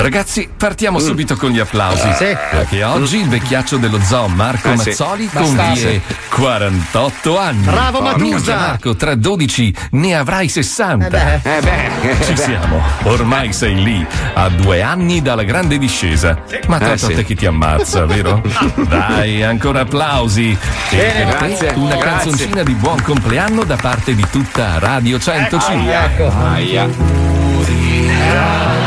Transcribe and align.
Ragazzi, 0.00 0.48
partiamo 0.56 0.98
subito 0.98 1.36
con 1.36 1.50
gli 1.50 1.58
applausi. 1.58 2.08
Sì. 2.16 2.34
Perché 2.50 2.82
oggi 2.84 3.18
il 3.18 3.28
vecchiaccio 3.28 3.76
dello 3.76 4.00
zoo 4.02 4.28
Marco 4.28 4.72
Eh, 4.72 4.78
sì. 4.78 4.88
Mazzoli 4.88 5.28
Basta. 5.30 5.62
compie 5.64 6.00
48 6.30 7.38
anni. 7.38 7.64
Bravo, 7.64 8.00
Matusa. 8.00 8.56
Marco, 8.56 8.96
tra 8.96 9.14
12 9.14 9.74
ne 9.90 10.16
avrai 10.16 10.48
60. 10.48 11.06
Eh 11.06 11.10
beh. 11.42 11.58
Eh 11.58 11.60
beh, 11.60 12.24
Ci 12.24 12.32
eh 12.32 12.36
siamo. 12.36 12.82
Ormai 13.02 13.52
sei 13.52 13.74
lì, 13.82 14.06
a 14.34 14.48
due 14.48 14.80
anni 14.80 15.20
dalla 15.20 15.42
grande 15.44 15.76
discesa. 15.76 16.38
Ma 16.66 16.76
Eh, 16.76 16.80
tanto 16.80 16.96
sì. 17.06 17.12
a 17.12 17.16
te 17.16 17.24
chi 17.24 17.34
ti 17.36 17.44
ammazza, 17.46 18.06
vero? 18.06 18.40
Dai, 18.88 19.42
ancora 19.42 19.80
applausi. 19.80 20.56
E 20.90 20.96
Bene, 20.96 21.30
grazie, 21.30 21.72
una 21.76 21.96
grazie. 21.96 22.30
canzoncina 22.30 22.62
di 22.62 22.72
buon 22.72 23.02
compleanno 23.02 23.64
da 23.64 23.76
parte 23.76 24.14
di 24.14 24.26
tutta 24.30 24.78
Radio 24.78 25.18
105. 25.18 25.94
Ecco. 25.94 26.32
Aia. 26.52 26.82
Aia. 26.84 28.79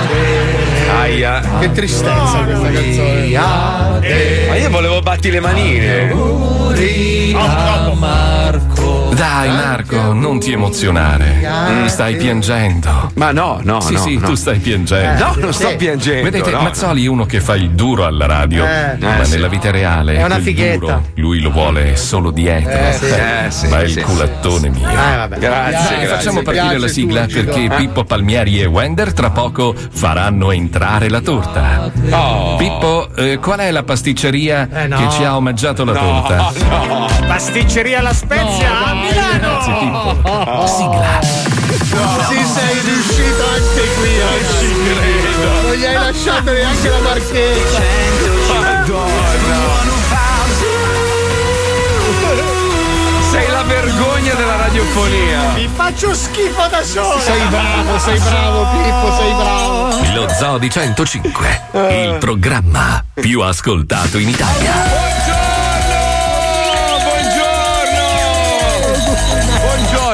Che 1.59 1.71
tristezza 1.71 2.43
questa 2.45 2.71
canzone. 2.71 3.27
Ma 4.47 4.55
io 4.55 4.69
volevo 4.69 5.01
batti 5.01 5.29
le 5.31 5.39
manine. 5.39 6.11
Dai 9.23 9.49
Marco, 9.51 10.11
non 10.11 10.37
ti 10.39 10.51
emozionare. 10.51 11.85
Stai 11.87 12.17
piangendo. 12.17 13.09
Ma 13.15 13.31
no, 13.31 13.59
no, 13.63 13.79
Sì, 13.79 13.93
no. 13.93 13.99
sì, 13.99 14.17
no. 14.17 14.27
tu 14.27 14.35
stai 14.35 14.59
piangendo. 14.59 15.23
No, 15.25 15.33
non 15.37 15.53
sto 15.53 15.69
Sì. 15.69 15.75
piangendo. 15.77 16.23
Vedete, 16.29 16.51
no, 16.51 16.61
Mazzoli 16.61 17.05
è 17.05 17.07
uno 17.07 17.25
che 17.25 17.39
fa 17.39 17.55
il 17.55 17.69
duro 17.71 18.05
alla 18.05 18.25
radio, 18.25 18.65
Eh. 18.65 18.97
ma 18.99 19.21
Eh, 19.21 19.25
sì. 19.25 19.31
nella 19.31 19.47
vita 19.47 19.71
reale 19.71 20.15
È 20.17 20.23
una 20.25 20.39
fighetta. 20.39 20.77
duro, 20.77 21.05
lui 21.15 21.39
lo 21.39 21.51
vuole 21.51 21.95
solo 21.95 22.31
dietro. 22.31 22.69
Eh, 22.71 22.93
sì. 22.99 23.05
Eh, 23.05 23.45
sì, 23.51 23.67
ma 23.69 23.79
è 23.81 23.87
sì, 23.87 23.99
il 23.99 24.03
culattone 24.05 24.69
mio. 24.69 24.89
Eh, 24.89 24.93
vabbè. 25.15 25.37
Grazie, 25.37 25.95
grazie. 25.99 26.07
facciamo 26.07 26.41
partire 26.41 26.77
la 26.77 26.87
sigla 26.89 27.21
turgido. 27.21 27.51
perché 27.53 27.75
Pippo 27.75 28.03
Palmieri 28.03 28.59
e 28.61 28.65
Wender 28.65 29.13
tra 29.13 29.29
poco 29.29 29.73
faranno 29.89 30.51
entrare 30.51 31.07
la 31.09 31.21
torta. 31.21 31.89
Oh. 32.11 32.55
Pippo, 32.57 33.07
eh, 33.15 33.37
qual 33.37 33.59
è 33.59 33.71
la 33.71 33.83
pasticceria 33.83 34.67
Eh, 34.69 34.87
no. 34.87 34.97
che 34.97 35.09
ci 35.11 35.23
ha 35.23 35.37
omaggiato 35.37 35.85
la 35.85 35.93
No, 35.93 35.99
torta? 35.99 36.51
no. 36.69 37.07
Pasticceria 37.25 38.01
La 38.01 38.13
Spezia. 38.13 38.71
Grazie 39.39 39.73
Pippo. 39.79 40.67
Sigla. 40.67 41.19
Sì, 42.27 42.45
sei 42.45 42.79
riuscito 42.83 43.43
anche 43.47 43.93
qui. 43.99 44.19
eh. 44.19 45.61
Non 45.63 45.73
gli 45.75 45.85
hai 45.85 45.93
lasciato 45.95 46.51
neanche 46.51 46.89
la 46.89 46.99
marchetta. 46.99 47.81
Sei 53.31 53.47
la 53.49 53.63
vergogna 53.63 54.33
della 54.35 54.55
radiofonia. 54.57 55.53
Mi 55.55 55.67
faccio 55.73 56.13
schifo 56.13 56.67
da 56.69 56.83
solo. 56.83 57.19
Sei 57.19 57.41
bravo, 57.47 57.97
sei 57.99 58.19
bravo, 58.19 58.67
Pippo, 58.71 59.17
sei 59.17 59.33
bravo. 59.33 59.91
Lo 60.13 60.27
Zoo 60.29 60.57
di 60.59 60.69
105, 60.69 61.61
il 61.73 62.17
programma 62.19 63.03
più 63.13 63.41
ascoltato 63.41 64.19
in 64.19 64.29
Italia. 64.29 64.71
Buongiorno! 64.73 65.42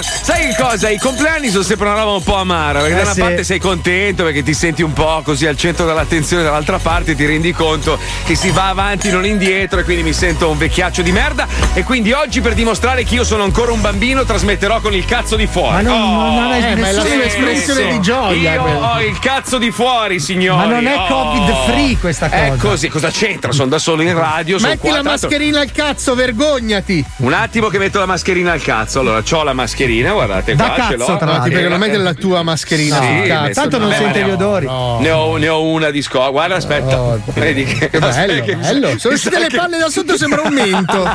Sai 0.02 0.48
che 0.48 0.56
cosa? 0.62 0.90
I 0.90 0.98
compleanni 0.98 1.50
sono 1.50 1.64
sempre 1.64 1.88
una 1.88 2.00
roba 2.02 2.12
un 2.12 2.24
po' 2.24 2.36
amara, 2.36 2.80
perché 2.80 2.96
da 2.96 3.02
una 3.02 3.14
sì. 3.14 3.20
parte 3.22 3.44
sei 3.44 3.60
contento 3.60 4.24
perché 4.24 4.44
ti 4.44 4.54
senti 4.54 4.82
un 4.82 4.94
po' 4.94 5.22
così 5.24 5.46
al 5.46 5.58
centro 5.58 5.86
dell'attenzione, 5.86 6.44
dall'altra 6.44 6.78
parte 6.80 7.16
ti 7.16 7.26
rendi 7.26 7.52
conto 7.54 7.98
che 8.26 8.36
si 8.36 8.50
va 8.52 8.68
avanti 8.70 9.10
non 9.12 9.26
indietro 9.26 9.80
e 9.80 9.84
quindi 9.84 10.04
mi 10.04 10.14
sento 10.14 10.50
un 10.50 10.58
vecchiaccio 10.58 11.02
di 11.02 11.12
merda 11.12 11.48
e 11.74 11.84
quindi 11.84 12.12
oggi 12.12 12.42
per 12.42 12.54
dimostrare 12.54 13.04
che 13.04 13.16
io 13.16 13.24
sono 13.24 13.44
ancora 13.44 13.72
un 13.72 13.82
bambino 13.82 14.24
trasmetterò 14.24 14.80
con 14.82 14.94
il 14.94 15.06
cazzo 15.06 15.36
di 15.36 15.48
fuori. 15.48 15.74
Ma 15.76 15.82
non, 15.82 15.98
Oh! 16.02 16.40
non 16.40 16.52
è 16.54 16.72
Eh, 16.72 16.76
ma 16.76 16.88
è 16.88 16.92
la 16.92 17.04
nessuno- 17.04 17.22
sua 17.22 17.24
espressione 17.26 17.82
Sì. 17.82 17.88
di 17.98 18.02
gioia. 18.02 18.54
Io 18.54 18.62
quella. 18.62 18.94
ho 18.94 19.02
il 19.02 19.20
cazzo 19.20 19.58
di 19.58 19.72
fuori, 19.72 20.20
signori. 20.20 20.68
Ma 20.68 20.74
non 20.76 20.86
è 20.88 20.96
Oh. 20.96 21.06
covid 21.08 21.56
free 21.68 21.98
questa 21.98 22.30
cosa. 22.30 22.44
È 22.44 22.56
così, 22.58 22.88
cosa 22.90 23.10
c'entra? 23.10 23.52
Sono 23.52 23.70
da 23.70 23.80
solo 23.80 24.02
in 24.02 24.14
radio. 24.14 24.58
Metti 24.60 24.90
la 24.90 25.04
mascherina 25.04 25.60
al 25.62 25.72
cazzo, 25.72 26.16
vergognati. 26.16 27.04
Un 27.18 27.34
attimo 27.34 27.68
che 27.68 27.78
metto 27.78 28.00
la 28.00 28.06
mascherina 28.06 28.52
al 28.52 28.62
cazzo. 28.62 29.00
Allora, 29.00 29.24
ho 29.30 29.44
la 29.44 29.54
mascherina, 29.54 29.88
guardate 29.98 30.56
Da 30.56 30.66
qua, 30.72 30.88
ce 30.90 30.96
l'ho. 30.96 31.06
cazzo, 31.06 31.18
tra 31.18 31.26
No, 31.26 31.32
ti 31.32 31.38
l'altro. 31.38 31.52
prego, 31.52 31.70
non 31.70 31.80
mettere 31.80 32.04
la 32.04 32.14
tua 32.14 32.44
mascherina 32.44 33.00
Sì, 33.02 33.28
cazzo. 33.28 33.42
messo- 33.48 33.60
Tanto 33.62 33.78
non 33.78 33.92
sente 33.92 34.06
ma 34.06 34.12
gli 34.12 34.28
ne 34.28 34.32
ho- 34.32 34.36
odori. 34.36 34.66
Ne 35.04 35.12
ho, 35.12 35.38
ne 35.38 35.48
ho 35.50 35.64
una 35.66 35.90
di 35.90 36.02
scuola. 36.02 36.30
Guarda, 36.30 36.56
aspetta. 36.56 37.02
Oh, 37.02 37.22
Vedi 37.34 37.64
che, 37.64 37.90
Che 37.90 38.00
bello, 38.00 38.44
che- 38.44 38.56
bello. 38.56 38.98
Sono 39.00 39.14
uscite 39.16 39.40
le 39.40 39.48
palle 39.56 39.78
da 39.78 39.90
sotto, 39.90 40.18
sembra 40.18 40.42
un 40.42 40.54
mento. 40.54 41.10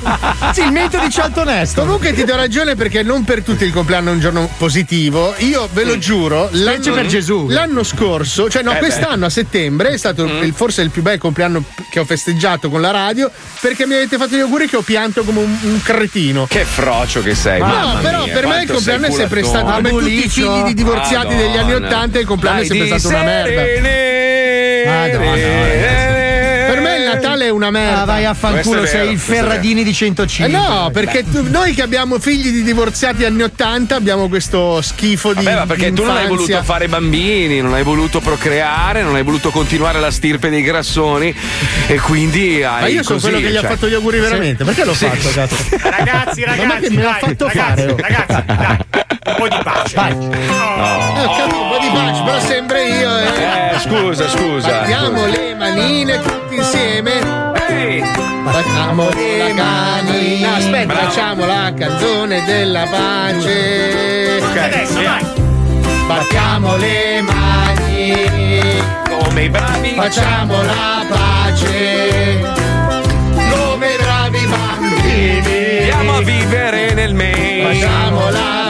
Sì, 0.52 0.62
il 0.62 0.72
mento 0.72 0.98
di 0.98 1.10
Cialtonesto. 1.10 1.82
Comunque 1.82 2.12
ti 2.12 2.24
do 2.24 2.34
ragione 2.36 2.74
perché 2.74 3.02
non 3.02 3.24
per 3.24 3.42
tutti 3.42 3.64
il 3.64 3.72
compleanno 3.72 4.10
è 4.10 4.12
un 4.12 4.20
giorno 4.20 4.48
positivo. 4.56 5.34
Io 5.38 5.68
ve 5.72 5.84
lo 5.84 5.98
giuro, 5.98 6.50
Specie 6.52 6.90
per 6.90 7.06
Gesù. 7.06 7.46
L'anno 7.48 7.82
scorso, 7.82 8.48
cioè 8.50 8.62
no, 8.62 8.70
Eh 8.70 8.74
beh. 8.74 8.78
quest'anno 8.80 9.26
a 9.26 9.30
settembre 9.30 9.90
è 9.90 9.96
stato 9.96 10.24
il- 10.24 10.52
forse 10.54 10.82
il 10.82 10.90
più 10.90 11.02
bel 11.02 11.18
compleanno 11.18 11.62
che 11.90 12.00
ho 12.00 12.04
festeggiato 12.04 12.68
con 12.70 12.80
la 12.80 12.90
radio 12.90 13.30
perché 13.60 13.86
mi 13.86 13.94
avete 13.94 14.16
fatto 14.16 14.34
gli 14.36 14.40
auguri 14.40 14.68
che 14.68 14.76
ho 14.76 14.82
pianto 14.82 15.22
come 15.24 15.40
un, 15.40 15.56
un 15.62 15.80
cretino. 15.82 16.46
Che 16.48 16.64
frocio 16.64 17.22
che 17.22 17.34
sei. 17.34 17.60
No, 17.60 17.66
mamma 17.66 18.00
però 18.00 18.24
mia, 18.24 18.32
per 18.34 18.46
me 18.46 18.63
il 18.64 18.70
quanto 18.70 18.72
compleanno 18.74 19.06
è 19.06 19.10
sempre 19.10 19.42
stato 19.44 19.72
come 19.72 19.88
tutti 19.90 20.24
i 20.24 20.28
figli 20.28 20.62
di 20.62 20.74
divorziati 20.74 21.34
degli 21.36 21.56
anni 21.56 21.72
Madonna. 21.72 21.86
Ottanta 21.86 22.18
il 22.18 22.26
compleanno 22.26 22.56
Dai, 22.58 22.64
è 22.64 22.68
sempre 22.68 22.88
di 22.88 22.98
stata 22.98 23.14
una 23.14 23.24
merda. 23.24 23.62
Madonna, 24.84 25.32
Per 26.66 26.80
me 26.80 26.96
il 26.96 27.04
Natale 27.04 27.33
è 27.46 27.50
una 27.50 27.70
merda. 27.70 28.02
Ah, 28.02 28.04
vai 28.04 28.24
a 28.24 28.34
fanculo, 28.34 28.86
sei 28.86 29.12
il. 29.12 29.18
Ferradini 29.18 29.82
di 29.84 29.90
Eh 29.90 29.94
105. 29.94 30.56
no, 30.56 30.90
perché 30.92 31.24
tu- 31.30 31.46
noi 31.50 31.74
che 31.74 31.82
abbiamo 31.82 32.18
figli 32.18 32.50
di 32.50 32.62
divorziati 32.62 33.24
anni 33.24 33.42
80 33.42 33.94
abbiamo 33.96 34.28
questo 34.28 34.80
schifo 34.82 35.32
di 35.34 35.44
Vabbè, 35.44 35.56
ma 35.56 35.66
perché 35.66 35.92
tu 35.92 36.04
non 36.04 36.16
hai 36.16 36.26
voluto 36.26 36.62
fare 36.62 36.88
bambini, 36.88 37.60
non 37.60 37.74
hai 37.74 37.82
voluto 37.82 38.20
procreare, 38.20 39.02
non 39.02 39.14
hai 39.14 39.22
voluto 39.22 39.50
continuare 39.50 40.00
la 40.00 40.10
stirpe 40.10 40.48
dei 40.50 40.62
grassoni 40.62 41.34
e 41.86 41.98
quindi 42.00 42.62
hai 42.62 42.80
Ma 42.80 42.86
io 42.88 43.02
sono 43.02 43.18
così, 43.18 43.30
quello 43.30 43.46
che 43.46 43.52
gli 43.52 43.56
ha 43.56 43.60
cioè- 43.60 43.70
fatto 43.70 43.88
gli 43.88 43.94
auguri 43.94 44.18
veramente. 44.18 44.64
Perché 44.64 44.84
l'ho 44.84 44.94
fatto, 44.94 45.28
cazzo? 45.32 45.56
Ragazzi, 45.88 46.40
Ma 46.44 46.54
ragazzi, 46.56 46.88
che 46.88 46.90
me 46.94 47.02
l'ha 47.02 47.10
dai, 47.10 47.20
fatto 47.20 47.46
ragazzi, 47.46 47.80
fare, 47.80 47.90
oh? 47.92 47.96
ragazzi, 47.96 48.44
dai, 48.46 48.76
un 49.26 49.34
po' 49.36 49.48
di 49.48 49.56
pace. 49.62 49.94
Vai. 49.94 50.10
Eh, 50.12 51.24
ho 51.24 51.36
capito, 51.36 51.62
un 51.62 51.68
po' 51.68 51.78
di 51.80 51.88
pace, 51.92 52.22
però 52.24 52.40
sempre 52.40 52.86
io, 52.88 53.16
eh. 53.18 53.74
Eh, 53.74 53.78
scusa, 53.80 54.28
scusa. 54.28 54.68
Battiamo 54.68 55.26
le 55.26 55.54
manine 55.56 56.20
tutti 56.20 56.54
insieme. 56.56 57.33
Ehi, 57.68 58.02
Battiamo 58.44 59.08
le 59.10 59.52
mani. 59.52 60.40
No, 60.40 60.54
aspetta, 60.54 60.94
facciamo 60.94 61.46
la 61.46 61.72
canzone 61.76 62.44
della 62.44 62.84
pace. 62.90 64.40
Adesso, 64.42 65.02
vai. 65.02 65.24
Battiamo 66.06 66.76
le 66.76 67.22
mani. 67.22 68.82
come 69.08 69.44
i 69.44 69.48
bravi. 69.48 69.92
Facciamo 69.96 70.62
la 70.62 71.04
pace. 71.08 72.52
Come 73.50 73.96
bravi 73.98 74.46
bambini. 74.46 75.78
Andiamo 75.78 76.16
a 76.16 76.22
vivere 76.22 76.94
nel 76.94 77.14
Maine. 77.14 77.80
Facciamo 77.80 78.30
la 78.30 78.63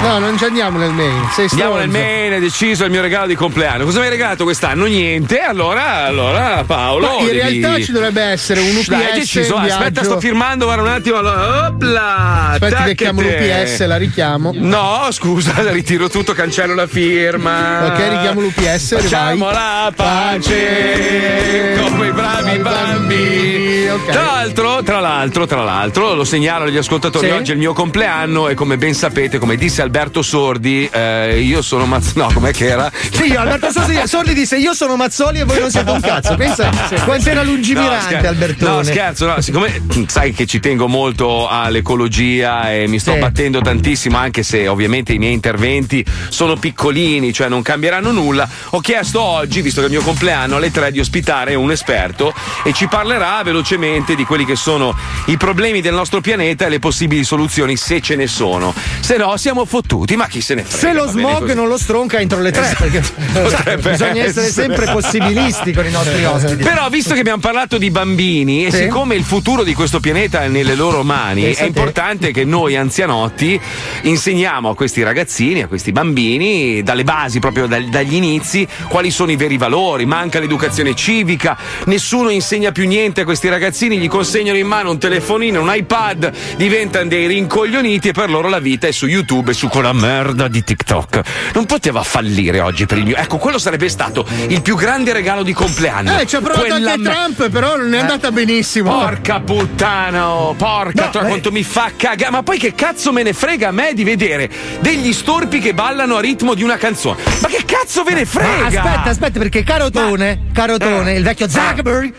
No, 0.00 0.18
non 0.20 0.38
ci 0.38 0.44
andiamo 0.44 0.78
nel 0.78 0.92
Maine. 0.92 1.28
Sei 1.34 1.48
Andiamo 1.50 1.76
nel. 1.76 1.88
Maine, 1.88 2.36
è 2.36 2.40
deciso 2.40 2.84
il 2.84 2.90
mio 2.90 3.00
regalo 3.00 3.26
di 3.26 3.34
compleanno. 3.34 3.84
Cosa 3.84 3.98
mi 3.98 4.04
hai 4.04 4.10
regalato 4.10 4.44
quest'anno? 4.44 4.84
Niente. 4.86 5.40
Allora, 5.40 6.04
allora, 6.04 6.62
Paolo. 6.64 7.06
Ma 7.06 7.14
in 7.18 7.26
devi- 7.26 7.60
realtà 7.60 7.82
ci 7.82 7.90
dovrebbe 7.92 8.22
essere 8.22 8.60
un 8.60 8.76
UPS. 8.76 8.88
Dai, 8.88 9.04
hai 9.04 9.18
deciso. 9.18 9.56
Aspetta, 9.56 10.04
sto 10.04 10.20
firmando. 10.20 10.64
Guarda 10.66 10.82
un 10.82 10.88
attimo. 10.88 11.16
Allora, 11.16 11.66
opla. 11.68 12.50
Aspetta 12.52 12.84
che 12.84 12.94
chiamo 12.94 13.20
l'UPS, 13.22 13.86
la 13.86 13.96
richiamo. 13.96 14.52
No, 14.54 15.08
scusa, 15.10 15.52
ritiro 15.72 16.08
tutto, 16.08 16.32
cancello 16.32 16.74
la 16.74 16.86
firma. 16.86 17.86
Ok, 17.86 18.08
richiamo 18.10 18.40
l'UPS, 18.40 19.00
Facciamo 19.00 19.50
la 19.50 19.92
pace 19.94 21.76
come 21.82 22.06
i 22.08 22.12
bravi 22.12 22.58
bambini. 22.58 23.88
ok. 23.88 24.10
Tra 24.10 24.22
l'altro, 24.24 24.82
tra 24.82 25.00
l'altro, 25.00 25.46
tra 25.46 25.62
l'altro, 25.62 26.14
lo 26.14 26.24
segnalo 26.24 26.64
agli 26.64 26.76
ascoltatori, 26.76 27.26
Sì. 27.26 27.32
oggi 27.32 27.50
è 27.50 27.54
il 27.54 27.60
mio 27.60 27.72
compleanno 27.72 28.48
e 28.48 28.54
come 28.54 28.76
ben 28.78 28.94
sapete, 28.94 29.38
come 29.38 29.56
disse 29.56 29.82
Alberto 29.88 30.20
Sordi, 30.20 30.86
eh, 30.92 31.40
io 31.40 31.62
sono 31.62 31.86
Mazz... 31.86 32.12
No, 32.12 32.30
com'è 32.30 32.52
che 32.52 32.66
era? 32.66 32.92
Sì, 33.10 33.32
Alberto 33.34 33.70
Sordi, 33.70 33.98
Sordi 34.04 34.34
disse 34.34 34.58
io 34.58 34.74
sono 34.74 34.96
Mazzoli 34.96 35.38
e 35.40 35.44
voi 35.44 35.60
non 35.60 35.70
siete 35.70 35.90
un 35.90 36.00
cazzo. 36.02 36.34
Pensa 36.36 36.68
quanto 37.06 37.30
era 37.30 37.42
lungimirante 37.42 38.04
scher- 38.16 38.26
Albertone. 38.26 38.70
No, 38.70 38.82
scherzo, 38.82 39.26
no, 39.26 39.40
siccome 39.40 39.80
sai 40.06 40.34
che 40.34 40.44
ci 40.44 40.60
tengo 40.60 40.88
molto 40.88 41.48
all'ecologia 41.48 42.70
e 42.70 42.86
mi 42.86 42.98
sto 42.98 43.14
Sì. 43.14 43.18
battendo 43.18 43.62
tantissimo, 43.62 44.18
anche 44.18 44.42
se 44.42 44.68
ovviamente 44.68 45.14
i 45.14 45.18
miei 45.18 45.32
interventi 45.32 46.04
sono 46.28 46.56
piccolini, 46.56 47.32
cioè 47.32 47.48
non 47.48 47.62
cambieranno 47.62 48.12
nulla, 48.12 48.46
ho 48.70 48.80
chiesto 48.80 49.22
oggi, 49.22 49.62
visto 49.62 49.80
che 49.80 49.86
è 49.86 49.88
il 49.90 49.96
mio 49.96 50.04
compleanno, 50.04 50.56
alle 50.56 50.70
tre 50.70 50.92
di 50.92 51.00
ospitare 51.00 51.54
un 51.54 51.70
esperto 51.70 52.34
e 52.62 52.74
ci 52.74 52.88
parlerà 52.88 53.40
velocemente 53.42 54.14
di 54.14 54.24
quelli 54.26 54.44
che 54.44 54.54
sono 54.54 54.94
i 55.28 55.38
problemi 55.38 55.80
del 55.80 55.94
nostro 55.94 56.20
pianeta 56.20 56.66
e 56.66 56.68
le 56.68 56.78
possibili 56.78 57.24
soluzioni, 57.24 57.74
se 57.78 58.02
ce 58.02 58.16
ne 58.16 58.26
sono. 58.26 58.74
Se 59.00 59.16
no, 59.16 59.34
siamo 59.38 59.64
fottuti, 59.78 60.16
ma 60.16 60.26
chi 60.26 60.40
se 60.40 60.54
ne 60.54 60.64
frega. 60.64 60.78
Se 60.88 60.92
lo 60.92 61.06
smog 61.08 61.52
non 61.54 61.68
lo 61.68 61.78
stronca 61.78 62.18
entro 62.18 62.40
le 62.40 62.50
tre, 62.50 62.74
perché 62.76 63.00
Potrebbe 63.32 63.90
bisogna 63.90 64.24
essere 64.24 64.46
essere. 64.46 64.50
sempre 64.50 64.86
possibilisti 64.90 65.72
con 65.72 65.86
i 65.86 65.90
nostri 65.90 66.24
ospiti. 66.26 66.62
Però, 66.64 66.88
visto 66.88 67.14
che 67.14 67.20
abbiamo 67.20 67.40
parlato 67.40 67.78
di 67.78 67.90
bambini 67.90 68.66
e 68.66 68.70
Sì. 68.70 68.76
siccome 68.78 69.14
il 69.14 69.22
futuro 69.24 69.62
di 69.62 69.74
questo 69.74 70.00
pianeta 70.00 70.42
è 70.42 70.48
nelle 70.48 70.74
loro 70.74 71.02
mani, 71.04 71.42
Pensa 71.42 71.62
è 71.62 71.66
importante 71.66 72.30
che 72.32 72.44
noi 72.44 72.76
anzianotti 72.76 73.60
insegniamo 74.02 74.70
a 74.70 74.74
questi 74.74 75.02
ragazzini, 75.02 75.62
a 75.62 75.66
questi 75.68 75.92
bambini, 75.92 76.82
dalle 76.82 77.04
basi, 77.04 77.38
proprio 77.38 77.66
dal- 77.66 77.84
dagli 77.88 78.14
inizi, 78.14 78.66
quali 78.88 79.10
sono 79.10 79.30
i 79.30 79.36
veri 79.36 79.56
valori. 79.56 80.06
Manca 80.06 80.40
l'educazione 80.40 80.94
civica, 80.94 81.56
nessuno 81.86 82.30
insegna 82.30 82.72
più 82.72 82.86
niente 82.86 83.20
a 83.20 83.24
questi 83.24 83.48
ragazzini, 83.48 83.98
gli 83.98 84.08
consegnano 84.08 84.58
in 84.58 84.66
mano 84.66 84.90
un 84.90 84.98
telefonino, 84.98 85.60
un 85.60 85.72
iPad, 85.72 86.32
diventano 86.56 87.08
dei 87.08 87.26
rincoglioniti 87.26 88.08
e 88.08 88.12
per 88.12 88.30
loro 88.30 88.48
la 88.48 88.58
vita 88.58 88.86
è 88.86 88.90
su 88.92 89.06
YouTube 89.06 89.50
e 89.50 89.54
su 89.54 89.67
quella 89.68 89.92
merda 89.92 90.48
di 90.48 90.62
TikTok. 90.64 91.20
Non 91.54 91.66
poteva 91.66 92.02
fallire 92.02 92.60
oggi 92.60 92.86
per 92.86 92.98
il 92.98 93.04
mio. 93.04 93.16
Ecco, 93.16 93.36
quello 93.38 93.58
sarebbe 93.58 93.88
stato 93.88 94.26
il 94.48 94.62
più 94.62 94.76
grande 94.76 95.12
regalo 95.12 95.42
di 95.42 95.52
compleanno. 95.52 96.18
Eh, 96.18 96.26
ci 96.26 96.36
ha 96.36 96.40
provato 96.40 96.66
Quella 96.66 96.92
anche 96.92 97.02
me- 97.02 97.10
Trump, 97.14 97.50
però 97.50 97.76
non 97.76 97.94
è 97.94 97.98
andata 97.98 98.30
benissimo. 98.30 98.90
Porca 98.90 99.40
puttana, 99.40 100.30
oh, 100.30 100.54
porca 100.54 101.04
No, 101.04 101.10
troia, 101.10 101.26
eh. 101.26 101.30
quanto 101.30 101.52
mi 101.52 101.62
fa 101.62 101.90
cagare. 101.96 102.30
Ma 102.30 102.42
poi 102.42 102.58
che 102.58 102.74
cazzo 102.74 103.12
me 103.12 103.22
ne 103.22 103.32
frega 103.32 103.68
a 103.68 103.72
me 103.72 103.92
di 103.94 104.04
vedere 104.04 104.50
degli 104.80 105.12
storpi 105.12 105.58
che 105.58 105.74
ballano 105.74 106.16
a 106.16 106.20
ritmo 106.20 106.54
di 106.54 106.62
una 106.62 106.76
canzone? 106.76 107.20
Ma 107.40 107.48
che 107.48 107.64
cazzo 107.64 108.02
ve 108.02 108.14
ne 108.14 108.20
Ma 108.20 108.26
frega? 108.26 108.66
aspetta, 108.66 109.10
aspetta, 109.10 109.38
perché 109.38 109.62
Carotone, 109.62 110.46
Carotone, 110.52 111.12
il 111.14 111.22
vecchio 111.22 111.48
Zuckerberg, 111.48 112.12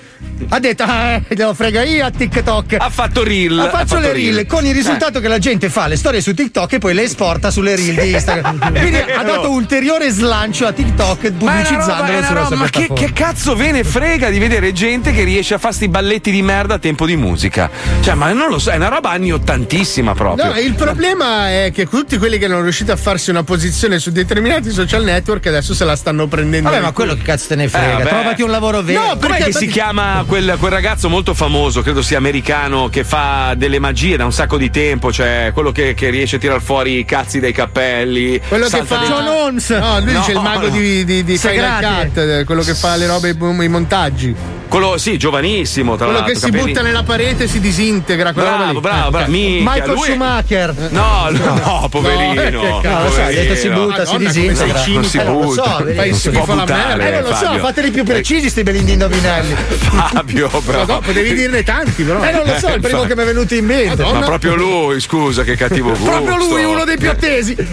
ha 0.48 0.60
detto, 0.60 0.84
ah, 0.84 1.14
eh, 1.14 1.24
glielo 1.36 1.54
frega 1.54 1.84
io 1.84 2.06
a 2.06 2.12
TikTok. 2.12 2.76
Ha 2.80 2.90
fatto 2.90 3.24
reel. 3.24 3.56
Ma 3.56 3.64
ha 3.66 3.70
faccio 3.70 3.96
fatto 3.96 4.02
le 4.02 4.14
reel 4.14 4.46
con 4.46 4.66
il 4.66 4.74
risultato 4.74 5.20
che 5.20 5.28
la 5.28 5.40
gente 5.40 5.70
fa 5.70 5.88
le 5.88 5.96
storie 5.96 6.22
su 6.22 6.34
TikTok 6.34 6.74
e 6.74 6.78
poi 6.80 6.94
le 6.94 7.04
esporta 7.04 7.52
sulle 7.52 7.76
reel 7.76 7.96
di 7.96 8.12
Instagram. 8.12 8.72
Quindi 8.80 8.98
ha 8.98 9.24
dato 9.24 9.52
ulteriore 9.52 10.10
slancio 10.10 10.66
a 10.66 10.72
TikTok 10.72 11.32
pubblicizzandolo 11.32 12.24
sulla 12.24 12.46
sua 12.46 12.56
ma 12.56 12.70
che, 12.70 12.90
che 12.94 13.14
cazzo 13.14 13.56
ve 13.56 13.72
ne 13.72 13.84
frega 13.84 14.30
di 14.30 14.40
vedere 14.40 14.74
gente 14.74 15.12
che 15.12 15.24
riesce 15.24 15.54
a 15.54 15.58
fare 15.58 15.74
sti 15.74 15.88
balletti 15.88 16.32
di 16.32 16.42
merda 16.42 16.76
a 16.76 16.80
tempo 16.80 17.06
di 17.06 17.16
musica? 17.16 17.70
Cioè, 18.02 18.14
ma 18.14 18.32
non 18.32 18.50
lo 18.50 18.60
so, 18.60 18.72
è 18.72 18.76
una 18.76 18.90
roba 18.90 19.10
anni 19.12 19.32
ottantissima 19.32 20.14
proprio. 20.14 20.46
No, 20.52 20.60
il 20.60 20.74
problema 20.74 21.50
è 21.50 21.72
che 21.74 21.88
tutti 21.88 22.18
quelli 22.18 22.38
che 22.38 22.48
non 22.48 22.64
riusciti 22.64 22.92
a 22.92 22.96
farsi 22.96 23.30
una 23.30 23.44
posizione 23.44 24.00
su 24.00 24.12
determinati 24.12 24.72
social 24.72 25.04
network 25.04 25.46
adesso 25.48 25.74
se 25.74 25.86
la 25.86 25.96
stanno 25.96 26.28
prendendo. 26.28 26.70
Vabbè, 26.70 26.82
ma 26.82 26.92
quello 26.92 27.14
che 27.16 27.22
cazzo 27.22 27.48
te 27.48 27.56
ne 27.56 27.68
frega? 27.68 28.00
Eh. 28.00 28.06
Trovati 28.06 28.42
un 28.42 28.52
lavoro 28.52 28.82
vero. 28.82 29.00
No, 29.02 29.08
Com'è 29.18 29.28
perché- 29.28 29.44
che 29.46 29.54
si 29.54 29.68
chiama 29.68 30.24
quel, 30.30 30.58
quel 30.60 30.72
ragazzo 30.72 31.10
molto 31.10 31.34
famoso, 31.34 31.82
credo 31.82 32.04
sia 32.04 32.20
americano, 32.20 32.88
che 32.88 33.04
fa 33.04 33.56
delle 33.58 33.80
magie 33.80 34.16
da 34.16 34.26
un 34.26 34.32
sacco 34.32 34.58
di 34.58 34.70
tempo, 34.70 35.12
cioè 35.12 35.50
quello 35.56 35.72
che, 35.72 35.96
che 35.96 36.12
riesce 36.12 36.36
a 36.36 36.40
tirar 36.40 36.62
fuori 36.62 37.00
i 37.00 37.04
cazzi 37.04 37.40
dai 37.40 37.52
capelli. 37.52 38.40
Quello 38.48 38.68
che 38.68 38.84
fa 38.84 39.00
John 39.06 39.26
Holmes. 39.26 39.70
No, 39.72 40.00
lui 40.00 40.14
No, 40.14 40.20
dice 40.20 40.32
il 40.34 40.40
mago 40.40 40.68
no. 40.68 40.70
di, 40.70 41.04
di, 41.04 41.24
di. 41.24 41.40
Cut, 41.40 42.18
eh, 42.18 42.44
quello 42.46 42.62
che 42.62 42.76
fa 42.76 42.96
le 42.96 43.08
robe, 43.08 43.30
i 43.30 43.68
montaggi. 43.68 44.59
Quello, 44.70 44.98
sì, 45.00 45.18
giovanissimo, 45.18 45.96
tra 45.96 46.06
Quello 46.06 46.22
che 46.24 46.36
si 46.36 46.42
capelli- 46.46 46.66
butta 46.68 46.82
nella 46.84 47.02
parete 47.02 47.46
e 47.46 47.48
si 47.48 47.60
disintegra. 47.60 48.32
Bravo, 48.34 48.80
bravo, 48.80 49.10
bravo. 49.10 49.32
minchia, 49.32 49.72
Michael 49.72 49.94
lui 49.94 50.04
Schumacher. 50.10 50.76
No, 50.92 51.28
no, 51.32 51.54
no, 51.56 51.88
poverino. 51.90 52.62
No, 52.62 52.80
che 52.80 52.88
cazzo. 52.88 52.98
No, 53.00 53.04
lo 53.04 53.10
so, 53.12 53.22
ha 53.22 53.26
detto 53.30 53.56
si 53.56 53.68
butta, 53.70 54.06
si 54.06 54.12
Madonna, 54.14 54.14
come 54.14 54.26
disintegra. 54.26 54.78
sei 54.78 54.94
Non 54.94 55.04
si 55.06 55.18
Eh, 55.18 55.24
non 55.24 55.34
lo 55.34 55.40
butta, 55.48 55.64
so. 55.64 55.86
Fai 55.96 56.14
si 56.14 56.30
può 56.30 56.42
schifo 56.44 56.52
alla 56.52 56.62
buttare. 56.64 56.96
merda. 56.96 57.08
Eh, 57.08 57.12
non 57.22 57.30
lo 57.30 57.36
so, 57.36 57.46
Fabio. 57.46 57.60
fateli 57.60 57.90
più 57.92 58.04
precisi 58.04 58.50
sti 58.50 58.62
belli 58.64 58.92
indovinelli. 58.92 59.56
Fabio, 59.56 60.50
però. 60.64 60.86
dopo 60.86 61.12
devi 61.12 61.34
dirne 61.34 61.64
tanti, 61.64 62.04
però. 62.04 62.24
Eh, 62.24 62.32
non 62.32 62.44
lo 62.46 62.58
so, 62.60 62.68
il 62.72 62.80
primo 62.80 63.02
che 63.06 63.16
mi 63.16 63.22
è 63.24 63.26
venuto 63.26 63.56
in 63.56 63.66
mente. 63.66 64.04
Ma 64.04 64.20
proprio 64.20 64.54
lui, 64.56 65.00
scusa, 65.00 65.44
che 65.44 65.56
cattivo 65.56 65.90
gusto. 65.90 66.08
Proprio 66.22 66.38
lui, 66.38 66.64
uno 66.64 66.84
dei 66.86 66.98
più 66.98 67.10
attesi. 67.10 67.56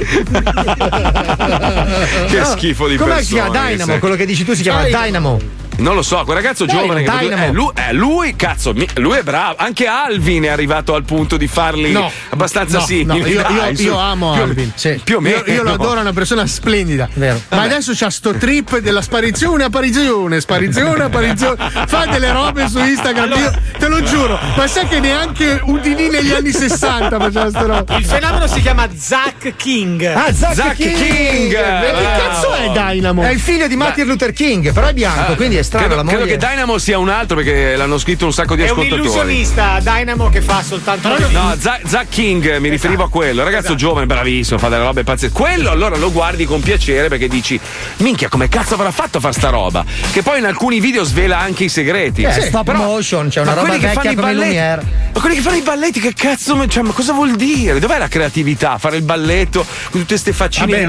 Che 2.27 2.45
schifo 2.45 2.89
di 2.89 2.97
Come 2.97 3.15
persone. 3.15 3.23
si 3.23 3.33
chiama? 3.35 3.69
Dynamo, 3.69 3.99
quello 3.99 4.15
che 4.15 4.25
dici 4.27 4.45
tu 4.45 4.55
si 4.55 4.63
chiama 4.63 4.85
Dynamo. 4.85 5.39
Non 5.79 5.95
lo 5.95 6.03
so, 6.03 6.23
quel 6.25 6.37
ragazzo 6.37 6.65
Dynamo, 6.65 6.83
giovane 6.87 7.03
che 7.03 7.11
Dynamo. 7.19 7.45
eh, 7.45 7.53
lui, 7.53 7.71
eh, 7.75 7.93
lui, 7.93 8.37
cazzo, 8.37 8.73
mi- 8.75 8.89
lui 8.97 9.19
è 9.19 9.23
bravo. 9.23 9.57
Anche 9.59 9.87
Alvin 9.87 10.45
è 10.45 10.49
arrivato 10.49 10.95
al 10.95 11.05
punto 11.05 11.37
di 11.37 11.47
farli 11.47 11.93
No, 11.93 12.11
abbastanza 12.31 12.79
no, 12.79 12.85
simili. 12.85 13.21
no, 13.21 13.27
io, 13.27 13.43
Dai, 13.43 13.55
io- 13.71 13.77
su. 13.77 13.83
io 13.83 13.99
amo 13.99 14.33
più, 14.33 14.43
Alvin. 14.43 14.73
Sì. 14.75 15.01
Più 15.05 15.17
o 15.17 15.21
meno. 15.21 15.43
Io, 15.47 15.53
io 15.53 15.63
lo 15.63 15.73
adoro, 15.73 15.99
è 15.99 16.01
una 16.01 16.13
persona 16.13 16.47
splendida. 16.47 17.09
Vero. 17.15 17.41
Ma 17.51 17.63
adesso 17.63 17.93
c'ha 17.95 18.11
sto 18.11 18.33
trip 18.35 18.79
della 18.79 19.03
sparizione, 19.03 19.65
apparizione, 19.65 20.41
sparizione, 20.41 21.05
apparizione. 21.05 21.57
Fa 21.87 22.07
delle 22.07 22.33
robe 22.33 22.69
su 22.69 22.79
Instagram, 22.79 23.33
io 23.39 23.53
te 23.79 23.89
lo 23.89 24.03
giuro. 24.03 24.39
Ma 24.57 24.67
sai 24.67 24.87
che 24.89 24.99
neanche 25.01 25.61
Udini 25.63 26.09
negli 26.09 26.33
anni 26.33 26.53
60 26.53 27.19
faceva 27.19 27.49
sta 27.51 27.61
roba. 27.67 27.97
Il 27.97 28.05
fenomeno 28.05 28.47
si 28.47 28.61
chiama 28.61 28.89
Zack 28.97 29.55
King. 29.57 30.05
Ah, 30.05 30.33
Zack, 30.33 30.55
Zack 30.55 30.75
King. 30.77 30.95
King. 30.97 31.51
Che 31.51 32.07
cazzo 32.19 32.53
è 32.55 32.71
Dynamo? 32.71 33.23
È 33.23 33.31
il 33.31 33.41
figlio 33.41 33.67
di 33.67 33.77
Martin 33.77 34.07
Luther 34.07 34.33
King, 34.33 34.73
però 34.73 34.87
è 34.89 34.93
bianco, 34.95 35.35
quindi 35.35 35.57
è 35.57 35.63
strano. 35.67 35.85
Ah, 35.85 35.89
Credo, 35.89 36.03
la 36.03 36.09
credo 36.09 36.25
moglie. 36.25 36.37
che 36.39 36.47
Dynamo 36.47 36.79
sia 36.79 36.99
un 36.99 37.09
altro 37.11 37.37
perché 37.37 37.77
l'hanno 37.77 37.99
scritto 37.99 38.25
un 38.25 38.33
sacco 38.33 38.55
di 38.55 38.63
È 38.63 38.71
un 38.71 38.71
ascoltatori. 38.71 39.03
illusionista 39.03 39.79
Dynamo 39.83 40.29
che 40.31 40.41
fa 40.41 40.63
soltanto 40.63 41.09
No, 41.09 41.55
Za- 41.59 41.81
Zack 41.85 42.09
King, 42.09 42.57
mi 42.59 42.69
riferivo 42.71 43.03
a 43.05 43.11
quello. 43.11 43.45
Ragazzo 43.45 43.75
giovane, 43.75 44.07
bravissimo, 44.07 44.59
fa 44.59 44.69
delle 44.69 44.83
robe 44.85 45.05
pazzesche. 45.05 45.35
Quello 45.35 45.71
allora 45.71 45.97
lo 45.97 46.11
guardi 46.13 46.45
con 46.47 46.61
piacere 46.61 47.09
perché 47.09 47.29
dici: 47.29 47.59
Minchia, 47.99 48.29
come 48.29 48.49
cazzo 48.49 48.75
avrà 48.75 48.91
fatto 48.91 49.19
a 49.19 49.21
fare 49.21 49.35
sta 49.35 49.51
roba? 49.51 49.85
Che 50.13 50.23
poi 50.23 50.39
in 50.39 50.47
alcuni 50.47 50.81
video 50.81 51.05
svela 51.05 51.39
anche 51.39 51.65
i 51.65 51.69
segreti. 51.69 52.23
Eh, 52.23 52.33
Sì, 52.33 52.41
stop 52.43 52.65
però- 52.65 52.79
motion, 52.79 53.29
c'è 53.29 53.41
una 53.41 53.51
ma 53.51 53.57
roba 53.57 53.69
quelli 53.69 53.83
che 53.83 53.93
fanno 53.93 54.09
vecchia 54.09 54.11
i 54.31 54.35
balletti-. 54.35 54.87
Ma 55.13 55.21
quelli 55.21 55.37
che 55.37 55.43
fanno 55.43 55.57
i 55.57 55.63
balletti, 55.63 56.01
che 56.01 56.13
cazzo? 56.15 56.69
Cioè, 56.69 56.83
ma 56.83 56.93
cosa 56.93 57.13
vuol 57.13 57.35
dire? 57.37 57.79
Dov'è 57.79 57.99
la 57.99 58.09
creatività? 58.09 58.79
Fare 58.79 58.97
il 58.97 59.03
balletto 59.03 59.61
con 59.91 60.01
tutte 60.01 60.05
queste 60.07 60.33
faccine 60.33 60.67
Vabbè, 60.67 60.79
di 60.81 60.87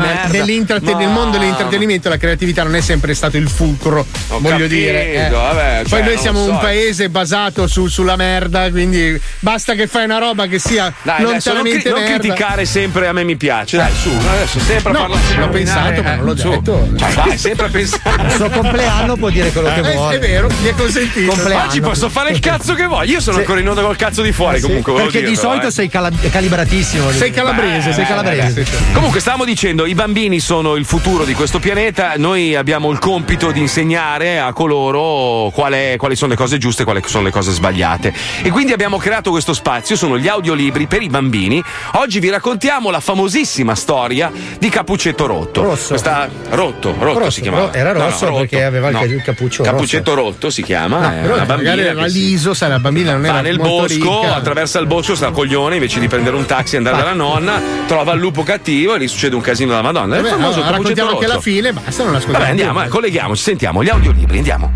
merda. 0.59 0.79
nel 0.97 1.09
mondo 1.09 1.37
dell'intrattenimento 1.37 2.09
la 2.09 2.17
creatività 2.17 2.63
non 2.63 2.75
è 2.75 2.81
sempre 2.81 3.13
stato 3.13 3.37
il 3.37 3.49
fulcro, 3.49 4.05
Ho 4.29 4.39
voglio 4.39 4.66
capito, 4.67 4.91
dire. 4.91 5.13
eh. 5.27 5.29
vabbè, 5.29 5.75
Poi 5.81 5.89
cioè, 5.89 5.99
noi 6.01 6.13
non 6.13 6.21
siamo 6.21 6.43
so. 6.45 6.51
un 6.51 6.57
paese 6.59 7.09
basato 7.09 7.67
su- 7.67 7.87
sulla 7.87 8.15
merda, 8.15 8.69
quindi 8.71 9.19
basta 9.39 9.73
che 9.73 9.87
fai 9.87 10.05
una 10.05 10.17
roba 10.17 10.45
che 10.47 10.59
sia 10.59 10.93
Dai, 11.01 11.23
adesso 11.23 11.53
non, 11.53 11.61
cri- 11.63 11.73
lontanamente 11.73 11.89
non 11.89 12.03
criticare 12.03 12.65
sempre 12.65 13.07
a 13.07 13.13
me 13.13 13.23
mi 13.23 13.35
piace. 13.35 13.77
Dai, 13.77 13.91
su, 13.99 14.09
adesso 14.09 14.59
sempre 14.59 14.91
No, 14.91 14.99
a 14.99 15.07
parlare. 15.07 15.35
l'ho 15.39 15.49
pensato, 15.49 16.01
ma 16.03 16.15
non 16.15 16.25
l'ho 16.25 16.35
su. 16.37 16.49
detto. 16.49 16.89
Cioè, 16.97 17.09
vai, 17.13 17.37
sempre 17.37 17.65
a 17.65 17.69
pensare. 17.69 18.23
Il 18.23 18.31
suo 18.31 18.49
compleanno 18.49 19.15
può 19.15 19.29
dire 19.29 19.51
quello 19.51 19.69
che 19.73 19.79
Eh, 19.91 19.93
vuole. 19.93 20.15
è 20.15 20.19
vero, 20.19 20.49
mi 20.61 20.67
è 20.69 20.73
consentito. 20.75 21.31
Compleanno. 21.31 21.63
Oggi 21.67 21.81
posso 21.81 22.09
fare 22.09 22.31
il 22.31 22.39
cazzo 22.39 22.73
che 22.73 22.85
voglio. 22.85 23.11
Io 23.13 23.19
sono 23.19 23.35
Sì. 23.35 23.41
ancora 23.41 23.59
in 23.59 23.69
onda 23.69 23.81
col 23.81 23.95
cazzo 23.95 24.21
di 24.21 24.31
fuori. 24.31 24.57
Eh 24.57 24.59
sì, 24.59 24.65
comunque, 24.67 24.93
perché 24.93 25.23
di 25.23 25.35
solito 25.35 25.67
eh. 25.67 25.71
sei 25.71 25.89
cala- 25.89 26.11
calibratissimo. 26.29 27.11
Sei 27.11 27.31
calabrese, 27.31 27.89
Beh, 27.89 27.93
sei 27.95 28.05
calabrese. 28.05 28.65
Comunque, 28.93 29.19
stavamo 29.19 29.45
dicendo, 29.45 29.85
i 29.85 29.93
bambini 29.95 30.39
sono 30.39 30.75
il 30.75 30.85
futuro 30.85 31.23
di 31.25 31.33
questo 31.33 31.59
pianeta. 31.59 32.13
Noi 32.17 32.55
abbiamo 32.55 32.91
il 32.91 32.99
compito 32.99 33.51
di 33.51 33.59
insegnare 33.59 34.39
a 34.39 34.53
coloro 34.61 35.51
qual 35.53 35.73
è- 35.73 35.95
quali 35.97 36.15
sono 36.15 36.31
le 36.31 36.37
cose 36.37 36.57
giuste 36.57 36.81
e 36.81 36.85
quali 36.85 37.01
sono 37.05 37.23
le 37.25 37.29
cose 37.31 37.51
sbagliate. 37.51 38.11
E 38.41 38.49
quindi 38.49 38.73
abbiamo 38.73 38.97
creato 38.97 39.29
questo 39.29 39.53
spazio, 39.53 39.95
sono 39.95 40.17
gli 40.17 40.27
audiolibri 40.27 40.87
per 40.87 41.03
i 41.03 41.09
bambini. 41.09 41.63
Oggi 41.93 42.19
vi 42.19 42.29
raccontiamo 42.29 42.89
la 42.89 42.99
famosissima 42.99 43.75
storia 43.75 44.31
di 44.57 44.69
Capuccetto 44.69 45.27
Rotto. 45.27 45.61
Rosso. 45.61 45.89
Questa, 45.89 46.27
rotto, 46.49 46.95
rotto, 46.97 47.19
Rosso, 47.19 47.31
si 47.31 47.41
chiamava. 47.41 47.71
era 47.73 47.91
rosso 47.93 48.31
perché 48.33 48.63
aveva 48.63 48.89
il- 48.89 49.11
il 49.11 49.21
cappuccio 49.21 49.61
Capuccetto 49.63 50.13
rotto 50.15 50.49
si 50.49 50.63
chiama. 50.63 51.17
è 51.17 51.21
Però 51.21 51.35
una 51.35 51.45
bambina 51.45 51.69
magari 51.75 51.87
era 51.89 52.07
si- 52.07 52.13
liso, 52.19 52.53
sai, 52.55 52.69
la 52.69 52.79
bambina 52.79 53.11
non 53.13 53.21
Va 53.21 53.27
era 53.27 53.41
nel 53.41 53.57
molto 53.59 53.93
bosco, 53.93 54.21
ricca. 54.21 54.35
attraversa 54.35 54.79
il 54.79 54.87
bosco, 54.87 55.13
sta 55.15 55.29
coglione, 55.29 55.75
invece 55.75 55.99
di 55.99 56.07
prendere 56.07 56.35
un 56.35 56.45
taxi 56.45 56.75
e 56.75 56.77
andare 56.79 56.97
dalla 56.97 57.13
nonna, 57.13 57.61
trova 57.85 58.13
il 58.13 58.19
lupo 58.19 58.41
cattivo 58.43 58.95
e 58.95 58.97
lì 58.99 59.07
succede 59.07 59.35
un 59.35 59.41
casino 59.41 59.69
della 59.69 59.81
Madonna. 59.83 60.15
È 60.15 60.17
il 60.17 60.23
Vabbè, 60.23 60.35
famoso 60.35 60.53
allora, 60.61 60.71
Capuccetto 60.71 60.99
raccontiamo 61.01 61.09
anche 61.11 61.25
Rosso. 61.25 61.35
la 61.35 61.41
fine, 61.41 61.73
basta, 61.73 62.03
non 62.03 62.15
ascoltiamo. 62.15 62.39
Vabbè, 62.39 62.49
andiamo, 62.49 62.83
eh, 62.83 62.87
colleghiamoci, 62.87 63.41
sentiamo 63.41 63.83
gli 63.83 63.89
audiolibri, 63.89 64.37
andiamo. 64.47 64.71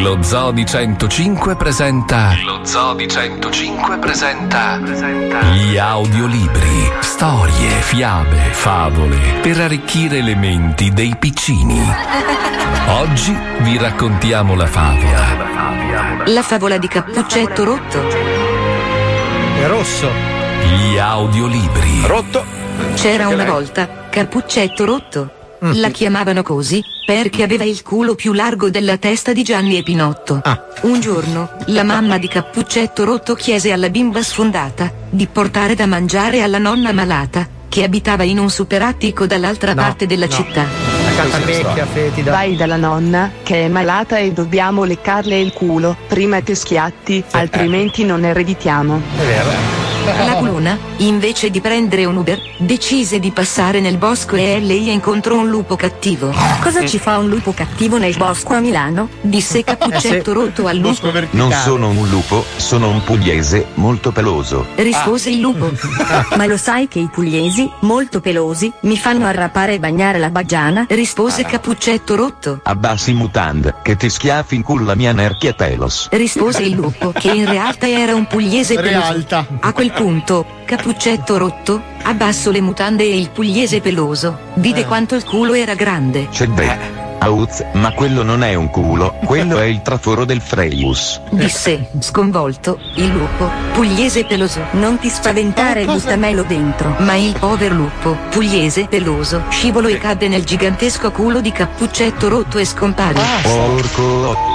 Lo 0.00 0.20
Zoo 0.22 0.50
di 0.50 0.66
105 0.66 1.54
presenta. 1.54 2.34
Lo 2.44 2.64
Zoo 2.64 2.94
di 2.94 3.06
105 3.06 3.98
presenta. 3.98 4.78
Gli 5.52 5.76
audiolibri. 5.76 6.90
Storie, 7.00 7.68
fiabe, 7.80 8.50
favole. 8.50 9.18
Per 9.40 9.60
arricchire 9.60 10.20
le 10.20 10.34
menti 10.34 10.90
dei 10.90 11.14
piccini. 11.16 11.80
Oggi 12.88 13.36
vi 13.60 13.78
raccontiamo 13.78 14.56
la 14.56 14.66
favola. 14.66 16.24
La 16.26 16.42
favola 16.42 16.76
di 16.78 16.88
Cappuccetto 16.88 17.64
Rotto. 17.64 18.02
È 19.56 19.66
rosso. 19.68 20.10
gli 20.64 20.98
audiolibri. 20.98 22.00
Rotto. 22.06 22.44
C'era 22.94 23.28
una 23.28 23.44
volta 23.44 24.06
Cappuccetto 24.10 24.84
Rotto. 24.84 25.43
Mm. 25.64 25.72
La 25.80 25.88
chiamavano 25.88 26.42
così 26.42 26.84
perché 27.06 27.42
aveva 27.42 27.64
il 27.64 27.82
culo 27.82 28.14
più 28.14 28.32
largo 28.32 28.68
della 28.68 28.98
testa 28.98 29.32
di 29.32 29.42
Gianni 29.42 29.78
e 29.78 29.82
Pinotto. 29.82 30.40
Ah. 30.42 30.62
Un 30.82 31.00
giorno, 31.00 31.50
la 31.66 31.82
mamma 31.82 32.18
di 32.18 32.28
Cappuccetto 32.28 33.04
Rotto 33.04 33.34
chiese 33.34 33.72
alla 33.72 33.88
bimba 33.88 34.22
sfondata 34.22 34.92
di 35.08 35.26
portare 35.26 35.74
da 35.74 35.86
mangiare 35.86 36.42
alla 36.42 36.58
nonna 36.58 36.92
malata, 36.92 37.48
che 37.68 37.82
abitava 37.82 38.24
in 38.24 38.38
un 38.38 38.50
superattico 38.50 39.26
dall'altra 39.26 39.72
No, 39.72 39.80
parte 39.82 40.06
della 40.06 40.26
no. 40.26 40.32
città. 40.32 40.64
La 40.64 41.10
catapecchia, 41.22 41.86
fetida. 41.86 42.30
Vai 42.30 42.56
dalla 42.56 42.76
nonna, 42.76 43.30
che 43.42 43.64
è 43.64 43.68
malata 43.68 44.18
e 44.18 44.32
dobbiamo 44.32 44.84
leccarle 44.84 45.38
il 45.38 45.52
culo, 45.52 45.96
prima 46.08 46.40
che 46.40 46.54
schiatti, 46.54 47.24
altrimenti 47.30 48.04
non 48.04 48.24
ereditiamo. 48.24 49.00
È 49.16 49.24
vero. 49.24 49.93
La 50.04 50.34
culona, 50.34 50.78
invece 50.98 51.48
di 51.50 51.62
prendere 51.62 52.04
un 52.04 52.16
Uber, 52.16 52.38
decise 52.58 53.18
di 53.18 53.30
passare 53.30 53.80
nel 53.80 53.96
bosco 53.96 54.36
e 54.36 54.60
lei 54.60 54.92
incontrò 54.92 55.36
un 55.36 55.48
lupo 55.48 55.76
cattivo. 55.76 56.30
Cosa 56.60 56.86
ci 56.86 56.98
fa 56.98 57.16
un 57.16 57.28
lupo 57.28 57.52
cattivo 57.52 57.96
nel 57.96 58.14
bosco 58.14 58.52
a 58.52 58.60
Milano? 58.60 59.08
Disse 59.22 59.64
Cappuccetto 59.64 60.34
Rotto 60.34 60.66
al 60.66 60.76
lupo. 60.76 61.10
Non 61.30 61.50
sono 61.52 61.88
un 61.88 62.06
lupo, 62.08 62.44
sono 62.56 62.90
un 62.90 63.02
pugliese 63.02 63.68
molto 63.74 64.12
peloso. 64.12 64.66
Rispose 64.74 65.30
il 65.30 65.40
lupo. 65.40 65.72
Ma 66.36 66.44
lo 66.44 66.58
sai 66.58 66.86
che 66.86 66.98
i 66.98 67.08
pugliesi, 67.10 67.70
molto 67.80 68.20
pelosi, 68.20 68.70
mi 68.80 68.98
fanno 68.98 69.24
arrapare 69.24 69.74
e 69.74 69.78
bagnare 69.78 70.18
la 70.18 70.28
baggiana? 70.28 70.84
Rispose 70.88 71.44
Cappuccetto 71.44 72.14
Rotto. 72.14 72.60
Abbassi 72.62 73.14
mutand, 73.14 73.76
che 73.82 73.96
ti 73.96 74.10
schiaffi 74.10 74.54
in 74.54 74.62
culo 74.62 74.84
la 74.84 74.94
mia 74.94 75.12
nerchia 75.12 75.54
pelos. 75.54 76.08
Rispose 76.10 76.62
il 76.62 76.74
lupo, 76.74 77.10
che 77.10 77.30
in 77.30 77.48
realtà 77.48 77.88
era 77.88 78.14
un 78.14 78.26
pugliese 78.26 78.74
peloso. 78.74 79.12
Realtà. 79.12 79.46
A 79.60 79.72
quel 79.72 79.92
punto, 79.94 80.44
Cappuccetto 80.64 81.38
Rotto, 81.38 81.80
abbasso 82.02 82.50
le 82.50 82.60
mutande 82.60 83.04
e 83.04 83.16
il 83.16 83.30
pugliese 83.30 83.80
peloso, 83.80 84.38
vide 84.54 84.84
quanto 84.84 85.14
il 85.14 85.24
culo 85.24 85.54
era 85.54 85.74
grande. 85.74 86.28
C'è 86.28 86.46
beh. 86.46 87.02
Auz, 87.20 87.64
ma 87.72 87.92
quello 87.92 88.22
non 88.22 88.42
è 88.42 88.52
un 88.54 88.68
culo, 88.68 89.14
quello 89.24 89.58
è 89.58 89.64
il 89.64 89.80
traforo 89.80 90.26
del 90.26 90.42
Freius. 90.42 91.22
Disse, 91.30 91.88
sconvolto, 92.00 92.78
il 92.96 93.06
lupo, 93.06 93.48
pugliese 93.72 94.26
peloso. 94.26 94.60
Non 94.72 94.98
ti 94.98 95.08
spaventare, 95.08 95.86
buttamelo 95.86 96.42
dentro. 96.42 96.96
Ma 96.98 97.14
il 97.14 97.34
povero 97.38 97.74
lupo, 97.74 98.18
pugliese 98.28 98.88
peloso, 98.88 99.44
scivolò 99.48 99.88
e 99.88 99.96
cadde 99.96 100.28
nel 100.28 100.44
gigantesco 100.44 101.10
culo 101.12 101.40
di 101.40 101.50
Cappuccetto 101.50 102.28
Rotto 102.28 102.58
e 102.58 102.66
scomparve. 102.66 103.20
Porco. 103.42 104.53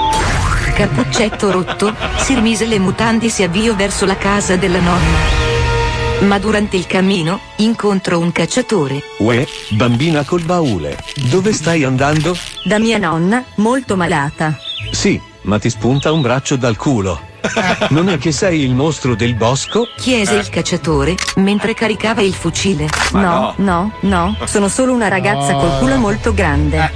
Cappuccetto 0.80 1.50
Rotto, 1.50 1.94
si 2.16 2.32
rimise 2.32 2.64
le 2.64 2.78
mutande 2.78 3.26
e 3.26 3.28
si 3.28 3.42
avviò 3.42 3.76
verso 3.76 4.06
la 4.06 4.16
casa 4.16 4.56
della 4.56 4.80
nonna. 4.80 6.26
Ma 6.26 6.38
durante 6.38 6.78
il 6.78 6.86
cammino, 6.86 7.38
incontrò 7.56 8.18
un 8.18 8.32
cacciatore. 8.32 9.02
Uè, 9.18 9.46
bambina 9.72 10.24
col 10.24 10.40
baule, 10.40 10.96
dove 11.28 11.52
stai 11.52 11.84
andando? 11.84 12.34
Da 12.64 12.78
mia 12.78 12.96
nonna, 12.96 13.44
molto 13.56 13.94
malata. 13.94 14.56
Sì, 14.90 15.20
ma 15.42 15.58
ti 15.58 15.68
spunta 15.68 16.12
un 16.12 16.22
braccio 16.22 16.56
dal 16.56 16.78
culo. 16.78 17.28
Non 17.90 18.08
è 18.08 18.18
che 18.18 18.32
sei 18.32 18.62
il 18.62 18.74
mostro 18.74 19.14
del 19.14 19.34
bosco? 19.34 19.88
Chiese 19.96 20.34
il 20.34 20.48
cacciatore, 20.48 21.14
mentre 21.36 21.74
caricava 21.74 22.20
il 22.22 22.34
fucile. 22.34 22.86
No, 23.12 23.54
no, 23.56 23.92
no, 24.00 24.36
sono 24.44 24.68
solo 24.68 24.92
una 24.92 25.08
ragazza 25.08 25.54
col 25.54 25.78
culo 25.78 25.96
molto 25.96 26.32
grande. 26.34 26.92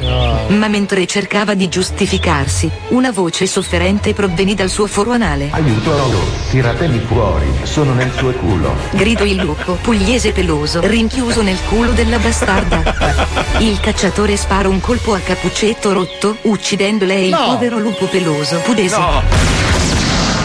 Ma 0.48 0.68
mentre 0.68 1.06
cercava 1.06 1.54
di 1.54 1.68
giustificarsi, 1.68 2.70
una 2.88 3.10
voce 3.10 3.46
sofferente 3.46 4.12
provvenì 4.14 4.54
dal 4.54 4.68
suo 4.70 4.86
foro 4.86 5.12
anale. 5.12 5.48
Aiuto, 5.50 5.92
tiratemi 6.50 6.98
fuori, 7.00 7.46
sono 7.62 7.92
nel 7.94 8.12
suo 8.16 8.32
culo. 8.32 8.74
Gridò 8.90 9.24
il 9.24 9.36
lupo, 9.36 9.74
pugliese 9.80 10.32
peloso, 10.32 10.80
rinchiuso 10.82 11.42
nel 11.42 11.58
culo 11.68 11.92
della 11.92 12.18
bastarda. 12.18 12.82
Il 13.58 13.80
cacciatore 13.80 14.36
sparò 14.36 14.68
un 14.68 14.80
colpo 14.80 15.14
a 15.14 15.18
Cappuccetto 15.18 15.92
Rotto, 15.92 16.36
uccidendole 16.42 17.14
e 17.14 17.24
il 17.26 17.30
No. 17.30 17.44
povero 17.46 17.78
lupo 17.78 18.06
peloso. 18.06 18.58
Pudese. 18.58 18.96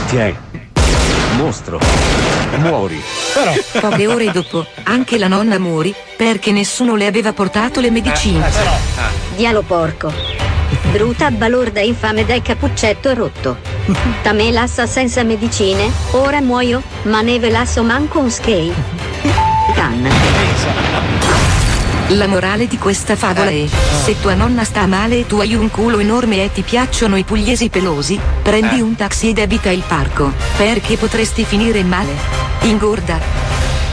Tiè. 0.09 0.33
Mostro. 1.35 1.79
Muori. 2.55 2.99
Poche 3.79 4.07
ore 4.07 4.31
dopo, 4.31 4.65
anche 4.85 5.19
la 5.19 5.27
nonna 5.27 5.59
morì, 5.59 5.93
perché 6.17 6.51
nessuno 6.51 6.95
le 6.95 7.05
aveva 7.05 7.31
portato 7.31 7.79
le 7.79 7.91
medicine. 7.91 8.49
Dialo 9.35 9.61
porco. 9.61 10.11
Bruta 10.91 11.29
balorda 11.29 11.81
infame 11.81 12.25
dai 12.25 12.41
cappuccetto 12.41 13.13
rotto. 13.13 13.57
Da 14.23 14.33
me 14.33 14.49
lassa 14.49 14.87
senza 14.87 15.23
medicine, 15.23 15.91
ora 16.13 16.41
muoio, 16.41 16.81
ma 17.03 17.21
ne 17.21 17.37
ve 17.37 17.51
lasso 17.51 17.83
manco 17.83 18.17
un 18.17 18.31
skate. 18.31 18.73
Canna. 19.75 20.09
La 22.13 22.27
morale 22.27 22.65
di 22.67 22.77
questa 22.79 23.15
favola 23.15 23.51
è: 23.51 23.65
se 24.03 24.19
tua 24.19 24.33
nonna 24.33 24.63
sta 24.63 24.87
male 24.87 25.19
e 25.19 25.27
tu 25.27 25.39
hai 25.39 25.53
un 25.53 25.69
culo 25.69 25.99
enorme 25.99 26.43
e 26.43 26.51
ti 26.51 26.63
piacciono 26.63 27.17
i 27.17 27.23
pugliesi 27.23 27.69
pelosi, 27.69 28.19
prendi 28.41 28.81
un 28.81 28.95
taxi 28.95 29.29
ed 29.29 29.37
evita 29.37 29.69
il 29.69 29.83
parco, 29.85 30.31
perché 30.57 30.97
potresti 30.97 31.45
finire 31.45 31.83
male. 31.83 32.13
Ingorda. 32.61 33.19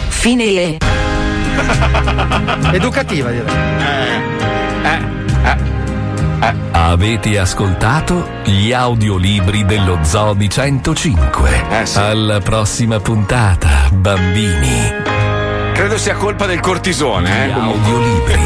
Fine 0.08 0.44
e. 0.44 0.78
Educativa, 2.72 3.30
direi. 3.30 4.24
Avete 6.70 7.38
ascoltato 7.38 8.28
gli 8.44 8.72
audiolibri 8.72 9.64
dello 9.66 9.98
Zoo 10.02 10.32
di 10.34 10.48
105. 10.48 11.64
Eh, 11.68 11.86
sì. 11.86 11.98
Alla 11.98 12.40
prossima 12.40 12.98
puntata, 13.00 13.88
bambini. 13.92 15.15
Credo 15.86 16.00
sia 16.00 16.16
colpa 16.16 16.46
del 16.46 16.58
cortisone, 16.58 17.46
eh. 17.46 17.52
Audiolibri. 17.52 18.34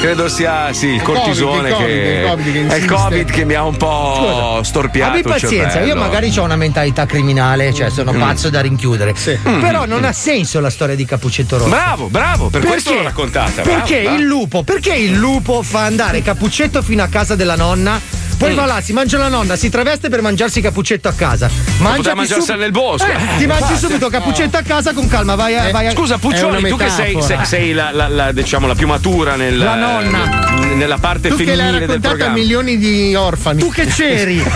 Credo 0.00 0.28
sia 0.28 0.72
sì, 0.72 0.88
il 0.88 1.02
cortisone 1.02 1.70
Covid, 1.70 1.86
che 1.86 1.92
il 1.92 2.26
Covid 2.28 2.66
che 2.68 2.74
è 2.74 2.78
il. 2.78 2.84
Covid 2.84 3.30
che 3.30 3.44
mi 3.44 3.54
ha 3.54 3.62
un 3.62 3.76
po' 3.76 4.58
storpiato. 4.64 5.12
Abbi 5.12 5.22
pazienza, 5.22 5.82
io 5.82 5.94
magari 5.94 6.36
ho 6.36 6.42
una 6.42 6.56
mentalità 6.56 7.06
criminale, 7.06 7.72
cioè 7.72 7.90
sono 7.90 8.12
Mm. 8.12 8.18
pazzo 8.18 8.50
da 8.50 8.60
rinchiudere. 8.60 9.14
Però 9.60 9.86
non 9.86 10.02
ha 10.02 10.12
senso 10.12 10.58
la 10.58 10.70
storia 10.70 10.96
di 10.96 11.04
Cappuccetto 11.04 11.58
Rosso. 11.58 11.70
Bravo, 11.70 12.08
bravo, 12.08 12.48
per 12.48 12.64
questo 12.64 12.92
l'ho 12.92 13.04
raccontata. 13.04 13.62
bravo, 13.62 13.78
Perché 13.78 14.02
bravo. 14.02 14.16
il 14.18 14.24
lupo? 14.24 14.62
Perché 14.64 14.94
il 14.94 15.14
lupo 15.14 15.62
fa 15.62 15.84
andare 15.84 16.22
Cappuccetto 16.22 16.82
fino 16.82 17.04
a 17.04 17.06
casa 17.06 17.36
della 17.36 17.54
nonna? 17.54 18.00
Poi 18.38 18.52
Mm. 18.52 18.54
va 18.54 18.66
là, 18.66 18.80
si 18.80 18.92
mangia 18.92 19.18
la 19.18 19.28
nonna, 19.28 19.56
si 19.56 19.68
traveste 19.68 20.08
per 20.08 20.22
mangiarsi 20.22 20.60
Cappuccetto 20.60 21.08
a 21.08 21.12
casa. 21.12 21.50
Mangiati 21.78 22.16
mangiarsela 22.16 22.52
sub- 22.52 22.58
nel 22.60 22.70
bosco. 22.70 23.06
Eh, 23.06 23.10
Eh, 23.12 23.38
ti 23.38 23.46
mangi 23.46 23.62
infatti. 23.62 23.78
subito 23.78 24.08
Cappuccetto 24.08 24.56
a 24.56 24.62
casa 24.62 24.92
con 24.92 25.08
calma, 25.08 25.34
vai 25.34 25.56
a. 25.56 25.70
vai 25.72 25.88
a- 25.88 25.90
Scusa, 25.90 26.18
Puccioni, 26.18 26.68
tu 26.68 26.76
che 26.76 26.88
sei, 26.88 27.20
sei- 27.20 27.44
sei 27.44 27.72
la, 27.72 27.90
la- 27.92 28.08
la- 28.08 28.32
diciamo, 28.32 28.66
la 28.68 28.74
più 28.76 28.86
matura 28.86 29.34
nel, 29.36 29.58
La 29.58 29.74
nonna. 29.74 30.46
nella 30.74 30.98
parte 30.98 31.28
Tu 31.30 31.36
che 31.36 31.44
l'hai 31.44 31.56
femminile 31.56 31.78
del 31.78 31.86
raccontata 31.88 32.06
a 32.06 32.10
programma. 32.10 32.34
milioni 32.38 32.78
di 32.78 33.14
orfani. 33.16 33.58
Tu 33.60 33.70
che 33.70 33.86
c'eri? 33.86 34.40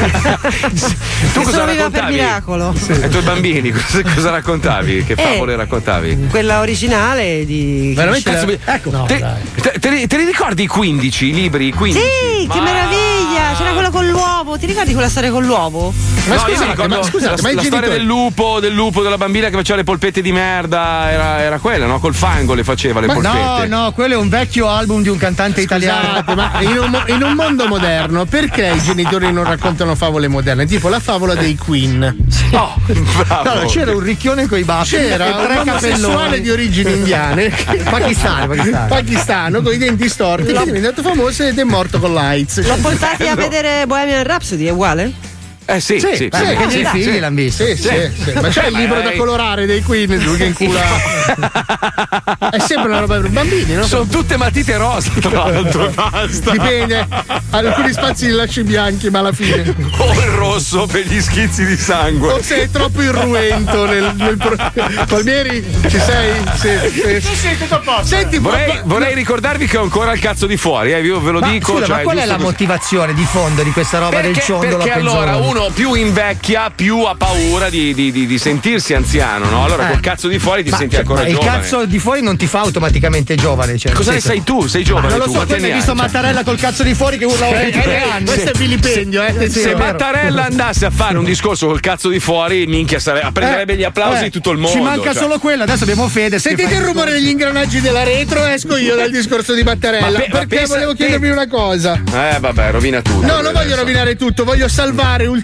tu 1.33 1.43
cosa 1.43 1.51
sono 1.51 1.73
viva 1.73 1.91
per 1.91 2.01
raccontavi? 2.01 2.13
miracolo. 2.15 2.75
Ai 2.89 3.09
tuoi 3.09 3.23
bambini, 3.23 3.71
cosa, 3.73 4.03
cosa 4.15 4.31
raccontavi? 4.31 5.05
Che 5.05 5.13
Eh. 5.15 5.17
favole 5.23 5.57
raccontavi? 5.57 6.27
Quella 6.31 6.61
originale 6.61 7.45
di. 7.45 7.93
Veramente 7.97 8.31
cazzo, 8.31 8.47
ecco. 8.65 9.05
te, 9.07 9.25
te- 9.61 9.79
te 9.81 9.91
li- 9.91 10.07
te 10.07 10.17
li 10.19 10.25
ricordi 10.25 10.63
i 10.63 10.67
15 10.67 11.27
i 11.27 11.33
libri? 11.35 11.67
I 11.69 11.73
15? 11.73 12.01
Sì, 12.07 12.47
che 12.47 12.59
Ma- 12.59 12.63
meraviglia! 12.65 12.92
Con 13.93 14.09
l'uovo. 14.09 14.57
Ti 14.59 14.65
ricordi 14.67 14.93
quella 14.95 15.09
storia 15.11 15.31
con 15.31 15.45
l'uovo? 15.45 15.93
Ma 16.27 16.35
no, 16.35 16.41
scusate, 16.41 16.71
ricordo 16.71 16.97
ma 16.97 17.03
scusate, 17.03 17.43
la, 17.43 17.49
ma 17.49 17.53
la 17.55 17.63
storia 17.63 17.89
del 17.91 18.03
lupo, 18.03 18.59
del 18.59 18.73
lupo, 18.73 19.03
della 19.03 19.19
bambina 19.19 19.49
che 19.51 19.57
faceva 19.57 19.77
le 19.79 19.85
polpette 19.85 20.23
di 20.23 20.33
merda, 20.33 21.11
era, 21.11 21.41
era 21.41 21.59
quella, 21.59 21.87
no? 21.87 21.99
Col 22.01 22.15
fango 22.15 22.55
le 22.55 22.65
faceva 22.65 23.01
le 23.01 23.07
Ma 23.09 23.13
polpette. 23.15 23.67
no, 23.67 23.83
no, 23.83 23.93
quello 23.93 24.15
è 24.15 24.17
un 24.17 24.29
vecchio 24.29 24.69
album 24.69 25.03
di 25.03 25.09
un 25.09 25.19
cantante 25.19 25.61
italiano. 25.61 26.23
Scusate, 26.23 26.35
ma 26.35 26.53
in 26.61 26.79
un, 26.79 27.03
in 27.09 27.23
un 27.23 27.33
mondo 27.35 27.67
moderno 27.69 28.25
perché 28.25 28.73
i 28.75 28.83
genitori 28.83 29.31
non 29.33 29.45
raccontano 29.45 29.95
favole 29.95 30.27
moderne? 30.29 30.65
Tipo 30.65 30.89
la 30.89 31.01
favola 31.01 31.35
dei 31.35 31.57
Queen. 31.57 32.17
Oh, 32.53 32.75
bravo. 32.87 33.51
Allora, 33.51 33.67
c'era 33.67 33.93
un 33.93 34.01
ricchione 34.01 34.47
coi 34.47 34.63
baffi 34.65 34.97
C'era 34.97 35.25
un 35.37 35.45
tre 35.45 35.59
omosessuale 35.59 36.41
di 36.41 36.51
origini 36.51 36.93
indiane 36.93 37.51
Pakistano, 37.91 38.47
pakistano. 38.55 38.87
pakistano 38.89 39.63
con 39.63 39.73
i 39.73 39.79
denti 39.79 40.09
storti 40.09 40.53
che 40.53 40.61
è 40.61 40.65
diventato 40.65 41.03
famoso 41.03 41.43
ed 41.45 41.59
è 41.59 41.65
morto 41.65 41.99
con 41.99 42.15
l'AIDS. 42.15 42.67
L'ho 42.67 42.77
portati 42.77 43.27
a 43.27 43.35
vedere 43.35 43.82
Bohemian 43.87 44.25
Rhapsody, 44.25 44.67
è 44.67 44.71
uguale? 44.71 45.32
Eh 45.65 45.81
sì, 45.81 46.01
sì, 46.01 46.09
sì. 46.17 46.29
Perché 46.29 46.71
sì, 46.71 46.81
i 46.81 46.85
sì. 46.85 46.91
figli 47.03 47.19
l'hanno 47.21 47.37
visto. 47.37 47.65
Sì, 47.65 47.77
sì, 47.77 47.89
sì. 48.25 48.33
Ma 48.41 48.49
c'è 48.49 48.67
il 48.67 48.75
libro 48.75 49.01
da 49.01 49.13
colorare 49.13 49.65
dei 49.67 49.83
Queen, 49.83 50.17
lui 50.19 50.37
che 50.37 50.45
incula. 50.45 50.81
È 52.51 52.59
sempre 52.59 52.89
una 52.91 53.01
roba 53.01 53.19
per 53.21 53.31
bambini, 53.31 53.75
no? 53.75 53.87
Sono 53.87 54.07
tutte 54.07 54.37
matite 54.37 54.77
rosa, 54.77 55.11
tra 55.21 55.31
l'altro. 55.49 55.89
Basta. 55.91 56.51
Dipende. 56.51 57.07
Alcuni 57.51 57.93
spazi 57.93 58.27
li 58.27 58.33
lasci 58.33 58.63
bianchi, 58.63 59.09
ma 59.11 59.21
alla 59.21 59.33
fine. 59.33 59.75
O 59.99 60.13
il 60.13 60.31
rosso 60.35 60.87
per 60.87 61.07
gli 61.07 61.21
schizzi 61.21 61.65
di 61.65 61.77
sangue. 61.77 62.33
O 62.33 62.43
sei 62.43 62.71
troppo 62.71 63.01
irruento 63.03 63.87
nel, 63.87 64.13
nel 64.17 64.37
pro- 64.37 64.57
Palmieri, 65.07 65.65
ci 65.89 65.99
sei? 65.99 66.35
Sì, 66.57 67.21
sì. 67.21 67.35
sì, 67.35 67.59
tutto 67.59 67.77
a 67.77 67.79
posto. 67.79 68.07
Senti, 68.07 68.39
Vorrei, 68.39 68.67
ma- 68.75 68.81
vorrei 68.85 69.15
ricordarvi 69.15 69.67
che 69.67 69.77
ho 69.79 69.83
ancora 69.83 70.13
il 70.13 70.19
cazzo 70.21 70.47
di 70.47 70.57
fuori, 70.57 70.93
eh, 70.93 71.01
io 71.01 71.21
ve 71.21 71.31
lo 71.31 71.41
Ma, 71.41 71.49
dico. 71.49 71.73
scusa, 71.73 71.87
cioè, 71.87 71.97
ma 71.97 72.03
qual 72.03 72.17
è 72.19 72.25
la 72.27 72.35
così. 72.35 72.45
motivazione 72.47 73.15
di 73.15 73.25
fondo 73.25 73.63
di 73.63 73.71
questa 73.71 73.99
roba 73.99 74.21
del 74.21 74.33
Perché, 74.33 74.41
ciondolo 74.47 74.77
perché 74.79 74.91
a 74.93 74.95
allora? 74.97 75.37
Uno 75.53 75.69
più 75.71 75.93
invecchia, 75.93 76.73
più 76.75 77.01
ha 77.03 77.15
paura 77.15 77.69
di, 77.69 77.93
di- 77.93 78.11
di- 78.11 78.27
di 78.27 78.39
sentirsi 78.39 78.95
anziano, 78.95 79.51
no? 79.51 79.65
Allora 79.65 79.89
Eh. 79.89 79.91
col 79.93 80.01
cazzo 80.01 80.27
di 80.29 80.39
fuori 80.39 80.65
ti 80.65 80.71
Ma, 80.71 80.77
senti 80.79 80.93
cioè, 80.95 81.03
ancora 81.03 81.23
ma 81.23 81.29
il 81.29 81.35
giovane. 81.35 81.61
cazzo 81.61 81.85
di 81.85 81.99
fuori 81.99 82.23
non 82.23 82.37
ti 82.39 82.47
fa 82.47 82.61
automaticamente 82.61 83.35
giovane. 83.35 83.77
Cioè, 83.77 83.93
Cosa 83.93 84.13
ne 84.13 84.21
senso- 84.21 84.29
sai 84.37 84.45
tu? 84.45 84.67
Sei 84.67 84.83
giovane 84.83 85.09
Ma 85.09 85.13
non 85.17 85.19
lo 85.21 85.25
tu, 85.33 85.39
so, 85.39 85.45
poi 85.47 85.57
hai 85.57 85.63
anni 85.65 85.73
visto? 85.75 85.95
Mattarella 85.95 86.43
col 86.43 86.59
cazzo 86.59 86.83
di 86.83 86.95
fuori 86.95 87.19
che 87.19 87.27
urla 87.27 87.49
Eh, 87.49 87.53
23 87.53 87.83
eh, 87.93 88.11
anni. 88.11 88.25
questo 88.25 88.49
è 88.51 88.53
vilipendio, 88.57 89.23
eh, 89.23 89.51
Se. 89.51 89.75
Mattarella 89.75 90.45
andasse 90.47 90.87
a 90.87 90.91
fare 90.91 91.19
un 91.19 91.25
discorso 91.25 91.67
col 91.67 91.81
cazzo 91.81 92.09
di 92.09 92.19
fuori, 92.19 92.67
minchia, 92.67 92.99
sare- 92.99 93.29
prenderebbe 93.31 93.77
gli 93.77 93.85
applausi 93.85 94.21
Eh, 94.21 94.25
di 94.25 94.31
tutto 94.31 94.51
il 94.53 94.57
mondo. 94.59 94.77
Ci 94.79 94.83
manca 94.83 95.13
cioè. 95.13 95.23
solo 95.23 95.39
quello, 95.39 95.65
adesso 95.65 95.83
abbiamo 95.83 96.09
Fede. 96.09 96.39
Sentite 96.39 96.73
il 96.75 96.81
rumore 96.81 97.13
degli 97.13 97.29
ingranaggi 97.29 97.81
della 97.83 98.05
retro, 98.05 98.43
esco 98.47 98.77
io 98.77 98.97
dal 98.97 99.11
discorso 99.11 99.53
di 99.53 99.63
Mattarella. 99.63 100.07
Ma 100.07 100.19
pe- 100.19 100.29
ma 100.31 100.39
perché 100.39 100.57
pensa- 100.57 100.75
volevo 100.75 100.95
chiedervi 100.95 101.29
una 101.29 101.47
cosa. 101.47 102.01
Eh, 102.11 102.39
vabbè, 102.41 102.71
rovina 102.71 103.03
tutto. 103.03 103.27
No, 103.27 103.41
non 103.43 103.53
voglio 103.53 103.77
rovinare 103.77 104.17
tutto, 104.17 104.45
voglio 104.45 104.67
salvare 104.69 105.27
ulteriormente 105.27 105.41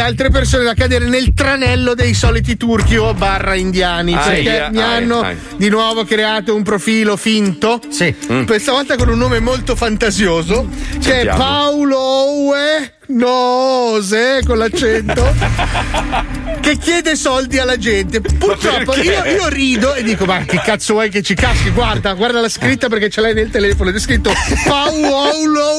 altre 0.00 0.30
persone 0.30 0.64
da 0.64 0.74
cadere 0.74 1.08
nel 1.08 1.32
tranello 1.34 1.94
dei 1.94 2.14
soliti 2.14 2.56
turchi 2.56 2.96
o 2.96 3.14
barra 3.14 3.54
indiani. 3.54 4.14
Aia, 4.14 4.24
perché 4.24 4.68
mi 4.72 4.82
aia, 4.82 4.86
hanno 4.86 5.20
aia. 5.20 5.36
di 5.56 5.68
nuovo 5.68 6.04
creato 6.04 6.54
un 6.54 6.62
profilo 6.62 7.16
finto. 7.16 7.80
Sì. 7.88 8.14
Mm. 8.30 8.44
Questa 8.44 8.72
volta 8.72 8.96
con 8.96 9.08
un 9.08 9.18
nome 9.18 9.40
molto 9.40 9.76
fantasioso. 9.76 10.68
Che 10.92 10.98
è 10.98 11.00
Sentiamo. 11.00 11.38
Paolo 11.38 11.98
Oue 11.98 12.94
Nose 13.10 14.42
con 14.46 14.58
l'accento. 14.58 15.34
che 16.60 16.76
chiede 16.78 17.16
soldi 17.16 17.58
alla 17.58 17.76
gente. 17.76 18.20
Purtroppo 18.20 18.94
io, 18.96 19.24
io 19.24 19.48
rido 19.48 19.94
e 19.94 20.02
dico: 20.02 20.24
Ma 20.24 20.44
che 20.44 20.60
cazzo 20.62 20.94
vuoi 20.94 21.10
che 21.10 21.22
ci 21.22 21.34
caschi? 21.34 21.70
Guarda, 21.70 22.14
guarda 22.14 22.40
la 22.40 22.48
scritta 22.48 22.88
perché 22.88 23.10
ce 23.10 23.20
l'hai 23.20 23.34
nel 23.34 23.50
telefono. 23.50 23.90
È 23.90 23.98
scritto 23.98 24.32
Paolo 24.64 25.70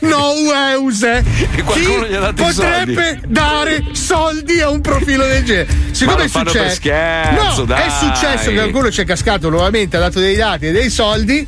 Noeuse. 0.00 1.24
E 1.54 1.62
qualcuno 1.62 2.04
Chi 2.04 2.12
gli 2.12 2.34
potrebbe 2.34 3.20
dare 3.26 3.84
soldi 3.92 4.60
a 4.60 4.70
un 4.70 4.80
profilo 4.80 5.26
del 5.26 5.44
genere? 5.44 5.68
Siccome 5.92 6.24
è 6.24 6.28
successo, 6.28 6.74
scherzo, 6.74 7.64
no, 7.64 7.74
è 7.74 7.88
successo 7.88 8.50
che 8.50 8.56
qualcuno 8.56 8.90
ci 8.90 9.02
è 9.02 9.04
cascato 9.04 9.48
nuovamente, 9.48 9.96
ha 9.96 10.00
dato 10.00 10.20
dei 10.20 10.36
dati 10.36 10.66
e 10.66 10.72
dei 10.72 10.90
soldi. 10.90 11.46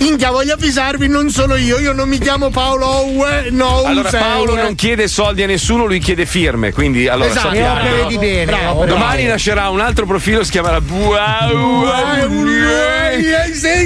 India, 0.00 0.30
voglio 0.30 0.54
avvisarvi, 0.54 1.08
non 1.08 1.28
sono 1.28 1.56
io, 1.56 1.78
io 1.78 1.92
non 1.92 2.08
mi 2.08 2.16
chiamo 2.18 2.48
Paolo 2.48 2.86
Owe, 2.86 3.48
no, 3.50 3.82
Allora 3.84 4.08
Paolo 4.08 4.54
non 4.54 4.74
chiede 4.74 5.06
soldi 5.08 5.42
a 5.42 5.46
nessuno, 5.46 5.84
lui 5.84 5.98
chiede 5.98 6.24
firme, 6.24 6.72
quindi 6.72 7.06
allora 7.06 7.28
Esatto, 7.28 7.48
sappiamo. 7.48 7.80
opere 7.80 8.06
di 8.06 8.16
bene, 8.16 8.44
Bravo, 8.46 8.86
Domani 8.86 9.24
nascerà 9.24 9.68
un 9.68 9.80
altro 9.80 10.06
profilo, 10.06 10.42
si 10.42 10.52
chiamerà 10.52 10.80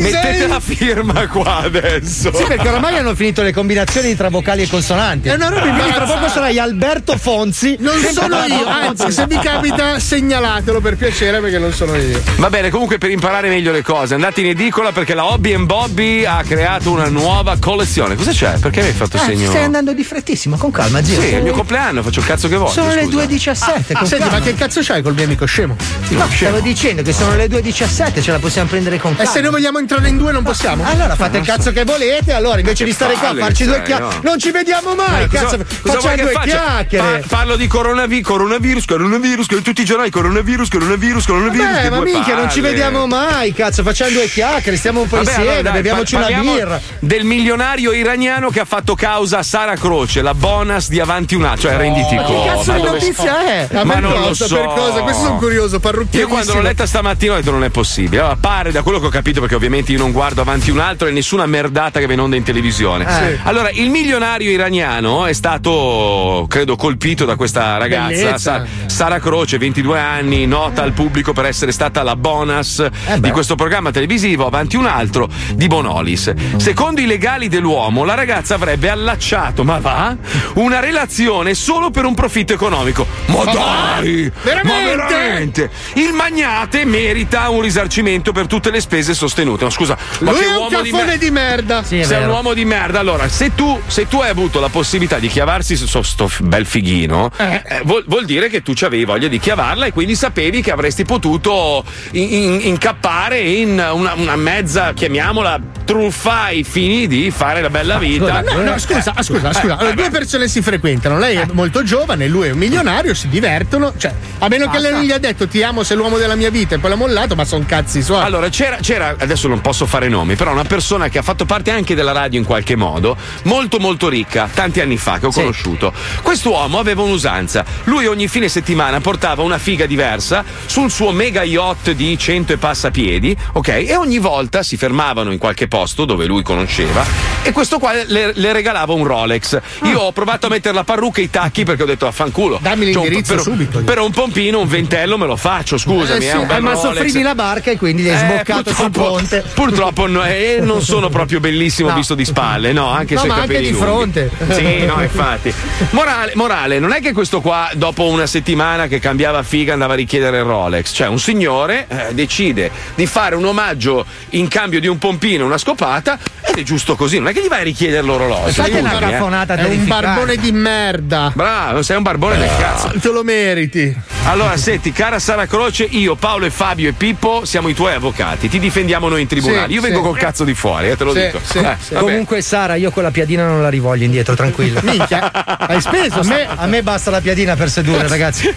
Mettete 0.00 0.46
la 0.46 0.60
firma 0.60 1.26
qua 1.26 1.56
adesso. 1.64 2.32
Sì, 2.32 2.44
perché 2.44 2.68
oramai 2.68 2.96
hanno 2.96 3.16
finito 3.16 3.42
le 3.42 3.52
combinazioni 3.52 4.14
tra 4.14 4.28
vocali 4.28 4.62
e 4.62 4.68
consonanti. 4.68 5.28
È 5.28 5.34
una 5.34 5.48
roba 5.48 5.62
Quindi 5.62 5.92
tra 5.92 6.04
poco 6.04 6.28
sarai 6.28 6.58
Alberto 6.60 7.16
Fonzi. 7.18 7.76
Non 7.80 7.98
sono 8.12 8.44
io, 8.44 8.66
anzi, 8.66 9.10
se 9.10 9.26
vi 9.26 9.38
capita, 9.38 9.98
segnalatelo 9.98 10.80
per 10.80 10.96
piacere 10.96 11.40
perché 11.40 11.58
non 11.58 11.72
sono 11.72 11.96
io. 11.96 12.22
Va 12.36 12.50
bene, 12.50 12.70
comunque 12.70 12.98
per 12.98 13.10
imparare 13.10 13.48
meglio 13.48 13.72
le 13.72 13.82
cose, 13.82 14.14
andate 14.14 14.42
in 14.42 14.48
edicola 14.48 14.92
perché 14.92 15.14
la 15.14 15.24
Hobby 15.24 15.52
Bobby 15.66 16.03
ha 16.26 16.42
creato 16.46 16.90
una 16.90 17.08
nuova 17.08 17.56
collezione. 17.58 18.14
Cosa 18.16 18.30
c'è? 18.32 18.58
Perché 18.58 18.80
mi 18.80 18.88
hai 18.88 18.92
fatto 18.92 19.16
Eh, 19.16 19.20
segno? 19.20 19.48
stai 19.50 19.64
andando 19.64 19.92
di 19.92 20.04
frettissimo, 20.04 20.56
con 20.56 20.70
calma, 20.70 21.02
zio. 21.02 21.20
Sì, 21.20 21.28
è 21.28 21.36
il 21.36 21.42
mio 21.42 21.52
compleanno, 21.54 22.02
faccio 22.02 22.20
il 22.20 22.26
cazzo 22.26 22.48
che 22.48 22.56
voglio. 22.56 22.72
Sono 22.72 22.94
le 22.94 23.04
scusa. 23.04 23.24
2.17. 23.24 23.92
con 23.94 24.06
Senti, 24.06 24.24
calma. 24.24 24.38
ma 24.38 24.44
che 24.44 24.54
cazzo 24.54 24.80
c'hai 24.82 25.02
col 25.02 25.14
mio 25.14 25.24
amico 25.24 25.44
scemo? 25.46 25.76
No, 26.08 26.28
stavo 26.30 26.60
dicendo 26.60 27.02
che 27.02 27.12
sono 27.12 27.34
le 27.36 27.48
2.17, 27.48 28.22
ce 28.22 28.30
la 28.32 28.38
possiamo 28.38 28.68
prendere 28.68 28.98
con 28.98 29.12
E 29.12 29.16
calma. 29.16 29.30
se 29.30 29.40
noi 29.40 29.50
vogliamo 29.50 29.78
entrare 29.78 30.08
in 30.08 30.16
due 30.18 30.32
non 30.32 30.42
possiamo? 30.42 30.84
Allora 30.84 31.14
fate 31.14 31.38
il 31.38 31.44
cazzo 31.44 31.72
che 31.72 31.84
volete, 31.84 32.32
allora 32.32 32.58
invece 32.58 32.84
Che 32.84 32.90
di 32.90 32.94
stare 32.94 33.14
qua 33.14 33.28
a 33.30 33.34
farci 33.34 33.64
due 33.64 33.82
chiacchiere. 33.82 34.14
no? 34.16 34.20
Non 34.22 34.38
ci 34.38 34.50
vediamo 34.50 34.94
mai, 34.94 35.24
Eh, 35.24 35.28
cazzo. 35.28 35.56
cosa 35.82 35.98
facciamo 36.00 36.16
due 36.22 36.32
faccia? 36.32 36.46
chiacchiere. 36.46 37.18
Pa- 37.20 37.36
parlo 37.36 37.56
di 37.56 37.66
coronavi- 37.66 38.20
coronavirus, 38.22 38.84
coronavirus, 38.84 39.46
che 39.46 39.62
tutti 39.62 39.80
i 39.82 39.84
giornali 39.84 40.10
coronavirus, 40.10 40.68
coronavirus, 40.68 41.26
coronavirus. 41.26 41.80
Che 41.82 41.90
ma 41.90 42.00
minchia, 42.00 42.34
non 42.36 42.50
ci 42.50 42.60
vediamo 42.60 43.06
mai, 43.06 43.52
cazzo, 43.52 43.82
facciamo 43.82 44.10
due 44.10 44.26
chiacchiere, 44.26 44.76
stiamo 44.76 45.00
un 45.02 45.08
po' 45.08 45.16
Vabbè, 45.16 45.28
insieme, 45.30 45.50
allora, 45.58 45.62
dai, 45.70 45.82
beviamoci 46.02 46.14
una 46.16 46.52
birra. 46.54 46.80
Del 46.98 47.24
milionario 47.24 47.92
iraniano 47.92 48.50
che 48.50 48.60
ha 48.60 48.64
fatto 48.64 48.94
causa 48.94 49.38
a 49.38 49.42
Sara 49.42 49.74
Croce, 49.76 50.22
la 50.22 50.34
bonus 50.34 50.88
di 50.88 51.00
avanti 51.00 51.34
una, 51.34 51.56
cioè 51.56 51.76
renditi 51.76 52.14
Ma 52.14 52.22
che 52.24 52.32
conto. 52.32 52.48
cazzo 52.48 52.72
Ma 52.72 52.78
di 52.78 52.84
notizia 52.84 53.46
è? 53.46 53.68
Ma 53.72 53.84
Ma 53.84 53.98
non 53.98 54.12
lo 54.12 54.20
cosa, 54.28 54.46
so. 54.46 54.54
per 54.56 54.66
cosa? 54.66 55.00
Questo 55.02 55.22
sono 55.24 55.36
curioso, 55.36 55.74
Io 55.74 55.80
parrucchierissimo. 55.80 56.28
quando 56.28 56.54
l'ho 56.54 56.60
letta 56.62 56.86
stamattina 56.86 57.32
ho 57.32 57.36
detto 57.36 57.50
non 57.50 57.64
è 57.64 57.70
possibile. 57.70 58.20
Allora, 58.20 58.36
pare 58.40 58.72
da 58.72 58.82
quello 58.82 59.00
che 59.00 59.06
ho 59.06 59.10
capito, 59.10 59.40
perché 59.40 59.54
ovviamente 59.54 59.92
io 59.92 59.98
non 59.98 60.12
guardo 60.12 60.40
avanti 60.40 60.70
un 60.70 60.78
altro 60.80 61.06
e 61.08 61.10
nessuna 61.10 61.46
merdata 61.46 62.00
che 62.00 62.12
in 62.12 62.20
onda 62.20 62.36
in 62.36 62.42
televisione. 62.42 63.04
Eh. 63.32 63.38
Allora, 63.44 63.70
il 63.70 63.90
milionario 63.90 64.50
iraniano 64.50 65.26
è 65.26 65.32
stato, 65.32 66.46
credo, 66.48 66.76
colpito 66.76 67.24
da 67.24 67.36
questa 67.36 67.76
ragazza, 67.78 68.08
Bellezza. 68.08 68.38
Sa- 68.38 68.64
Sara 68.86 69.18
Croce, 69.18 69.58
22 69.58 69.98
anni, 69.98 70.46
nota 70.46 70.82
al 70.82 70.92
pubblico 70.92 71.32
per 71.32 71.46
essere 71.46 71.72
stata 71.72 72.02
la 72.02 72.16
bonus 72.16 72.78
Eh 73.06 73.20
di 73.20 73.30
questo 73.30 73.54
programma 73.54 73.90
televisivo, 73.90 74.46
avanti 74.46 74.76
un 74.76 74.86
altro, 74.86 75.28
di 75.54 75.66
Bonolis. 75.88 76.32
Secondo 76.56 77.00
i 77.02 77.06
legali 77.06 77.48
dell'uomo, 77.48 78.04
la 78.04 78.14
ragazza 78.14 78.54
avrebbe 78.54 78.88
allacciato, 78.88 79.64
ma 79.64 79.78
va, 79.78 80.16
una 80.54 80.80
relazione 80.80 81.52
solo 81.54 81.90
per 81.90 82.06
un 82.06 82.14
profitto 82.14 82.54
economico. 82.54 83.06
Ma 83.26 83.44
Ma 83.44 83.52
dai! 83.52 84.32
veramente? 84.42 84.96
Ma 84.96 85.04
veramente? 85.18 85.70
Il 85.94 86.12
magnate 86.14 86.84
merita 86.86 87.50
un 87.50 87.60
risarcimento 87.60 88.32
per 88.32 88.46
tutte 88.46 88.70
le 88.70 88.80
spese 88.80 89.12
sostenute. 89.12 89.64
Ma 89.64 89.70
scusa, 89.70 89.96
ma 90.20 90.30
Lui 90.30 90.40
che 90.40 90.46
è 90.46 90.48
un 90.48 90.56
uomo 90.56 90.80
di 90.80 90.90
merda. 90.92 91.16
di 91.16 91.30
merda. 91.30 91.82
Sì, 91.82 91.98
è 91.98 92.02
Sei 92.04 92.16
un 92.16 92.22
vero. 92.22 92.32
uomo 92.34 92.54
di 92.54 92.64
merda. 92.64 92.98
Allora, 93.00 93.28
se 93.28 93.54
tu, 93.54 93.78
se 93.86 94.08
tu 94.08 94.20
hai 94.20 94.30
avuto 94.30 94.60
la 94.60 94.68
possibilità 94.70 95.18
di 95.18 95.28
chiavarsi 95.28 95.76
su 95.76 96.00
sto 96.02 96.30
bel 96.40 96.64
fighino, 96.64 97.30
eh, 97.36 97.62
vuol, 97.84 98.04
vuol 98.06 98.24
dire 98.24 98.48
che 98.48 98.62
tu 98.62 98.72
avevi 98.82 99.04
voglia 99.04 99.28
di 99.28 99.38
chiavarla 99.38 99.86
e 99.86 99.92
quindi 99.92 100.14
sapevi 100.14 100.62
che 100.62 100.70
avresti 100.70 101.04
potuto 101.04 101.84
in- 102.12 102.32
in- 102.32 102.60
incappare 102.62 103.38
in 103.40 103.70
una, 103.92 104.14
una 104.14 104.36
mezza, 104.36 104.92
chiamiamola, 104.94 105.60
truffa 105.84 106.42
ai 106.44 106.64
fini 106.64 107.06
di 107.06 107.30
fare 107.30 107.60
la 107.60 107.70
bella 107.70 107.98
vita. 107.98 108.40
No, 108.42 108.62
no, 108.62 108.78
scusa, 108.78 109.12
ah, 109.14 109.22
scusa, 109.22 109.52
scusa. 109.52 109.76
Allora, 109.76 109.94
due 109.94 110.10
persone 110.10 110.48
si 110.48 110.62
frequentano, 110.62 111.18
lei 111.18 111.36
è 111.36 111.46
molto 111.52 111.82
giovane, 111.82 112.26
lui 112.26 112.48
è 112.48 112.50
un 112.52 112.58
milionario, 112.58 113.14
si 113.14 113.28
divertono. 113.28 113.92
Cioè, 113.96 114.12
a 114.38 114.48
meno 114.48 114.68
che 114.68 114.78
lei 114.78 114.92
non 114.92 115.02
gli 115.02 115.12
ha 115.12 115.18
detto 115.18 115.46
ti 115.46 115.62
amo, 115.62 115.82
sei 115.82 115.96
l'uomo 115.96 116.16
della 116.16 116.34
mia 116.34 116.50
vita 116.50 116.74
e 116.74 116.78
poi 116.78 116.90
l'ha 116.90 116.96
mollato, 116.96 117.34
ma 117.34 117.44
sono 117.44 117.64
cazzi 117.66 118.02
suoi. 118.02 118.22
Allora, 118.22 118.48
c'era, 118.48 118.76
c'era, 118.80 119.16
adesso 119.18 119.48
non 119.48 119.60
posso 119.60 119.86
fare 119.86 120.08
nomi, 120.08 120.36
però 120.36 120.52
una 120.52 120.64
persona 120.64 121.08
che 121.08 121.18
ha 121.18 121.22
fatto 121.22 121.44
parte 121.44 121.70
anche 121.70 121.94
della 121.94 122.12
radio 122.12 122.38
in 122.38 122.46
qualche 122.46 122.76
modo, 122.76 123.16
molto 123.44 123.78
molto 123.78 124.08
ricca, 124.08 124.48
tanti 124.52 124.80
anni 124.80 124.96
fa 124.96 125.18
che 125.18 125.26
ho 125.26 125.30
conosciuto. 125.30 125.92
Quest'uomo 126.22 126.78
aveva 126.78 127.02
un'usanza. 127.02 127.64
Lui 127.84 128.06
ogni 128.06 128.28
fine 128.28 128.48
settimana 128.48 129.00
portava 129.00 129.42
una 129.42 129.58
figa 129.58 129.86
diversa 129.86 130.44
sul 130.66 130.90
suo 130.90 131.12
mega 131.12 131.42
yacht 131.42 131.92
di 131.92 132.16
100 132.16 132.54
e 132.54 132.56
passa 132.56 132.90
piedi, 132.90 133.36
ok? 133.52 133.68
E 133.68 133.96
ogni 133.96 134.18
volta 134.18 134.62
si 134.62 134.76
fermavano 134.76 135.30
in 135.30 135.38
qualche 135.38 135.53
posto 135.68 136.04
dove 136.04 136.26
lui 136.26 136.42
conosceva 136.42 137.04
e 137.42 137.52
questo 137.52 137.78
qua 137.78 137.92
le, 138.06 138.32
le 138.34 138.52
regalava 138.52 138.92
un 138.92 139.04
Rolex. 139.04 139.60
Io 139.84 140.00
ho 140.00 140.12
provato 140.12 140.46
a 140.46 140.48
mettere 140.48 140.74
la 140.74 140.84
parrucca 140.84 141.20
e 141.20 141.24
i 141.24 141.30
tacchi 141.30 141.64
perché 141.64 141.82
ho 141.82 141.86
detto 141.86 142.06
affanculo. 142.06 142.58
Dammi 142.60 142.92
Cioè, 142.92 143.02
l'indirizzo 143.02 143.34
per, 143.34 143.42
subito. 143.42 143.82
Per 143.82 143.98
un 143.98 144.10
pompino, 144.10 144.60
un 144.60 144.66
ventello 144.68 145.16
me 145.18 145.26
lo 145.26 145.36
faccio, 145.36 145.76
scusami. 145.78 146.24
Eh, 146.24 146.28
è 146.28 146.30
sì, 146.32 146.36
Eh, 146.36 146.60
ma 146.60 146.72
Rolex. 146.72 146.80
soffrivi 146.80 147.22
la 147.22 147.34
barca 147.34 147.70
e 147.70 147.76
quindi 147.76 148.02
gli 148.02 148.08
hai 148.08 148.14
Eh, 148.14 148.18
sboccato 148.18 148.74
sul 148.74 148.90
ponte. 148.90 149.44
Purtroppo 149.54 150.06
no, 150.06 150.24
eh, 150.24 150.58
non 150.62 150.82
sono 150.82 151.08
proprio 151.08 151.40
bellissimo 151.40 151.88
No. 151.90 151.94
visto 151.94 152.14
di 152.14 152.24
spalle, 152.24 152.72
no, 152.72 152.88
anche 152.90 153.14
No, 153.14 153.20
se 153.20 153.26
ma 153.28 153.34
anche 153.36 153.58
di 153.60 153.70
lunghi. 153.70 153.78
fronte. 153.78 154.30
Sì, 154.50 154.84
no, 154.86 155.02
infatti. 155.02 155.52
Morale, 155.90 156.32
morale, 156.34 156.78
non 156.78 156.92
è 156.92 157.00
che 157.00 157.12
questo 157.12 157.40
qua, 157.40 157.70
dopo 157.74 158.06
una 158.06 158.26
settimana 158.26 158.86
che 158.86 158.98
cambiava 158.98 159.42
figa, 159.42 159.72
andava 159.74 159.92
a 159.92 159.96
richiedere 159.96 160.38
il 160.38 160.44
Rolex. 160.44 160.92
Cioè, 160.94 161.08
un 161.08 161.18
signore 161.18 161.86
eh, 161.88 162.14
decide 162.14 162.70
di 162.94 163.06
fare 163.06 163.34
un 163.36 163.44
omaggio 163.44 164.04
in 164.30 164.48
cambio 164.48 164.80
di 164.80 164.86
un 164.86 164.98
pompino, 164.98 165.43
una 165.44 165.58
scopata, 165.58 166.18
ed 166.42 166.58
è 166.58 166.62
giusto 166.62 166.94
così. 166.96 167.18
Non 167.18 167.28
è 167.28 167.32
che 167.32 167.42
gli 167.42 167.48
vai 167.48 167.60
a 167.60 167.64
richiedere 167.64 168.02
l'orologio. 168.02 168.52
Fate 168.62 168.78
una 168.78 168.96
eh. 168.96 168.98
caffonata 168.98 169.54
è 169.54 169.64
un 169.64 169.86
barbone 169.86 170.36
di 170.36 170.52
merda. 170.52 171.32
Bravo, 171.34 171.82
sei 171.82 171.96
un 171.96 172.02
barbone 172.02 172.36
del 172.38 172.50
cazzo. 172.58 172.92
Te 173.00 173.08
lo 173.10 173.22
meriti. 173.22 173.94
Allora, 174.26 174.56
senti, 174.56 174.92
cara 174.92 175.18
Sara 175.18 175.46
Croce, 175.46 175.84
io, 175.84 176.14
Paolo 176.14 176.46
e 176.46 176.50
Fabio 176.50 176.88
e 176.88 176.92
Pippo 176.92 177.44
siamo 177.44 177.68
i 177.68 177.74
tuoi 177.74 177.94
avvocati. 177.94 178.48
Ti 178.48 178.58
difendiamo 178.58 179.08
noi 179.08 179.20
in 179.22 179.26
tribunale. 179.26 179.66
Sì, 179.66 179.74
io 179.74 179.80
vengo 179.80 179.98
sì. 179.98 180.04
col 180.04 180.16
cazzo 180.16 180.44
di 180.44 180.54
fuori, 180.54 180.88
eh, 180.90 180.96
te 180.96 181.04
lo 181.04 181.12
Sì, 181.12 181.20
dico. 181.20 181.40
sì, 181.42 181.58
Eh. 181.58 181.76
Comunque, 181.98 182.40
Sara, 182.40 182.74
io 182.76 182.90
quella 182.90 183.10
piadina 183.10 183.46
non 183.46 183.60
la 183.60 183.68
rivoglio 183.68 184.04
indietro, 184.04 184.34
tranquillo. 184.34 184.80
Minchia, 184.84 185.30
hai 185.58 185.80
speso? 185.80 186.20
A 186.20 186.24
me, 186.24 186.46
a 186.48 186.66
me 186.66 186.82
basta 186.82 187.10
la 187.10 187.20
piadina 187.20 187.54
per 187.54 187.68
sedurre, 187.70 188.08
ragazzi. 188.08 188.54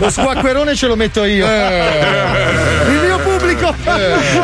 Lo 0.00 0.10
squacquerone 0.10 0.74
ce 0.74 0.86
lo 0.86 0.96
metto 0.96 1.24
io. 1.24 1.46
Il 1.46 3.00
mio 3.02 3.18
pubblico. 3.18 3.35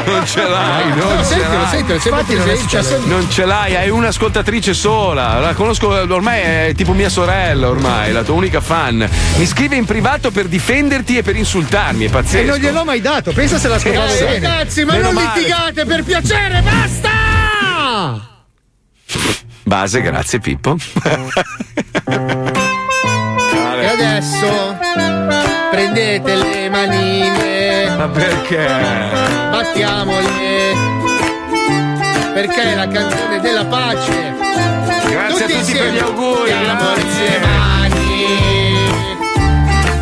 Non 0.05 0.27
ce 0.27 0.49
l'hai, 0.49 0.89
non 0.97 1.19
ce 1.19 1.25
Sentilo, 1.25 1.63
l'hai. 1.63 1.81
Infatti 1.95 2.35
non 2.35 2.49
è 2.49 3.27
ce 3.29 3.45
l'hai, 3.45 3.77
hai 3.77 3.91
un'ascoltatrice 3.91 4.75
sola. 4.75 5.39
La 5.39 5.55
conosco 5.55 5.89
ormai 5.89 6.41
è 6.41 6.73
tipo 6.77 6.93
mia 6.93 7.09
sorella, 7.09 7.69
ormai, 7.69 8.13
la 8.13 8.23
tua 8.23 8.35
unica 8.35 8.61
fan. 8.61 9.09
Mi 9.37 9.47
scrive 9.47 9.77
in 9.77 9.85
privato 9.85 10.31
per 10.31 10.47
difenderti 10.47 11.19
e 11.19 11.23
per 11.23 11.37
insultarmi, 11.37 12.05
è 12.05 12.09
E 12.09 12.11
pazzesco. 12.11 12.51
non 12.51 12.59
gliel'ho 12.59 12.85
mai 12.85 13.01
dato, 13.01 13.33
pensa 13.33 13.59
se 13.59 13.69
la 13.69 13.79
scopavo 13.79 14.13
Eh, 14.13 14.19
bene. 14.19 14.49
ragazzi, 14.49 14.85
ma 14.85 14.93
Meno 14.93 15.05
non 15.13 15.15
male. 15.15 15.41
litigate 15.41 15.85
per 15.85 16.03
piacere, 16.03 16.63
basta! 16.63 17.11
Base, 19.65 20.01
grazie 20.03 20.39
Pippo. 20.41 20.77
adesso 23.93 24.77
prendete 25.71 26.35
le 26.35 26.69
manine. 26.71 27.95
Ma 27.97 28.09
perché? 28.09 28.67
Battiamole. 29.51 30.91
Perché 32.33 32.63
è 32.73 32.75
la 32.75 32.89
canzone 32.89 33.41
della 33.41 33.65
pace. 33.67 34.35
Grazie 35.09 35.45
a 35.45 35.49
tutti 35.49 35.73
per 35.73 35.93
gli 35.93 35.99
auguri, 35.99 36.51
grazie. 36.51 37.29
le 37.29 37.39
mani. 37.39 38.27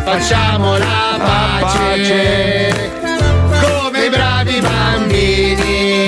Facciamo 0.03 0.77
la 0.77 1.17
pace. 1.59 2.91
Come 3.61 4.09
bravi 4.09 4.61
bambini. 4.61 6.05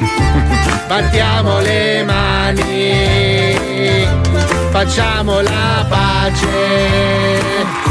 Battiamo 0.88 1.60
le 1.60 2.02
mani. 2.04 3.75
Facciamo 4.76 5.40
la 5.40 5.86
pace. 5.88 6.44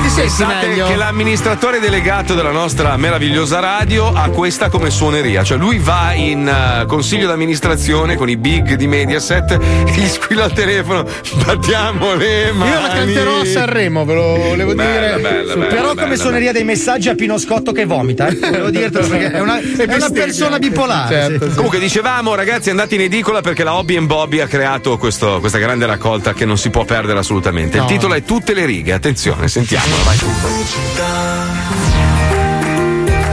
Ti 0.03 0.21
Pensate 0.21 0.67
meglio? 0.67 0.85
che 0.87 0.95
l'amministratore 0.95 1.79
delegato 1.79 2.35
della 2.35 2.51
nostra 2.51 2.95
meravigliosa 2.95 3.59
radio 3.59 4.13
ha 4.13 4.29
questa 4.29 4.69
come 4.69 4.89
suoneria, 4.91 5.43
cioè 5.43 5.57
lui 5.57 5.77
va 5.79 6.13
in 6.13 6.47
eh, 6.47 6.85
consiglio 6.85 7.27
d'amministrazione 7.27 8.15
con 8.15 8.29
i 8.29 8.37
big 8.37 8.75
di 8.75 8.87
Mediaset 8.87 9.51
e 9.51 9.59
gli 9.91 10.07
squilla 10.07 10.45
il 10.45 10.53
telefono, 10.53 11.05
battiamo 11.43 12.13
le 12.13 12.51
mani. 12.53 12.71
Io 12.71 12.79
la 12.81 12.87
canterò 12.89 13.39
a 13.41 13.45
Sanremo, 13.45 14.05
ve 14.05 14.13
lo 14.13 14.21
volevo 14.37 14.73
Bella, 14.75 15.17
dire. 15.17 15.21
bella, 15.21 15.53
bella, 15.55 15.65
Però 15.65 15.89
bella, 15.89 16.01
come 16.03 16.15
suoneria 16.17 16.51
dei 16.53 16.63
messaggi 16.63 17.09
a 17.09 17.15
Pino 17.15 17.37
Scotto 17.37 17.71
che 17.73 17.85
vomita, 17.85 18.27
eh. 18.27 18.35
Volevo 18.35 18.69
dirtelo 18.69 19.07
perché 19.07 19.31
è 19.31 19.39
una, 19.41 19.59
è 19.75 19.93
una 19.95 20.09
persona 20.11 20.59
bipolare. 20.59 21.13
Certo, 21.29 21.49
sì. 21.49 21.55
Comunque 21.55 21.79
dicevamo 21.79 22.35
ragazzi 22.35 22.69
andate 22.69 22.95
in 22.95 23.01
edicola 23.01 23.41
perché 23.41 23.63
la 23.63 23.75
Hobby 23.75 23.99
Bobby 23.99 24.39
ha 24.39 24.47
creato 24.47 24.97
questo- 24.97 25.39
questa 25.41 25.57
grande 25.57 25.85
raccolta 25.87 26.33
che 26.33 26.45
non 26.45 26.57
si 26.57 26.69
può 26.75 26.83
perdere 26.83 27.19
assolutamente. 27.19 27.77
Il 27.77 27.83
No. 27.83 27.87
titolo 27.87 28.15
è 28.15 28.23
Tutte 28.23 28.53
le 28.53 28.65
righe, 28.65 28.91
attenzione, 28.91 29.47
sentiamola, 29.47 30.03
vai. 30.03 30.17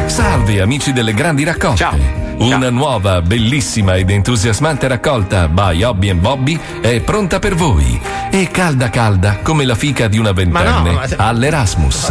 Salve 0.06 0.60
amici 0.60 0.92
delle 0.92 1.12
grandi 1.12 1.42
raccolte. 1.42 2.31
Una 2.38 2.70
nuova, 2.70 3.22
bellissima 3.22 3.94
ed 3.96 4.10
entusiasmante 4.10 4.88
raccolta 4.88 5.46
by 5.48 5.82
Hobby 5.84 6.10
and 6.10 6.20
Bobby 6.20 6.58
è 6.80 7.00
pronta 7.00 7.38
per 7.38 7.54
voi. 7.54 8.00
E 8.30 8.48
calda 8.50 8.88
calda 8.90 9.38
come 9.42 9.64
la 9.64 9.74
fica 9.74 10.08
di 10.08 10.18
una 10.18 10.32
ventenne 10.32 10.70
Ma 10.70 10.78
no, 10.78 10.92
ma- 10.92 11.24
all'Erasmus. 11.28 12.08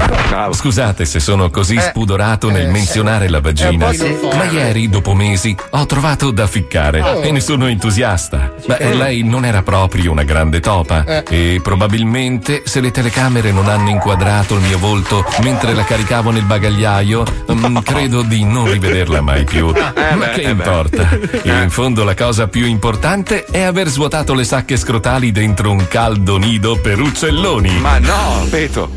Scusate 0.51 1.03
se 1.05 1.19
sono 1.19 1.49
così 1.49 1.75
Eh, 1.75 1.81
spudorato 1.81 2.49
nel 2.49 2.67
eh, 2.67 2.71
menzionare 2.71 3.27
la 3.27 3.41
vagina, 3.41 3.89
Eh, 3.89 3.93
sì. 3.95 4.17
ma 4.37 4.45
ieri, 4.45 4.87
dopo 4.87 5.13
mesi, 5.15 5.55
ho 5.71 5.85
trovato 5.85 6.31
da 6.31 6.47
ficcare 6.47 7.01
Oh. 7.01 7.21
e 7.23 7.31
ne 7.31 7.39
sono 7.39 7.67
entusiasta. 7.67 8.53
Beh, 8.65 8.93
lei 8.93 9.23
non 9.23 9.43
era 9.45 9.63
proprio 9.63 10.11
una 10.11 10.23
grande 10.23 10.59
topa 10.59 11.23
e 11.23 11.59
probabilmente 11.61 12.61
se 12.65 12.79
le 12.79 12.91
telecamere 12.91 13.51
non 13.51 13.67
hanno 13.67 13.89
inquadrato 13.89 14.55
il 14.55 14.61
mio 14.61 14.77
volto 14.77 15.25
mentre 15.43 15.73
la 15.73 15.83
caricavo 15.83 16.29
nel 16.31 16.43
bagagliaio, 16.43 17.25
mm, 17.51 17.77
credo 17.79 18.21
di 18.21 18.45
non 18.45 18.71
rivederla 18.71 19.21
mai 19.21 19.43
più. 19.43 19.73
Ma 20.15 20.25
beh, 20.27 20.31
che 20.31 20.41
eh 20.41 20.43
beh. 20.43 20.49
importa? 20.63 21.09
In 21.63 21.69
fondo 21.69 22.03
la 22.03 22.15
cosa 22.15 22.47
più 22.47 22.65
importante 22.65 23.45
è 23.45 23.61
aver 23.61 23.87
svuotato 23.87 24.33
le 24.33 24.43
sacche 24.43 24.77
scrotali 24.77 25.31
dentro 25.31 25.71
un 25.71 25.87
caldo 25.87 26.37
nido 26.37 26.77
per 26.79 26.99
uccelloni. 26.99 27.79
Ma 27.79 27.97
no, 27.99 28.45
Peto. 28.49 28.91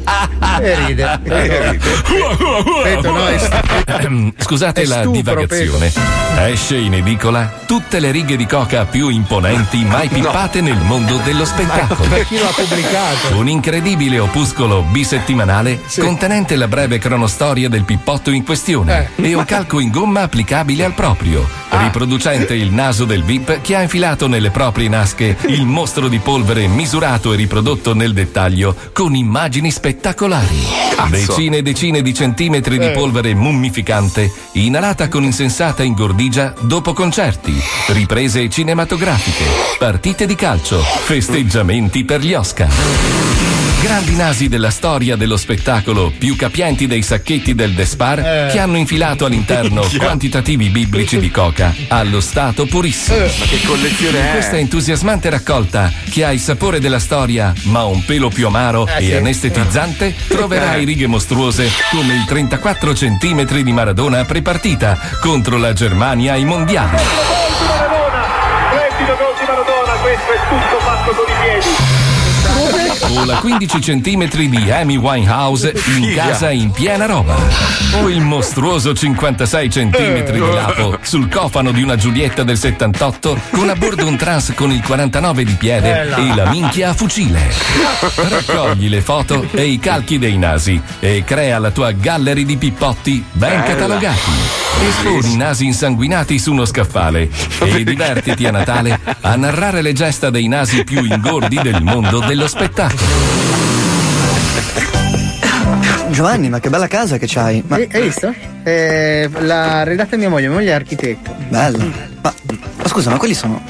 E 0.61 0.75
ride. 0.87 1.21
Peto, 2.83 3.11
no, 3.13 3.27
è 3.27 3.39
st- 3.39 3.63
Ehm, 3.87 4.33
Scusate 4.37 4.83
È 4.83 4.85
la 4.87 5.01
stupro, 5.01 5.13
divagazione. 5.13 5.93
Esce 6.47 6.77
in 6.77 6.95
edicola 6.95 7.61
tutte 7.67 8.01
le 8.01 8.11
righe 8.11 8.37
di 8.37 8.47
coca 8.47 8.85
più 8.87 9.09
imponenti 9.09 9.85
mai 9.85 10.09
pippate 10.09 10.61
nel 10.61 10.77
mondo 10.79 11.17
dello 11.25 11.45
spettacolo. 11.45 12.09
per 12.09 12.27
chi 12.27 12.39
lo 12.39 12.49
ha 12.49 12.53
pubblicato? 12.53 13.37
Un 13.37 13.49
incredibile 13.49 14.19
opuscolo 14.19 14.83
bisettimanale 14.83 15.81
contenente 15.99 16.57
la 16.57 16.69
breve 16.69 16.99
cronostoria 16.99 17.69
del 17.69 17.85
pippotto 17.85 18.31
in 18.31 18.45
questione 18.45 19.11
e 19.17 19.35
un 19.35 19.45
calco 19.45 19.79
in 19.81 19.91
gomma 19.91 20.23
applicabile 20.23 20.85
al 20.85 20.93
proprio, 21.05 21.47
riproducente 21.69 22.55
il 22.55 22.73
naso 22.73 23.05
del 23.05 23.25
VIP 23.25 23.61
che 23.61 23.77
ha 23.77 23.83
infilato 23.83 24.27
nelle 24.27 24.51
proprie 24.51 24.89
nasche 24.89 25.37
il 25.49 25.67
mostro 25.67 26.09
di 26.09 26.19
polvere 26.19 26.67
misurato 26.67 27.35
e 27.35 27.37
riprodotto 27.37 27.95
nel 27.95 28.15
dettaglio 28.15 28.75
con 28.95 29.15
immagini 29.15 29.71
spettacolari. 29.71 30.65
Decine 31.11 31.59
e 31.59 31.63
decine 31.63 32.01
di 32.01 32.15
centimetri 32.15 32.79
di 32.79 32.87
Eh. 32.87 32.93
polvere 32.93 33.35
mummificante 33.35 34.33
inalata 34.53 35.09
con 35.09 35.25
insensata 35.25 35.83
ingordigia 35.83 36.55
dopo 36.61 36.95
concerti, 36.95 37.53
riprese 37.89 38.49
cinematografiche, 38.49 39.45
partite 39.79 40.25
di 40.25 40.35
calcio, 40.37 40.81
festeggiamenti 40.81 42.05
per 42.05 42.21
gli 42.21 42.33
Oscar. 42.33 43.64
Grandi 43.85 44.17
nasi 44.17 44.49
della 44.49 44.71
storia 44.71 45.15
dello 45.15 45.37
spettacolo, 45.37 46.11
più 46.17 46.37
capienti 46.37 46.87
dei 46.87 47.03
sacchetti 47.03 47.55
del 47.55 47.75
Despar, 47.75 48.19
Eh. 48.19 48.49
che 48.51 48.59
hanno 48.59 48.79
infilato 48.79 49.27
all'interno 49.27 49.83
quantitativi 49.99 50.71
biblici 50.71 51.19
di 51.19 51.31
coca 51.31 51.75
allo 51.89 52.23
stato 52.23 52.65
purissimo. 52.65 53.19
Ma 53.19 53.45
che 53.45 53.61
collezione 53.67 54.19
In 54.21 54.25
è? 54.25 54.31
questa 54.31 54.57
entusiasmante 54.57 55.29
raccolta, 55.29 55.93
che 56.09 56.25
ha 56.25 56.33
il 56.33 56.41
sapore 56.41 56.81
della 56.81 56.99
storia, 56.99 57.53
ma 57.65 57.85
un 57.85 58.03
pelo 58.07 58.31
più 58.31 58.47
amaro 58.47 58.87
Eh, 58.87 59.03
e 59.05 59.07
sì. 59.09 59.13
anestetizzante, 59.17 60.15
troverai 60.29 60.85
righe 60.87 61.07
mostruose 61.07 61.69
come 61.91 62.15
il 62.15 62.25
34 62.25 62.93
cm 62.95 63.45
di 63.63 63.73
Maradona 63.73 64.25
prepartita 64.25 64.99
contro 65.21 65.59
la 65.59 65.75
Germania 65.75 66.33
ai 66.33 66.45
mondiali. 66.47 66.97
Questo 70.01 70.33
è 70.33 70.39
tutto 70.49 70.79
fatto 70.81 71.11
con 71.13 71.25
i 71.29 71.35
piedi. 71.43 72.84
O 73.01 73.25
la 73.25 73.39
15 73.39 73.79
cm 73.81 74.49
di 74.49 74.71
Amy 74.71 74.97
Winehouse 74.97 75.73
in 75.97 76.15
casa 76.15 76.51
in 76.51 76.71
piena 76.71 77.07
roba. 77.07 77.37
O 78.01 78.09
il 78.09 78.21
mostruoso 78.21 78.95
56 78.95 79.69
cm 79.69 80.31
di 80.31 80.39
Lapo 80.39 80.99
sul 81.03 81.29
cofano 81.29 81.73
di 81.73 81.83
una 81.83 81.97
Giulietta 81.97 82.43
del 82.45 82.57
78 82.57 83.41
con 83.51 83.69
a 83.69 83.75
bordo 83.75 84.07
un 84.07 84.17
trans 84.17 84.53
con 84.55 84.71
il 84.71 84.83
49 84.83 85.45
di 85.45 85.55
piede 85.55 86.15
e 86.15 86.35
la 86.35 86.49
minchia 86.51 86.91
a 86.91 86.95
fucile. 86.95 87.51
Raccogli 88.17 88.89
le 88.89 89.01
foto 89.01 89.47
e 89.51 89.67
i 89.67 89.79
calchi 89.79 90.19
dei 90.19 90.39
nasi 90.39 90.81
e 91.01 91.25
crea 91.25 91.59
la 91.59 91.71
tua 91.71 91.91
gallery 91.93 92.45
di 92.45 92.57
pippotti 92.57 93.25
ben 93.33 93.63
catalogati. 93.63 94.31
Esponi 94.83 95.33
i 95.33 95.37
nasi 95.37 95.67
insanguinati 95.67 96.39
su 96.39 96.53
uno 96.53 96.65
scaffale 96.65 97.29
e 97.61 97.85
divertiti 97.85 98.45
a 98.47 98.51
Natale 98.51 98.99
a 99.21 99.37
narrare 99.37 99.83
le 99.83 99.93
gesta 99.93 100.31
dei 100.31 100.49
nasi 100.49 100.85
più 100.85 101.05
ingordi 101.05 101.61
del 101.63 101.83
mondo 101.83 102.19
dello 102.21 102.47
spettacolo. 102.47 102.84
Giovanni, 106.11 106.49
ma 106.49 106.61
che 106.61 106.69
bella 106.71 106.87
casa 106.87 107.17
che 107.19 107.27
c'hai. 107.29 107.63
Ma 107.67 107.77
Hai 107.77 107.89
hai 107.93 108.03
visto? 108.03 108.33
Eh, 108.63 109.29
l'ha 109.41 109.83
redatta 109.83 110.17
mia 110.17 110.29
moglie, 110.29 110.47
mia 110.47 110.57
moglie 110.57 110.71
è 110.71 110.75
architetto. 110.75 111.35
bello. 111.49 111.79
Ma, 112.23 112.33
ma 112.77 112.87
scusa, 112.89 113.11
ma 113.11 113.17
quelli 113.17 113.35
sono. 113.35 113.63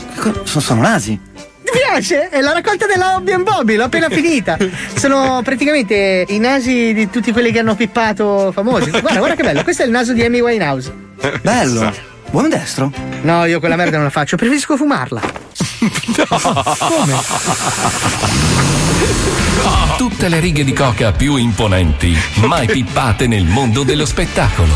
sono, 0.44 0.60
sono 0.60 0.80
nasi. 0.82 1.18
Ti 1.64 1.70
piace? 1.72 2.28
È 2.28 2.40
la 2.40 2.52
raccolta 2.52 2.86
della 2.86 3.14
Hobby 3.16 3.32
and 3.32 3.44
Bobby, 3.44 3.76
l'ho 3.76 3.84
appena 3.84 4.08
finita. 4.10 4.56
Sono 4.94 5.40
praticamente 5.42 6.26
i 6.28 6.38
nasi 6.38 6.92
di 6.92 7.08
tutti 7.08 7.32
quelli 7.32 7.50
che 7.50 7.60
hanno 7.60 7.74
pippato 7.74 8.52
famosi. 8.52 8.90
Guarda, 8.90 9.18
guarda 9.18 9.36
che 9.36 9.42
bello, 9.42 9.62
questo 9.62 9.82
è 9.82 9.86
il 9.86 9.90
naso 9.92 10.12
di 10.12 10.22
Amy 10.22 10.40
Winehouse. 10.40 10.92
Bello. 11.40 11.92
Buon 12.30 12.48
destro. 12.50 12.92
No, 13.22 13.44
io 13.46 13.60
quella 13.60 13.76
merda 13.76 13.96
non 13.96 14.04
la 14.04 14.10
faccio, 14.10 14.36
preferisco 14.36 14.76
fumarla. 14.76 15.20
Come? 16.78 17.14
Tutte 19.96 20.28
le 20.28 20.40
righe 20.40 20.64
di 20.64 20.72
coca 20.72 21.12
più 21.12 21.36
imponenti, 21.36 22.16
mai 22.46 22.66
pippate 22.66 23.26
nel 23.26 23.44
mondo 23.44 23.82
dello 23.82 24.04
spettacolo. 24.06 24.72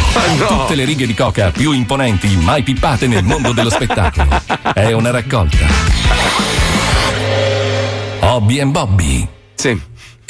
Tutte 0.47 0.75
le 0.75 0.85
righe 0.85 1.07
di 1.07 1.15
coca 1.15 1.51
più 1.51 1.73
imponenti, 1.73 2.37
mai 2.37 2.63
pippate 2.63 3.07
nel 3.07 3.25
mondo 3.25 3.53
dello 3.53 3.71
spettacolo. 3.71 4.41
È 4.75 4.93
una 4.93 5.11
raccolta. 5.11 5.67
Hobby 8.21 8.61
and 8.61 8.73
Bobby. 8.73 9.29
Sì. 9.55 9.81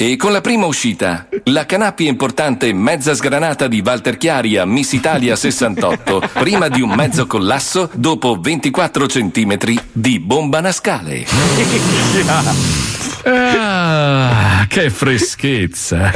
E 0.01 0.15
con 0.15 0.31
la 0.31 0.39
prima 0.39 0.65
uscita, 0.65 1.27
la 1.45 1.65
canappi 1.65 2.07
importante 2.07 2.71
mezza 2.71 3.13
sgranata 3.13 3.67
di 3.67 3.81
Walter 3.85 4.15
Chiari 4.15 4.55
a 4.55 4.63
Miss 4.63 4.93
Italia 4.93 5.35
68, 5.35 6.29
prima 6.33 6.69
di 6.69 6.79
un 6.81 6.91
mezzo 6.91 7.27
collasso 7.27 7.89
dopo 7.93 8.37
24 8.39 9.07
centimetri 9.07 9.77
di 9.91 10.19
bomba 10.19 10.61
nascale. 10.61 11.25
Ah, 13.23 14.65
che 14.67 14.89
freschezza. 14.89 16.11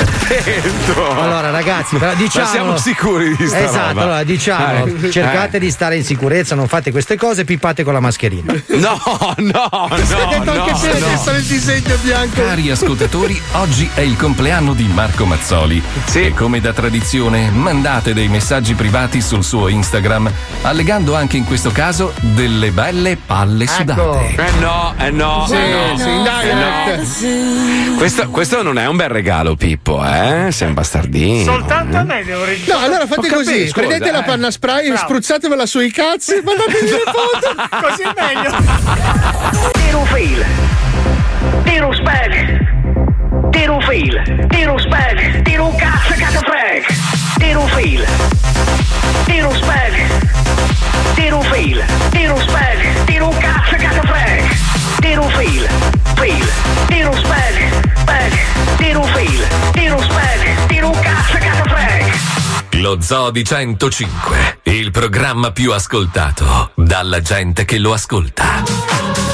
Allora, 0.95 1.49
ragazzi, 1.49 1.97
però 1.97 2.13
diciamo. 2.13 2.45
Ma 2.45 2.51
siamo 2.51 2.77
sicuri 2.77 3.35
di 3.35 3.47
sta 3.47 3.59
Esatto, 3.59 3.87
roba? 3.89 4.01
allora 4.01 4.23
diciamo, 4.23 4.85
Eh. 4.85 5.11
cercate 5.11 5.59
di 5.59 5.69
stare 5.71 5.95
in 5.95 6.03
sicurezza, 6.03 6.55
non 6.55 6.67
fate 6.67 6.91
queste 6.91 7.15
cose, 7.17 7.43
pippate 7.45 7.83
con 7.83 7.93
la 7.93 7.99
mascherina. 7.99 8.53
No, 8.67 8.99
no, 9.03 9.35
no, 9.37 9.69
Hai 9.91 10.01
detto 10.05 10.51
anche 10.51 10.71
no, 10.71 10.77
te 10.79 10.99
no. 10.99 11.07
che 11.07 11.17
sono 11.17 11.37
il 11.37 11.43
disegno 11.43 11.95
bianco. 12.01 12.41
Cari 12.41 12.71
ascoltatori, 12.71 13.41
oggi 13.53 13.89
è 13.93 14.01
il 14.01 14.15
compleanno 14.17 14.73
di 14.73 14.85
Marco 14.87 15.25
Mazzoli. 15.25 15.81
E 16.13 16.33
come 16.33 16.59
da 16.61 16.73
tradizione, 16.73 17.49
mandate 17.51 18.13
dei 18.13 18.27
messaggi 18.27 18.73
privati 18.75 19.21
sul 19.21 19.43
suo 19.43 19.67
Instagram, 19.67 20.31
allegando 20.61 21.15
anche 21.15 21.37
in 21.37 21.45
questo 21.45 21.71
caso 21.71 22.13
delle 22.19 22.71
belle 22.71 23.17
palle 23.17 23.67
sudate. 23.67 24.35
Eh 24.35 24.51
no, 24.59 24.93
eh 24.97 25.11
no, 25.11 25.45
Sì, 25.47 25.55
eh 25.55 25.71
no. 25.91 25.97
sì, 25.97 26.09
in 26.09 26.23
direct. 26.23 26.92
Questo, 27.97 28.29
questo 28.29 28.61
non 28.61 28.77
è 28.77 28.85
un 28.87 28.95
bel 28.95 29.09
regalo, 29.09 29.55
Pippo, 29.55 30.03
eh? 30.05 30.49
Sei 30.51 30.67
un 30.67 30.73
bastardino. 30.73 31.43
Soltanto 31.43 31.97
a 31.97 32.03
me 32.03 32.23
devo 32.23 32.43
registrare. 32.45 32.79
No, 32.79 32.85
allora 32.85 33.07
fate 33.07 33.27
Ho 33.27 33.33
così: 33.33 33.51
capito, 33.51 33.69
scusa, 33.69 33.73
prendete 33.87 34.11
la 34.11 34.21
eh. 34.21 34.23
panna 34.25 34.51
spray 34.51 34.85
e 34.85 34.89
Bravo. 34.89 35.05
spruzzatevela 35.07 35.65
sui 35.65 35.91
cazzi 35.91 36.35
e 36.35 36.41
mandatemi 36.43 36.89
le 36.89 37.01
foto. 37.11 37.87
Così 37.87 38.01
è 38.03 38.13
meglio. 38.15 39.71
Tiro 39.71 40.05
fail. 40.05 40.45
Tiro 41.63 41.93
spag. 41.93 43.51
Tiro 43.51 43.79
fail. 43.81 44.47
Tiro 44.49 44.77
spag. 44.77 45.41
Tiro 45.43 45.73
cazzo 45.77 46.13
cazzo 46.17 46.39
frag. 46.39 46.85
Tiro 47.37 47.61
fail. 47.67 48.05
Tiro 49.25 49.53
spag. 49.53 49.93
Tiro 51.15 51.41
fail. 51.41 51.83
Tiro 52.11 52.39
spag. 52.39 53.03
Tiro 53.05 53.29
cazzo 53.39 53.75
cazzo 53.77 54.01
frag. 54.01 54.51
Tiro 55.03 55.27
fail. 55.27 55.67
Fail. 56.15 56.47
Tiro 56.87 57.11
spag. 57.11 57.83
Spag. 57.97 58.33
Tiro 58.77 59.03
fail. 59.03 59.47
Tiro 59.73 60.01
spag. 60.01 60.65
Tiro 60.67 60.91
cazzo 60.91 61.37
cazzo 61.39 61.63
frag. 61.63 62.13
Lo 62.79 63.01
Zoo 63.01 63.29
di 63.29 63.43
105, 63.43 64.59
il 64.63 64.91
programma 64.91 65.51
più 65.51 65.73
ascoltato 65.73 66.71
dalla 66.75 67.19
gente 67.19 67.65
che 67.65 67.79
lo 67.79 67.91
ascolta. 67.91 69.32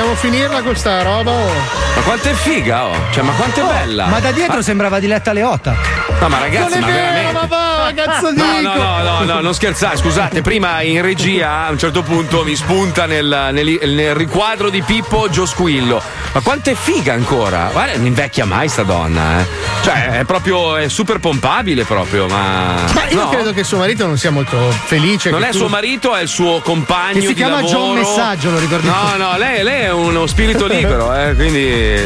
Possiamo 0.00 0.18
finirla 0.18 0.62
con 0.62 0.74
sta 0.76 1.02
roba? 1.02 1.30
o- 1.30 1.52
Ma 1.94 2.00
quanto 2.04 2.30
è 2.30 2.32
figa, 2.32 2.86
oh! 2.86 2.94
Cioè, 3.12 3.22
ma 3.22 3.32
quanto 3.32 3.60
è 3.60 3.64
bella! 3.64 4.06
Ma 4.06 4.18
da 4.18 4.30
dietro 4.32 4.56
Ma- 4.56 4.62
sembrava 4.62 4.98
Diletta 4.98 5.34
Leotta. 5.34 5.76
No, 6.20 6.28
ma 6.28 6.38
ragazzi, 6.38 6.78
non 6.78 6.80
ma 6.80 6.86
è 6.88 6.92
vero, 6.92 7.02
veramente. 7.12 7.32
ma 7.32 7.46
va, 7.46 7.92
cazzo 7.94 8.30
dico? 8.32 8.44
No, 8.46 8.60
no, 8.62 8.74
no, 8.74 9.02
no, 9.02 9.24
no, 9.24 9.40
non 9.40 9.52
scherzate, 9.54 9.98
scusate, 9.98 10.40
prima 10.40 10.80
in 10.80 11.02
regia 11.02 11.66
a 11.66 11.70
un 11.70 11.78
certo 11.78 12.02
punto 12.02 12.44
mi 12.44 12.56
spunta 12.56 13.04
nel, 13.04 13.50
nel- 13.52 13.78
nel 13.94 14.14
riquadro 14.14 14.70
di 14.70 14.80
Pippo 14.82 15.28
Gio 15.28 15.44
Squillo. 15.44 16.02
Ma 16.32 16.40
quanto 16.40 16.70
è 16.70 16.74
figa 16.74 17.12
ancora? 17.12 17.68
Guarda, 17.72 17.96
non 17.96 18.06
invecchia 18.06 18.44
mai 18.46 18.68
sta 18.68 18.82
donna, 18.82 19.40
eh. 19.40 19.46
Cioè, 19.82 20.18
è 20.20 20.24
proprio, 20.24 20.76
è 20.76 20.88
super 20.88 21.18
pompabile 21.18 21.84
proprio, 21.84 22.26
ma. 22.26 22.74
Ma 22.94 23.04
io 23.08 23.22
no. 23.24 23.28
credo 23.28 23.52
che 23.52 23.64
suo 23.64 23.78
marito 23.78 24.06
non 24.06 24.16
sia 24.16 24.30
molto 24.30 24.56
felice. 24.84 25.30
Non 25.30 25.40
che 25.40 25.48
è 25.48 25.50
tu- 25.50 25.58
suo 25.58 25.68
marito, 25.68 26.14
è 26.14 26.22
il 26.22 26.28
suo 26.28 26.60
compagno 26.60 27.14
Che 27.14 27.20
si 27.22 27.26
di 27.28 27.34
chiama 27.34 27.56
lavoro. 27.56 27.72
John 27.78 27.94
Messaggio, 27.96 28.50
lo 28.50 28.58
ricordiamo. 28.58 28.96
No, 29.16 29.16
no, 29.30 29.36
lei, 29.38 29.62
lei 29.64 29.82
è 29.84 29.89
uno 29.90 30.26
spirito 30.26 30.66
libero, 30.66 31.14
eh, 31.14 31.34
quindi. 31.34 31.60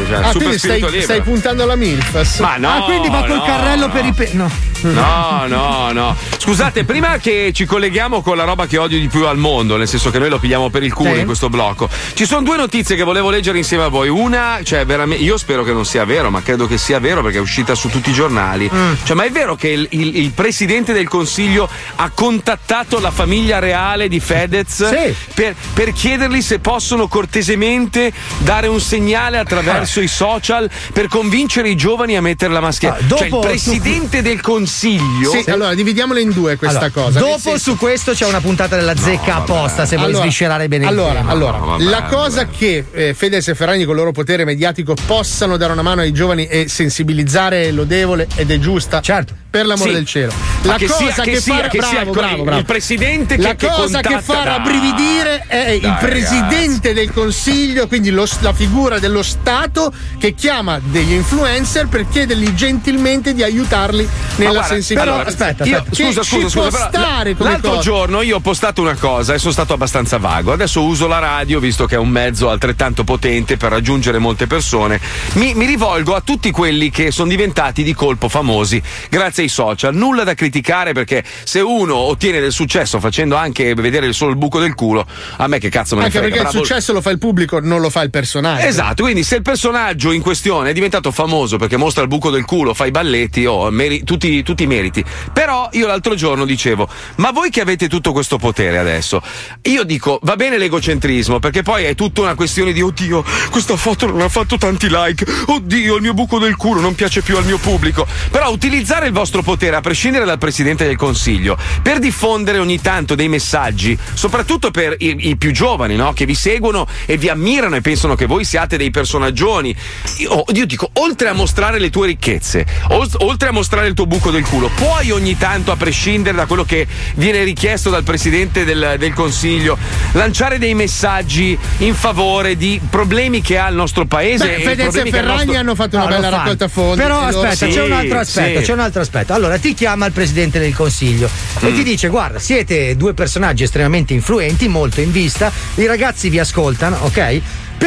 Cioè, 0.08 0.16
Ah, 0.16 0.26
super 0.26 0.32
quindi 0.32 0.58
stai, 0.58 0.58
spirito 0.58 0.86
libero. 0.86 1.02
stai 1.04 1.20
puntando 1.22 1.62
alla 1.62 1.76
MILF? 1.76 2.38
Ma 2.40 2.56
no, 2.56 2.68
ah, 2.70 2.82
quindi 2.84 3.08
va 3.08 3.24
col 3.24 3.36
no, 3.36 3.44
carrello 3.44 3.86
no. 3.86 3.92
per 3.92 4.04
i 4.04 4.12
pe- 4.12 4.30
No. 4.32 4.50
No, 4.88 5.44
no, 5.46 5.92
no. 5.92 6.16
Scusate, 6.38 6.84
prima 6.84 7.16
che 7.18 7.52
ci 7.54 7.64
colleghiamo 7.64 8.20
con 8.22 8.36
la 8.36 8.44
roba 8.44 8.66
che 8.66 8.76
odio 8.78 8.98
di 8.98 9.08
più 9.08 9.26
al 9.26 9.38
mondo, 9.38 9.76
nel 9.76 9.88
senso 9.88 10.10
che 10.10 10.18
noi 10.18 10.28
lo 10.28 10.38
pigliamo 10.38 10.68
per 10.70 10.82
il 10.82 10.92
culo 10.92 11.12
Sì. 11.14 11.20
in 11.20 11.24
questo 11.26 11.48
blocco, 11.48 11.88
ci 12.14 12.26
sono 12.26 12.42
due 12.42 12.56
notizie 12.56 12.96
che 12.96 13.02
volevo 13.02 13.30
leggere 13.30 13.58
insieme 13.58 13.84
a 13.84 13.88
voi. 13.88 14.08
Una, 14.08 14.58
cioè, 14.62 14.84
veramente, 14.84 15.22
io 15.24 15.36
spero 15.38 15.64
che 15.64 15.72
non 15.72 15.84
sia 15.84 16.04
vero, 16.04 16.30
ma 16.30 16.42
credo 16.42 16.66
che 16.66 16.76
sia 16.78 16.98
vero 16.98 17.22
perché 17.22 17.38
è 17.38 17.40
uscita 17.40 17.74
su 17.74 17.88
tutti 17.88 18.10
i 18.10 18.12
giornali. 18.12 18.70
Cioè, 19.04 19.16
ma 19.16 19.24
è 19.24 19.30
vero 19.30 19.54
che 19.56 19.68
il, 19.68 19.86
il- 19.90 20.16
il 20.16 20.30
presidente 20.32 20.92
del 20.92 21.08
consiglio 21.08 21.68
ha 21.96 22.10
contattato 22.10 23.00
la 23.00 23.10
famiglia 23.10 23.58
reale 23.58 24.08
di 24.08 24.20
Fedez 24.20 24.86
Sì. 24.88 25.14
per, 25.34 25.54
per 25.72 25.92
chiedergli 25.92 26.40
se 26.42 26.58
possono 26.58 27.08
cortesemente 27.08 28.12
dare 28.38 28.66
un 28.66 28.80
segnale 28.80 29.38
attraverso 29.38 30.00
i 30.00 30.08
social 30.08 30.68
per 30.92 31.08
convincere 31.08 31.68
i 31.70 31.76
giovani 31.76 32.16
a 32.16 32.20
mettere 32.20 32.52
la 32.52 32.60
mascherina? 32.60 32.98
Ah, 32.98 33.02
dopo- 33.02 33.16
cioè, 33.24 33.28
il 33.28 33.38
presidente 33.46 34.22
del 34.22 34.40
consiglio. 34.40 34.72
Sì, 34.74 35.50
allora 35.50 35.72
dividiamola 35.74 36.18
in 36.20 36.30
due 36.32 36.56
questa 36.56 36.78
Allora, 36.86 36.90
cosa. 36.92 37.18
Dopo 37.20 37.56
su 37.58 37.76
questo 37.76 38.12
c'è 38.12 38.26
una 38.26 38.40
puntata 38.40 38.74
della 38.76 38.96
zecca 38.96 39.36
apposta 39.36 39.86
se 39.86 39.94
vuoi 39.96 40.08
Allora, 40.08 40.22
sviscerare 40.24 40.66
bene 40.68 40.84
il 40.84 40.90
allora, 40.90 41.14
tema. 41.14 41.30
allora, 41.30 41.58
No, 41.58 41.66
vabbè, 41.66 41.82
la 41.84 42.02
cosa 42.04 42.46
che 42.46 42.84
eh, 42.92 43.14
Fedez 43.14 43.46
e 43.48 43.54
Ferragni 43.54 43.84
con 43.84 43.92
il 43.94 43.98
loro 44.00 44.12
potere 44.12 44.44
mediatico 44.44 44.94
possano 45.06 45.56
dare 45.56 45.72
una 45.72 45.82
mano 45.82 46.00
ai 46.00 46.12
giovani 46.12 46.46
e 46.46 46.66
sensibilizzare 46.68 47.64
è 47.64 47.70
lodevole 47.70 48.26
ed 48.34 48.50
è 48.50 48.58
giusta. 48.58 49.00
Certo. 49.00 49.34
Per 49.54 49.64
l'amore 49.66 49.90
Sì. 49.90 49.94
del 49.94 50.06
cielo. 50.06 50.32
Ma 50.62 50.72
La 50.72 50.78
che 50.78 50.86
cosa 50.86 51.12
sia- 51.12 51.22
che 51.22 51.40
sia- 51.40 51.54
fa 51.54 51.68
che 51.68 51.80
sia 51.80 51.90
bravo, 51.90 52.10
il- 52.10 52.16
bravo, 52.16 52.42
bravo. 52.42 52.58
il 52.58 52.64
presidente 52.64 53.36
che- 53.36 53.42
La 53.42 53.54
che 53.54 53.68
cosa 53.68 54.00
che 54.00 54.20
fa 54.20 54.42
rabbrividire 54.42 55.44
è 55.46 55.68
il 55.70 55.80
Dai, 55.80 55.94
presidente 56.00 56.92
del 56.92 57.12
consiglio, 57.12 57.86
quindi 57.86 58.10
lo- 58.10 58.26
la 58.40 58.52
figura 58.52 58.98
dello 58.98 59.22
Stato 59.22 59.92
che 60.18 60.34
chiama 60.34 60.80
degli 60.82 61.12
influencer 61.12 61.86
per 61.86 62.06
chiedergli 62.08 62.52
gentilmente 62.54 63.32
di 63.32 63.42
aiutarli 63.44 64.08
Ma 64.36 64.50
nella 64.54 64.66
guarda, 64.66 64.74
sensibilità. 64.82 65.12
però, 65.16 65.24
aspetta, 65.28 65.64
Io- 65.64 65.76
aspetta. 65.78 65.94
scusa, 65.96 66.22
scusa, 66.22 66.48
scusa. 66.48 66.70
però 66.70 66.88
stare 66.88 67.34
come 67.36 67.50
l'altro 67.50 67.70
cosa. 67.70 67.82
giorno 67.82 68.22
io 68.22 68.36
ho 68.36 68.40
postato 68.40 68.80
una 68.80 68.94
cosa 68.94 69.34
e 69.34 69.38
sono 69.38 69.52
stato 69.52 69.72
abbastanza 69.74 70.18
vago. 70.18 70.52
Adesso 70.52 70.82
uso 70.82 71.06
la 71.06 71.18
radio, 71.18 71.60
visto 71.60 71.86
che 71.86 71.94
è 71.96 71.98
un 71.98 72.08
mezzo 72.08 72.48
altrettanto 72.50 73.04
potente 73.04 73.56
per 73.56 73.70
raggiungere 73.70 74.18
molte 74.18 74.46
persone. 74.46 75.00
Mi, 75.34 75.54
mi 75.54 75.66
rivolgo 75.66 76.14
a 76.14 76.20
tutti 76.20 76.50
quelli 76.50 76.90
che 76.90 77.10
sono 77.10 77.28
diventati 77.28 77.82
di 77.82 77.94
colpo 77.94 78.28
famosi 78.28 78.80
grazie 79.08 79.42
ai 79.44 79.48
social. 79.48 79.94
Nulla 79.94 80.24
da 80.24 80.34
criticare 80.34 80.92
perché 80.92 81.22
se 81.44 81.60
uno 81.60 81.96
ottiene 81.96 82.40
del 82.40 82.52
successo 82.52 83.00
facendo 83.00 83.36
anche 83.36 83.74
vedere 83.74 84.12
solo 84.12 84.30
il 84.30 84.36
buco 84.36 84.60
del 84.60 84.74
culo, 84.74 85.06
a 85.36 85.46
me 85.46 85.58
che 85.58 85.68
cazzo 85.68 85.94
me 85.96 86.02
ne 86.02 86.06
Anche 86.06 86.18
frega. 86.18 86.34
perché 86.34 86.46
il 86.46 86.50
bravo- 86.52 86.64
successo 86.66 86.92
lo 86.92 87.00
fa 87.00 87.10
il 87.10 87.18
pubblico, 87.18 87.60
non 87.60 87.80
lo 87.80 87.90
fa 87.90 88.02
il 88.02 88.10
personaggio. 88.10 88.66
Esatto, 88.66 89.02
quindi 89.02 89.22
se 89.24 89.36
il 89.36 89.42
personaggio 89.42 90.12
in 90.12 90.22
questione 90.22 90.70
è 90.70 90.72
diventato 90.72 91.10
famoso 91.10 91.56
perché 91.56 91.76
mostra 91.76 92.02
il 92.02 92.08
buco 92.08 92.30
del 92.30 92.44
culo, 92.44 92.74
fa 92.74 92.86
i 92.86 92.90
balletti, 92.90 93.44
oh, 93.46 93.70
meri- 93.70 94.04
tutti, 94.04 94.42
tutti 94.44 94.62
i 94.62 94.66
meriti. 94.68 95.04
Però 95.32 95.68
io 95.72 95.88
l'altro 95.88 96.14
giorno 96.14 96.44
dicevo, 96.44 96.88
ma 97.16 97.32
voi 97.32 97.50
che 97.50 97.60
avete 97.60 97.88
tutto 97.88 98.12
questo 98.12 98.38
potere 98.38 98.78
adesso, 98.78 99.20
io 99.62 99.82
dico, 99.82 100.20
va 100.22 100.36
bene 100.36 100.58
l'egocentrismo, 100.58 101.40
perché 101.40 101.62
poi 101.62 101.84
è 101.84 101.96
tutta 101.96 102.20
una 102.20 102.36
questione 102.36 102.72
di, 102.72 102.80
oddio, 102.80 103.24
questa 103.50 103.76
foto 103.76 104.06
non 104.06 104.20
ha 104.20 104.28
fatto 104.28 104.56
tanti 104.56 104.88
like, 104.88 105.26
oddio, 105.46 105.96
il 105.96 106.02
mio 106.02 106.14
buco 106.14 106.38
del 106.38 106.56
culo 106.56 106.80
non 106.80 106.94
piace 106.94 107.22
più 107.22 107.36
al 107.36 107.44
mio 107.44 107.58
pubblico. 107.58 108.06
Però 108.30 108.50
utilizzare 108.50 109.06
il 109.06 109.12
vostro 109.12 109.42
potere, 109.42 109.76
a 109.76 109.80
prescindere 109.80 110.24
dal 110.24 110.38
Presidente 110.38 110.86
del 110.86 110.96
Consiglio, 110.96 111.56
per 111.82 111.98
diffondere 111.98 112.58
ogni 112.58 112.80
tanto 112.80 113.14
dei 113.14 113.28
messaggi, 113.28 113.98
soprattutto 114.12 114.70
per 114.70 114.94
i, 114.98 115.30
i 115.30 115.36
più 115.36 115.50
giovani, 115.50 115.96
no? 115.96 116.12
Che 116.12 116.26
vi 116.26 116.34
seguono 116.34 116.86
e 117.06 117.16
vi 117.16 117.28
ammirano 117.28 117.76
e 117.76 117.80
pensano 117.80 118.14
che 118.14 118.26
voi 118.26 118.44
siate 118.44 118.76
dei 118.76 118.90
personaggioni. 118.90 119.74
Io, 120.18 120.44
io 120.52 120.66
dico, 120.66 120.90
oltre 120.94 121.28
a 121.28 121.32
mostrare 121.32 121.78
le 121.78 121.90
tue 121.90 122.06
ricchezze, 122.06 122.66
ol- 122.90 123.08
oltre 123.18 123.48
a 123.48 123.52
mostrare 123.52 123.86
il 123.88 123.94
tuo 123.94 124.06
buco 124.06 124.30
del 124.36 124.44
culo, 124.44 124.70
puoi 124.74 125.10
ogni 125.10 125.36
tanto, 125.36 125.72
a 125.72 125.76
prescindere 125.76 126.36
da 126.36 126.46
quello 126.46 126.64
che 126.64 126.86
viene 127.14 127.42
richiesto 127.44 127.90
dal 127.90 128.02
Presidente 128.04 128.64
del, 128.64 128.96
del 128.98 129.12
Consiglio, 129.12 129.76
lanciare 130.12 130.58
dei 130.58 130.74
messaggi 130.74 131.56
in 131.78 131.94
favore 131.94 132.56
di 132.56 132.80
problemi 132.88 133.40
che 133.40 133.58
ha 133.58 133.68
il 133.68 133.74
nostro 133.74 134.04
paese. 134.06 134.46
Beh, 134.46 134.54
e 134.56 134.60
Fedez 134.62 134.94
e 134.96 135.10
Ferragni 135.10 135.36
nostro- 135.36 135.56
hanno 135.58 135.74
fatto 135.74 135.96
una 135.96 136.04
No, 136.04 136.10
bella 136.10 136.28
raccolta 136.28 136.68
fondi. 136.68 137.00
Però 137.02 137.20
aspetta, 137.20 137.54
Sì, 137.54 137.68
c'è 137.68 137.82
un 137.82 137.92
altro 137.92 138.18
aspetto, 138.18 138.58
sì. 138.60 138.64
c'è 138.66 138.72
un 138.72 138.80
altro 138.80 139.00
aspetto. 139.00 139.32
Allora 139.32 139.58
ti 139.58 139.74
chiama 139.74 140.06
il 140.06 140.12
presidente 140.12 140.58
del 140.58 140.74
consiglio 140.74 141.28
e 141.60 141.70
Mm. 141.70 141.74
ti 141.74 141.82
dice: 141.82 142.08
Guarda, 142.08 142.38
siete 142.38 142.96
due 142.96 143.14
personaggi 143.14 143.62
estremamente 143.64 144.12
influenti, 144.14 144.68
molto 144.68 145.00
in 145.00 145.10
vista, 145.12 145.50
i 145.76 145.86
ragazzi 145.86 146.28
vi 146.28 146.38
ascoltano, 146.38 146.98
ok? 147.02 147.40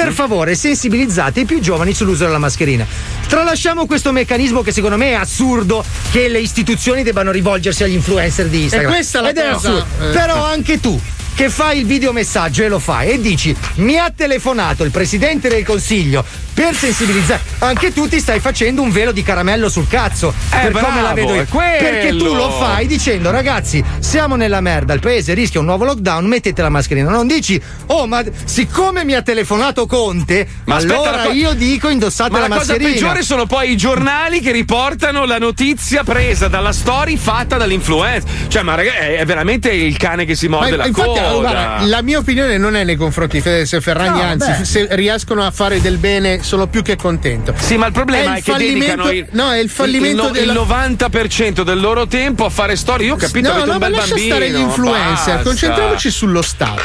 Per 0.03 0.13
favore, 0.13 0.53
sensibilizzate 0.53 1.39
i 1.39 1.45
più 1.45 1.60
giovani 1.60 1.93
sull'uso 1.93 2.25
della 2.25 2.38
mascherina. 2.38 2.86
Tralasciamo 3.27 3.86
questo 3.88 4.12
meccanismo 4.12 4.62
che 4.62 4.71
secondo 4.71 4.95
me 4.95 5.10
è 5.10 5.13
assurdo 5.13 5.83
che 6.12 6.27
le 6.27 6.39
istituzioni 6.39 7.01
debbano 7.03 7.31
rivolgersi 7.31 7.83
agli 7.83 7.93
influencer 7.93 8.47
di 8.47 8.63
Instagram. 8.63 8.91
E 8.91 8.93
questa 8.93 9.19
è 9.19 9.21
la 9.23 9.29
Ed 9.29 9.38
è 9.38 9.51
cosa, 9.51 9.69
assurdo. 9.69 10.07
eh. 10.07 10.12
Però 10.12 10.45
anche 10.45 10.79
tu 10.79 10.99
che 11.38 11.52
fai 11.52 11.78
il 11.82 11.86
videomessaggio 11.86 12.63
e 12.63 12.67
lo 12.67 12.80
fai 12.80 13.12
e 13.12 13.21
dici 13.21 13.56
mi 13.76 13.95
ha 14.00 14.12
telefonato 14.13 14.84
il 14.84 14.89
presidente 14.89 15.50
del 15.50 15.63
consiglio 15.63 16.26
per 16.52 16.73
sensibilizzare 16.73 17.41
anche 17.60 17.93
tu 17.93 18.08
ti 18.08 18.19
stai 18.19 18.39
facendo 18.39 18.82
un 18.82 18.89
velo 18.89 19.12
di 19.12 19.21
caramello 19.21 19.69
sul 19.69 19.88
cazzo 19.88 20.34
Eh, 20.50 20.58
per 20.69 20.71
come 20.71 21.00
la 21.04 21.13
bravo, 21.13 21.13
vedo 21.13 21.34
io 21.36 21.45
perché 21.45 22.15
tu 22.17 22.34
lo 22.34 22.50
fai 22.50 22.88
dicendo 22.88 23.30
ragazzi 23.30 23.84
siamo 24.00 24.36
nella 24.36 24.62
merda 24.62 24.95
il 24.95 25.00
paese 25.00 25.36
rischia 25.36 25.60
un 25.60 25.67
nuovo 25.67 25.86
lockdown 25.86 26.26
mettete 26.26 26.63
la 26.63 26.69
mascherina 26.69 27.12
non 27.12 27.28
dici 27.28 27.62
oh 27.86 28.08
ma 28.08 28.23
siccome 28.45 29.06
mi 29.06 29.13
ha 29.13 29.21
telefonato 29.21 29.86
Conte 29.86 30.47
Ma 30.63 30.78
allora 30.78 31.12
la 31.17 31.23
co- 31.26 31.32
io 31.34 31.54
dico 31.54 31.88
indossate 31.89 32.32
Ma 32.32 32.39
la, 32.39 32.47
la 32.47 32.56
cosa 32.56 32.71
mascherina 32.73 32.93
peggiore 32.93 33.21
sono 33.21 33.45
poi 33.45 33.69
i 33.73 33.78
giornali 33.78 34.39
che 34.39 34.52
riportano 34.52 35.26
la 35.26 35.38
notizia 35.38 36.04
presa 36.04 36.47
dalla 36.47 36.71
story 36.73 37.15
fatta 37.15 37.58
dall'influencer. 37.58 38.47
Cioè, 38.47 38.63
ma 38.63 38.76
ragazzi, 38.76 38.97
è 38.97 39.26
veramente 39.26 39.69
il 39.71 39.95
cane 39.97 40.26
che 40.26 40.36
si 40.36 40.47
morde 40.47 40.71
Ma 40.71 40.78
la 40.78 40.91
coda. 40.91 41.27
Guarda, 41.36 41.78
la 41.86 42.02
mia 42.02 42.18
opinione 42.20 42.58
non 42.58 42.76
è 42.76 42.84
nei 42.84 42.96
confronti 42.96 43.38
di 43.38 43.42
Fedez 43.42 43.74
e 43.74 43.82
Ferragni, 43.82 44.20
No, 44.22 44.28
anzi, 44.28 44.52
beh. 44.52 44.66
se 44.66 44.88
riescono 44.92 45.44
a 45.46 45.52
fare 45.52 45.82
del 45.82 45.98
bene 45.98 46.42
sono 46.44 46.68
più 46.68 46.82
che 46.82 46.96
contento. 46.96 47.54
Sì, 47.58 47.78
ma 47.78 47.86
il 47.88 47.92
problema 47.92 48.34
è, 48.36 48.38
il 48.38 48.44
che 48.44 48.52
fallimento- 48.52 49.04
dedicano 49.04 49.12
il, 49.12 49.28
no, 49.32 49.52
è 49.52 49.58
il 49.60 49.70
fallimento 49.70 50.28
il, 50.28 50.32
della- 50.32 50.54
il 50.54 50.60
90% 50.60 51.62
del 51.63 51.80
loro 51.80 52.08
tempo 52.08 52.46
a 52.46 52.50
fare 52.50 52.76
storie. 52.76 53.08
Io 53.08 53.13
ho 53.13 53.18
capito, 53.18 53.48
no, 53.50 53.54
avete 53.56 53.68
no, 53.68 53.74
un 53.74 53.80
ma 53.80 53.86
bel 53.88 53.96
lascia 53.96 54.08
bambino. 54.16 54.36
stare 54.36 54.50
gli 54.52 54.58
influencer, 54.60 55.34
basta. 55.36 55.42
concentriamoci 55.42 56.12
sullo 56.12 56.42
Stato. 56.42 56.82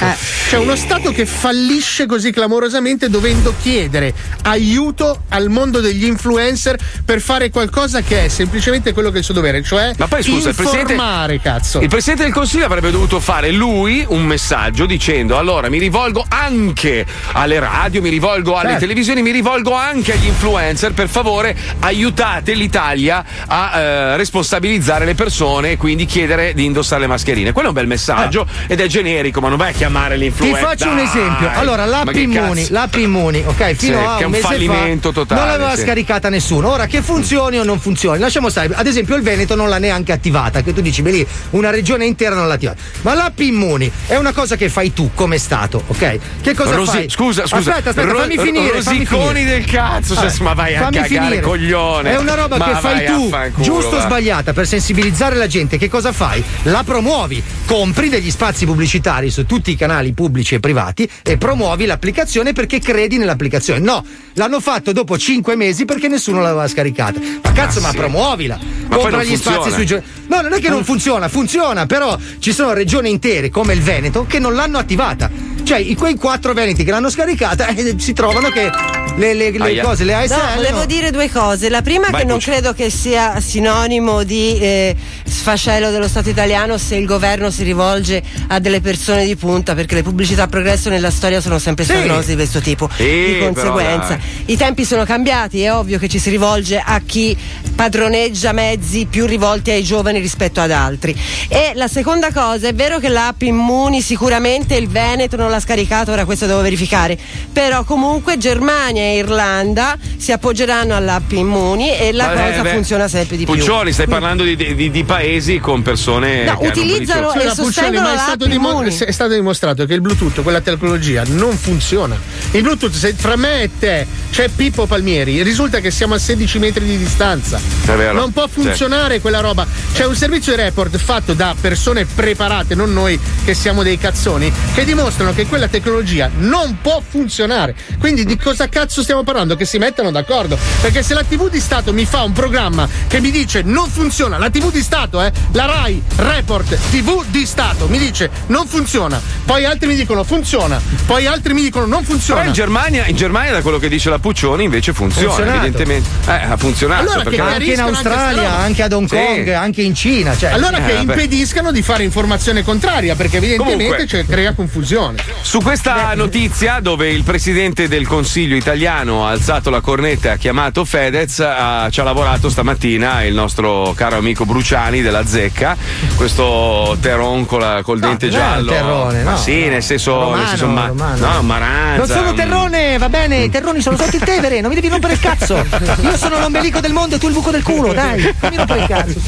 Cioè, 0.49 0.59
uno 0.59 0.77
Stato 0.77 1.11
che 1.13 1.27
fallisce 1.27 2.07
così 2.07 2.31
clamorosamente 2.33 3.09
dovendo 3.09 3.55
chiedere 3.61 4.13
aiuto 4.43 5.23
al 5.31 5.49
mondo 5.49 5.81
degli 5.81 6.05
influencer 6.05 6.79
per 7.05 7.21
fare 7.21 7.51
qualcosa 7.51 8.01
che 8.03 8.25
è 8.25 8.29
semplicemente 8.29 8.93
quello 8.93 9.09
che 9.11 9.17
è 9.17 9.19
il 9.19 9.25
suo 9.25 9.35
dovere, 9.35 9.63
cioè 9.63 9.93
Ma 9.97 10.07
poi 10.09 10.23
scusa, 10.23 10.51
il 10.51 10.55
presidente, 10.55 10.93
informare, 10.93 11.41
cazzo. 11.41 11.81
il 11.81 11.89
presidente 11.89 12.25
del 12.25 12.33
consiglio 12.33 12.65
avrebbe 12.65 12.91
dovuto 12.91 13.21
fare 13.21 13.51
lui 13.51 14.05
un 14.09 14.25
messaggio 14.33 14.87
dicendo: 14.87 15.37
Allora 15.37 15.69
mi 15.69 15.79
rivolgo 15.79 16.25
anche 16.27 17.05
alle 17.33 17.59
radio, 17.61 18.01
mi 18.01 18.09
rivolgo 18.09 18.55
alle 18.55 18.71
Certo. 18.71 18.81
televisioni, 18.81 19.21
mi 19.23 19.31
rivolgo 19.31 19.75
anche 19.75 20.13
agli 20.15 20.27
influencer. 20.27 20.93
Per 20.95 21.09
favore, 21.09 21.55
aiutate 21.81 22.55
l'Italia 22.55 23.23
a 23.47 23.79
eh, 23.79 24.17
responsabilizzare 24.17 25.05
le 25.05 25.15
persone 25.15 25.73
e 25.73 25.77
quindi 25.77 26.07
chiedere 26.07 26.55
di 26.55 26.65
indossare 26.65 27.03
le 27.03 27.09
mascherine. 27.09 27.53
Quello 27.53 27.69
è 27.69 27.71
un 27.71 27.77
bel 27.77 27.87
messaggio 27.87 28.47
ed 28.67 28.81
è 28.81 28.87
generico, 28.87 29.41
ma 29.41 29.49
non 29.49 29.59
vai 29.59 29.71
a 29.71 29.75
chiamare 29.75 30.15
Ti 30.15 30.21
l'influencer. 30.23 30.63
faccio 30.63 30.89
un 30.89 30.99
esempio. 30.99 31.51
Allora, 31.53 31.85
l'app 31.85 32.15
Immuni, 32.15 32.67
l'app 32.71 32.95
Immuni, 32.95 33.43
ok, 33.45 33.73
fino 33.75 33.99
Sì, 33.99 34.05
a 34.23 34.27
un 34.27 34.33
un 34.33 34.41
fallimento 34.41 35.09
fa 35.13 35.21
totale, 35.21 35.41
non 35.41 35.51
l'aveva 35.51 35.75
sì. 35.77 35.83
scaricata 35.83 36.29
nessuno. 36.31 36.71
Ora 36.71 36.87
che 36.87 37.03
funzioni 37.03 37.59
o 37.59 37.65
non 37.65 37.79
funzioni, 37.79 38.19
lasciamo 38.19 38.49
stare. 38.49 38.71
Ad 38.75 38.87
esempio, 38.87 39.15
il 39.17 39.23
Veneto 39.23 39.55
non 39.55 39.69
l'ha 39.69 39.79
neanche 39.79 40.13
attivata, 40.13 40.63
che 40.63 40.73
tu 40.73 40.81
dici, 40.81 41.03
beh 41.03 41.11
lì, 41.11 41.27
una 41.51 41.69
regione 41.71 42.07
intera 42.07 42.35
non 42.35 42.49
l'ha 42.49 42.55
attivata. 42.55 42.81
Ma 43.03 43.13
l'app 43.15 43.39
Immuni 43.41 43.91
è 44.07 44.17
una 44.23 44.33
cosa 44.33 44.57
che 44.57 44.69
fai 44.69 44.93
tu 44.93 45.11
come 45.15 45.37
Stato, 45.39 45.83
ok? 45.87 46.19
Che 46.41 46.55
cosa 46.55 46.75
Rosi- 46.75 46.91
fai? 46.91 47.11
Scusa, 47.11 47.43
scusa. 47.47 47.71
Aspetta, 47.71 47.91
aspetta, 47.91 48.11
Ro- 48.13 48.19
fammi 48.21 48.39
finire. 48.39 48.81
fammi 48.83 48.99
rosiconi 49.01 49.39
finire. 49.41 49.45
del 49.57 49.65
cazzo, 49.67 50.15
cioè, 50.15 50.33
ma 50.41 50.55
vai 50.55 50.75
a 50.77 50.81
fammi 50.83 50.97
cagare, 50.97 51.09
finire. 51.09 51.41
coglione. 51.41 52.11
È 52.13 52.17
una 52.17 52.35
roba 52.35 52.57
Ma 52.57 52.65
che 52.67 52.75
fai 52.81 53.05
tu, 53.07 53.29
fanculo, 53.29 53.65
giusto 53.65 53.97
o 53.97 54.01
sbagliata, 54.01 54.53
per 54.53 54.67
sensibilizzare 54.67 55.37
la 55.37 55.47
gente. 55.47 55.77
Che 55.77 55.89
cosa 55.89 56.13
fai? 56.13 56.43
La 56.65 56.83
promuovi, 56.85 57.43
compri 57.67 58.09
degli 58.09 58.31
spazi 58.31 58.65
pubblicitari 58.65 59.31
su 59.31 59.45
tutti 59.47 59.71
i 59.73 59.77
canali 59.77 60.13
pubblici 60.13 60.55
e 60.55 60.61
privati 60.61 61.09
e 61.23 61.37
promuovi 61.37 61.85
l'applicazione 61.87 62.53
perché 62.53 62.79
credi 62.81 63.19
nell'applicazione. 63.19 63.81
No, 63.81 64.05
l'hanno 64.35 64.61
fatto 64.61 64.93
dopo 64.93 65.19
cinque 65.19 65.57
mesi 65.57 65.85
perché 65.85 66.09
nessuno 66.09 66.41
l'aveva 66.41 66.69
scaricata. 66.69 67.19
Ma 67.43 67.53
cazzo, 67.53 67.81
ma, 67.81 67.91
sì. 67.91 67.97
promuovila. 67.97 68.59
Ma 68.89 68.97
Compra 68.97 69.23
gli 69.23 69.37
spazi 69.37 69.71
funziona. 69.71 69.77
sui 69.77 69.87
gio- 69.87 70.03
No, 70.29 70.41
non 70.41 70.53
è 70.53 70.61
che 70.61 70.69
non 70.69 70.85
funziona, 70.85 71.29
funziona, 71.29 71.87
però 71.87 72.17
ci 72.39 72.53
sono 72.53 72.73
regioni 72.73 73.11
intere 73.11 73.49
come 73.51 73.73
il 73.75 73.81
Veneto 73.83 74.12
che 74.27 74.39
non 74.39 74.55
l'hanno 74.55 74.79
attivata. 74.79 75.31
Cioè, 75.65 75.79
i- 75.79 75.95
quei 75.95 76.17
quattro 76.17 76.53
veneti 76.53 76.83
che 76.85 76.91
l'hanno 76.91 77.09
scaricata 77.09 77.69
eh, 77.69 77.95
si 77.97 78.13
trovano 78.13 78.51
che 78.51 78.69
le, 79.17 79.33
le- 79.35 79.51
le 79.51 79.81
cose, 79.81 80.05
le 80.05 80.15
ASL. 80.15 80.33
No, 80.35 80.55
volevo 80.57 80.79
no. 80.81 80.87
dire 80.87 81.11
due 81.11 81.31
cose. 81.31 81.69
La 81.69 81.83
prima 81.83 82.09
è 82.09 82.11
Vai, 82.11 82.23
che 82.23 82.27
non 82.27 82.39
Pucci. 82.39 82.51
credo 82.51 82.73
che 82.73 82.91
sia 82.91 83.39
sinonimo 83.41 84.25
di 84.25 84.59
eh, 84.59 84.97
sfascello 85.25 85.91
dello 85.91 86.09
Stato 86.09 86.29
italiano 86.29 86.79
se 86.79 86.97
il 86.97 87.07
governo 87.07 87.51
si 87.51 87.63
rivolge 87.63 88.23
a 88.49 88.59
delle 88.59 88.81
persone 88.81 89.25
di 89.25 89.37
punta, 89.37 89.75
perché 89.75 89.95
le 89.95 90.03
pubblicità 90.03 90.43
a 90.45 90.47
progresso 90.49 90.89
nella 90.91 91.11
storia 91.11 91.41
sono 91.41 91.59
sempre 91.59 91.85
Sì. 91.85 91.93
sfavenose 91.93 92.31
di 92.31 92.35
questo 92.35 92.61
tipo. 92.61 92.89
Sì, 92.97 93.05
di 93.05 93.33
però 93.39 93.53
conseguenza, 93.53 94.09
dai. 94.09 94.21
i 94.47 94.57
tempi 94.57 94.85
sono 94.85 95.05
cambiati, 95.05 95.63
è 95.63 95.73
ovvio 95.73 95.99
che 95.99 96.09
ci 96.09 96.19
si 96.19 96.29
rivolge 96.29 96.83
a 96.85 97.01
chi 97.07 97.37
padroneggia 97.83 98.53
mezzi 98.53 99.07
più 99.11 99.27
rivolti 99.27 99.73
ai 99.73 99.83
giovani 99.83 100.21
rispetto 100.21 100.61
ad 100.61 100.71
altri. 100.71 101.19
E 101.49 101.73
la 101.75 101.89
seconda 101.89 102.31
cosa, 102.33 102.69
è 102.69 102.75
vero 102.75 103.01
che 103.01 103.09
l'app 103.09 103.43
Immuni 103.43 104.01
sicuramente 104.01 104.77
il 104.77 104.87
Veneto 104.87 105.37
non 105.37 105.51
l'ha 105.51 105.59
scaricato, 105.59 106.13
ora 106.13 106.25
questo 106.25 106.47
devo 106.47 106.61
verificare, 106.61 107.19
però 107.53 107.83
comunque 107.83 108.39
Germania 108.39 109.03
e 109.03 109.17
Irlanda 109.17 109.99
si 110.17 110.31
appoggeranno 110.31 110.95
all'app 110.95 111.33
Immuni 111.33 111.91
e 111.99 112.13
la 112.13 112.27
Vabbè, 112.27 112.51
cosa 112.51 112.63
beh. 112.63 112.71
funziona 112.73 113.09
sempre 113.09 113.37
di 113.37 113.47
più. 113.47 113.55
Puccioni, 113.57 113.91
stai 113.93 114.07
parlando 114.07 114.45
di, 114.45 114.55
di- 114.55 114.89
di 114.93 115.03
paesi 115.05 115.59
con 115.59 115.83
persone. 115.83 116.45
No, 116.45 116.59
che 116.59 116.67
hanno 116.69 116.81
utilizzano 116.81 117.33
buonissimo- 117.33 117.51
e 117.51 117.55
sostengono 117.57 118.01
ma 118.07 118.15
è 118.15 118.19
stato, 118.19 118.47
dimo- 118.47 118.71
Immuni. 118.71 118.97
è 118.97 119.11
stato 119.11 119.35
dimostrato 119.35 119.87
che 119.87 119.95
il 119.95 120.01
Bluetooth, 120.01 120.41
quella 120.43 120.61
tecnologia, 120.61 121.25
non 121.27 121.57
funziona. 121.57 122.17
Il 122.53 122.63
Bluetooth, 122.63 122.95
se 122.95 123.13
fra 123.15 123.35
me 123.35 123.63
e 123.63 123.71
te 123.77 124.07
c'è 124.31 124.49
Pippo 124.55 124.87
Palmieri, 124.87 125.43
risulta 125.43 125.81
che 125.81 125.91
siamo 125.91 126.15
a 126.15 126.19
16 126.19 126.61
metri 126.61 126.85
di 126.85 126.97
distanza. 126.97 127.72
Non 128.13 128.33
può 128.33 128.47
funzionare 128.47 129.21
quella 129.21 129.41
roba. 129.41 129.67
C'è 129.93 130.07
un 130.07 130.15
servizio 130.15 130.55
di 130.55 130.63
report 130.63 130.97
fatto 130.99 131.35
da 131.35 131.55
persone 131.61 132.05
preparate, 132.05 132.75
non 132.75 132.93
noi 132.93 133.19
che 133.45 133.55
siamo 133.55 133.83
dei 133.83 133.99
cazzoni, 133.99 134.53
che 134.75 134.85
dimostrano 134.85 135.33
che 135.35 135.47
quella 135.47 135.69
tecnologia 135.69 136.31
non 136.39 136.79
può 136.81 137.03
funzionare. 137.07 137.75
Quindi 137.99 138.25
di 138.25 138.37
cosa 138.37 138.69
cazzo 138.69 139.03
stiamo 139.03 139.23
parlando? 139.25 139.57
Che 139.57 139.65
si 139.65 139.79
mettano 139.79 140.11
d'accordo. 140.11 140.59
Perché 140.81 141.03
se 141.03 141.15
la 141.15 141.25
TV 141.25 141.51
di 141.51 141.61
Stato 141.61 141.93
mi 141.93 142.05
fa 142.05 142.23
un 142.23 142.33
programma 142.33 142.89
che 143.07 143.21
mi 143.21 143.31
dice 143.31 143.63
non 143.63 143.89
funziona, 143.89 144.39
la 144.39 144.51
TV 144.51 144.71
di 144.71 144.81
Stato, 144.81 145.23
eh, 145.23 145.33
la 145.53 145.67
RAI 145.67 146.03
Report 146.17 146.79
TV 146.91 147.25
di 147.27 147.47
Stato 147.47 147.89
mi 147.89 147.99
dice 147.99 148.31
non 148.47 148.67
funziona, 148.67 149.21
poi 149.45 149.65
altri 149.65 149.89
mi 149.89 149.95
dicono 149.95 150.25
funziona, 150.25 150.81
poi 151.07 151.27
altri 151.27 151.55
mi 151.55 151.63
dicono 151.63 151.87
non 151.87 152.05
funziona. 152.05 152.41
Però 152.41 152.51
in 152.51 152.57
Germania, 152.57 153.07
in 153.07 153.17
Germania, 153.17 153.53
da 153.53 153.63
quello 153.63 153.79
che 153.79 153.89
dice 153.89 154.09
la 154.11 154.19
Puccioni, 154.19 154.65
invece 154.65 154.93
funziona. 154.93 155.29
Funzionato. 155.29 155.67
Evidentemente. 155.67 156.09
Eh, 156.27 156.33
ha 156.33 156.57
funzionato. 156.57 157.03
Allora 157.03 157.23
perché 157.23 157.37
che 157.37 157.43
anche 157.53 157.73
in 157.73 157.81
anche 157.81 157.93
Australia, 157.95 158.43
roba. 158.43 158.57
anche 158.59 158.83
ad 158.83 158.93
Hong 158.93 159.09
Sì. 159.09 159.15
Kong, 159.17 159.49
anche 159.49 159.83
in 159.83 159.95
Cina. 159.95 160.37
Cioè, 160.37 160.51
Allora 160.53 160.79
che 160.81 160.91
Eh, 160.93 160.95
vabbè. 161.05 161.13
impediscano 161.13 161.71
di 161.73 161.83
fare 161.83 162.03
informazione 162.05 162.63
contraria, 162.63 163.15
perché 163.15 163.37
evidentemente 163.39 163.83
Comunque. 163.85 164.07
cioè, 164.07 164.25
crea 164.27 164.53
confusione. 164.55 165.17
Su 165.41 165.61
questa 165.61 166.13
notizia, 166.15 166.81
dove 166.81 167.11
il 167.11 167.23
presidente 167.23 167.89
del 167.89 168.07
Consiglio 168.07 168.57
italiano 168.57 169.27
ha 169.27 169.31
alzato 169.31 169.71
la 169.71 169.81
cornetta 169.81 170.29
e 170.29 170.31
ha 170.33 170.37
chiamato 170.37 170.85
Fedez, 170.85 171.41
ha- 171.41 171.89
ci 171.91 172.01
ha 172.01 172.05
lavorato 172.05 172.49
stamattina 172.49 173.23
il 173.25 173.35
nostro 173.35 173.93
caro 173.97 174.17
amico 174.17 174.45
Bruciani 174.45 175.01
della 175.03 175.27
Zecca, 175.27 175.77
questo 176.17 176.97
terron 177.01 177.47
col 177.47 177.99
dente 177.99 178.29
non 178.29 178.35
è 178.39 178.43
un 178.43 178.49
giallo. 178.51 178.71
terrone, 178.71 179.23
ma 179.25 179.31
no. 179.33 179.37
sì, 179.37 179.69
nel 179.69 179.83
senso, 179.83 180.13
Romano, 180.19 180.37
nel 180.37 180.47
senso 180.49 180.67
ma- 180.67 180.87
no, 180.89 181.43
maranza. 181.43 181.97
Non 181.97 182.07
sono 182.07 182.33
mm. 182.33 182.37
terrone, 182.37 182.99
va 182.99 183.09
bene, 183.09 183.37
i 183.45 183.51
terroni 183.51 183.81
sono 183.81 183.97
sotto 183.97 184.17
il 184.17 184.23
Tevere, 184.23 184.61
non 184.61 184.69
mi 184.69 184.77
devi 184.77 184.89
rompere 184.89 185.15
il 185.15 185.21
cazzo. 185.21 185.57
Io 186.03 186.17
sono 186.17 186.39
l'ombelico 186.39 186.79
del 186.81 186.93
mondo 186.93 187.17
e 187.17 187.19
tu 187.19 187.27
il 187.27 187.33
buco 187.33 187.42
del 187.51 187.63
culo, 187.63 187.93
dai, 187.93 188.23
non 188.41 188.51
mi 188.51 188.57
rompere 188.57 188.81
il 188.81 188.87
cazzo. 188.87 189.19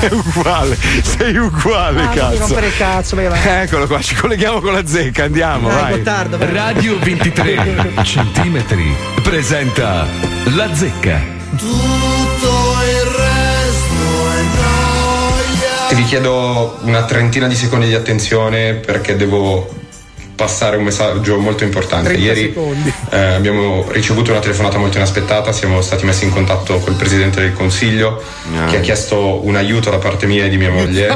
È 0.00 0.08
uguale, 0.12 0.78
sei 1.02 1.36
uguale, 1.36 2.02
Ah, 2.02 2.08
cazzo. 2.08 2.38
rompere 2.38 2.66
il 2.68 2.76
cazzo, 2.76 3.16
vai 3.16 3.26
avanti. 3.26 3.48
Eccolo 3.48 3.86
qua, 3.86 4.00
ci 4.00 4.14
colleghiamo 4.14 4.60
con 4.60 4.72
la 4.72 4.86
zecca, 4.86 5.24
andiamo, 5.24 5.68
Dai, 5.68 5.80
vai. 5.80 5.92
Gottardo, 5.98 6.38
vai. 6.38 6.52
Radio 6.52 6.98
23 6.98 7.92
centimetri 8.04 8.94
presenta 9.22 10.06
La 10.54 10.74
Zecca. 10.74 11.20
Tutto 11.56 12.74
il 12.82 13.10
resto 13.16 14.30
è 14.30 14.42
noia. 14.60 15.96
Vi 15.96 16.04
chiedo 16.04 16.78
una 16.82 17.04
trentina 17.04 17.46
di 17.46 17.54
secondi 17.54 17.86
di 17.86 17.94
attenzione 17.94 18.74
perché 18.74 19.16
devo 19.16 19.82
passare 20.34 20.76
un 20.76 20.84
messaggio 20.84 21.38
molto 21.38 21.64
importante. 21.64 22.08
30 22.10 22.24
Ieri 22.24 22.54
eh, 23.10 23.18
abbiamo 23.18 23.86
ricevuto 23.90 24.30
una 24.30 24.40
telefonata 24.40 24.78
molto 24.78 24.96
inaspettata, 24.96 25.52
siamo 25.52 25.80
stati 25.80 26.04
messi 26.04 26.24
in 26.24 26.30
contatto 26.30 26.78
col 26.78 26.94
Presidente 26.94 27.40
del 27.40 27.52
Consiglio 27.52 28.22
che 28.68 28.76
ha 28.76 28.80
chiesto 28.80 29.44
un 29.44 29.56
aiuto 29.56 29.90
da 29.90 29.98
parte 29.98 30.26
mia 30.26 30.44
e 30.44 30.48
di 30.48 30.56
mia 30.56 30.70
moglie 30.70 31.08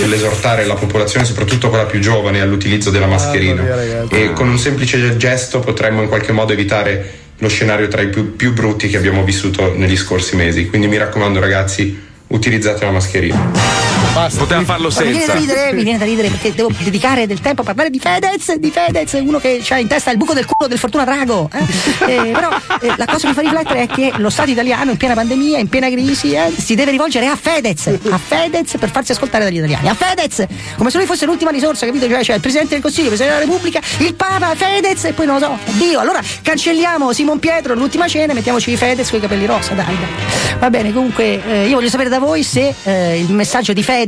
nell'esortare 0.00 0.64
la 0.64 0.74
popolazione, 0.74 1.24
soprattutto 1.24 1.68
quella 1.68 1.84
più 1.84 2.00
giovane, 2.00 2.40
all'utilizzo 2.40 2.90
della 2.90 3.06
mascherina. 3.06 3.62
Mamma 3.62 3.74
mia, 3.74 3.96
ragazzi. 3.98 4.14
e 4.14 4.32
con 4.32 4.48
un 4.48 4.58
semplice 4.58 5.16
gesto 5.16 5.60
potremmo 5.60 6.02
in 6.02 6.08
qualche 6.08 6.32
modo 6.32 6.52
evitare 6.52 7.24
lo 7.38 7.48
scenario 7.48 7.88
tra 7.88 8.00
i 8.00 8.08
più, 8.08 8.34
più 8.34 8.52
brutti 8.52 8.88
che 8.88 8.96
abbiamo 8.96 9.22
vissuto 9.22 9.74
negli 9.74 9.96
scorsi 9.96 10.36
mesi. 10.36 10.68
Quindi 10.68 10.86
mi 10.86 10.96
raccomando 10.96 11.38
ragazzi, 11.40 12.04
utilizzate 12.28 12.84
la 12.84 12.90
mascherina. 12.90 13.95
Poteva 14.16 14.64
farlo 14.64 14.90
Mi 15.00 15.10
viene 15.10 15.26
da 15.26 15.34
ridere, 15.34 15.72
mi 15.74 15.82
viene 15.82 15.98
da 15.98 16.04
ridere 16.06 16.28
perché 16.28 16.54
devo 16.54 16.70
dedicare 16.78 17.26
del 17.26 17.40
tempo 17.40 17.60
a 17.60 17.64
parlare 17.64 17.90
di 17.90 17.98
Fedez, 17.98 18.54
di 18.54 18.70
Fedez, 18.70 19.12
uno 19.12 19.38
che 19.38 19.62
ha 19.68 19.78
in 19.78 19.88
testa 19.88 20.10
il 20.10 20.16
buco 20.16 20.32
del 20.32 20.46
culo 20.46 20.68
del 20.68 20.78
Fortuna 20.78 21.04
Drago. 21.04 21.50
eh. 21.52 22.14
Eh, 22.14 22.30
però 22.32 22.48
eh, 22.80 22.94
la 22.96 23.04
cosa 23.04 23.18
che 23.18 23.26
mi 23.28 23.34
fa 23.34 23.40
riflettere 23.42 23.82
è 23.82 23.86
che 23.86 24.12
lo 24.16 24.30
Stato 24.30 24.50
italiano 24.50 24.90
in 24.90 24.96
piena 24.96 25.12
pandemia, 25.12 25.58
in 25.58 25.68
piena 25.68 25.90
crisi, 25.90 26.32
eh, 26.32 26.50
si 26.56 26.74
deve 26.74 26.92
rivolgere 26.92 27.26
a 27.26 27.36
Fedez, 27.36 27.88
a 28.08 28.16
Fedez 28.16 28.76
per 28.78 28.90
farsi 28.90 29.12
ascoltare 29.12 29.44
dagli 29.44 29.58
italiani. 29.58 29.86
A 29.88 29.94
Fedez! 29.94 30.46
Come 30.78 30.88
se 30.88 30.96
lui 30.96 31.06
fosse 31.06 31.26
l'ultima 31.26 31.50
risorsa, 31.50 31.84
capito? 31.84 32.08
Cioè, 32.08 32.24
cioè 32.24 32.36
il 32.36 32.40
Presidente 32.40 32.72
del 32.72 32.82
Consiglio, 32.82 33.10
il 33.10 33.16
Presidente 33.16 33.38
della 33.38 33.52
Repubblica, 33.52 33.82
il 33.98 34.14
Papa, 34.14 34.54
Fedez 34.54 35.04
e 35.04 35.12
poi 35.12 35.26
non 35.26 35.38
lo 35.38 35.44
so, 35.44 35.58
Dio. 35.72 36.00
Allora 36.00 36.22
cancelliamo 36.40 37.12
Simon 37.12 37.38
Pietro, 37.38 37.74
l'ultima 37.74 38.08
cena, 38.08 38.32
e 38.32 38.34
mettiamoci 38.34 38.74
Fedez 38.78 39.10
con 39.10 39.18
i 39.18 39.22
capelli 39.22 39.44
rossa, 39.44 39.74
dai, 39.74 39.84
dai. 39.84 40.58
Va 40.58 40.70
bene, 40.70 40.90
comunque 40.90 41.42
eh, 41.46 41.66
io 41.68 41.74
voglio 41.74 41.90
sapere 41.90 42.08
da 42.08 42.18
voi 42.18 42.42
se 42.42 42.74
eh, 42.82 43.20
il 43.20 43.30
messaggio 43.34 43.74
di 43.74 43.82
Fedez 43.82 44.04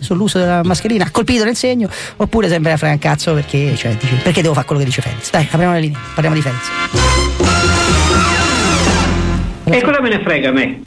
sull'uso 0.00 0.38
della 0.38 0.62
mascherina 0.64 1.04
ha 1.04 1.10
colpito 1.10 1.44
nel 1.44 1.56
segno 1.56 1.88
oppure 2.16 2.48
se 2.48 2.58
me 2.58 2.70
ne 2.70 2.76
frega 2.76 2.92
un 2.94 2.98
cazzo 2.98 3.34
perché, 3.34 3.74
cioè, 3.76 3.94
dici, 3.94 4.14
perché 4.22 4.42
devo 4.42 4.54
fare 4.54 4.66
quello 4.66 4.80
che 4.80 4.86
dice 4.88 5.02
Fedez. 5.02 5.30
Dai, 5.30 5.48
apriamo 5.50 5.72
le 5.74 5.80
linee, 5.80 5.98
parliamo 6.14 6.36
di 6.36 6.42
Fedez. 6.42 7.70
E 9.72 9.82
cosa 9.82 10.00
me 10.00 10.08
ne 10.08 10.20
frega 10.22 10.48
a 10.48 10.52
me? 10.52 10.80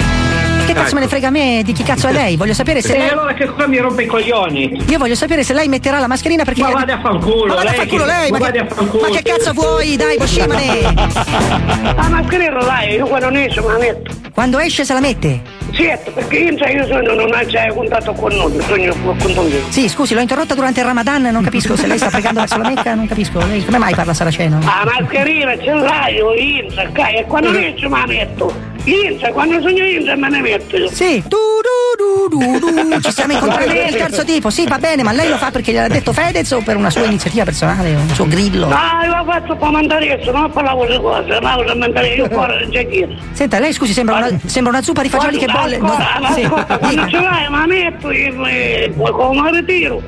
Che 0.65 0.71
cazzo 0.73 0.95
me 0.95 1.01
ne 1.01 1.07
frega 1.07 1.27
a 1.27 1.31
me 1.31 1.61
di 1.65 1.73
chi 1.73 1.83
cazzo 1.83 2.07
è 2.07 2.13
lei? 2.13 2.37
Voglio 2.37 2.53
sapere 2.53 2.81
se 2.81 2.93
E 2.95 2.97
lei. 2.97 3.09
allora 3.09 3.33
che 3.33 3.45
cosa 3.45 3.67
mi 3.67 3.77
rompe 3.79 4.03
i 4.03 4.05
coglioni? 4.05 4.81
Io 4.87 4.97
voglio 4.97 5.15
sapere 5.15 5.43
se 5.43 5.53
lei 5.53 5.67
metterà 5.67 5.99
la 5.99 6.07
mascherina 6.07 6.43
perché. 6.45 6.61
Ma 6.61 6.71
vada 6.71 6.93
a 6.95 7.01
fanculo, 7.01 7.45
Ma 7.47 7.55
vada 7.55 7.69
a 7.69 7.71
lei 7.71 7.79
fanculo 7.79 8.03
che- 8.05 8.11
lei! 8.11 8.31
ma 8.31 8.37
che... 8.39 8.63
ma 8.63 9.09
che 9.09 9.21
cazzo 9.23 9.51
vuoi? 9.53 9.95
Dai, 9.97 10.17
Boschimane! 10.17 10.81
La 11.95 12.07
mascherina 12.09 12.63
dai, 12.63 12.95
io 12.95 13.05
quando 13.05 13.29
esce 13.39 13.61
me 13.61 13.67
la 13.73 13.77
metto. 13.77 14.11
Quando 14.33 14.59
esce 14.59 14.85
se 14.85 14.93
la 14.93 14.99
mette? 15.01 15.41
Certo, 15.73 16.11
perché 16.11 16.37
io, 16.37 16.55
cioè, 16.55 16.69
io 16.69 16.85
sono, 16.85 17.15
non 17.15 17.31
c'è 17.47 17.67
contatto 17.73 18.13
con 18.13 18.31
noi, 18.31 18.51
bisogna 18.51 18.93
con 18.93 19.17
noi. 19.33 19.63
Sì, 19.69 19.89
scusi, 19.89 20.13
l'ho 20.13 20.21
interrotta 20.21 20.53
durante 20.53 20.81
il 20.81 20.85
Ramadan, 20.85 21.23
non 21.23 21.41
capisco 21.43 21.75
se 21.75 21.87
lei 21.87 21.97
sta 21.97 22.09
pregando 22.09 22.43
la 22.47 22.57
Mecca, 22.57 22.93
non 22.93 23.07
capisco. 23.07 23.39
Lei 23.47 23.65
come 23.65 23.79
mai 23.79 23.95
parla 23.95 24.13
saraceno? 24.13 24.59
La 24.59 24.83
mascherina 24.85 25.57
ce 25.57 25.73
l'hai, 25.73 26.15
io 26.15 26.33
inza, 26.35 26.87
cai, 26.91 27.15
e 27.15 27.23
quando 27.23 27.49
esce 27.57 27.87
me 27.87 27.97
la 27.97 28.05
metto. 28.05 28.72
Inza, 28.85 29.31
quando 29.31 29.61
sogno 29.61 29.85
inza 29.85 30.15
me 30.15 30.29
ne 30.29 30.41
metto 30.41 30.75
io. 30.75 30.91
Sì, 30.91 31.23
tu 31.27 31.37
du 31.37 32.27
du 32.27 32.59
du 32.59 32.59
du. 32.59 32.99
Ci 32.99 33.11
stiamo 33.11 33.33
incontrando 33.33 33.73
per 33.73 33.87
il 33.89 33.95
terzo 33.95 34.25
tipo, 34.25 34.49
sì, 34.49 34.65
va 34.67 34.77
bene, 34.77 35.03
ma 35.03 35.13
lei 35.13 35.29
lo 35.29 35.37
fa 35.37 35.51
perché 35.51 35.71
gliel'ha 35.71 35.87
detto 35.87 36.11
Fedez 36.11 36.51
o 36.51 36.61
per 36.61 36.75
una 36.75 36.89
sua 36.89 37.05
iniziativa 37.05 37.45
personale, 37.45 37.95
un 37.95 38.09
suo 38.09 38.27
grillo? 38.27 38.67
No, 38.67 38.75
io 39.03 39.17
ho 39.17 39.23
fatto 39.23 39.55
per 39.55 39.69
mandare 39.69 40.11
adesso, 40.11 40.31
non 40.31 40.51
parlavo 40.51 40.85
di 40.85 40.97
cose, 40.99 41.27
parlavo 41.29 41.71
di 41.71 41.79
mandare 41.79 42.07
io 42.09 42.27
fuori 42.29 42.69
già 42.69 42.81
chiedo. 42.83 43.13
Senta, 43.31 43.59
lei 43.59 43.71
scusi, 43.71 43.93
sembra 43.93 44.17
una, 44.17 44.39
sembra 44.45 44.73
una 44.73 44.81
zuppa 44.81 45.01
di 45.01 45.09
fagioli 45.09 45.37
che 45.37 45.45
bolle. 45.45 45.77
No, 45.77 45.97
sì, 46.33 46.41
ascolta, 46.41 46.77
quando 46.77 47.07
ce 47.07 47.19
l'hai, 47.19 47.49
ma 47.49 47.65
metto 47.65 48.11
io, 48.11 48.45
eh, 48.45 48.93
poi 48.97 49.11
come 49.11 49.51
ritiro. 49.51 50.01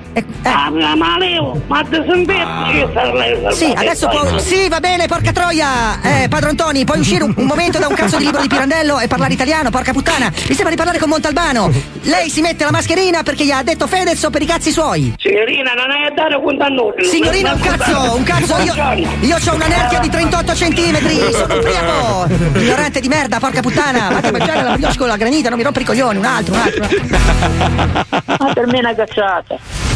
Ah, 0.44 0.70
ma 0.70 0.96
ma 0.96 1.18
levo, 1.18 1.62
ma 1.68 1.84
sembetto, 1.90 2.72
ci 2.72 2.86
sta 2.92 3.14
lei. 3.14 3.54
Sì, 3.54 3.72
adesso 3.74 4.08
può. 4.10 4.38
Sì, 4.38 4.68
va 4.68 4.80
bene, 4.80 5.08
porca 5.08 5.32
troia! 5.32 6.02
Eh, 6.02 6.28
padron 6.28 6.56
Toni, 6.56 6.84
puoi 6.84 7.00
uscire 7.00 7.24
un, 7.24 7.34
un 7.36 7.46
momento 7.46 7.80
da 7.80 7.88
un 7.88 7.96
cazzo 7.96 8.18
di 8.18 8.26
libro 8.26 8.42
di 8.42 8.48
Pirandello 8.66 9.00
e 9.00 9.08
parlare 9.08 9.34
italiano, 9.38 9.70
porca 9.70 9.94
puttana! 9.94 10.32
Mi 10.32 10.54
sembra 10.56 10.70
di 10.70 10.76
parlare 10.76 10.98
con 10.98 11.10
Montalbano! 11.10 11.72
Lei 12.02 12.30
si 12.30 12.42
mette 12.42 12.64
la 12.64 12.72
mascherina 12.72 13.22
perché 13.22 13.46
gli 13.46 13.52
ha 13.52 13.62
detto 13.62 13.86
Fedez 13.86 14.24
o 14.24 14.32
per 14.32 14.42
i 14.42 14.46
cazzi 14.46 14.72
suoi! 14.72 15.14
Signorina, 15.20 15.74
non 15.74 15.92
è 15.92 16.12
dare 16.16 16.42
conto 16.42 16.64
a 16.64 16.68
noi. 16.70 17.06
Signorina, 17.06 17.54
un 17.54 17.60
cazzo, 17.60 18.16
un 18.16 18.24
cazzo, 18.24 18.58
io, 18.58 18.74
io 19.22 19.36
ho 19.36 19.54
una 19.54 19.68
nerchia 19.68 20.00
di 20.00 20.10
38 20.10 20.56
centimetri, 20.56 21.32
sono 21.32 21.56
ubriaco! 21.56 22.28
Ignorante 22.60 23.00
di 23.00 23.08
merda, 23.08 23.40
porca 23.40 23.62
puttana! 23.62 24.10
Vatti 24.10 24.28
a 24.28 24.32
mangiare 24.32 24.64
la 24.64 24.74
brioche 24.74 24.98
con 24.98 25.08
la 25.08 25.18
granita, 25.18 25.50
non 25.50 25.58
mi 25.60 25.64
rompi 25.64 25.82
i 25.82 25.86
coglioni, 25.86 26.18
un 26.18 26.26
altro, 26.26 26.56
un 26.56 26.60
altro. 26.60 26.88
un. 26.90 28.06
Ma 28.40 28.54
per 28.54 28.66
me 28.66 28.78
è 28.78 28.80
una 28.80 28.96
cazzata. 28.96 29.95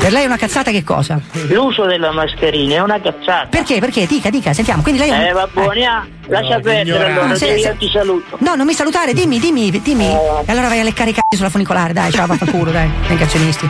Per 0.00 0.10
lei 0.10 0.24
è 0.24 0.26
una 0.26 0.36
cazzata 0.36 0.70
che 0.72 0.82
cosa? 0.82 1.20
L'uso 1.48 1.84
della 1.84 2.10
mascherina 2.10 2.74
è 2.74 2.80
una 2.80 3.00
cazzata. 3.00 3.46
Perché? 3.48 3.78
Perché? 3.78 4.06
Dica, 4.06 4.30
dica, 4.30 4.52
sentiamo. 4.52 4.82
Quindi 4.82 5.00
lei 5.00 5.10
è 5.10 5.14
un... 5.16 5.20
Eh, 5.26 5.32
va 5.32 5.48
buoni, 5.52 5.86
ah. 5.86 6.04
lascia 6.26 6.58
perdere 6.58 7.12
allora, 7.12 7.30
Ah, 7.30 7.34
se- 7.36 7.58
se- 7.58 7.76
ti 7.78 7.88
saluto. 7.88 8.36
No, 8.40 8.56
non 8.56 8.66
mi 8.66 8.74
salutare, 8.74 9.14
dimmi, 9.14 9.38
dimmi, 9.38 9.70
dimmi. 9.70 10.06
E 10.10 10.44
allora 10.50 10.66
vai 10.68 10.80
a 10.80 10.82
leccare 10.82 11.10
i 11.10 11.12
cazzi 11.12 11.36
sulla 11.36 11.50
funicolare, 11.50 11.92
dai, 11.92 12.10
ciao, 12.10 12.26
vaffanculo, 12.26 12.72
dai, 12.72 12.90
negazionisti. 13.08 13.68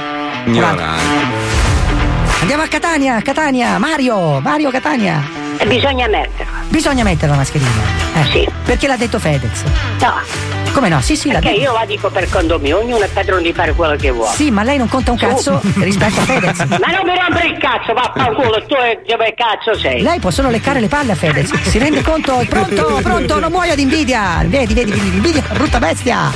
Andiamo 2.41 2.63
a 2.63 2.67
Catania, 2.67 3.21
Catania, 3.23 3.79
Mario, 3.79 4.41
Mario 4.41 4.71
Catania. 4.71 5.23
E 5.59 5.67
bisogna 5.67 6.09
metterla. 6.09 6.53
Bisogna 6.69 7.05
mettere 7.05 7.31
la 7.31 7.37
mascherina. 7.37 7.71
Eh, 8.15 8.25
sì. 8.33 8.49
Perché 8.65 8.87
l'ha 8.89 8.97
detto 8.97 9.19
Fedez? 9.19 9.63
No. 10.01 10.62
Come 10.73 10.89
no? 10.89 11.01
Sì, 11.01 11.17
sì, 11.17 11.29
l'ha 11.31 11.39
Perché 11.39 11.59
detto. 11.59 11.71
io 11.71 11.73
la 11.79 11.85
dico 11.85 12.09
per 12.11 12.29
conto 12.29 12.59
mio, 12.59 12.79
ognuno 12.79 13.05
è 13.05 13.09
padrone 13.09 13.43
di 13.43 13.53
fare 13.53 13.73
quello 13.75 13.95
che 13.97 14.11
vuole. 14.11 14.35
Sì, 14.35 14.51
ma 14.51 14.63
lei 14.63 14.79
non 14.79 14.89
conta 14.89 15.11
un 15.11 15.19
cazzo 15.19 15.61
rispetto 15.77 16.21
a 16.21 16.23
Fedez. 16.25 16.59
Ma 16.81 16.93
non 16.93 17.05
mi 17.05 17.15
rompere 17.19 17.49
il 17.49 17.59
cazzo, 17.59 17.93
vaffanculo, 17.93 18.65
tu 18.67 18.75
dove 19.07 19.35
cazzo 19.37 19.79
sei? 19.79 20.01
Lei 20.03 20.19
può 20.19 20.31
solo 20.31 20.49
leccare 20.49 20.81
le 20.81 20.89
palle 20.89 21.13
a 21.13 21.15
Fedez. 21.15 21.53
Si 21.63 21.79
rende 21.79 22.03
conto? 22.03 22.45
Pronto, 22.49 23.01
pronto, 23.03 23.39
non 23.39 23.51
muoia 23.53 23.75
di 23.75 23.83
invidia. 23.83 24.43
Vedi, 24.47 24.73
vedi, 24.75 24.91
vedi, 24.91 25.07
invidia, 25.09 25.43
brutta 25.53 25.79
bestia. 25.79 26.31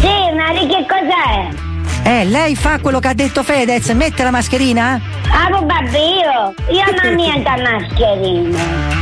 Sì, 0.00 0.06
ma 0.36 0.52
di 0.52 0.66
che 0.66 0.86
cos'è? 0.88 1.68
Eh, 2.02 2.24
lei 2.24 2.56
fa 2.56 2.78
quello 2.80 2.98
che 2.98 3.08
ha 3.08 3.14
detto 3.14 3.42
Fedez, 3.42 3.88
mette 3.90 4.22
la 4.22 4.30
mascherina? 4.30 5.00
Ah, 5.30 5.48
vabbè, 5.50 5.98
io. 5.98 6.54
Io 6.74 6.84
non 7.02 7.14
niente 7.14 7.48
a 7.48 7.56
mascherina. 7.56 8.58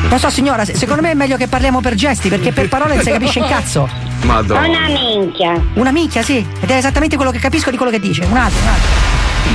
Non 0.09 0.19
so 0.19 0.31
signora, 0.31 0.65
se- 0.65 0.75
secondo 0.75 1.03
me 1.03 1.13
è 1.13 1.15
meglio 1.15 1.37
che 1.37 1.47
parliamo 1.49 1.81
per 1.81 1.95
gesti, 1.95 2.29
perché 2.29 2.53
per 2.53 2.69
parole 2.69 2.95
non 2.95 3.03
si 3.03 3.11
capisce 3.11 3.41
un 3.41 3.49
cazzo. 3.49 3.89
Una 4.23 4.89
minchia. 4.89 5.61
Una 5.75 5.91
minchia, 5.93 6.23
sì. 6.23 6.45
Ed 6.61 6.71
è 6.71 6.77
esattamente 6.77 7.17
quello 7.17 7.31
che 7.31 7.39
capisco 7.39 7.71
di 7.71 7.77
quello 7.77 7.93
che 7.93 8.01
dice. 8.01 8.25
Un 8.25 8.37
altro, 8.37 8.61
un 8.63 8.69
altro. 8.69 9.07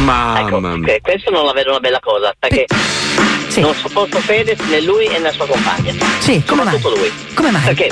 Mamma 0.04 0.76
mia. 0.78 0.94
Ok, 0.94 1.02
questo 1.02 1.30
non 1.30 1.46
la 1.46 1.52
vedo 1.54 1.72
una 1.72 1.80
bella 1.80 2.00
cosa, 2.00 2.34
perché 2.40 2.66
non 3.58 3.76
sopporto 3.76 4.18
Fedez 4.20 4.60
né 4.70 4.82
lui 4.82 5.06
e 5.06 5.20
né 5.20 5.32
sua 5.32 5.46
compagna. 5.46 5.94
Sì, 6.20 6.42
come 6.46 6.64
mai? 6.64 6.74
Soprattutto 6.74 7.02
lui. 7.02 7.12
Come 7.36 7.52
mai? 7.52 7.62
Perché 7.66 7.92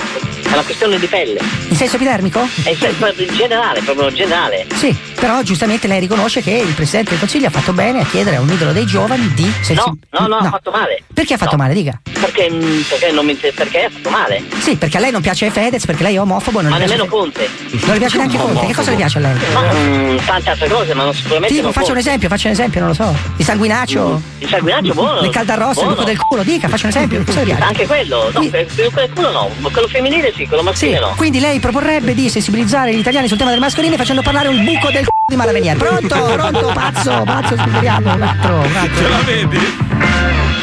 è 0.51 0.53
una 0.53 0.63
questione 0.63 0.99
di 0.99 1.07
pelle. 1.07 1.39
In 1.69 1.75
senso 1.77 1.95
epidermico? 1.95 2.45
È 2.63 2.69
in 2.69 2.77
sen- 2.77 2.97
proprio 2.97 3.25
in 3.25 3.33
generale, 3.35 3.81
proprio 3.81 4.11
generale. 4.11 4.65
Sì, 4.75 4.93
però 5.15 5.41
giustamente 5.43 5.87
lei 5.87 5.99
riconosce 6.01 6.41
che 6.41 6.51
il 6.51 6.73
Presidente 6.73 7.11
del 7.11 7.19
Consiglio 7.19 7.47
ha 7.47 7.51
fatto 7.51 7.71
bene 7.71 8.01
a 8.01 8.05
chiedere 8.05 8.35
a 8.35 8.41
un 8.41 8.49
idolo 8.49 8.73
dei 8.73 8.85
giovani 8.85 9.31
di 9.33 9.49
No, 9.73 9.97
no, 10.09 10.27
no, 10.27 10.35
ha 10.37 10.49
fatto 10.49 10.71
male. 10.71 11.03
Perché 11.13 11.35
ha 11.35 11.37
fatto 11.37 11.55
male, 11.55 11.73
dica? 11.73 11.99
Perché, 12.11 12.49
mm, 12.51 12.81
perché, 12.81 13.11
non 13.11 13.25
mi, 13.25 13.33
perché 13.35 13.85
ha 13.85 13.89
fatto 13.89 14.09
male. 14.09 14.43
Sì, 14.59 14.75
perché 14.75 14.97
a 14.97 14.99
lei 14.99 15.11
non 15.11 15.21
piace 15.21 15.49
Fedez, 15.49 15.85
perché 15.85 16.03
lei 16.03 16.15
è 16.15 16.19
omofobo, 16.19 16.61
non 16.61 16.71
Ma 16.71 16.77
nemmeno 16.77 17.05
Conte. 17.05 17.49
Non 17.71 17.93
le 17.93 17.97
piace 17.99 18.17
neanche 18.17 18.37
Conte, 18.37 18.65
che 18.65 18.73
cosa 18.73 18.89
le 18.91 18.97
piace 18.97 19.17
a 19.17 19.21
lei? 19.21 19.35
Ma, 19.53 19.71
mm, 19.73 20.17
tante 20.25 20.49
altre 20.49 20.67
cose, 20.67 20.93
ma 20.93 21.03
non 21.03 21.13
sicuramente 21.13 21.53
Tipo, 21.53 21.63
non 21.63 21.71
faccio 21.73 21.87
un 21.87 21.93
Conte. 21.93 22.07
esempio, 22.09 22.29
faccio 22.29 22.47
un 22.47 22.53
esempio, 22.53 22.79
non 22.81 22.89
lo 22.89 22.95
so. 22.95 23.15
Il 23.37 23.45
sanguinaccio? 23.45 24.21
Il 24.39 24.47
sanguinaccio 24.49 24.93
buono. 24.93 25.21
Le 25.21 25.29
caldarrosse, 25.29 25.81
il 25.81 25.87
buco 25.87 26.03
del 26.03 26.17
culo, 26.17 26.43
dica, 26.43 26.67
faccio 26.67 26.83
un 26.85 26.89
esempio, 26.91 27.23
cosa 27.23 27.39
le 27.39 27.45
piace? 27.45 27.61
Anche 27.63 27.85
quello, 27.87 28.29
no, 28.33 28.49
per- 28.49 28.65
per- 28.65 29.09
quello 29.13 29.31
no, 29.31 29.49
quello 29.71 29.87
femminile 29.87 30.33
sì, 30.35 30.40
quello 30.47 30.63
maschile 30.63 30.99
no. 30.99 31.13
Quindi 31.15 31.39
lei 31.39 31.59
proporrebbe 31.59 32.13
di 32.13 32.29
sensibilizzare 32.29 32.93
gli 32.93 32.99
italiani 32.99 33.27
sul 33.27 33.37
tema 33.37 33.49
delle 33.49 33.61
mascherine 33.61 33.97
facendo 33.97 34.21
parlare 34.21 34.47
un 34.47 34.63
buco 34.63 34.89
del 34.91 35.03
c***o 35.03 35.25
di 35.27 35.35
Malavenier. 35.35 35.77
Pronto, 35.77 36.23
pronto, 36.33 36.71
pazzo, 36.73 37.23
pazzo, 37.25 37.55
speriamo, 37.57 38.13
un 38.13 38.21
altro, 38.21 38.55
un 38.55 38.75
altro. 38.75 39.01
Ce 39.01 39.09
la 39.09 39.17
vedi? 39.25 39.59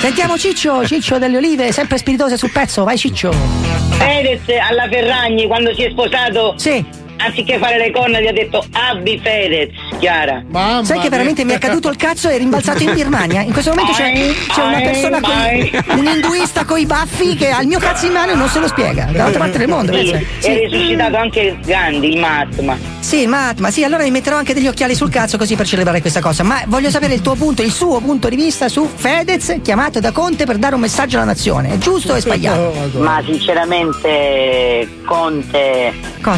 Sentiamo 0.01 0.39
Ciccio, 0.39 0.87
Ciccio 0.87 1.19
delle 1.19 1.37
Olive, 1.37 1.73
sempre 1.73 1.99
spiritose 1.99 2.37
sul 2.37 2.51
pezzo, 2.51 2.85
vai 2.85 2.97
Ciccio. 2.97 3.33
Fedez 3.91 4.43
alla 4.61 4.89
Ferragni 4.89 5.47
quando 5.47 5.75
si 5.75 5.85
è 5.85 5.91
sposato. 5.91 6.55
Anziché 7.21 7.59
fare 7.59 7.79
le 7.79 7.91
corna 7.91 8.21
gli 8.21 8.29
ha 8.29 8.33
detto 8.33 8.65
Abbi 8.71 9.19
Fedez, 9.21 9.71
Chiara. 9.99 10.45
Sai 10.83 11.01
che 11.01 11.09
veramente 11.09 11.45
mi 11.45 11.53
è 11.53 11.59
caduto 11.59 11.89
il 11.89 11.97
cazzo 11.97 12.29
e 12.29 12.37
rimbalzato 12.39 12.83
in 12.83 12.93
Birmania? 12.95 13.43
In 13.43 13.53
questo 13.53 13.71
momento 13.71 13.93
c'è, 13.93 14.13
c'è 14.53 14.63
una 14.63 14.81
persona 14.81 15.21
con 15.21 15.99
un 15.99 16.07
induista 16.07 16.65
coi 16.65 16.87
baffi 16.87 17.35
che 17.35 17.51
ha 17.51 17.61
il 17.61 17.69
mio 17.69 17.79
cazzo 17.79 18.07
in 18.07 18.13
mano 18.13 18.33
e 18.33 18.35
non 18.35 18.49
se 18.49 18.61
lo 18.61 18.69
spiega. 18.69 19.09
Dall'altra 19.11 19.41
parte 19.41 19.59
del 19.59 19.69
mondo. 19.69 19.93
Sì, 19.93 20.11
pensa. 20.11 20.49
È 20.49 20.59
risuscitato 20.59 21.17
anche 21.17 21.59
Gandhi, 21.65 22.13
il 22.13 22.19
Mahatma. 22.19 22.77
Sì, 23.01 23.27
Mahatma, 23.27 23.71
sì, 23.71 23.85
allora 23.85 24.03
mi 24.03 24.11
metterò 24.11 24.37
anche 24.37 24.55
degli 24.55 24.67
occhiali 24.67 24.95
sul 24.95 25.11
cazzo 25.11 25.39
così 25.39 25.57
per 25.57 25.67
celebrare 25.67 26.01
questa 26.01 26.21
cosa. 26.21 26.43
Ma 26.43 26.63
voglio 26.67 26.91
sapere 26.91 27.15
il 27.15 27.23
tuo 27.23 27.35
punto, 27.35 27.63
il 27.63 27.73
suo 27.73 28.01
punto 28.01 28.29
di 28.29 28.37
vista 28.37 28.69
su 28.69 28.89
Fedez 28.93 29.61
chiamato 29.63 30.01
da 30.01 30.13
Conte 30.13 30.45
per 30.45 30.59
dare 30.59 30.75
un 30.75 30.81
messaggio 30.81 31.17
alla 31.17 31.27
nazione. 31.27 31.75
È 31.75 31.79
giusto 31.79 32.13
o 32.13 32.17
è 32.17 32.21
sbagliato? 32.21 32.73
Ma 32.99 33.23
sinceramente 33.25 34.89
Conte 35.05 35.93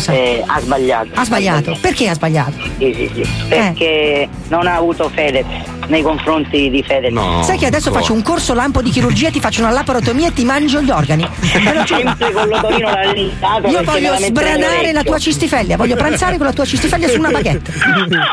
eh, 0.08 0.44
ha 0.46 0.60
sbagliato. 0.60 1.08
Ha 1.14 1.24
sbagliato. 1.24 1.76
Perché 1.80 2.08
ha 2.08 2.14
sbagliato? 2.14 2.52
Sì, 2.78 2.94
sì, 2.94 3.10
sì. 3.14 3.48
Perché 3.56 4.28
non 4.48 4.66
ha 4.66 4.76
avuto 4.76 5.08
Fedez 5.12 5.44
nei 5.88 6.02
confronti 6.02 6.70
di 6.70 6.82
Fedez. 6.86 7.12
Sai 7.44 7.58
che 7.58 7.66
adesso 7.66 7.90
faccio 7.92 8.12
un 8.12 8.22
corso 8.22 8.54
lampo 8.54 8.80
di 8.80 8.90
chirurgia, 8.90 9.30
ti 9.30 9.40
faccio 9.40 9.60
una 9.60 9.70
laparotomia 9.70 10.28
e 10.28 10.32
ti 10.32 10.44
mangio 10.44 10.80
gli 10.82 10.90
organi. 10.90 11.26
Sempre 11.40 12.32
con 12.32 12.48
l'odorino 12.48 12.88
rallentato. 12.90 13.68
Io 13.68 13.82
voglio 13.82 14.14
sbranare 14.16 14.92
la 14.92 15.02
tua 15.02 15.18
cistifellea, 15.18 15.76
voglio 15.76 15.96
pranzare 15.96 16.36
con 16.36 16.46
la 16.46 16.52
tua 16.52 16.64
cistifellea 16.64 17.08
su 17.08 17.18
una 17.18 17.30
baguette. 17.30 17.72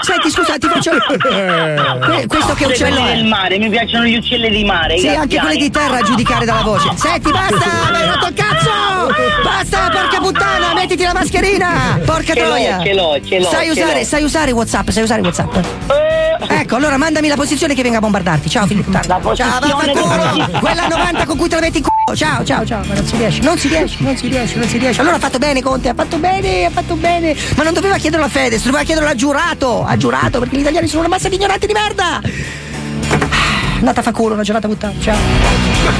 Senti, 0.01 0.29
scusa, 0.29 0.57
ti 0.57 0.67
faccio. 0.67 0.91
Que- 1.17 2.25
questo 2.27 2.53
che 2.53 2.65
uccello 2.65 3.05
è? 3.05 3.15
del 3.15 3.25
mare, 3.25 3.57
mi 3.57 3.69
piacciono 3.69 4.05
gli 4.05 4.15
uccelli 4.17 4.49
di 4.49 4.63
mare. 4.63 4.97
Sì, 4.99 5.07
anche 5.09 5.39
quelli 5.39 5.57
di 5.57 5.69
terra 5.71 5.97
a 5.97 6.01
giudicare 6.01 6.45
dalla 6.45 6.61
voce. 6.61 6.89
Senti, 6.95 7.31
basta! 7.31 7.55
Mi 7.91 7.95
hai 7.97 8.05
rotto 8.07 8.27
il 8.27 8.33
cazzo! 8.33 8.69
Basta, 9.43 9.89
porca 9.89 10.19
puttana! 10.19 10.73
Mettiti 10.75 11.03
la 11.03 11.13
mascherina! 11.13 11.99
Porca 12.05 12.33
Ce 12.33 12.39
l'ho, 12.39 12.45
troia! 12.47 12.79
ce 12.83 12.93
l'ho, 12.93 13.19
ce 13.25 13.39
l'ho, 13.39 13.49
Sai 13.49 13.65
ce 13.65 13.71
usare, 13.81 13.99
l'ho. 13.99 14.05
sai 14.05 14.23
usare 14.23 14.51
WhatsApp, 14.51 14.89
sai 14.89 15.03
usare 15.07 15.21
WhatsApp. 15.21 15.55
Ecco, 16.49 16.75
allora 16.75 16.97
mandami 16.97 17.27
la 17.27 17.35
posizione 17.35 17.73
che 17.73 17.81
venga 17.81 17.97
a 17.97 18.01
bombardarti. 18.01 18.49
Ciao, 18.49 18.67
figlio 18.67 18.83
puttana. 18.83 19.19
Ciao, 19.33 19.59
vaffanculo! 19.59 20.59
Quella 20.59 20.87
90 20.87 21.25
con 21.25 21.37
cui 21.37 21.49
te 21.49 21.55
la 21.55 21.61
metti 21.61 21.77
in 21.77 21.83
culo! 21.83 22.15
Ciao, 22.15 22.43
ciao, 22.43 22.65
ciao! 22.65 22.83
Ma 22.85 22.93
non 22.93 23.05
si 23.05 23.15
riesce, 23.17 23.41
non 23.41 23.57
si 23.57 23.67
riesce, 23.67 23.97
non 23.99 24.17
si 24.17 24.27
riesce, 24.27 24.57
non 24.57 24.67
si 24.67 24.77
riesce. 24.77 25.01
Allora 25.01 25.15
ha 25.15 25.19
fatto 25.19 25.39
bene, 25.39 25.61
Conte, 25.61 25.89
ha 25.89 25.93
fatto 25.93 26.17
bene, 26.17 26.65
ha 26.65 26.69
fatto 26.69 26.95
bene. 26.95 27.35
Ma 27.55 27.63
non 27.63 27.73
doveva 27.73 27.97
chiederlo 27.97 28.25
a 28.25 28.29
Fedez, 28.29 28.63
doveva 28.63 28.83
chiederlo 28.83 29.09
a 29.09 29.15
giurato! 29.15 29.85
A 29.85 29.97
giurato, 29.97 30.39
perché 30.39 30.57
gli 30.57 30.61
italiani 30.61 30.87
sono 30.87 30.99
una 30.99 31.09
massa 31.09 31.29
di 31.29 31.35
ignoranti 31.35 31.67
di 31.67 31.73
merda! 31.73 32.21
Andata 33.79 33.99
a 33.99 34.03
fa 34.03 34.11
culo, 34.11 34.33
una 34.33 34.41
giornata 34.43 34.67
puttana. 34.67 34.93
Ciao. 34.99 35.15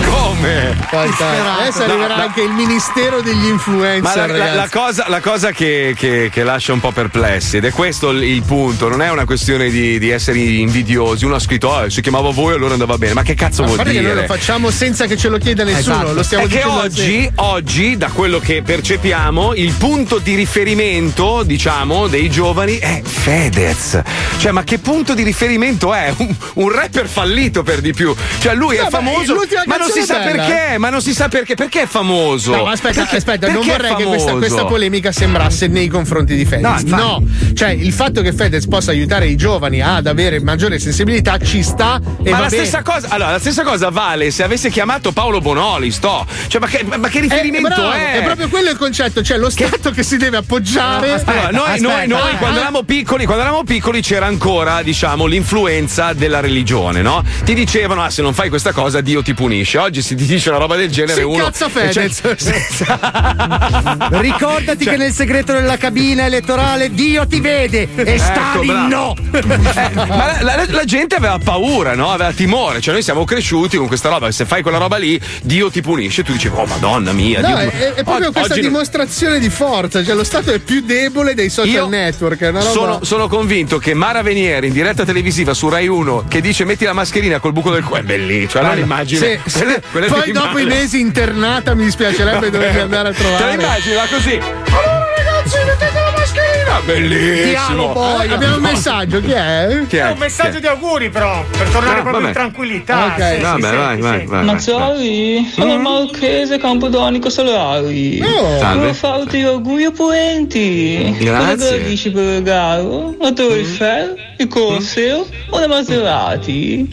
Come? 0.03 0.75
Adesso 0.89 1.83
arriverà 1.83 2.15
No, 2.17 2.21
anche 2.23 2.41
il 2.41 2.49
ministero 2.51 3.21
degli 3.21 3.45
influencer. 3.45 4.01
Ma 4.01 4.15
la, 4.15 4.25
la- 4.45 4.53
la 4.53 4.67
cosa, 4.69 5.05
la 5.07 5.19
cosa 5.21 5.51
che, 5.51 5.93
che- 5.95 6.29
che 6.31 6.43
lascia 6.43 6.73
un 6.73 6.79
po' 6.79 6.91
perplessi, 6.91 7.57
ed 7.57 7.65
è 7.65 7.71
questo 7.71 8.09
il, 8.09 8.23
il 8.23 8.41
punto, 8.41 8.89
non 8.89 9.01
è 9.03 9.11
una 9.11 9.25
questione 9.25 9.69
di, 9.69 9.99
di 9.99 10.09
essere 10.09 10.39
invidiosi. 10.39 11.25
Uno 11.25 11.35
ha 11.35 11.39
scritto, 11.39 11.73
ah, 11.73 11.87
se 11.89 12.01
chiamava 12.01 12.31
voi 12.31 12.55
allora 12.55 12.73
andava 12.73 12.97
bene. 12.97 13.13
Ma 13.13 13.21
che 13.21 13.35
cazzo 13.35 13.61
Ma 13.61 13.67
vuol 13.67 13.77
parte 13.77 13.91
che 13.93 13.99
dire? 13.99 14.13
noi 14.13 14.21
lo 14.21 14.27
facciamo 14.33 14.71
senza 14.71 15.05
che 15.05 15.15
ce 15.15 15.29
lo 15.29 15.37
chieda 15.37 15.63
nessuno, 15.63 15.95
Esatto. 15.95 16.13
lo 16.13 16.23
stiamo 16.23 16.45
è 16.45 16.47
che 16.47 16.63
oggi, 16.63 17.31
oggi, 17.35 17.95
da 17.97 18.07
quello 18.09 18.39
che 18.39 18.63
percepiamo, 18.63 19.53
il 19.53 19.73
punto 19.73 20.17
di 20.17 20.33
riferimento, 20.35 21.43
diciamo, 21.43 22.07
dei 22.07 22.29
giovani 22.29 22.77
è 22.77 23.01
Fedez. 23.03 24.01
Cioè, 24.39 24.51
ma 24.51 24.63
che 24.63 24.79
punto 24.79 25.13
di 25.13 25.21
riferimento 25.23 25.93
è? 25.93 26.11
Un, 26.17 26.35
un 26.55 26.71
rapper 26.71 27.07
fallito 27.07 27.63
per 27.67 27.81
di 27.81 27.91
più. 27.93 28.15
Cioè, 28.39 28.55
lui 28.55 28.77
No, 28.77 28.85
è 28.87 28.89
famoso, 28.89 29.35
ma 29.65 29.75
non 29.75 29.89
si 29.91 30.03
sa 30.03 30.19
bella. 30.19 30.45
perché. 30.45 30.77
Ma 30.77 30.89
non 30.89 31.01
si 31.01 31.13
sa 31.13 31.27
perché. 31.27 31.55
Perché 31.55 31.81
è 31.81 31.85
famoso? 31.85 32.55
No, 32.55 32.63
ma 32.63 32.71
aspetta, 32.71 33.01
Perché- 33.01 33.17
aspetta, 33.17 33.47
non 33.47 33.57
perché 33.57 33.73
è 33.73 33.77
vorrei 33.77 33.95
che 33.95 34.03
questa, 34.05 34.31
questa 34.35 34.65
polemica 34.65 35.11
sembrasse 35.11 35.67
nei 35.67 35.87
confronti 35.89 36.35
di 36.37 36.45
Fedez. 36.45 36.83
No. 36.83 36.95
No, 36.97 37.23
cioè 37.53 37.69
il 37.69 37.91
fatto 37.91 38.21
che 38.21 38.31
Fedez 38.31 38.65
possa 38.67 38.91
aiutare 38.91 39.27
i 39.27 39.35
giovani 39.35 39.81
ad 39.81 40.07
avere 40.07 40.39
maggiore 40.39 40.79
sensibilità 40.79 41.37
ci 41.39 41.61
sta 41.61 41.99
e 42.23 42.29
ma 42.31 42.37
va 42.37 42.43
la 42.43 42.49
bene. 42.49 42.63
stessa, 42.65 42.81
cosa, 42.83 43.07
allora, 43.09 43.31
la 43.31 43.39
stessa 43.39 43.63
cosa 43.63 43.89
vale 43.89 44.31
se 44.31 44.43
avesse 44.43 44.69
chiamato 44.69 45.11
Paolo 45.11 45.41
Bonoli, 45.41 45.91
sto. 45.91 46.25
Cioè, 46.47 46.61
ma 46.61 46.67
che, 46.67 46.85
ma 46.85 47.07
che 47.09 47.17
Eh, 47.17 47.21
riferimento 47.21 47.67
bravo, 47.67 47.91
è? 47.91 48.19
è 48.19 48.23
proprio 48.23 48.47
quello 48.47 48.69
il 48.69 48.77
concetto, 48.77 49.21
cioè 49.21 49.37
lo 49.37 49.49
Stato 49.49 49.91
che 49.91 50.03
si 50.03 50.15
deve 50.17 50.37
appoggiare. 50.37 51.21
Allora, 51.25 51.49
noi, 51.51 51.81
noi- 51.81 52.07
noi, 52.07 52.19
Ah, 52.33 52.37
quando, 52.37 52.57
ah, 52.57 52.61
eravamo 52.61 52.83
piccoli, 52.83 53.25
quando 53.25 53.41
eravamo 53.43 53.63
piccoli 53.63 54.01
c'era 54.01 54.27
ancora, 54.27 54.81
diciamo, 54.83 55.25
l'influenza 55.25 56.13
della 56.13 56.39
religione, 56.39 57.01
no? 57.01 57.23
Ti 57.43 57.53
dicevano, 57.57 58.03
ah, 58.03 58.09
se 58.09 58.21
non 58.21 58.33
fai 58.33 58.49
questa 58.49 58.71
cosa, 58.71 59.01
Dio 59.01 59.21
ti 59.21 59.33
punisce. 59.33 59.77
Oggi 59.77 60.01
se 60.01 60.15
ti 60.15 60.25
dice 60.25 60.49
una 60.49 60.57
roba 60.59 60.75
del 60.75 60.89
genere, 60.91 61.15
Si 61.19 61.23
uno. 61.23 61.35
incazza 61.37 61.69
Fedez. 61.69 62.21
Ricordati 64.19 64.85
che 64.85 64.97
nel 64.97 65.11
segreto 65.11 65.51
della 65.53 65.77
cabina 65.77 66.25
elettorale 66.25 66.91
Dio 66.93 67.25
ti 67.27 67.39
vede 67.41 67.87
e 67.95 68.01
Ecco, 68.13 68.23
Stalin 68.23 68.87
bravo. 68.87 68.87
no. 68.87 69.15
Eh, 69.77 69.91
ma 69.93 70.41
la, 70.41 70.55
la- 70.55 70.65
la 70.69 70.83
gente 70.85 71.15
aveva 71.15 71.37
paura, 71.43 71.93
no? 71.95 72.11
Aveva 72.11 72.31
timore. 72.31 72.81
Cioè, 72.81 72.93
noi 72.93 73.03
siamo 73.03 73.23
cresciuti 73.25 73.77
con 73.77 73.87
questa 73.87 74.09
roba. 74.09 74.31
Se 74.31 74.45
fai 74.45 74.61
quella 74.61 74.77
roba 74.77 74.97
lì, 74.97 75.19
Dio 75.43 75.69
ti 75.69 75.81
punisce. 75.81 76.23
Tu 76.23 76.31
dicevi, 76.33 76.55
oh 76.57 76.65
madonna 76.65 77.11
mia. 77.11 77.41
No, 77.41 77.47
Dio 77.47 77.57
è, 77.57 77.93
è 77.93 78.03
proprio 78.03 78.29
O- 78.29 78.31
questa 78.31 78.55
dimostrazione 78.55 79.39
di 79.39 79.49
forza, 79.49 80.03
cioè 80.03 80.15
lo 80.15 80.23
Stato 80.23 80.51
è 80.51 80.59
più 80.59 80.81
debole 80.81 81.33
dei 81.33 81.49
social 81.49 81.73
Io 81.73 81.87
network. 81.87 82.41
Roba... 82.41 82.61
Sono, 82.61 82.99
sono 83.03 83.27
convinto 83.27 83.77
che 83.77 83.93
Mara 83.93 84.21
Venieri 84.21 84.67
in 84.67 84.73
diretta 84.73 85.05
televisiva 85.05 85.53
su 85.53 85.69
Rai 85.69 85.87
1 85.87 86.25
che 86.27 86.41
dice 86.41 86.65
metti 86.65 86.85
la 86.85 86.93
mascherina 86.93 87.39
col 87.47 87.53
buco 87.53 87.71
del 87.71 87.83
cuore 87.83 88.01
è 88.01 88.05
bellissimo. 88.05 88.49
Cioè, 88.49 88.61
allora 88.63 88.79
immagine. 88.79 89.19
Sì, 89.19 89.39
sì. 89.49 89.57
quelle- 89.59 89.81
quelle 89.91 90.07
Poi 90.07 90.31
dopo 90.31 90.47
male. 90.47 90.61
i 90.61 90.65
mesi 90.65 90.99
internata 90.99 91.73
mi 91.73 91.83
dispiacerebbe 91.85 92.49
doverli 92.51 92.79
andare 92.81 93.09
a 93.09 93.13
trovare. 93.13 93.37
Te 93.37 93.43
la 93.57 93.63
immagini, 93.63 93.95
va 93.95 94.05
così. 94.09 94.33
Allora 94.39 95.05
ragazzi, 95.15 95.57
mettete 95.65 95.93
la 95.93 96.13
mascherina. 96.17 96.55
Bellissimo. 96.85 97.43
Dialo 97.49 97.89
poi. 97.91 98.29
Abbiamo 98.31 98.55
un 98.55 98.61
messaggio, 98.61 99.19
chi 99.21 99.31
è? 99.31 99.79
Chi 99.87 99.97
È 99.97 100.11
un 100.11 100.17
messaggio 100.17 100.59
di 100.59 100.67
auguri, 100.67 101.09
però, 101.09 101.43
per 101.49 101.67
tornare 101.69 101.99
Ah, 101.99 102.01
proprio 102.01 102.13
vabbè. 102.13 102.27
in 102.27 102.33
tranquillità. 102.33 103.05
Ok. 103.05 103.35
Sì, 103.35 103.41
Vabbè, 103.41 103.69
sì, 103.69 103.75
vai, 103.75 103.97
vai, 103.99 104.19
sì. 104.21 104.25
vai. 104.27 104.45
Mazzoli, 104.45 105.51
sono 105.53 105.73
il 105.73 105.79
Marchese 105.79 106.57
Campodonico 106.57 107.29
Solari. 107.29 108.21
Oh. 108.21 108.57
Salve. 108.59 108.75
Volevo 108.75 108.93
farti 108.93 109.41
auguri 109.41 109.83
a 109.85 109.91
Puenti. 109.91 111.15
Grazie. 111.19 111.55
Cosa 111.55 111.75
gradisci 111.75 112.11
per 112.11 112.23
regalo? 112.23 113.15
La 113.19 113.31
Torre 113.31 113.55
Eiffel, 113.55 114.15
Colosseo 114.47 115.25
o 115.49 115.59
la 115.59 115.67
Maserati? 115.67 116.87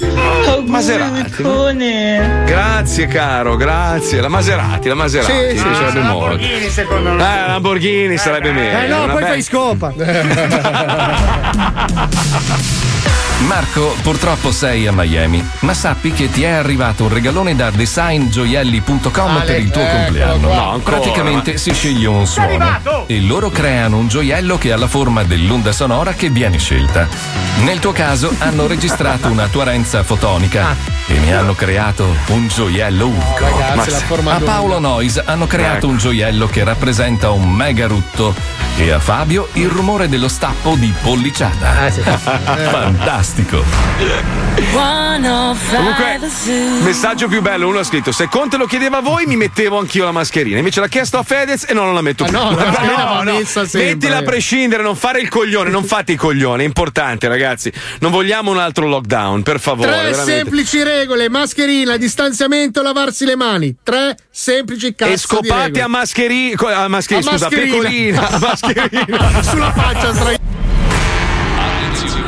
Auguri, 0.47 0.71
Maserati. 0.71 1.43
Grazie 2.47 3.07
caro, 3.07 3.57
grazie. 3.57 4.21
La 4.21 4.29
Maserati, 4.29 4.89
la 4.89 4.95
Maserati. 4.95 5.51
Sì, 5.51 5.59
sì, 5.59 5.65
mi 5.69 5.75
sarebbe 5.75 6.01
Ah, 6.01 6.11
molto. 6.11 6.27
Lamborghini, 6.37 6.69
secondo 6.71 7.09
Eh, 7.11 7.13
me. 7.13 7.19
la 7.19 7.47
Lamborghini 7.49 8.17
sarebbe 8.17 8.51
meglio. 8.53 8.79
Eh 8.79 8.87
no, 8.89 9.03
Una 9.05 9.13
poi 9.13 9.23
bella- 9.23 9.35
fai 9.35 9.43
scopa. 9.43 9.93
Marco, 13.41 13.95
purtroppo 14.03 14.51
sei 14.53 14.87
a 14.87 14.93
Miami, 14.93 15.47
ma 15.61 15.75
sappi 15.75 16.13
che 16.13 16.31
ti 16.31 16.45
è 16.45 16.51
arrivato 16.51 17.03
un 17.05 17.09
regalone 17.11 17.55
da 17.55 17.71
designgioielli.com 17.71 19.29
Ale, 19.37 19.45
per 19.45 19.59
il 19.61 19.71
tuo 19.71 19.85
compleanno. 19.85 20.47
qua. 20.49 20.57
No, 20.57 20.71
ancora, 20.71 20.97
Praticamente 20.97 21.53
ma- 21.53 21.59
si 21.59 21.75
sceglie 21.75 22.07
un 22.07 22.27
suono 22.27 23.05
e 23.07 23.21
loro 23.21 23.51
creano 23.51 23.99
un 23.99 24.09
gioiello 24.09 24.57
che 24.57 24.73
ha 24.73 24.79
la 24.79 24.87
forma 24.87 25.25
dell'onda 25.25 25.73
sonora 25.73 26.15
che 26.15 26.31
viene 26.31 26.59
scelta. 26.59 27.07
Nel 27.65 27.81
tuo 27.81 27.93
caso 27.93 28.33
hanno 28.39 28.67
registrato 28.67 29.29
una 29.29 29.49
tua 29.49 29.65
renza 29.65 30.03
fotonica 30.03 30.75
e 31.07 31.19
ne 31.19 31.35
hanno 31.37 31.55
creato 31.55 32.17
un 32.29 32.49
gioiello 32.49 33.09
unico. 33.09 33.39
Ragazzi, 33.41 33.91
sì. 33.91 34.05
forma 34.05 34.35
a. 34.35 34.41
Paolo 34.41 34.79
Noise 34.79 35.23
hanno 35.27 35.47
creato 35.47 35.77
Ecco. 35.79 35.87
un 35.89 35.99
gioiello 35.99 36.47
che 36.47 36.65
rappresenta 36.65 37.31
un 37.31 37.51
mega 37.51 37.87
rutto 37.87 38.35
e 38.77 38.91
a 38.91 38.99
Fabio 38.99 39.49
il 39.53 39.69
rumore 39.69 40.09
dello 40.09 40.29
stappo 40.29 40.75
di 40.77 40.93
polliciata. 41.03 41.73
Fantastico. 42.71 43.23
Comunque, 45.71 46.19
messaggio 46.83 47.29
più 47.29 47.41
bello, 47.41 47.69
uno 47.69 47.79
ha 47.79 47.85
scritto: 47.85 48.13
Se 48.13 48.29
Conte 48.29 48.57
lo 48.57 48.67
chiedeva 48.67 48.99
a 48.99 49.01
voi, 49.01 49.25
mi 49.27 49.37
mettevo 49.37 49.79
anch'io 49.79 50.05
la 50.05 50.13
mascherina. 50.13 50.59
Invece 50.59 50.81
l'ha 50.81 50.89
chiesto 50.89 51.17
a 51.19 51.23
Fedez 51.23 51.65
e 51.69 51.75
non 51.75 51.95
la 51.95 52.01
metto 52.03 52.25
Ah, 52.25 52.29
più. 52.29 52.37
no, 52.37 52.51
la 52.51 52.65
mascherina 52.65 53.05
va 53.05 53.23
messa 53.23 53.67
sempre. 53.67 53.95
Mettila 53.95 54.17
a 54.19 54.23
prescindere, 54.23 54.83
non 54.83 54.97
fare 54.97 55.21
il 55.21 55.29
coglione, 55.29 55.71
non 55.71 55.85
fate 55.85 56.13
i 56.13 56.17
coglioni, 56.17 56.63
è 56.63 56.67
importante, 56.67 57.29
ragazzi. 57.29 57.73
Non 58.01 58.11
vogliamo 58.11 58.51
un 58.51 58.59
altro 58.59 58.87
lockdown, 58.87 59.43
per 59.43 59.59
favore. 59.61 59.89
Tre 59.91 60.01
veramente. 60.11 60.33
semplici 60.33 60.83
regole: 60.83 61.29
mascherina, 61.29 61.97
distanziamento, 61.97 62.83
lavarsi 62.83 63.25
le 63.25 63.37
mani. 63.37 63.75
Tre 63.83 64.17
semplici 64.31 64.95
cazzo 64.95 65.13
E 65.13 65.17
scopate 65.17 65.71
di 65.71 65.81
a 65.81 65.89
mascherina, 65.89 66.83
a 66.85 66.89
mascherina, 66.89 67.31
A 67.31 67.33
scusa, 67.39 67.49
mascherina. 67.49 67.77
pecorina, 67.79 68.29
a 68.29 68.39
mascherina. 68.39 69.43
Sulla 69.43 69.73
faccia 69.73 70.13
sdrai- 70.13 70.39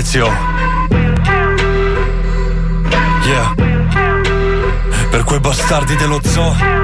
Izio. 0.00 0.32
Yeah. 3.26 3.54
Per 5.10 5.24
quei 5.24 5.40
bastardi 5.40 5.94
dello 5.96 6.20
zoo. 6.22 6.79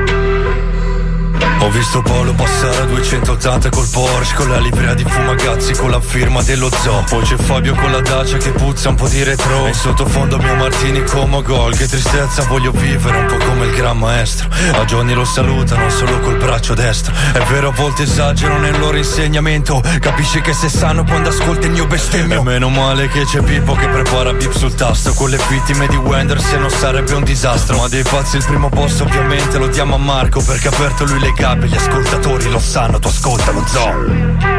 Ho 1.67 1.71
visto 1.71 2.01
Paolo 2.01 2.33
passare 2.33 2.83
a 2.83 2.85
280 2.85 3.71
col 3.71 3.89
Porsche 3.91 4.37
Con 4.37 4.49
la 4.51 4.61
livrea 4.61 4.95
di 4.95 5.03
Fumagazzi 5.05 5.73
con 5.73 5.91
la 5.91 6.01
firma 6.01 6.41
dello 6.43 6.71
zoo. 6.71 7.03
Poi 7.09 7.25
c'è 7.25 7.37
Fabio 7.37 7.75
con 7.75 7.91
la 7.91 8.01
Dacia 8.01 8.37
che 8.37 8.51
puzza 8.53 8.91
un 8.91 8.95
po' 8.95 9.09
di 9.09 9.25
retro. 9.25 9.67
E 9.67 9.73
sottofondo 9.73 10.39
mio 10.39 10.55
Martini 10.55 11.03
come 11.03 11.43
gol. 11.43 11.77
Che 11.77 11.89
tristezza 11.89 12.45
voglio 12.45 12.71
vivere 12.71 13.17
un 13.17 13.27
po' 13.27 13.45
come 13.45 13.67
il 13.67 13.75
gran 13.75 13.99
maestro. 13.99 14.49
A 14.75 14.85
Johnny 14.85 15.13
lo 15.13 15.25
salutano 15.25 15.91
solo 15.91 16.21
col 16.21 16.37
braccio 16.37 16.75
destro. 16.75 17.13
È 17.33 17.41
vero 17.51 17.71
a 17.71 17.73
volte 17.73 18.05
esagero 18.05 18.59
nel 18.59 18.79
loro 18.79 18.97
insegnamento. 18.97 19.83
Capisci 19.99 20.41
che 20.43 20.53
se 20.53 20.69
sanno 20.69 21.03
quando 21.03 21.31
ascolti 21.31 21.67
il 21.67 21.73
mio 21.73 21.89
bestemmio. 21.89 22.43
E 22.43 22.45
meno 22.45 22.69
male 22.69 23.09
che 23.09 23.25
c'è 23.25 23.43
Pippo 23.43 23.75
che 23.75 23.89
prepara 23.89 24.33
bip 24.33 24.53
sul 24.53 24.75
tasto. 24.77 25.13
Con 25.15 25.31
le 25.31 25.41
vittime 25.49 25.89
di 25.89 25.97
Wender 25.97 26.41
se 26.41 26.59
non 26.59 26.71
sarebbe 26.71 27.15
un 27.15 27.25
disastro. 27.25 27.79
Ma 27.79 27.89
dei 27.89 28.05
pazzi 28.05 28.37
il 28.37 28.45
primo 28.45 28.69
posto 28.69 29.03
ovviamente 29.03 29.59
lo 29.59 29.67
diamo 29.67 29.97
a 29.97 29.99
Marco 29.99 30.41
Perché 30.41 30.69
ha 30.69 30.71
aperto 30.71 31.05
lui 31.05 31.19
le 31.19 31.33
gli 31.65 31.75
ascoltatori 31.75 32.51
lo 32.51 32.59
sanno 32.59 32.99
Tu 32.99 33.09
ascolta 33.09 33.51
lo 33.53 33.65
zoo 33.67 34.55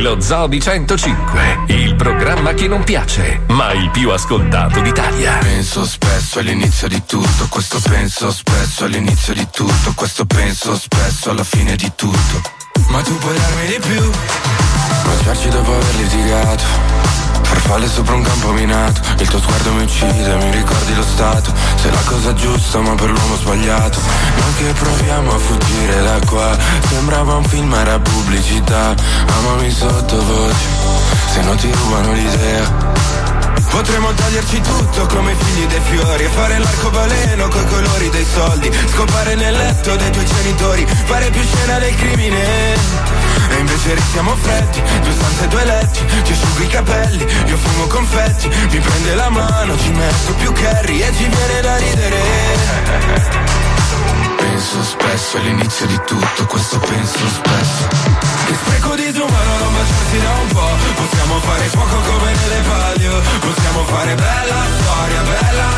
Lo 0.00 0.20
Zoo 0.20 0.46
di 0.46 0.60
105, 0.60 1.64
il 1.66 1.94
programma 1.96 2.54
che 2.54 2.66
non 2.66 2.82
piace, 2.82 3.42
ma 3.48 3.72
il 3.72 3.90
più 3.90 4.10
ascoltato 4.10 4.80
d'Italia. 4.80 5.38
Penso 5.38 5.84
spesso 5.84 6.38
all'inizio 6.38 6.88
di 6.88 7.02
tutto, 7.04 7.46
questo 7.48 7.78
penso 7.80 8.32
spesso 8.32 8.84
all'inizio 8.84 9.34
di 9.34 9.46
tutto, 9.50 9.92
questo 9.94 10.24
penso 10.24 10.76
spesso 10.76 11.30
alla 11.30 11.44
fine 11.44 11.76
di 11.76 11.92
tutto. 11.94 12.61
Ma 12.88 13.00
tu 13.02 13.16
puoi 13.18 13.36
darmi 13.38 13.66
di 13.66 13.78
più, 13.80 14.10
baciarci 15.04 15.48
dopo 15.48 15.72
aver 15.72 15.94
litigato. 15.96 16.64
Farfalle 17.42 17.88
sopra 17.88 18.14
un 18.14 18.22
campo 18.22 18.52
minato, 18.52 19.00
il 19.18 19.28
tuo 19.28 19.38
sguardo 19.38 19.72
mi 19.72 19.82
uccide, 19.82 20.36
mi 20.36 20.50
ricordi 20.50 20.94
lo 20.94 21.02
stato. 21.02 21.52
Sei 21.80 21.90
la 21.90 22.02
cosa 22.04 22.32
giusta 22.34 22.80
ma 22.80 22.94
per 22.94 23.10
l'uomo 23.10 23.36
sbagliato. 23.36 23.98
Non 24.38 24.54
che 24.56 24.72
proviamo 24.72 25.34
a 25.34 25.38
fuggire 25.38 26.02
da 26.02 26.18
qua, 26.26 26.56
sembrava 26.88 27.36
un 27.36 27.44
film, 27.44 27.74
era 27.74 27.98
pubblicità. 27.98 28.94
Amami 29.38 29.70
sottovoce, 29.70 30.66
se 31.32 31.42
no 31.42 31.54
ti 31.56 31.70
rubano 31.70 32.12
l'idea. 32.12 33.31
Potremmo 33.70 34.12
toglierci 34.12 34.60
tutto 34.60 35.06
come 35.06 35.34
figli 35.34 35.66
dei 35.66 35.80
fiori 35.90 36.24
E 36.24 36.28
fare 36.28 36.58
l'arcobaleno 36.58 37.48
coi 37.48 37.66
colori 37.66 38.10
dei 38.10 38.26
soldi. 38.34 38.70
Scopare 38.92 39.34
nel 39.34 39.56
letto 39.56 39.96
dei 39.96 40.10
tuoi 40.10 40.24
genitori 40.24 40.86
Fare 41.04 41.30
più 41.30 41.42
scena 41.42 41.78
del 41.78 41.94
crimine. 41.94 43.20
E 43.50 43.58
invece 43.58 43.94
restiamo 43.94 44.34
freddi 44.36 44.80
Due 45.02 45.12
stanze, 45.12 45.48
due 45.48 45.64
letti 45.64 46.00
Ti 46.22 46.32
asciugo 46.32 46.62
i 46.62 46.66
capelli 46.68 47.26
Io 47.46 47.56
fumo 47.56 47.86
confetti 47.86 48.48
Mi 48.48 48.78
prende 48.78 49.14
la 49.14 49.28
mano 49.28 49.76
Ci 49.78 49.90
metto 49.90 50.32
più 50.34 50.52
curry 50.52 51.00
E 51.00 51.12
ci 51.14 51.28
viene 51.28 51.60
da 51.60 51.76
ridere 51.76 53.61
Penso 54.62 54.84
spesso 54.84 55.36
all'inizio 55.38 55.86
di 55.86 56.00
tutto, 56.06 56.46
questo 56.46 56.78
penso 56.78 57.18
spesso. 57.26 57.88
Che 58.46 58.54
spreco 58.54 58.94
di 58.94 59.06
disumano 59.06 59.58
non 59.58 59.72
baciarsi 59.74 60.18
da 60.20 60.30
un 60.40 60.46
po'. 60.54 60.74
Possiamo 61.02 61.40
fare 61.40 61.64
fuoco 61.66 61.96
come 61.96 62.32
nelle 62.32 62.60
palio. 62.62 63.20
Possiamo 63.40 63.84
fare 63.86 64.14
bella 64.14 64.62
storia, 64.78 65.22
bella, 65.22 65.68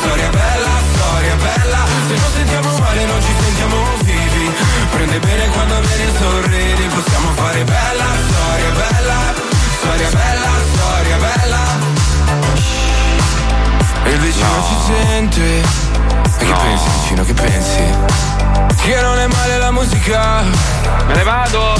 storia 0.00 0.28
bella, 0.30 0.70
storia 0.94 1.36
bella. 1.36 1.78
Se 2.08 2.14
non 2.14 2.30
sentiamo 2.32 2.78
male 2.78 3.04
non 3.04 3.20
ci 3.20 3.34
sentiamo 3.38 3.76
vivi. 4.00 4.50
Prende 4.92 5.18
bene 5.18 5.48
quando 5.48 5.80
vieni 5.80 6.12
sorridi. 6.16 6.84
Possiamo 6.86 7.28
fare 7.34 7.64
bella 7.64 8.06
storia, 8.28 8.70
bella, 8.70 9.34
storia 9.76 10.08
bella, 10.08 10.50
storia 10.72 11.16
bella. 11.18 11.81
E 14.04 14.10
il 14.10 14.18
vicino 14.18 14.64
ci 14.66 14.76
sente. 14.86 15.60
E 16.38 16.44
che 16.44 16.52
pensi 16.52 16.88
vicino, 17.00 17.24
che 17.24 17.34
pensi? 17.34 17.82
Che 18.76 19.00
non 19.00 19.18
è 19.18 19.26
male 19.26 19.58
la 19.58 19.70
musica. 19.70 20.42
Me 21.06 21.14
ne 21.14 21.22
vado 21.22 21.74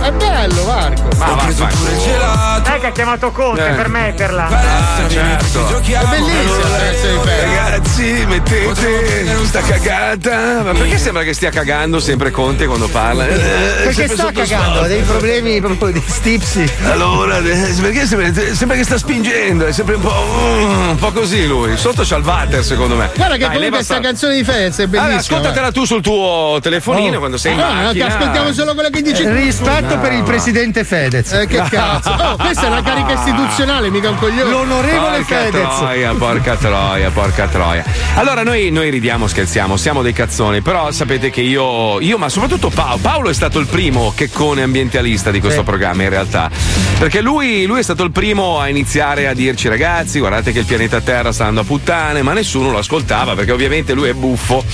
È 0.00 0.10
bello, 0.12 0.64
Marco. 0.64 1.02
Ma 1.18 1.32
Ho 1.32 1.36
preso 1.36 1.66
pure 1.66 1.90
il 1.92 1.98
gelato 1.98 2.64
Sai 2.64 2.80
che 2.80 2.86
ha 2.86 2.92
chiamato 2.92 3.30
Conte 3.30 3.66
Eh. 3.68 3.72
per 3.72 3.88
metterla. 3.88 4.46
Ah, 4.48 5.08
certo. 5.08 5.66
È 5.78 6.04
bellissimo 6.08 6.56
di 6.56 7.18
Ferro. 7.22 7.54
Ragazzi, 7.54 8.24
mettete 8.26 9.24
questa 9.36 9.60
cagata. 9.60 10.62
Ma 10.62 10.72
perché 10.72 10.98
sembra 10.98 11.22
che 11.22 11.32
stia 11.34 11.50
cagando 11.50 12.00
sempre 12.00 12.30
Conte 12.30 12.66
quando 12.66 12.88
parla? 12.88 13.26
Eh, 13.26 13.36
Perché 13.84 13.92
sempre 13.92 14.16
sta 14.16 14.32
cagando, 14.32 14.80
ha 14.80 14.86
dei 14.86 15.02
problemi 15.02 15.60
proprio 15.60 15.92
di 15.92 16.02
stipsi. 16.06 16.70
Allora, 16.84 17.38
eh, 17.38 17.74
perché 17.80 18.06
sembra, 18.06 18.54
sembra 18.54 18.76
che 18.76 18.84
sta 18.84 18.98
spingendo, 18.98 19.66
è 19.66 19.72
sempre 19.72 19.94
un 19.96 20.00
po', 20.02 20.12
mm, 20.12 20.88
un 20.90 20.96
po' 20.96 21.12
così 21.12 21.46
lui. 21.46 21.76
Sotto 21.76 22.02
c'ha 22.04 22.16
il 22.16 22.24
water, 22.24 22.64
secondo 22.64 22.96
me. 22.96 23.10
Guarda 23.14 23.34
che 23.34 23.40
Dai, 23.40 23.48
comunque 23.54 23.76
questa 23.76 23.94
sta- 23.94 24.02
canzone 24.02 24.34
di 24.36 24.44
Fedez 24.44 24.78
è 24.78 24.82
Allora, 24.84 25.00
bellissima. 25.06 25.36
ascoltatela 25.38 25.72
tu 25.72 25.84
sul 25.84 26.02
tuo 26.02 26.58
telefonino 26.60 27.16
Oh. 27.16 27.18
quando 27.18 27.36
sei 27.36 27.52
in 27.52 27.58
No, 27.58 27.64
no, 27.66 27.72
che 27.78 27.84
macchina. 27.84 28.06
ascoltiamo 28.06 28.52
solo 28.52 28.74
quella 28.74 28.88
che 28.90 29.02
dici 29.02 29.24
tu. 29.78 29.84
Rispetto 29.84 29.98
per 30.00 30.12
il 30.12 30.22
presidente 30.22 30.84
Fedez. 30.84 31.32
Eh, 31.32 31.46
che 31.46 31.62
cazzo? 31.70 32.12
Oh, 32.24 32.36
questa 32.36 32.66
è 32.66 32.68
una 32.68 32.82
carica 32.82 33.12
istituzionale, 33.12 33.90
mica 33.90 34.08
un 34.10 34.16
coglione. 34.16 34.50
L'onorevole 34.50 35.18
porca 35.18 35.36
Fedez. 35.36 35.76
troia, 35.76 36.14
porca 36.14 36.56
troia, 36.56 37.10
porca 37.10 37.46
troia. 37.48 37.84
Allora, 38.14 38.42
noi, 38.42 38.70
noi 38.70 38.88
ridiamo, 38.90 39.26
scherziamo, 39.26 39.76
siamo 39.76 40.00
dei 40.02 40.12
cazzoni, 40.12 40.62
però 40.62 40.90
sapete 40.90 41.30
che 41.30 41.40
io, 41.42 42.00
io 42.00 42.16
ma 42.18 42.28
soprattutto 42.28 42.70
Paolo, 42.70 42.98
Paolo 43.02 43.28
è 43.28 43.34
stato 43.34 43.58
il 43.58 43.66
primo 43.66 44.12
checcone 44.16 44.62
ambientalista 44.62 45.30
di 45.30 45.40
questo 45.40 45.62
programma 45.64 46.02
in 46.04 46.08
realtà. 46.08 46.50
Perché 46.98 47.20
lui, 47.20 47.66
lui 47.66 47.80
è 47.80 47.82
stato 47.82 48.04
il 48.04 48.10
primo 48.10 48.58
a 48.58 48.68
iniziare 48.68 49.28
a 49.28 49.34
dirci 49.34 49.68
ragazzi, 49.68 50.18
guardate 50.18 50.52
che 50.52 50.60
il 50.60 50.64
pianeta 50.64 51.00
Terra 51.00 51.32
sta 51.32 51.46
andando 51.46 51.60
a 51.62 51.64
puttane, 51.76 52.22
ma 52.22 52.32
nessuno 52.32 52.70
lo 52.70 52.78
ascoltava 52.78 53.34
perché 53.34 53.52
ovviamente 53.52 53.92
lui 53.92 54.08
è 54.08 54.14
buffo. 54.14 54.64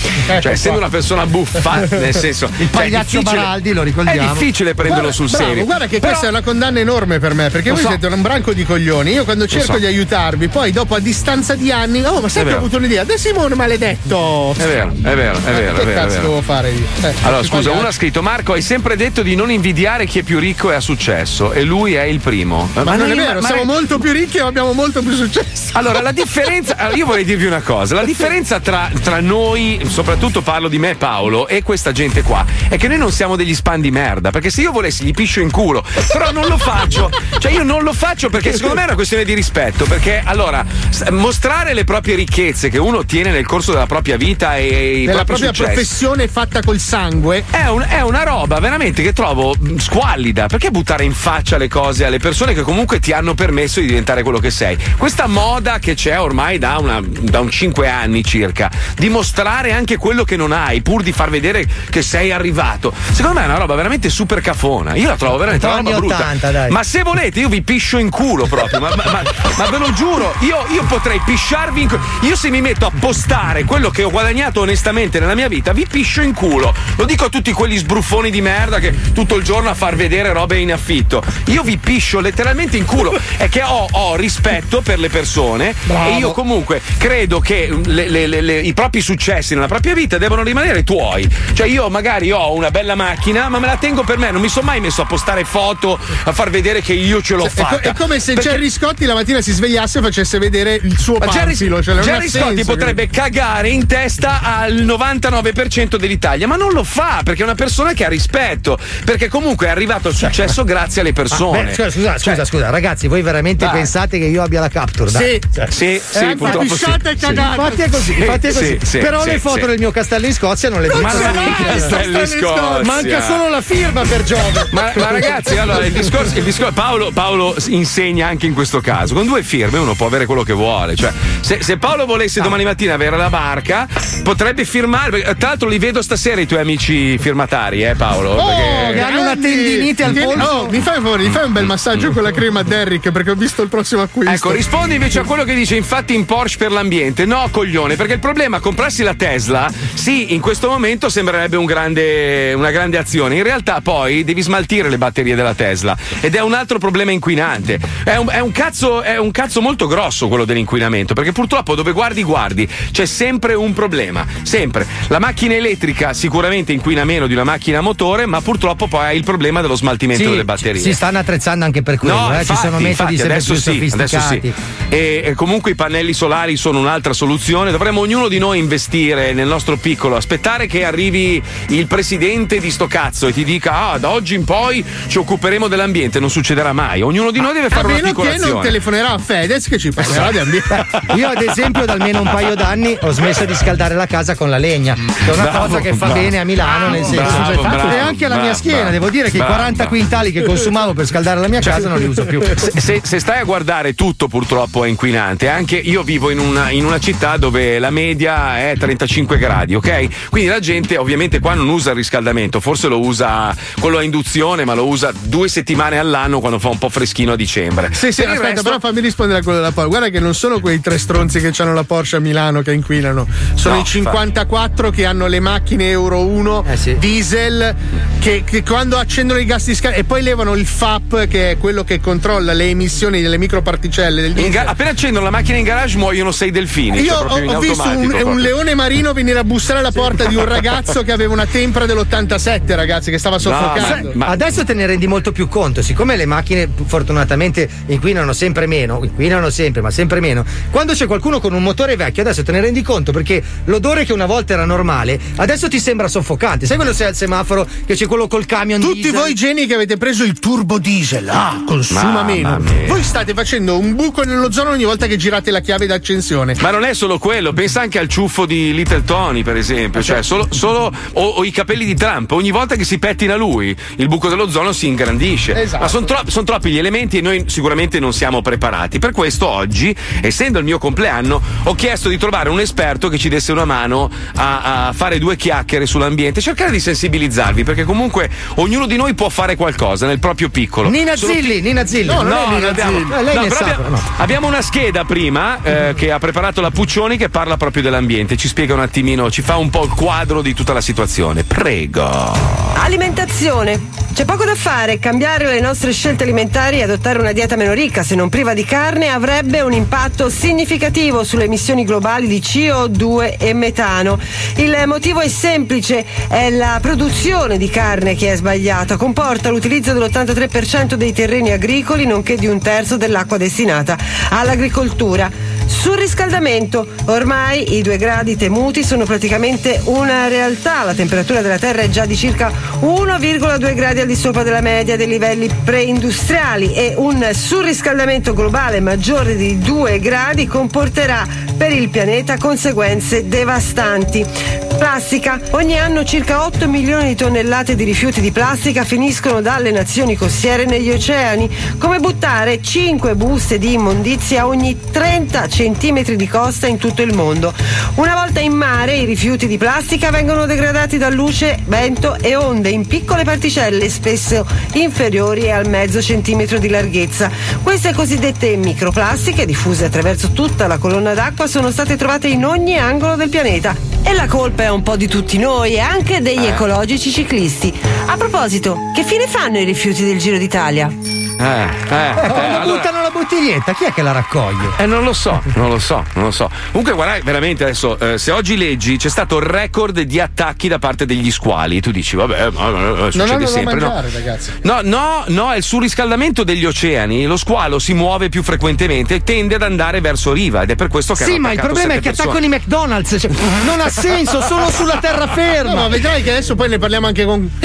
cioè, 0.40 0.53
essendo 0.53 0.78
una 0.78 0.88
persona 0.88 1.26
buffa, 1.26 1.84
nel 1.90 2.14
senso... 2.14 2.44
Ecco 2.46 2.55
Il 2.59 2.59
cioè, 2.59 2.66
è 2.66 2.70
pagliaccio 2.82 3.18
difficile- 3.18 3.40
Baraldi, 3.40 3.72
lo 3.72 3.80
È 3.80 3.84
ricordiamo. 3.84 4.32
difficile 4.32 4.74
prenderlo 4.74 4.88
Guarda- 4.93 5.12
sul 5.12 5.28
bravo, 5.30 5.45
serio. 5.45 5.64
Guarda 5.64 5.86
che 5.86 5.99
Però- 5.99 6.09
questa 6.09 6.26
è 6.26 6.30
una 6.30 6.43
condanna 6.43 6.78
enorme 6.80 7.18
per 7.18 7.34
me, 7.34 7.51
perché 7.51 7.68
Lo 7.68 7.74
voi 7.74 7.84
so. 7.84 7.88
siete 7.91 8.07
un 8.07 8.22
branco 8.22 8.53
di 8.53 8.64
coglioni. 8.64 9.12
Io 9.12 9.24
quando 9.24 9.47
cerco 9.47 9.72
so. 9.74 9.78
di 9.78 9.86
aiutarvi, 9.86 10.49
poi 10.49 10.72
dopo 10.72 10.95
a 10.95 10.99
distanza 11.01 11.55
di 11.55 11.70
anni, 11.70 12.03
oh, 12.05 12.20
ma 12.20 12.28
sempre 12.28 12.55
ho 12.55 12.59
avuto 12.59 12.76
un'idea. 12.76 13.05
Da 13.05 13.16
Simone 13.16 13.55
maledetto. 13.55 14.53
È 14.57 14.66
vero, 14.66 14.91
è 14.91 15.14
vero, 15.14 15.36
è 15.36 15.53
vero, 15.53 15.74
che 15.74 15.82
è 15.82 15.84
vero. 15.84 16.01
cazzo 16.01 16.07
è 16.07 16.09
vero. 16.09 16.20
devo 16.28 16.43
fare 16.43 16.70
io? 16.70 16.84
Eh, 17.03 17.14
Allora, 17.22 17.43
scusa, 17.43 17.70
uno 17.70 17.86
ha 17.88 17.93
scritto: 17.93 18.22
Marco, 18.22 18.53
hai 18.53 18.62
sempre 18.62 18.97
detto 18.97 19.22
di 19.22 19.34
non 19.34 19.51
invidiare 19.51 20.07
chi 20.07 20.20
è 20.20 20.22
più 20.22 20.38
ricco 20.38 20.70
e 20.70 20.74
ha 20.74 20.80
successo, 20.80 21.53
e 21.53 21.62
lui 21.62 21.95
è 21.95 22.03
il 22.03 22.20
primo. 22.20 22.68
Ma, 22.74 22.82
non 22.97 23.11
è 23.11 23.14
ma- 23.14 23.22
vero, 23.22 23.41
ma- 23.41 23.47
siamo 23.47 23.64
molto 23.64 23.99
più 23.99 24.12
ricchi 24.12 24.38
e 24.38 24.41
abbiamo 24.41 24.72
molto 24.72 25.03
più 25.03 25.14
successo. 25.14 25.70
Allora, 25.72 26.01
la 26.01 26.12
differenza. 26.12 26.76
allora, 26.76 26.97
io 26.97 27.07
vorrei 27.07 27.24
dirvi 27.24 27.47
una 27.47 27.61
cosa: 27.61 27.95
la 27.95 28.05
differenza 28.05 28.61
tra, 28.61 28.91
tra 29.03 29.20
noi, 29.20 29.80
soprattutto 29.88 30.43
parlo 30.43 30.68
di 30.68 30.78
me, 30.78 30.95
Paolo, 30.95 31.49
e 31.49 31.62
questa 31.62 31.93
gente 31.93 32.22
qua, 32.22 32.45
è 32.68 32.76
che 32.76 32.88
noi 32.88 32.99
non 32.99 33.12
siamo 33.12 33.36
degli 33.36 33.55
span 33.55 33.80
di 33.80 33.91
merda. 33.91 34.30
Perché 34.30 34.51
se 34.51 34.62
io 34.62 34.72
volessi 34.80 35.04
gli 35.04 35.12
piscio 35.12 35.40
in 35.40 35.50
culo, 35.50 35.84
però 36.10 36.32
non 36.32 36.46
lo 36.46 36.56
faccio. 36.56 37.10
Cioè, 37.38 37.52
io 37.52 37.62
non 37.62 37.82
lo 37.82 37.92
faccio 37.92 38.28
perché 38.30 38.52
secondo 38.52 38.74
me 38.76 38.80
è 38.82 38.84
una 38.84 38.94
questione 38.94 39.24
di 39.24 39.34
rispetto. 39.34 39.84
Perché 39.84 40.22
allora, 40.24 40.64
mostrare 41.10 41.74
le 41.74 41.84
proprie 41.84 42.14
ricchezze 42.14 42.68
che 42.68 42.78
uno 42.78 42.98
ottiene 42.98 43.30
nel 43.30 43.46
corso 43.46 43.72
della 43.72 43.86
propria 43.86 44.16
vita 44.16 44.56
e 44.56 45.02
Della 45.06 45.24
propri 45.24 45.42
propria 45.42 45.48
successi. 45.48 45.62
professione 45.72 46.28
fatta 46.28 46.62
col 46.62 46.78
sangue. 46.78 47.44
È, 47.50 47.66
un- 47.66 47.84
è 47.88 48.00
una 48.00 48.22
roba 48.22 48.58
veramente 48.58 49.02
che 49.02 49.12
trovo 49.12 49.54
squallida. 49.78 50.46
Perché 50.46 50.70
buttare 50.70 51.04
in 51.04 51.12
faccia 51.12 51.56
le 51.58 51.68
cose 51.68 52.04
alle 52.04 52.18
persone 52.18 52.54
che 52.54 52.62
comunque 52.62 52.98
ti 53.00 53.12
hanno 53.12 53.34
permesso 53.34 53.80
di 53.80 53.86
diventare 53.86 54.22
quello 54.22 54.38
che 54.38 54.50
sei? 54.50 54.76
Questa 54.96 55.26
moda 55.26 55.78
che 55.78 55.94
c'è 55.94 56.18
ormai 56.20 56.58
da, 56.58 56.78
una, 56.78 57.00
da 57.04 57.40
un 57.40 57.50
5 57.50 57.88
anni 57.88 58.24
circa, 58.24 58.70
di 58.96 59.08
mostrare 59.08 59.72
anche 59.72 59.96
quello 59.96 60.24
che 60.24 60.36
non 60.36 60.52
hai, 60.52 60.80
pur 60.82 61.02
di 61.02 61.12
far 61.12 61.30
vedere 61.30 61.66
che 61.90 62.02
sei 62.02 62.32
arrivato. 62.32 62.92
Secondo 63.12 63.38
me 63.38 63.44
è 63.44 63.48
una 63.48 63.58
roba 63.58 63.74
veramente 63.74 64.08
super 64.08 64.40
cafona. 64.70 64.94
Io 64.94 65.08
la 65.08 65.16
trovo 65.16 65.36
veramente 65.36 65.66
una 65.66 65.76
roba 65.76 65.96
brutta. 65.96 66.14
80, 66.16 66.50
dai. 66.50 66.70
Ma 66.70 66.82
se 66.82 67.02
volete, 67.02 67.40
io 67.40 67.48
vi 67.48 67.62
piscio 67.62 67.98
in 67.98 68.10
culo 68.10 68.46
proprio. 68.46 68.78
ma, 68.80 68.90
ma- 68.94 69.02
ma- 69.10 69.22
ma 69.56 69.66
ve 69.68 69.78
lo 69.78 69.92
giuro, 69.92 70.32
io, 70.40 70.64
io 70.70 70.84
potrei 70.84 71.20
pisciarvi 71.24 71.82
in 71.82 71.88
culo. 71.88 72.00
Io 72.22 72.36
se 72.36 72.50
mi 72.50 72.60
metto 72.60 72.86
a 72.86 72.92
postare 72.98 73.64
quello 73.64 73.90
che 73.90 74.02
ho 74.04 74.10
guadagnato 74.10 74.60
onestamente 74.60 75.18
nella 75.18 75.34
mia 75.34 75.48
vita, 75.48 75.72
vi 75.72 75.86
piscio 75.86 76.22
in 76.22 76.32
culo. 76.34 76.72
Lo 76.96 77.04
dico 77.04 77.24
a 77.24 77.28
tutti 77.28 77.52
quegli 77.52 77.76
sbruffoni 77.76 78.30
di 78.30 78.40
merda 78.40 78.78
che 78.78 78.94
tutto 79.12 79.36
il 79.36 79.42
giorno 79.42 79.68
a 79.70 79.74
far 79.74 79.96
vedere 79.96 80.32
robe 80.32 80.58
in 80.58 80.72
affitto. 80.72 81.22
Io 81.46 81.62
vi 81.62 81.76
piscio 81.78 82.20
letteralmente 82.20 82.76
in 82.76 82.84
culo. 82.84 83.18
È 83.36 83.48
che 83.48 83.62
ho, 83.62 83.86
ho 83.90 84.16
rispetto 84.16 84.80
per 84.82 84.98
le 84.98 85.08
persone 85.08 85.74
Bravo. 85.84 86.10
e 86.10 86.16
io 86.16 86.32
comunque 86.32 86.80
credo 86.98 87.40
che 87.40 87.68
le- 87.84 88.08
le- 88.08 88.26
le- 88.26 88.40
le- 88.40 88.60
i 88.60 88.72
propri 88.74 89.00
successi 89.00 89.54
nella 89.54 89.66
propria 89.66 89.94
vita 89.94 90.18
devono 90.18 90.42
rimanere 90.42 90.84
tuoi. 90.84 91.28
Cioè, 91.52 91.66
io 91.66 91.88
magari 91.88 92.30
ho 92.30 92.52
una 92.54 92.70
bella 92.70 92.94
macchina, 92.94 93.48
ma 93.48 93.58
me 93.58 93.66
la 93.66 93.76
tengo 93.76 94.02
per 94.04 94.18
me, 94.18 94.30
non 94.30 94.40
mi 94.40 94.48
sono 94.48 94.59
mai 94.62 94.80
messo 94.80 95.02
a 95.02 95.06
postare 95.06 95.44
foto, 95.44 95.98
a 96.24 96.32
far 96.32 96.50
vedere 96.50 96.80
che 96.82 96.92
io 96.92 97.20
ce 97.22 97.34
l'ho 97.34 97.42
Cioè, 97.48 97.52
È, 97.52 97.54
co- 97.56 97.62
fatta. 97.76 97.88
è 97.90 97.92
come 97.94 98.20
se 98.20 98.34
Perché- 98.34 98.50
Gerry 98.50 98.70
Scotti 98.70 99.04
la 99.04 99.14
mattina 99.14 99.40
si 99.40 99.52
svegliasse 99.52 99.98
e 99.98 100.02
facesse 100.02 100.38
vedere 100.38 100.74
il 100.82 100.98
suo 100.98 101.18
ma 101.18 101.26
Gerry, 101.26 101.46
panfilo. 101.46 101.82
Cioè, 101.82 101.96
ha 101.98 102.02
Scotti 102.02 102.28
senso, 102.28 102.64
potrebbe 102.64 103.08
cagare 103.08 103.68
in 103.70 103.86
testa 103.86 104.40
al 104.42 104.74
99% 104.84 105.96
dell'Italia, 105.96 106.46
ma 106.46 106.56
non 106.56 106.72
lo 106.72 106.84
fa 106.84 107.20
perché 107.24 107.40
è 107.40 107.44
una 107.44 107.54
persona 107.54 107.92
che 107.92 108.04
ha 108.04 108.08
rispetto. 108.08 108.78
Perché 109.04 109.28
comunque 109.28 109.66
è 109.66 109.70
arrivato 109.70 110.08
al 110.08 110.14
successo 110.14 110.64
grazie 110.64 111.00
alle 111.00 111.12
persone. 111.12 111.62
Ma, 111.62 111.64
beh, 111.68 111.74
scusa, 111.74 111.90
scusa, 111.90 112.16
Cioè, 112.18 112.34
scusa, 112.34 112.44
scusa, 112.44 112.70
ragazzi, 112.70 113.06
voi 113.08 113.22
veramente 113.22 113.64
Dai. 113.64 113.74
pensate 113.74 114.18
che 114.18 114.26
io 114.26 114.42
abbia 114.42 114.61
la 114.61 114.68
capture? 114.68 115.11
Dai. 115.11 115.38
Sì, 115.40 115.40
Cioè. 115.54 115.66
sì, 115.70 116.00
sì, 116.11 116.18
Eh, 116.24 116.36
purtroppo 116.36 116.62
infatti, 116.64 117.08
sì. 117.11 117.18
Sì. 117.18 117.26
Sì. 117.26 117.30
Infatti 117.30 117.82
è 117.82 117.90
così, 117.90 118.12
Sì, 118.12 118.18
infatti 118.20 118.46
è 118.46 118.52
così. 118.52 118.78
sì, 118.80 118.86
sì, 118.86 118.98
Però 118.98 119.22
sì, 119.22 119.30
le 119.30 119.38
foto 119.38 119.61
sì. 119.61 119.66
del 119.66 119.78
mio 119.78 119.90
castello 119.90 120.26
in 120.26 120.34
Scozia 120.34 120.68
non 120.68 120.80
le 120.80 120.88
vedo. 120.88 121.00
Ma- 121.00 121.11
Castello 121.11 122.20
in 122.20 122.26
Scozia. 122.26 122.80
Manca 122.84 123.22
solo 123.22 123.48
la 123.48 123.61
firma 123.61 124.02
per 124.02 124.22
Giove. 124.22 124.38
Ma, 124.70 124.92
ma 124.94 125.11
ragazzi, 125.11 125.57
allora 125.57 125.84
il 125.84 125.92
discorso, 125.92 126.36
il 126.38 126.44
discorso- 126.44 126.72
Paolo, 126.72 127.11
Paolo 127.12 127.57
insegna 127.68 128.28
anche 128.28 128.46
in 128.46 128.55
questo 128.55 128.80
caso. 128.80 129.14
Con 129.14 129.26
due 129.26 129.42
firme 129.42 129.78
uno 129.78 129.94
può 129.94 130.07
avere 130.07 130.26
quello 130.26 130.42
che 130.42 130.53
vuole. 130.53 130.94
Cioè, 130.96 131.12
se, 131.40 131.59
se 131.62 131.76
Paolo 131.78 132.07
volesse 132.07 132.40
domani 132.40 132.64
mattina 132.64 132.94
avere 132.94 133.16
la 133.16 133.28
barca, 133.30 133.86
potrebbe 134.22 134.64
firmare. 134.64 135.22
Tra 135.38 135.48
l'altro, 135.48 135.68
li 135.68 135.78
vedo 135.78 136.03
stasera 136.03 136.40
i 136.40 136.46
tuoi 136.46 136.61
amici 136.61 137.18
firmatari, 137.18 137.84
eh, 137.84 137.94
Paolo? 137.94 138.30
Oh, 138.30 138.46
perché- 138.46 138.94
che 138.94 139.01
hanno 139.01 139.20
una 139.20 139.36
tendinite 139.36 140.05
al 140.05 140.12
polso. 140.12 140.48
Oh, 140.48 140.68
mi 140.70 140.80
fai 140.80 140.96
un 140.98 141.03
favore, 141.05 141.22
mi 141.24 141.30
fai 141.30 141.44
un 141.46 141.53
bel 141.53 141.64
massaggio 141.64 142.11
con 142.11 142.22
la 142.22 142.30
crema 142.32 142.62
Derrick 142.62 143.11
perché 143.11 143.30
ho 143.30 143.34
visto 143.34 143.62
il 143.62 143.68
prossimo 143.68 144.03
acquisto. 144.03 144.32
Ecco, 144.32 144.51
rispondi 144.51 144.94
invece 144.94 145.20
a 145.20 145.24
quello 145.24 145.44
che 145.44 145.55
dice 145.55 145.76
infatti 145.76 146.14
in 146.14 146.24
Porsche 146.24 146.59
per 146.59 146.72
l'ambiente. 146.72 147.24
No, 147.24 147.48
coglione, 147.51 147.96
perché 147.96 148.14
il 148.14 148.18
problema 148.20 148.59
è 148.59 148.61
comprarsi 148.61 149.03
la 149.03 149.14
Tesla, 149.14 149.70
sì, 149.94 150.32
in 150.34 150.40
questo 150.40 150.68
momento 150.68 151.09
sembrerebbe 151.09 151.57
un 151.57 151.64
grande- 151.64 152.53
una 152.55 152.70
grande 152.70 152.98
azione. 152.98 153.36
In 153.36 153.42
realtà 153.42 153.80
poi 153.80 154.24
devi 154.24 154.39
smaltire 154.43 154.88
le 154.88 154.99
batterie 154.99 155.34
della 155.34 155.55
Tesla 155.55 155.97
ed 156.20 156.34
è 156.34 156.41
un 156.41 156.55
altro 156.55 156.78
problema 156.78 157.11
inquinante. 157.12 157.78
È 158.05 158.16
un, 158.16 158.28
è 158.30 158.41
un 158.41 158.53
cazzo, 158.53 159.03
è 159.03 159.18
un 159.18 159.30
cazzo 159.30 159.61
molto 159.61 159.86
grosso 159.86 160.28
quello 160.28 160.45
dell'inquinamento, 160.45 161.14
perché 161.14 161.32
purtroppo 161.32 161.74
dove 161.74 161.93
guardi 161.93 162.22
guardi 162.22 162.68
c'è 162.91 163.07
sempre 163.07 163.55
un 163.55 163.72
problema, 163.72 164.26
sempre. 164.43 164.86
La 165.09 165.18
macchina 165.18 165.55
elettrica 165.55 166.12
sicuramente 166.12 166.72
inquina 166.72 167.05
meno 167.05 167.26
di 167.26 167.32
una 167.32 167.45
macchina 167.45 167.78
a 167.78 167.82
motore, 167.82 168.26
ma 168.26 168.41
purtroppo 168.41 168.86
poi 168.86 169.05
hai 169.05 169.16
il 169.16 169.24
problema 169.24 169.61
dello 169.61 169.76
smaltimento 169.76 170.24
Sì, 170.24 170.30
delle 170.30 170.45
batterie. 170.45 170.80
Si 170.80 170.93
stanno 170.93 171.18
attrezzando 171.18 171.64
anche 171.64 171.82
per 171.82 171.99
quello, 171.99 172.14
No, 172.14 172.34
eh, 172.34 172.41
infatti, 172.41 172.47
ci 172.47 172.57
sono 172.57 172.78
metodi 172.78 173.16
sempre 173.16 173.34
adesso 173.34 173.53
più 173.53 173.61
sì, 173.61 173.91
adesso 173.93 174.20
sì. 174.20 174.53
E, 174.88 175.22
e 175.24 175.34
comunque 175.34 175.72
i 175.72 175.74
pannelli 175.74 176.12
solari 176.12 176.57
sono 176.57 176.78
un'altra 176.78 177.12
soluzione. 177.12 177.70
Dovremmo 177.70 178.01
ognuno 178.01 178.28
di 178.28 178.38
noi 178.38 178.59
investire 178.59 179.32
nel 179.32 179.47
nostro 179.47 179.76
piccolo, 179.76 180.16
aspettare 180.16 180.66
che 180.66 180.84
arrivi 180.84 181.43
il 181.68 181.86
presidente 181.86 182.59
di 182.59 182.70
sto 182.70 182.86
cazzo 182.86 183.26
e 183.28 183.32
ti 183.32 183.45
dica: 183.45 183.91
Ah, 183.91 183.99
da 183.99 184.11
oggi 184.11 184.29
in 184.34 184.44
poi 184.44 184.84
ci 185.08 185.18
occuperemo 185.18 185.68
dell'ambiente. 185.68 186.20
Non 186.20 186.30
succederà 186.30 186.72
mai. 186.72 187.02
Ognuno 187.02 187.30
di 187.30 187.40
noi 187.40 187.52
deve 187.52 187.66
A 187.66 187.70
fare 187.70 187.86
una 187.86 187.94
meno 187.96 188.06
che 188.08 188.28
piccola 188.28 188.36
non 188.52 188.62
telefonerà 188.62 189.10
a 189.12 189.18
Fedez 189.18 189.68
che 189.68 189.78
ci 189.78 189.90
parlerà 189.90 190.30
di 190.30 190.38
ambiente. 190.38 190.86
Io, 191.16 191.28
ad 191.28 191.42
esempio, 191.42 191.84
da 191.84 191.92
almeno 191.94 192.20
un 192.20 192.30
paio 192.30 192.54
d'anni 192.54 192.96
ho 193.00 193.10
smesso 193.10 193.44
di 193.44 193.54
scaldare 193.54 193.94
la 193.94 194.06
casa 194.06 194.34
con 194.34 194.48
la 194.50 194.58
legna, 194.58 194.94
che 194.94 195.30
è 195.30 195.34
una 195.34 195.42
Bravo, 195.44 195.66
cosa 195.66 195.80
che 195.80 195.90
fa 195.94 196.06
bravo. 196.06 196.14
bene 196.20 196.38
a 196.38 196.44
Milano, 196.44 196.88
nel 196.88 197.04
senso. 197.04 197.22
Bravo, 197.22 197.62
bravo, 197.62 197.90
e 197.90 197.98
anche 197.98 198.24
alla 198.24 198.38
mia 198.38 198.54
schiena, 198.54 198.76
bravo. 198.78 198.90
devo 198.92 199.10
dire 199.10 199.30
che 199.30 199.36
i 199.36 199.40
Bravo, 199.40 199.52
40 199.54 199.74
bravo. 199.76 199.90
quintali 199.90 200.32
che 200.32 200.42
consumavo 200.42 200.92
per 200.92 201.06
scaldare 201.06 201.40
la 201.40 201.48
mia 201.48 201.60
casa 201.60 201.88
non 201.88 201.98
li 201.98 202.06
uso 202.06 202.24
più. 202.24 202.42
Se, 202.56 202.80
se- 202.80 203.00
se 203.02 203.18
stai 203.18 203.40
a 203.40 203.44
guardare 203.44 203.94
tutto 203.94 204.28
purtroppo 204.28 204.84
è 204.84 204.88
inquinante, 204.88 205.48
anche 205.48 205.76
io 205.76 206.02
vivo 206.02 206.30
in 206.30 206.38
una, 206.38 206.70
in 206.70 206.84
una 206.84 206.98
città 206.98 207.36
dove 207.36 207.78
la 207.78 207.90
media 207.90 208.58
è 208.58 208.74
35 208.78 209.38
gradi, 209.38 209.74
ok? 209.74 210.28
Quindi 210.30 210.48
la 210.50 210.60
gente 210.60 210.96
ovviamente 210.96 211.38
qua 211.40 211.54
non 211.54 211.68
usa 211.68 211.90
il 211.90 211.96
riscaldamento, 211.96 212.60
forse 212.60 212.88
lo 212.88 213.00
usa 213.00 213.54
quello 213.80 213.98
a 213.98 214.02
induzione, 214.20 214.64
ma 214.64 214.74
lo 214.74 214.86
usa 214.86 215.12
due 215.22 215.48
settimane 215.48 215.98
all'anno 215.98 216.40
quando 216.40 216.58
fa 216.58 216.68
un 216.68 216.78
po' 216.78 216.88
freschino 216.90 217.32
a 217.32 217.36
dicembre. 217.36 217.88
Sì, 217.92 218.12
sì, 218.12 218.22
Per 218.22 218.30
aspetta, 218.32 218.48
resto- 218.48 218.62
però 218.62 218.78
fammi 218.78 219.00
rispondere 219.00 219.40
a 219.40 219.42
quello 219.42 219.58
della 219.58 219.72
Porsche. 219.72 219.88
Guarda 219.88 220.08
che 220.10 220.20
non 220.20 220.34
sono 220.34 220.60
quei 220.60 220.80
tre 220.80 220.98
stronzi 220.98 221.40
che 221.40 221.52
hanno 221.58 221.72
la 221.72 221.84
Porsche 221.84 222.16
a 222.16 222.20
Milano 222.20 222.62
che 222.62 222.72
inquinano. 222.72 223.26
Sono 223.54 223.74
No, 223.76 223.80
i 223.80 223.84
54 223.84 224.90
che 224.90 225.04
hanno 225.06 225.26
le 225.26 225.40
macchine 225.40 225.88
Euro 225.90 226.24
1 226.26 226.64
Eh 226.66 226.98
diesel 226.98 227.74
che, 228.18 228.42
che 228.44 228.62
quando 228.62 228.98
accendono 228.98 229.38
i 229.40 229.44
gas 229.44 229.66
di 229.66 229.74
scarica 229.74 230.00
e 230.00 230.04
poi 230.04 230.22
levano 230.22 230.54
il 230.54 230.66
FAP 230.66 231.26
che 231.28 231.52
è 231.52 231.58
quello 231.58 231.84
che 231.84 232.00
controlla 232.00 232.52
le 232.52 232.64
emissioni 232.64 233.22
delle 233.22 233.38
microparticelle 233.38 234.20
del 234.20 234.50
ga- 234.50 234.64
appena 234.66 234.90
accendono 234.90 235.24
la 235.24 235.30
macchina 235.30 235.58
in 235.58 235.64
garage 235.64 235.96
muoiono 235.96 236.32
sei 236.32 236.50
delfini. 236.50 237.00
Io 237.00 237.14
cioè 237.14 237.46
ho, 237.46 237.56
ho 237.56 237.60
visto 237.60 237.88
un, 237.88 238.20
un 238.24 238.40
leone 238.40 238.74
marino 238.74 239.12
venire 239.12 239.38
a 239.38 239.44
bussare 239.44 239.78
alla 239.78 239.92
porta 239.92 240.24
di 240.24 240.34
un 240.36 240.44
ragazzo 240.44 241.02
che 241.02 241.12
aveva 241.12 241.32
una 241.32 241.46
tempra 241.46 241.86
dell'87, 241.86 242.74
ragazzi, 242.74 243.10
che 243.10 243.18
stava 243.18 243.38
soffocando. 243.38 243.99
Ma 244.12 244.26
adesso 244.26 244.64
te 244.64 244.74
ne 244.74 244.86
rendi 244.86 245.07
molto 245.07 245.32
più 245.32 245.48
conto, 245.48 245.82
siccome 245.82 246.16
le 246.16 246.26
macchine 246.26 246.68
fortunatamente 246.84 247.68
inquinano 247.86 248.32
sempre 248.32 248.66
meno, 248.66 249.01
inquinano 249.03 249.51
sempre, 249.51 249.80
ma 249.80 249.90
sempre 249.90 250.20
meno. 250.20 250.44
Quando 250.70 250.92
c'è 250.92 251.07
qualcuno 251.07 251.40
con 251.40 251.53
un 251.53 251.62
motore 251.62 251.96
vecchio, 251.96 252.22
adesso 252.22 252.42
te 252.42 252.53
ne 252.53 252.61
rendi 252.61 252.82
conto 252.82 253.12
perché 253.12 253.42
l'odore 253.64 254.05
che 254.05 254.12
una 254.12 254.26
volta 254.26 254.53
era 254.53 254.64
normale, 254.64 255.18
adesso 255.36 255.68
ti 255.68 255.80
sembra 255.80 256.09
soffocante. 256.09 256.66
Sai 256.66 256.76
quando 256.76 256.94
sei 256.94 257.09
al 257.09 257.14
semaforo 257.14 257.66
che 257.86 257.94
c'è 257.94 258.07
quello 258.07 258.26
col 258.26 258.46
camion 258.46 258.80
Tutti 258.80 259.01
diesel? 259.01 259.12
voi 259.12 259.34
geni 259.34 259.66
che 259.66 259.74
avete 259.74 259.96
preso 259.96 260.24
il 260.24 260.38
turbo 260.38 260.78
diesel, 260.78 261.28
ah, 261.28 261.62
consuma 261.66 262.22
Mamma 262.22 262.22
meno. 262.59 262.59
Voi 262.86 263.03
state 263.03 263.34
facendo 263.34 263.78
un 263.78 263.94
buco 263.94 264.22
nell'ozono 264.22 264.70
ogni 264.70 264.84
volta 264.84 265.07
che 265.07 265.16
girate 265.16 265.51
la 265.51 265.61
chiave 265.61 265.86
d'accensione. 265.86 266.57
Ma 266.61 266.70
non 266.70 266.84
è 266.84 266.94
solo 266.94 267.18
quello, 267.18 267.53
pensa 267.53 267.80
anche 267.80 267.98
al 267.98 268.09
ciuffo 268.09 268.46
di 268.46 268.72
Little 268.74 269.05
Tony, 269.05 269.42
per 269.42 269.57
esempio. 269.57 270.03
Cioè, 270.03 270.22
solo, 270.22 270.46
solo- 270.51 270.92
o, 271.12 271.22
o 271.22 271.44
i 271.44 271.51
capelli 271.51 271.84
di 271.84 271.94
Trump. 271.94 272.30
Ogni 272.32 272.51
volta 272.51 272.76
che 272.76 272.84
si 272.84 272.98
pettina 272.98 273.36
lui, 273.36 273.76
il 273.97 274.09
buco 274.09 274.28
dell'ozono 274.28 274.72
si 274.72 274.86
ingrandisce. 274.86 275.61
Esatto. 275.61 275.82
Ma 275.82 276.24
sono 276.26 276.45
troppi 276.45 276.70
gli 276.70 276.78
elementi 276.78 277.18
e 277.18 277.20
noi 277.20 277.45
sicuramente 277.47 277.99
non 278.01 278.12
siamo 278.12 278.43
preparati. 278.43 278.99
Per 278.99 279.12
questo 279.12 279.49
oggi, 279.49 279.95
essendo 280.20 280.59
il 280.59 280.64
mio 280.64 280.78
compleanno, 280.78 281.41
ho 281.64 281.74
chiesto 281.74 282.09
di 282.09 282.18
trovare 282.18 282.49
un 282.49 282.61
esperto 282.61 283.09
che 283.09 283.18
ci 283.18 283.28
desse 283.28 283.53
una 283.53 283.64
mano 283.64 284.11
a, 284.34 284.88
a 284.88 284.93
fare 284.93 285.18
due 285.18 285.36
chiacchiere 285.36 285.86
sull'ambiente, 285.86 286.41
cercare 286.41 286.70
di 286.70 286.80
sensibilizzarvi, 286.80 287.64
perché 287.64 287.84
comunque 287.84 288.30
ognuno 288.57 288.86
di 288.86 288.97
noi 288.97 289.14
può 289.14 289.28
fare 289.28 289.57
qualcosa 289.57 290.07
nel 290.07 290.18
proprio 290.18 290.49
piccolo. 290.49 290.88
Nina 290.88 291.16
Sono 291.16 291.32
Zilli, 291.32 291.61
Nina 291.61 291.86
Zilli. 291.86 292.07
No, 292.07 292.22
Non 292.22 292.32
è 292.32 292.47
no, 292.47 292.55
Nina 292.55 292.68
abbiamo, 292.68 292.99
Zilli. 292.99 293.24
Lei 293.24 293.34
no, 293.34 293.43
ne 293.43 293.51
sa, 293.51 293.64
abbiamo, 293.64 293.88
no. 293.88 294.03
abbiamo 294.16 294.47
una 294.47 294.62
scheda 294.62 295.05
prima 295.05 295.62
eh, 295.62 295.95
che 295.95 296.12
ha 296.12 296.18
preparato 296.18 296.61
la 296.61 296.70
Puccioni 296.70 297.16
che 297.16 297.28
parla 297.28 297.57
proprio 297.57 297.82
dell'ambiente. 297.82 298.36
Ci 298.36 298.49
spiega 298.49 298.74
un 298.74 298.80
attimino, 298.80 299.30
ci 299.30 299.43
fa 299.43 299.57
un 299.57 299.70
po' 299.70 299.84
il 299.84 299.91
quadro 299.91 300.43
di 300.43 300.55
tutta 300.55 300.72
la 300.72 300.80
situazione. 300.80 301.45
Prego. 301.45 302.36
Alimentazione. 302.74 303.79
C'è 304.12 304.24
poco 304.24 304.44
da 304.44 304.54
fare, 304.54 304.98
cambiare 304.98 305.46
le 305.46 305.60
nostre 305.60 305.92
scelte 305.92 306.24
alimentari 306.24 306.78
e 306.78 306.82
adottare 306.82 307.18
una 307.18 307.32
dieta 307.32 307.56
meno 307.56 307.72
ricca, 307.72 308.02
se 308.02 308.14
non 308.14 308.28
priva 308.28 308.52
di 308.52 308.64
carne, 308.64 309.08
avrebbe 309.08 309.60
un 309.62 309.72
impatto 309.72 310.28
significativo 310.28 311.24
sulle 311.24 311.44
emissioni 311.44 311.84
globali 311.84 312.26
di 312.26 312.38
CO2 312.38 313.36
e 313.38 313.54
metano. 313.54 314.18
Il 314.56 314.76
motivo 314.86 315.20
è 315.20 315.28
semplice, 315.28 316.04
è 316.28 316.50
la 316.50 316.78
produzione 316.82 317.56
di 317.56 317.70
carne 317.70 318.14
che 318.14 318.32
è 318.32 318.36
sbagliata, 318.36 318.96
comporta 318.96 319.48
l'utilizzo 319.48 319.92
dell'83% 319.92 320.94
dei 320.94 321.12
terreni 321.12 321.52
agricoli, 321.52 322.04
nonché 322.04 322.36
di 322.36 322.46
un 322.46 322.60
terzo 322.60 322.96
dell'acqua 322.96 323.38
destinata 323.38 323.96
all'agricoltura. 324.30 325.49
Sul 325.70 325.96
riscaldamento, 325.96 326.86
ormai 327.06 327.76
i 327.76 327.82
due 327.82 327.96
gradi 327.96 328.36
temuti 328.36 328.82
sono 328.82 329.04
praticamente 329.04 329.80
una 329.84 330.26
realtà. 330.26 330.82
La 330.82 330.94
temperatura 330.94 331.40
della 331.40 331.58
Terra 331.58 331.82
è 331.82 331.88
già 331.88 332.04
di 332.04 332.16
circa 332.16 332.52
1,2 332.80 333.74
gradi 333.74 334.00
al 334.00 334.06
di 334.06 334.16
sopra 334.16 334.42
della 334.42 334.60
media 334.60 334.96
dei 334.96 335.06
livelli 335.06 335.48
preindustriali 335.64 336.74
e 336.74 336.94
un 336.96 337.26
surriscaldamento 337.32 338.34
globale 338.34 338.80
maggiore 338.80 339.36
di 339.36 339.58
2 339.58 340.00
gradi 340.00 340.46
comporterà 340.46 341.24
per 341.56 341.70
il 341.70 341.88
pianeta 341.88 342.36
conseguenze 342.36 343.28
devastanti. 343.28 344.69
Plastica. 344.80 345.38
Ogni 345.50 345.78
anno 345.78 346.04
circa 346.04 346.46
8 346.46 346.66
milioni 346.66 347.08
di 347.08 347.14
tonnellate 347.14 347.74
di 347.74 347.84
rifiuti 347.84 348.22
di 348.22 348.32
plastica 348.32 348.82
finiscono 348.82 349.42
dalle 349.42 349.70
nazioni 349.72 350.16
costiere 350.16 350.64
negli 350.64 350.90
oceani, 350.90 351.50
come 351.76 351.98
buttare 351.98 352.62
5 352.62 353.14
buste 353.14 353.58
di 353.58 353.74
immondizia 353.74 354.46
ogni 354.46 354.74
30 354.90 355.48
centimetri 355.48 356.16
di 356.16 356.26
costa 356.26 356.66
in 356.66 356.78
tutto 356.78 357.02
il 357.02 357.14
mondo. 357.14 357.52
Una 357.96 358.14
volta 358.14 358.40
in 358.40 358.52
mare 358.52 358.96
i 358.96 359.04
rifiuti 359.04 359.46
di 359.46 359.58
plastica 359.58 360.10
vengono 360.10 360.46
degradati 360.46 360.96
da 360.96 361.10
luce, 361.10 361.58
vento 361.66 362.16
e 362.18 362.34
onde 362.34 362.70
in 362.70 362.86
piccole 362.86 363.22
particelle 363.22 363.86
spesso 363.90 364.46
inferiori 364.72 365.52
al 365.52 365.68
mezzo 365.68 366.00
centimetro 366.00 366.58
di 366.58 366.70
larghezza. 366.70 367.30
Queste 367.62 367.92
cosiddette 367.92 368.56
microplastiche, 368.56 369.44
diffuse 369.44 369.84
attraverso 369.84 370.32
tutta 370.32 370.66
la 370.66 370.78
colonna 370.78 371.12
d'acqua, 371.12 371.46
sono 371.46 371.70
state 371.70 371.98
trovate 371.98 372.28
in 372.28 372.46
ogni 372.46 372.78
angolo 372.78 373.14
del 373.14 373.28
pianeta. 373.28 373.99
E 374.03 374.14
la 374.14 374.26
colpa 374.26 374.64
è 374.64 374.70
un 374.70 374.82
po' 374.82 374.96
di 374.96 375.07
tutti 375.07 375.38
noi 375.38 375.74
e 375.74 375.80
anche 375.80 376.20
degli 376.20 376.44
ecologici 376.44 377.11
ciclisti. 377.11 377.72
A 378.07 378.16
proposito, 378.16 378.76
che 378.94 379.05
fine 379.05 379.26
fanno 379.26 379.59
i 379.59 379.64
rifiuti 379.64 380.05
del 380.05 380.18
Giro 380.18 380.38
d'Italia? 380.38 381.19
Eh, 381.41 381.45
eh, 381.45 381.86
Quando 381.86 382.34
eh, 382.34 382.45
allora- 382.45 382.64
buttano 382.64 383.03
la 383.03 383.11
bottiglietta, 383.11 383.72
chi 383.74 383.84
è 383.84 383.93
che 383.93 384.03
la 384.03 384.12
raccoglie? 384.12 384.70
Eh, 384.76 384.84
non 384.86 385.05
lo 385.05 385.12
so, 385.14 385.41
non 385.55 385.70
lo 385.70 385.78
so, 385.78 386.05
non 386.14 386.24
lo 386.24 386.30
so. 386.30 386.51
Comunque, 386.70 386.93
guarda, 386.93 387.18
veramente 387.24 387.64
adesso, 387.64 387.99
eh, 387.99 388.18
se 388.18 388.30
oggi 388.30 388.57
leggi, 388.59 388.97
c'è 388.99 389.09
stato 389.09 389.38
il 389.38 389.47
record 389.47 390.01
di 390.01 390.20
attacchi 390.20 390.68
da 390.68 390.78
parte 390.78 391.07
degli 391.07 391.30
squali. 391.30 391.80
Tu 391.80 391.91
dici, 391.93 392.14
vabbè, 392.16 392.51
ma, 392.51 392.70
ma- 392.70 392.78
ma- 392.78 392.88
Non 392.99 393.11
succede 393.12 393.47
sempre. 393.47 393.80
no? 393.80 393.88
mangiare, 393.88 394.11
ragazzi. 394.12 394.53
No, 394.62 394.80
no, 394.82 395.24
no, 395.28 395.53
è 395.53 395.57
il 395.57 395.62
surriscaldamento 395.62 396.45
degli 396.45 396.64
oceani. 396.66 397.24
Lo 397.24 397.36
squalo 397.38 397.78
si 397.78 397.95
muove 397.95 398.28
più 398.28 398.43
frequentemente 398.43 399.14
e 399.14 399.24
tende 399.24 399.55
ad 399.55 399.62
andare 399.62 400.01
verso 400.01 400.32
riva 400.32 400.62
ed 400.62 400.70
è 400.70 400.76
per 400.76 400.88
questo 400.88 401.14
che 401.14 401.24
Sì, 401.24 401.38
ma 401.38 401.53
il 401.53 401.61
problema 401.61 401.95
è 401.95 402.01
che 402.01 402.11
persone. 402.11 402.28
attaccano 402.30 402.47
i 402.55 402.59
McDonald's. 402.59 403.16
cioè, 403.18 403.30
non 403.64 403.80
ha 403.80 403.88
senso, 403.88 404.41
sono 404.43 404.68
sulla 404.70 404.99
terraferma. 404.99 405.72
No, 405.72 405.80
ma 405.82 405.88
vedrai 405.88 406.22
che 406.22 406.30
adesso 406.30 406.55
poi 406.55 406.68
ne 406.68 406.78
parliamo 406.78 407.07
anche 407.07 407.24
con 407.24 407.49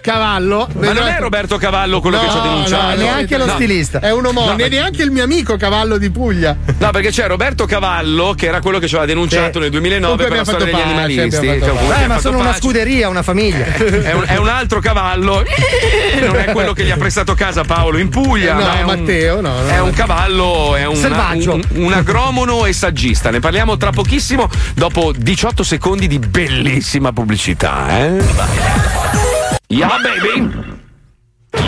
Cavallo. 0.00 0.68
Ma 0.74 0.92
non 0.92 1.06
è 1.06 1.16
Roberto 1.18 1.56
Cavallo 1.56 2.00
quello 2.00 2.18
che 2.18 2.28
ci 2.30 2.36
ha 2.36 2.40
denunciato? 2.40 2.96
neanche 2.96 3.36
lo 3.36 3.46
No. 3.46 3.54
stilista. 3.54 4.00
È 4.00 4.10
un 4.12 4.26
omonimo, 4.26 4.52
No, 4.52 4.58
ma- 4.58 4.66
neanche 4.68 5.02
il 5.02 5.10
mio 5.10 5.24
amico 5.24 5.56
Cavallo 5.56 5.98
di 5.98 6.10
Puglia. 6.10 6.56
No, 6.78 6.90
perché 6.90 7.10
c'è 7.10 7.26
Roberto 7.26 7.64
Cavallo, 7.66 8.34
che 8.36 8.46
era 8.46 8.60
quello 8.60 8.78
che 8.78 8.86
ci 8.88 8.94
aveva 8.94 9.10
denunciato 9.12 9.58
nel 9.58 9.70
2009 9.70 10.16
Comunque 10.16 10.26
per 10.28 10.36
la 10.36 10.44
storia 10.44 10.64
degli 10.66 10.74
pace, 10.74 10.84
animalisti. 10.86 11.36
abbiamo 11.36 11.58
fatto 11.76 11.86
Cioè, 11.94 12.02
Eh, 12.02 12.06
ma 12.06 12.18
sono 12.18 12.38
una 12.38 12.48
pace. 12.48 12.60
scuderia, 12.60 13.08
una 13.08 13.22
famiglia. 13.22 13.64
È 14.06 14.12
un, 14.12 14.24
è 14.26 14.36
un 14.36 14.48
altro 14.48 14.80
cavallo, 14.80 15.42
non 16.24 16.36
è 16.36 16.52
quello 16.52 16.72
che 16.72 16.84
gli 16.84 16.90
ha 16.90 16.96
prestato 16.96 17.34
casa 17.34 17.62
Paolo 17.64 17.98
in 17.98 18.08
Puglia. 18.08 18.54
No, 18.54 18.60
ma 18.60 18.78
è 18.78 18.82
un- 18.82 18.86
Matteo, 18.86 19.40
no, 19.40 19.60
no. 19.62 19.68
È 19.68 19.80
un 19.80 19.92
cavallo, 19.92 20.74
è 20.76 20.86
un, 20.86 20.94
Selvaggio. 20.96 21.54
un, 21.54 21.62
un 21.74 21.92
agromono 21.92 22.66
e 22.66 22.72
saggista. 22.72 23.30
Ne 23.30 23.40
parliamo 23.40 23.76
tra 23.76 23.90
pochissimo, 23.90 24.48
dopo 24.74 25.12
18 25.16 25.62
secondi 25.62 26.06
di 26.06 26.18
bellissima 26.18 27.12
pubblicità. 27.12 27.86
Eh? 27.98 29.25
Yeah, 29.68 29.98
baby! 30.00 30.48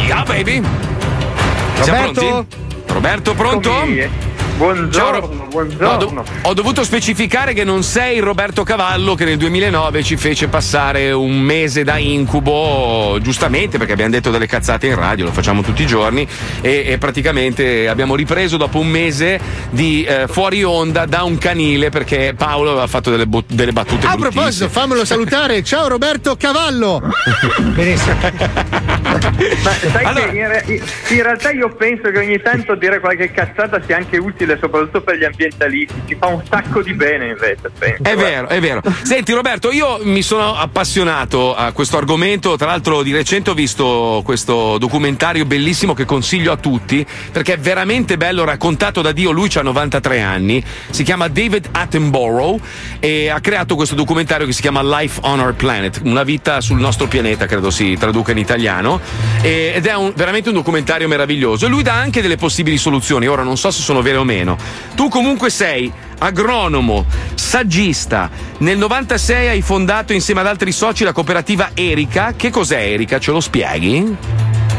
Yeah, 0.07 0.25
baby! 0.25 0.63
Siamo 1.83 2.07
Roberto? 2.07 2.21
pronti? 2.21 2.93
Roberto, 2.93 3.35
pronto? 3.35 4.28
Buongiorno, 4.59 5.47
buongiorno. 5.51 5.89
Ho, 5.89 5.97
do- 5.97 6.25
ho 6.43 6.53
dovuto 6.53 6.83
specificare 6.83 7.53
che 7.53 7.63
non 7.63 7.85
sei 7.85 8.17
il 8.17 8.25
Roberto 8.25 8.65
Cavallo 8.65 9.15
che 9.15 9.25
nel 9.25 9.37
2009 9.37 10.03
ci 10.03 10.17
fece 10.17 10.49
passare 10.49 11.13
un 11.13 11.39
mese 11.39 11.85
da 11.85 11.97
incubo, 11.97 13.19
giustamente 13.23 13.79
perché 13.79 13.93
abbiamo 13.93 14.11
detto 14.11 14.31
delle 14.33 14.49
cazzate 14.49 14.89
in 14.89 14.97
radio, 14.97 15.27
lo 15.27 15.31
facciamo 15.31 15.63
tutti 15.63 15.83
i 15.83 15.87
giorni 15.87 16.27
e, 16.61 16.83
e 16.87 16.99
praticamente 16.99 17.87
abbiamo 17.89 18.17
ripreso 18.17 18.57
dopo 18.57 18.81
un 18.81 18.89
mese 18.89 19.39
di 19.71 20.03
eh, 20.03 20.27
fuori 20.27 20.65
onda 20.65 21.07
da 21.07 21.23
un 21.23 21.39
canile 21.39 21.91
perché 21.91 22.35
Paolo 22.37 22.71
aveva 22.71 22.89
fatto 22.89 23.11
delle, 23.11 23.27
bot- 23.29 23.53
delle 23.53 23.71
battute 23.73 24.07
A 24.07 24.17
bruttissime. 24.17 24.31
proposito, 24.33 24.69
fammelo 24.69 25.05
salutare. 25.05 25.63
Ciao 25.69 25.87
Roberto 25.87 26.35
Cavallo. 26.37 27.01
Benissimo. 27.75 28.17
Ma 29.63 29.73
sai 29.73 30.15
che 30.15 30.37
in, 30.37 30.49
re- 30.49 30.65
in 31.11 31.23
realtà 31.23 31.51
io 31.53 31.69
penso 31.77 32.11
che 32.11 32.19
ogni 32.19 32.41
tanto 32.43 32.75
dire 32.75 32.99
qualche 32.99 33.31
cazzata 33.31 33.81
sia 33.87 33.97
anche 33.97 34.17
utile, 34.19 34.48
soprattutto 34.61 35.03
per 35.03 35.17
gli 35.17 35.25
ambientalisti. 35.25 36.03
Ci 36.07 36.17
fa 36.19 36.27
un 36.29 36.43
sacco 36.49 36.83
di 36.83 36.95
bene 36.95 37.29
invece. 37.29 37.71
Penso. 37.79 38.03
È 38.03 38.17
vero, 38.17 38.49
è 38.49 38.61
vero. 38.61 38.83
Senti 39.03 39.33
Roberto, 39.33 39.71
io 39.71 39.99
mi 40.03 40.23
sono 40.23 40.57
appassionato 40.57 41.55
a 41.55 41.73
questo 41.73 41.97
argomento, 41.99 42.57
tra 42.57 42.69
l'altro 42.69 43.03
di 43.03 43.13
recente 43.13 43.51
ho 43.51 43.55
visto 43.55 44.23
questo 44.25 44.79
documentario 44.79 45.45
bellissimo 45.45 45.95
che 45.95 46.05
consiglio 46.05 46.53
a 46.53 46.57
tutti 46.57 47.05
perché 47.33 47.55
è 47.55 47.59
veramente 47.59 48.17
bello, 48.17 48.45
raccontato 48.45 49.03
da 49.03 49.13
Dio, 49.13 49.31
lui 49.31 49.49
ha 49.55 49.63
93 49.63 50.21
anni, 50.21 50.63
si 50.91 51.03
chiama 51.03 51.29
David 51.29 51.69
Attenborough 51.73 52.61
e 53.01 53.29
ha 53.29 53.41
creato 53.41 53.75
questo 53.75 53.95
documentario 53.95 54.47
che 54.47 54.53
si 54.53 54.61
chiama 54.61 54.83
Life 54.83 55.21
on 55.25 55.41
Our 55.41 55.55
Planet, 55.55 56.01
una 56.05 56.23
vita 56.23 56.61
sul 56.61 56.79
nostro 56.79 57.07
pianeta, 57.07 57.47
credo 57.47 57.71
si 57.71 57.97
traduca 57.99 58.33
in 58.33 58.39
italiano, 58.39 59.01
ed 59.43 59.87
è 59.87 59.95
un- 59.95 60.13
veramente 60.15 60.49
un 60.49 60.55
documentario 60.55 61.09
meraviglioso 61.09 61.67
e 61.67 61.69
lui 61.69 61.83
dà 61.83 61.95
anche 61.95 62.23
delle 62.23 62.37
possibili 62.37 62.77
soluzioni, 62.79 63.27
ora 63.27 63.43
non 63.43 63.57
so 63.57 63.71
se 63.71 63.83
sono 63.83 64.03
vere 64.03 64.19
o 64.19 64.25
meno. 64.25 64.38
Tu 64.95 65.09
comunque 65.09 65.51
sei 65.51 65.93
agronomo, 66.19 67.05
saggista. 67.35 68.31
Nel 68.59 68.79
96 68.79 69.49
hai 69.49 69.63
fondato 69.63 70.13
insieme 70.13 70.41
ad 70.41 70.47
altri 70.47 70.73
soci 70.73 71.05
la 71.05 71.13
cooperativa 71.13 71.71
Erica. 71.75 72.35
Che 72.37 72.51
cos'è 72.51 72.81
Erica? 72.81 73.19
Ce 73.19 73.31
lo 73.31 73.41
spieghi? 73.41 74.17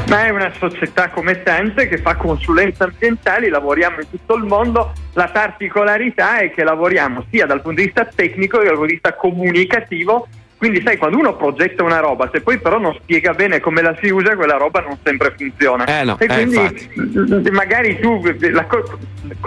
Ma 0.07 0.25
è 0.25 0.29
una 0.29 0.51
società 0.57 1.09
come 1.09 1.43
tante 1.43 1.87
che 1.87 1.99
fa 1.99 2.15
consulenze 2.15 2.83
ambientali, 2.83 3.47
lavoriamo 3.47 3.99
in 3.99 4.09
tutto 4.09 4.33
il 4.33 4.43
mondo. 4.43 4.91
La 5.13 5.27
particolarità 5.27 6.39
è 6.39 6.51
che 6.51 6.63
lavoriamo 6.63 7.25
sia 7.29 7.45
dal 7.45 7.61
punto 7.61 7.79
di 7.79 7.85
vista 7.85 8.05
tecnico 8.05 8.57
che 8.57 8.63
dal 8.63 8.73
punto 8.73 8.87
di 8.87 8.93
vista 8.93 9.13
comunicativo. 9.13 10.27
Quindi, 10.59 10.81
sai, 10.81 10.97
quando 10.97 11.17
uno 11.17 11.37
progetta 11.37 11.83
una 11.83 11.99
roba, 11.99 12.29
se 12.33 12.41
poi 12.41 12.57
però 12.59 12.77
non 12.79 12.93
spiega 13.01 13.33
bene 13.33 13.61
come 13.61 13.81
la 13.81 13.95
si 14.01 14.09
usa, 14.09 14.35
quella 14.35 14.57
roba 14.57 14.81
non 14.81 14.97
sempre 15.01 15.33
funziona. 15.37 15.85
Eh 15.85 16.03
no, 16.03 16.17
e 16.19 16.25
eh, 16.25 16.27
quindi 16.27 16.89
mm, 16.99 17.47
magari 17.51 17.97
tu 17.97 18.21
la 18.51 18.65
co- 18.65 18.99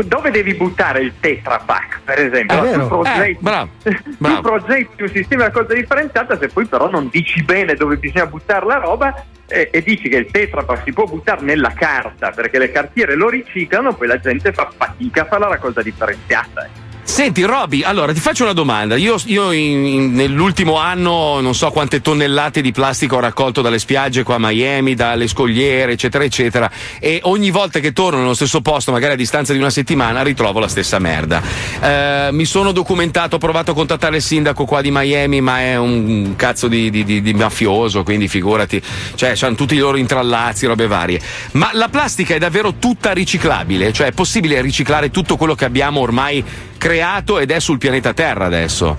dove 0.05 0.31
devi 0.31 0.55
buttare 0.55 1.01
il 1.01 1.13
Tetra 1.21 1.59
Pak, 1.59 2.01
per 2.03 2.19
esempio? 2.19 2.65
È 2.65 2.73
Tu 2.73 2.87
progetti- 2.89 3.31
Eh, 3.31 3.37
bravo, 3.41 3.69
tu 3.83 3.93
bravo. 4.17 4.41
progetti 4.41 5.03
un 5.03 5.09
sistema 5.11 5.43
di 5.43 5.49
raccolta 5.51 5.75
differenziata, 5.75 6.39
se 6.39 6.49
poi 6.49 6.65
però 6.65 6.89
non 6.89 7.09
dici 7.13 7.43
bene 7.43 7.75
dove 7.75 7.97
bisogna 7.97 8.25
buttare 8.27 8.65
la 8.65 8.77
roba 8.79 9.15
eh, 9.49 9.69
e 9.71 9.83
dici 9.83 10.09
che 10.09 10.17
il 10.17 10.31
Tetra 10.31 10.63
Pak 10.63 10.81
si 10.83 10.95
può 10.95 11.05
buttare 11.05 11.43
nella 11.43 11.75
carta 11.75 12.31
perché 12.31 12.57
le 12.59 12.73
cartiere 12.73 13.17
lo 13.17 13.29
riciclano, 13.29 13.93
poi 13.93 14.07
la 14.07 14.19
gente 14.19 14.51
fa 14.55 14.71
fatica 14.75 15.23
a 15.23 15.25
fare 15.27 15.41
la 15.43 15.49
raccolta 15.49 15.83
differenziata. 15.83 16.69
Senti, 17.05 17.43
Roby, 17.43 17.83
allora 17.83 18.13
ti 18.15 18.21
faccio 18.21 18.45
una 18.45 18.53
domanda. 18.55 18.97
Io, 18.97 19.21
io 19.27 19.51
in- 19.51 19.85
in- 19.85 20.13
nell'ultimo 20.15 20.77
anno 20.79 21.41
non 21.41 21.55
so 21.55 21.71
quante 21.71 22.01
tonnellate 22.01 22.63
di 22.63 22.71
plastica 22.73 23.17
ho 23.17 23.21
raccolto 23.21 23.61
dalle 23.61 23.79
spiagge 23.81 24.23
qua 24.23 24.37
a 24.37 24.39
Miami, 24.39 24.95
dalle 24.95 25.27
scogliere, 25.27 25.93
eccetera, 25.93 26.25
eccetera. 26.25 26.71
E 27.01 27.19
ogni 27.25 27.51
volta 27.51 27.81
che 27.81 27.93
torno 27.93 28.21
nello 28.21 28.33
stesso 28.35 28.61
posto, 28.63 28.93
magari 28.93 29.13
a 29.13 29.17
distanza 29.17 29.53
di 29.53 29.59
una 29.59 29.69
settimana, 29.69 30.23
ritrovo 30.23 30.59
la 30.61 30.69
stessa 30.69 30.99
merda. 31.01 31.43
Eh, 31.81 32.29
mi 32.33 32.45
sono 32.47 32.73
documentato, 32.73 33.37
ho 33.37 33.39
provato 33.39 33.73
a 33.73 33.75
contattare 33.75 34.17
il 34.17 34.23
sindaco 34.23 34.65
qua 34.65 34.81
di 34.81 34.91
Miami, 34.93 35.41
ma 35.43 35.59
è 35.61 35.77
un 35.77 36.35
cazzo 36.37 36.67
di, 36.69 36.89
di- 36.89 37.05
di- 37.05 37.21
di 37.21 37.35
mafioso, 37.35 38.05
quindi 38.05 38.27
figurati. 38.29 38.81
Cioè, 39.17 39.35
hanno 39.41 39.57
tutti 39.57 39.75
i 39.75 39.79
loro 39.79 39.99
intrallazzi, 39.99 40.65
robe 40.67 40.87
varie. 40.87 41.21
Ma 41.53 41.71
la 41.75 41.89
plastica 41.89 42.35
è 42.35 42.39
davvero 42.39 42.75
tutta 42.79 43.13
riciclabile? 43.13 43.93
Cioè, 43.93 44.07
è 44.07 44.13
possibile 44.13 44.63
riciclare 44.63 45.11
tutto 45.11 45.37
quello 45.37 45.55
che 45.57 45.65
abbiamo 45.67 46.01
ormai 46.01 46.43
creato 46.83 47.39
ed 47.39 47.53
è 47.53 47.61
sul 47.61 47.79
pianeta 47.79 48.13
Terra 48.13 48.45
adesso? 48.45 48.97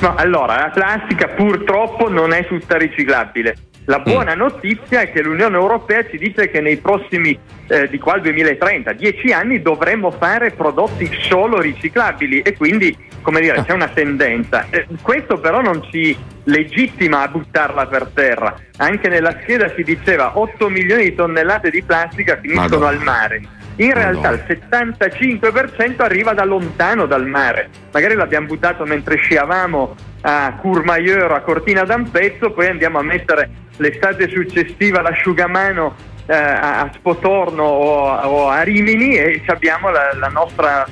No, 0.00 0.14
allora, 0.16 0.56
la 0.56 0.70
plastica 0.74 1.28
purtroppo 1.28 2.08
non 2.08 2.32
è 2.32 2.44
tutta 2.44 2.76
riciclabile. 2.76 3.54
La 3.84 4.00
buona 4.00 4.34
notizia 4.34 5.02
è 5.02 5.12
che 5.12 5.22
l'Unione 5.22 5.54
Europea 5.56 6.04
ci 6.10 6.18
dice 6.18 6.50
che 6.50 6.60
nei 6.60 6.78
prossimi, 6.78 7.38
eh, 7.68 7.88
di 7.88 8.00
qua 8.00 8.14
al 8.14 8.22
2030, 8.22 8.92
10 8.94 9.32
anni, 9.32 9.62
dovremmo 9.62 10.10
fare 10.10 10.50
prodotti 10.50 11.08
solo 11.20 11.60
riciclabili 11.60 12.40
e 12.40 12.56
quindi, 12.56 12.96
come 13.22 13.40
dire, 13.40 13.62
c'è 13.64 13.72
una 13.72 13.86
tendenza. 13.86 14.66
Eh, 14.70 14.88
questo 15.00 15.38
però 15.38 15.60
non 15.62 15.86
ci 15.88 16.16
legittima 16.42 17.22
a 17.22 17.28
buttarla 17.28 17.86
per 17.86 18.10
terra. 18.12 18.56
Anche 18.78 19.08
nella 19.08 19.36
scheda 19.42 19.72
si 19.76 19.84
diceva 19.84 20.36
8 20.36 20.68
milioni 20.68 21.04
di 21.04 21.14
tonnellate 21.14 21.70
di 21.70 21.84
plastica 21.84 22.36
finiscono 22.40 22.80
Madonna. 22.80 22.88
al 22.88 23.02
mare. 23.04 23.42
In 23.76 23.92
realtà 23.92 24.30
il 24.30 24.44
75% 24.46 26.02
arriva 26.02 26.32
da 26.32 26.44
lontano 26.44 27.06
dal 27.06 27.26
mare. 27.26 27.68
Magari 27.92 28.14
l'abbiamo 28.14 28.46
buttato 28.46 28.84
mentre 28.84 29.16
sciavamo 29.16 29.94
a 30.22 30.54
Courmayeur, 30.60 31.30
a 31.32 31.40
Cortina 31.40 31.82
d'Ampezzo, 31.84 32.52
poi 32.52 32.68
andiamo 32.68 32.98
a 32.98 33.02
mettere 33.02 33.50
l'estate 33.76 34.28
successiva 34.28 35.02
l'asciugamano 35.02 35.94
eh, 36.26 36.34
a 36.34 36.90
Spotorno 36.94 37.62
o, 37.62 38.10
a- 38.10 38.28
o 38.28 38.48
a 38.48 38.62
Rimini 38.62 39.16
e 39.16 39.42
abbiamo 39.46 39.90
la, 39.90 40.14
la 40.18 40.28
nostra 40.28 40.86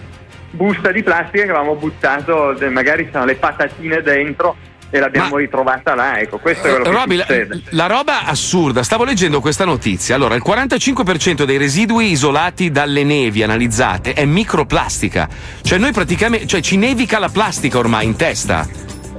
busta 0.51 0.93
di 0.93 1.03
plastica 1.03 1.45
che 1.45 1.51
avevamo 1.51 1.75
buttato, 1.75 2.55
magari 2.71 3.09
sono 3.11 3.25
le 3.25 3.35
patatine 3.35 4.03
dentro 4.03 4.57
e 4.91 4.99
l'abbiamo 4.99 5.37
ritrovata 5.37 5.95
là. 5.95 6.19
Ecco, 6.19 6.39
questo 6.39 6.67
è 6.67 6.71
quello 6.71 6.85
che 6.85 6.91
Roby, 6.91 7.17
la, 7.17 7.25
succede. 7.25 7.63
la 7.71 7.87
roba 7.87 8.25
assurda, 8.25 8.83
stavo 8.83 9.05
leggendo 9.05 9.41
questa 9.41 9.65
notizia. 9.65 10.15
Allora, 10.15 10.35
il 10.35 10.43
45% 10.45 11.45
dei 11.45 11.57
residui 11.57 12.11
isolati 12.11 12.71
dalle 12.71 13.05
nevi 13.05 13.43
analizzate 13.43 14.13
è 14.13 14.25
microplastica. 14.25 15.29
Cioè, 15.63 15.79
noi 15.79 15.93
praticamente, 15.93 16.47
cioè, 16.47 16.61
ci 16.61 16.77
nevica 16.77 17.19
la 17.19 17.29
plastica 17.29 17.79
ormai 17.79 18.07
in 18.07 18.17
testa. 18.17 18.67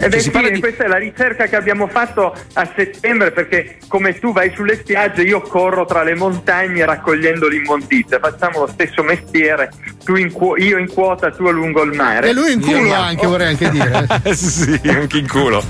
Eh 0.06 0.10
beh, 0.10 0.12
Cioè, 0.12 0.20
si 0.20 0.26
sì, 0.26 0.30
parla 0.32 0.50
di- 0.50 0.60
questa 0.60 0.84
è 0.84 0.88
la 0.88 0.98
ricerca 0.98 1.48
che 1.48 1.56
abbiamo 1.56 1.88
fatto 1.88 2.32
a 2.54 2.70
settembre 2.76 3.32
perché 3.32 3.78
come 3.88 4.18
tu 4.20 4.32
vai 4.34 4.52
sulle 4.56 4.76
spiagge 4.78 5.24
io 5.24 5.42
corro 5.42 5.86
tra 5.86 6.04
le 6.04 6.14
montagne 6.14 6.86
raccogliendo 6.86 7.48
l'immondizia, 7.48 8.20
facciamo 8.20 8.60
lo 8.60 8.68
stesso 8.68 9.02
mestiere, 9.02 9.72
tu 10.04 10.16
in 10.16 10.32
cuo- 10.32 10.58
io 10.58 10.78
in 10.78 10.88
quota, 10.94 11.32
tu 11.32 11.46
a 11.46 11.52
lungo 11.52 11.82
il 11.82 11.94
mare. 11.94 12.30
E 12.30 12.34
lui 12.34 12.52
in 12.54 12.62
culo 12.62 12.78
Io- 12.86 12.94
anche, 12.94 13.26
vorrei 13.26 13.48
anche 13.48 13.70
dire. 13.72 14.06
sì, 14.36 14.80
anche 14.86 15.18
in 15.18 15.28
culo. 15.28 15.64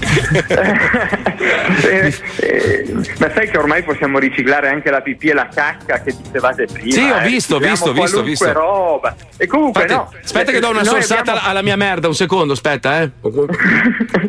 Eh, 0.48 2.14
eh, 2.42 2.94
ma 3.20 3.32
sai 3.34 3.50
che 3.50 3.58
ormai 3.58 3.84
possiamo 3.84 4.20
riciclare 4.20 4.68
anche 4.68 4.90
la 4.92 5.02
pipì 5.02 5.30
e 5.30 5.34
la 5.34 5.48
cacca 5.54 6.02
che 6.02 6.14
dicevate 6.22 6.66
prima? 6.66 6.92
Sì, 6.92 7.00
ho 7.10 7.18
eh, 7.20 7.28
visto, 7.28 7.58
ricicliamo 7.58 7.62
visto, 7.62 7.94
visto, 7.94 7.94
qualunque 7.94 8.24
visto. 8.24 8.52
roba. 8.52 9.16
E 9.38 9.48
comunque 9.48 9.82
Aspetta, 9.84 10.00
no. 10.02 10.14
aspetta 10.24 10.52
che 10.52 10.60
do 10.60 10.70
una 10.70 10.82
Noi 10.82 10.90
sorsiata 10.90 11.32
abbiamo- 11.32 11.48
alla 11.50 11.62
mia 11.62 11.76
merda, 11.78 12.08
un 12.08 12.16
secondo, 12.16 12.54
aspetta, 12.54 13.02
eh. 13.02 13.12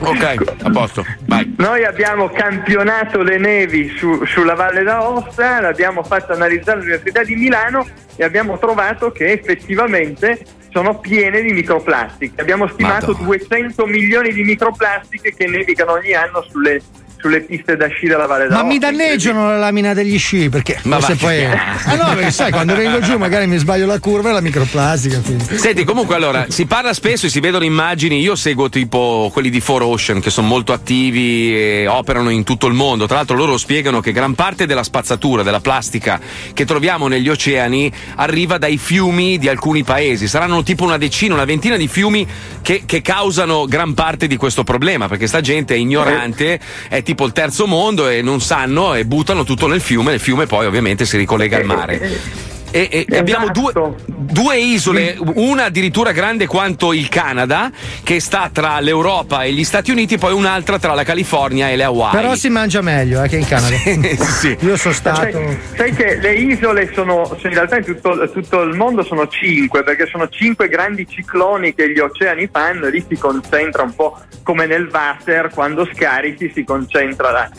Ok, 0.00 0.56
a 0.62 0.70
posto, 0.70 1.04
vai. 1.26 1.54
Noi 1.58 1.84
abbiamo 1.84 2.28
campionato 2.30 3.22
le 3.22 3.38
nevi 3.38 3.94
su- 3.96 4.24
sulla 4.24 4.54
Valle 4.54 4.82
d'Aosta, 4.82 5.60
l'abbiamo 5.60 6.02
fatto 6.02 6.32
analizzare 6.32 6.78
all'Università 6.78 7.22
di 7.22 7.34
Milano 7.36 7.86
e 8.16 8.24
abbiamo 8.24 8.58
trovato 8.58 9.10
che 9.12 9.32
effettivamente 9.32 10.44
sono 10.70 10.98
piene 10.98 11.40
di 11.40 11.52
microplastiche. 11.52 12.40
Abbiamo 12.40 12.66
stimato 12.68 13.12
200 13.14 13.86
milioni 13.86 14.32
di 14.32 14.42
microplastiche 14.42 15.34
che 15.34 15.46
nevicano 15.46 15.92
ogni 15.92 16.12
anno 16.12 16.42
sulle, 16.50 16.80
sulle 17.26 17.40
piste 17.40 17.76
da 17.76 17.88
sci 17.88 18.06
della 18.06 18.26
Valle 18.26 18.44
Ma 18.44 18.48
d'Aosta. 18.50 18.66
mi 18.68 18.78
danneggiano 18.78 19.48
la 19.48 19.58
lamina 19.58 19.92
degli 19.94 20.16
sci 20.16 20.48
perché 20.48 20.78
Ma 20.84 21.00
se 21.00 21.16
poi. 21.16 21.44
Ah 21.44 21.94
no, 21.96 22.14
perché 22.14 22.30
sai, 22.30 22.52
quando 22.52 22.74
vengo 22.74 23.00
giù 23.00 23.16
magari 23.18 23.46
mi 23.46 23.56
sbaglio 23.58 23.86
la 23.86 23.98
curva 23.98 24.30
e 24.30 24.32
la 24.32 24.40
microplastica. 24.40 25.18
quindi. 25.20 25.58
Senti, 25.58 25.84
comunque 25.84 26.14
allora, 26.14 26.46
si 26.48 26.66
parla 26.66 26.92
spesso 26.92 27.26
e 27.26 27.28
si 27.28 27.40
vedono 27.40 27.64
immagini, 27.64 28.20
io 28.20 28.36
seguo 28.36 28.68
tipo 28.68 29.30
quelli 29.32 29.50
di 29.50 29.58
4Ocean 29.58 30.20
che 30.20 30.30
sono 30.30 30.46
molto 30.46 30.72
attivi 30.72 31.54
e 31.54 31.86
operano 31.88 32.30
in 32.30 32.44
tutto 32.44 32.66
il 32.66 32.74
mondo, 32.74 33.06
tra 33.06 33.16
l'altro 33.16 33.36
loro 33.36 33.56
spiegano 33.56 34.00
che 34.00 34.12
gran 34.12 34.34
parte 34.34 34.66
della 34.66 34.84
spazzatura, 34.84 35.42
della 35.42 35.60
plastica 35.60 36.20
che 36.52 36.64
troviamo 36.64 37.08
negli 37.08 37.28
oceani 37.28 37.90
arriva 38.16 38.58
dai 38.58 38.76
fiumi 38.78 39.38
di 39.38 39.48
alcuni 39.48 39.82
paesi, 39.82 40.28
saranno 40.28 40.62
tipo 40.62 40.84
una 40.84 40.98
decina, 40.98 41.34
una 41.34 41.44
ventina 41.44 41.76
di 41.76 41.88
fiumi 41.88 42.26
che, 42.62 42.82
che 42.86 43.02
causano 43.02 43.64
gran 43.66 43.94
parte 43.94 44.26
di 44.26 44.36
questo 44.36 44.62
problema, 44.62 45.08
perché 45.08 45.26
sta 45.26 45.40
gente 45.40 45.74
è 45.74 45.78
ignorante, 45.78 46.60
è 46.88 47.02
tipo 47.02 47.15
il 47.24 47.32
terzo 47.32 47.66
mondo 47.66 48.08
e 48.08 48.22
non 48.22 48.40
sanno 48.40 48.94
e 48.94 49.04
buttano 49.04 49.44
tutto 49.44 49.66
nel 49.66 49.80
fiume, 49.80 50.14
il 50.14 50.20
fiume 50.20 50.46
poi 50.46 50.66
ovviamente 50.66 51.04
si 51.04 51.16
ricollega 51.16 51.56
al 51.56 51.64
mare. 51.64 52.55
E, 52.70 52.88
e- 52.90 53.06
e 53.08 53.16
abbiamo 53.18 53.48
due, 53.50 53.72
due 54.06 54.58
isole, 54.58 55.16
una 55.34 55.64
addirittura 55.64 56.12
grande 56.12 56.46
quanto 56.46 56.92
il 56.92 57.08
Canada, 57.08 57.70
che 58.02 58.20
sta 58.20 58.50
tra 58.52 58.80
l'Europa 58.80 59.44
e 59.44 59.52
gli 59.52 59.64
Stati 59.64 59.90
Uniti, 59.90 60.18
poi 60.18 60.32
un'altra 60.32 60.78
tra 60.78 60.92
la 60.94 61.04
California 61.04 61.70
e 61.70 61.76
le 61.76 61.84
Hawaii. 61.84 62.14
Però 62.14 62.34
si 62.34 62.48
mangia 62.48 62.82
meglio 62.82 63.22
eh, 63.22 63.28
che 63.28 63.36
in 63.36 63.46
Canada. 63.46 63.76
sì. 64.20 64.56
Io 64.60 64.76
sono 64.76 64.94
stato. 64.94 65.20
Sai, 65.20 65.58
sai 65.76 65.92
che 65.94 66.16
le 66.16 66.34
isole 66.34 66.90
sono, 66.92 67.24
sono 67.24 67.38
in 67.44 67.54
realtà 67.54 67.76
in 67.78 67.84
tutto, 67.84 68.30
tutto 68.30 68.62
il 68.62 68.74
mondo 68.76 69.02
sono 69.02 69.26
cinque, 69.28 69.82
perché 69.82 70.06
sono 70.06 70.28
cinque 70.28 70.68
grandi 70.68 71.06
cicloni 71.08 71.74
che 71.74 71.90
gli 71.90 71.98
oceani 71.98 72.48
fanno 72.50 72.86
e 72.86 72.90
lì 72.90 73.04
si 73.08 73.16
concentra 73.16 73.82
un 73.82 73.94
po' 73.94 74.18
come 74.42 74.66
nel 74.66 74.88
water, 74.92 75.50
quando 75.54 75.88
scarichi 75.94 76.50
si 76.54 76.64
concentra 76.64 77.30
la- 77.30 77.50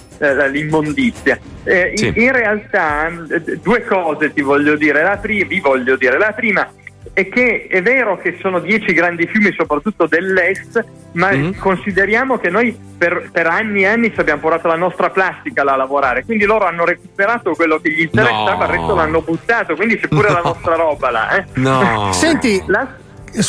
l'immondizia. 0.51 1.38
Eh, 1.63 1.89
in- 1.91 1.97
Sì. 1.97 2.13
in, 2.15 2.32
realtà 2.32 3.07
eh, 3.07 3.57
due 3.61 3.84
cose 3.86 4.34
ti 4.34 4.41
voglio 4.41 4.76
dire, 4.76 5.03
la 5.03 5.18
pri- 5.18 5.43
vi 5.45 5.59
voglio 5.59 5.95
dire, 5.95 6.18
la 6.18 6.32
prima 6.32 6.70
è 7.13 7.30
che 7.30 7.68
è 7.70 7.82
vero 7.82 8.18
che 8.18 8.38
sono 8.41 8.59
dieci 8.59 8.93
grandi 8.93 9.26
fiumi, 9.28 9.53
soprattutto 9.57 10.05
dell'est, 10.07 10.84
ma 11.13 11.30
consideriamo 11.57 12.38
che 12.38 12.49
noi 12.49 12.78
per, 12.97 13.30
per 13.32 13.47
anni 13.47 13.84
e 13.84 13.88
anni 13.88 14.13
ci 14.13 14.20
abbiamo 14.20 14.41
portato 14.41 14.68
la 14.68 14.76
nostra 14.76 15.09
plastica 15.09 15.63
là 15.63 15.74
a 15.74 15.78
lavorare, 15.78 16.26
quindi 16.26 16.45
loro 16.45 16.65
hanno 16.65 16.86
recuperato 16.86 17.53
quello 17.55 17.80
che 17.80 17.91
gli 17.91 18.01
interessava, 18.01 18.65
il 18.65 18.72
resto 18.72 18.93
l'hanno 18.95 19.22
buttato, 19.22 19.76
quindi 19.76 19.97
c'è 19.97 20.07
pure 20.09 20.30
la 20.32 20.41
nostra 20.43 20.76
roba 20.76 21.09
là. 21.09 21.38
Eh. 21.38 21.45
No. 21.55 22.09
Senti, 22.11 22.55
s- 22.57 22.65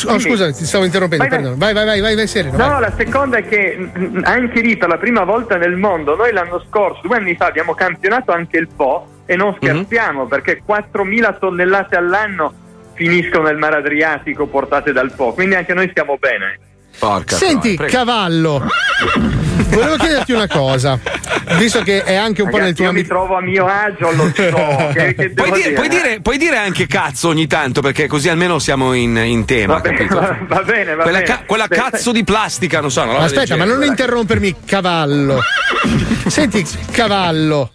oh, 0.07 0.19
scusa, 0.19 0.51
ti 0.51 0.65
stavo 0.65 0.85
interrompendo, 0.85 1.23
Vai, 1.23 1.29
vai. 1.29 1.39
perdono. 1.39 1.57
Vai, 1.57 1.73
vai, 1.73 1.85
vai, 1.85 2.01
vai, 2.01 2.15
vai 2.15 2.27
sereno. 2.27 2.57
No, 2.57 2.67
vai. 2.69 2.81
la 2.81 2.93
seconda 2.95 3.37
è 3.37 3.47
che 3.47 3.89
anche 4.23 4.61
lì 4.61 4.77
per 4.77 4.89
la 4.89 4.97
prima 4.97 5.23
volta 5.23 5.57
nel 5.57 5.75
mondo, 5.75 6.15
noi 6.15 6.31
l'anno 6.31 6.63
scorso, 6.67 7.01
due 7.03 7.17
anni 7.17 7.35
fa, 7.35 7.47
abbiamo 7.47 7.73
campionato 7.73 8.31
anche 8.31 8.57
il 8.57 8.67
Po 8.75 9.07
e 9.25 9.35
non 9.35 9.53
scherziamo 9.55 10.25
perché 10.27 10.61
4.000 10.67 11.37
tonnellate 11.39 11.95
all'anno 11.95 12.53
finiscono 12.93 13.43
nel 13.43 13.57
mare 13.57 13.77
Adriatico 13.77 14.45
portate 14.47 14.91
dal 14.91 15.11
Po, 15.15 15.33
quindi 15.33 15.55
anche 15.55 15.73
noi 15.73 15.87
stiamo 15.89 16.17
bene. 16.19 16.59
Porca 16.97 17.35
Senti, 17.35 17.75
troia, 17.75 17.89
prego. 17.89 17.91
cavallo, 17.91 18.63
volevo 19.67 19.95
chiederti 19.97 20.31
una 20.31 20.47
cosa, 20.47 20.99
visto 21.57 21.81
che 21.81 22.03
è 22.03 22.15
anche 22.15 22.41
un 22.41 22.49
po' 22.49 22.57
nel 22.57 22.75
Ragazzi, 22.75 22.83
tuo 22.83 22.91
io 22.91 22.93
mi 22.93 23.05
trovo 23.05 23.37
a 23.37 23.41
mio 23.41 23.65
agio, 23.65 24.11
lo 24.11 24.31
so. 24.33 24.89
che, 24.93 25.15
che 25.15 25.29
Puoi 25.31 25.49
devo 25.51 25.55
dire, 25.55 25.71
puoi, 25.73 25.89
dire, 25.89 26.19
puoi 26.21 26.37
dire 26.37 26.57
anche 26.57 26.87
cazzo 26.87 27.27
ogni 27.29 27.47
tanto, 27.47 27.81
perché 27.81 28.07
così 28.07 28.29
almeno 28.29 28.59
siamo 28.59 28.93
in, 28.93 29.15
in 29.17 29.45
tema, 29.45 29.75
Va 29.75 29.79
bene, 29.81 29.97
capito? 29.97 30.19
va- 30.19 30.37
va 30.47 30.63
bene, 30.63 30.95
va 30.95 31.03
quella 31.03 31.19
bene. 31.19 31.29
ca- 31.29 31.43
quella 31.45 31.67
cazzo 31.67 32.11
di 32.11 32.23
plastica, 32.23 32.79
non 32.81 32.91
so. 32.91 33.03
del 33.05 33.15
Aspetta, 33.15 33.55
ma 33.55 33.65
non 33.65 33.83
interrompermi, 33.83 34.55
cavallo. 34.65 35.41
Senti, 36.27 36.65
cavallo. 36.91 37.71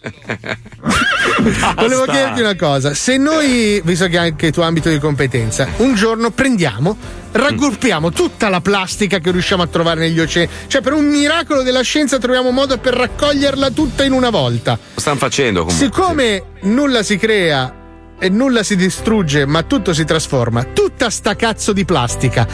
Volevo 1.77 2.05
chiederti 2.05 2.41
una 2.41 2.57
cosa. 2.57 2.95
Se 2.95 3.17
noi, 3.17 3.81
visto 3.85 4.07
che 4.07 4.17
è 4.17 4.19
anche 4.19 4.47
il 4.47 4.53
tuo 4.53 4.63
ambito 4.63 4.89
di 4.89 4.99
competenza, 4.99 5.69
un 5.79 5.95
giorno 5.95 6.31
prendiamo, 6.31 6.97
raggruppiamo 7.35 8.11
tutta 8.11 8.49
la 8.49 8.61
plastica 8.61 9.19
che 9.19 9.31
riusciamo 9.31 9.63
a 9.63 9.67
trovare 9.67 10.01
negli 10.01 10.21
oceani, 10.21 10.49
cioè 10.69 10.81
per 10.81 10.93
un 10.93 11.07
miracolo 11.07 11.63
della 11.63 11.83
scienza 11.83 12.19
troviamo 12.19 12.51
modo 12.51 12.79
per 12.79 12.95
raccoglierla 12.95 13.71
tutta 13.71 14.05
in 14.05 14.13
una 14.13 14.31
volta. 14.31 14.79
Lo 14.95 15.01
stanno 15.01 15.19
facendo 15.19 15.65
comunque. 15.65 15.85
Siccome 15.85 16.45
nulla 16.63 17.03
si 17.03 17.17
crea 17.17 17.83
e 18.19 18.29
nulla 18.29 18.63
si 18.63 18.77
distrugge, 18.77 19.45
ma 19.47 19.63
tutto 19.65 19.93
si 19.93 20.05
trasforma, 20.05 20.65
tutta 20.65 21.11
sta 21.11 21.35
cazzo 21.35 21.73
di 21.73 21.85
plastica. 21.85 22.47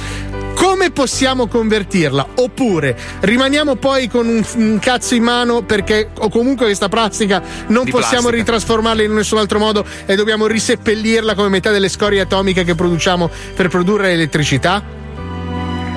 Come 0.54 0.90
possiamo 0.92 1.46
convertirla? 1.46 2.26
Oppure 2.36 2.96
rimaniamo 3.20 3.76
poi 3.76 4.08
con 4.08 4.26
un, 4.26 4.44
un 4.56 4.78
cazzo 4.80 5.14
in 5.14 5.22
mano 5.22 5.62
perché 5.62 6.10
o 6.18 6.28
comunque 6.28 6.66
questa 6.66 6.88
plastica 6.88 7.42
non 7.68 7.84
Di 7.84 7.90
possiamo 7.90 8.28
plastica. 8.28 8.36
ritrasformarla 8.36 9.02
in 9.02 9.12
nessun 9.14 9.38
altro 9.38 9.58
modo 9.58 9.84
e 10.06 10.14
dobbiamo 10.16 10.46
riseppellirla 10.46 11.34
come 11.34 11.48
metà 11.48 11.70
delle 11.70 11.88
scorie 11.88 12.20
atomiche 12.20 12.64
che 12.64 12.74
produciamo 12.74 13.30
per 13.54 13.68
produrre 13.68 14.12
elettricità? 14.12 14.82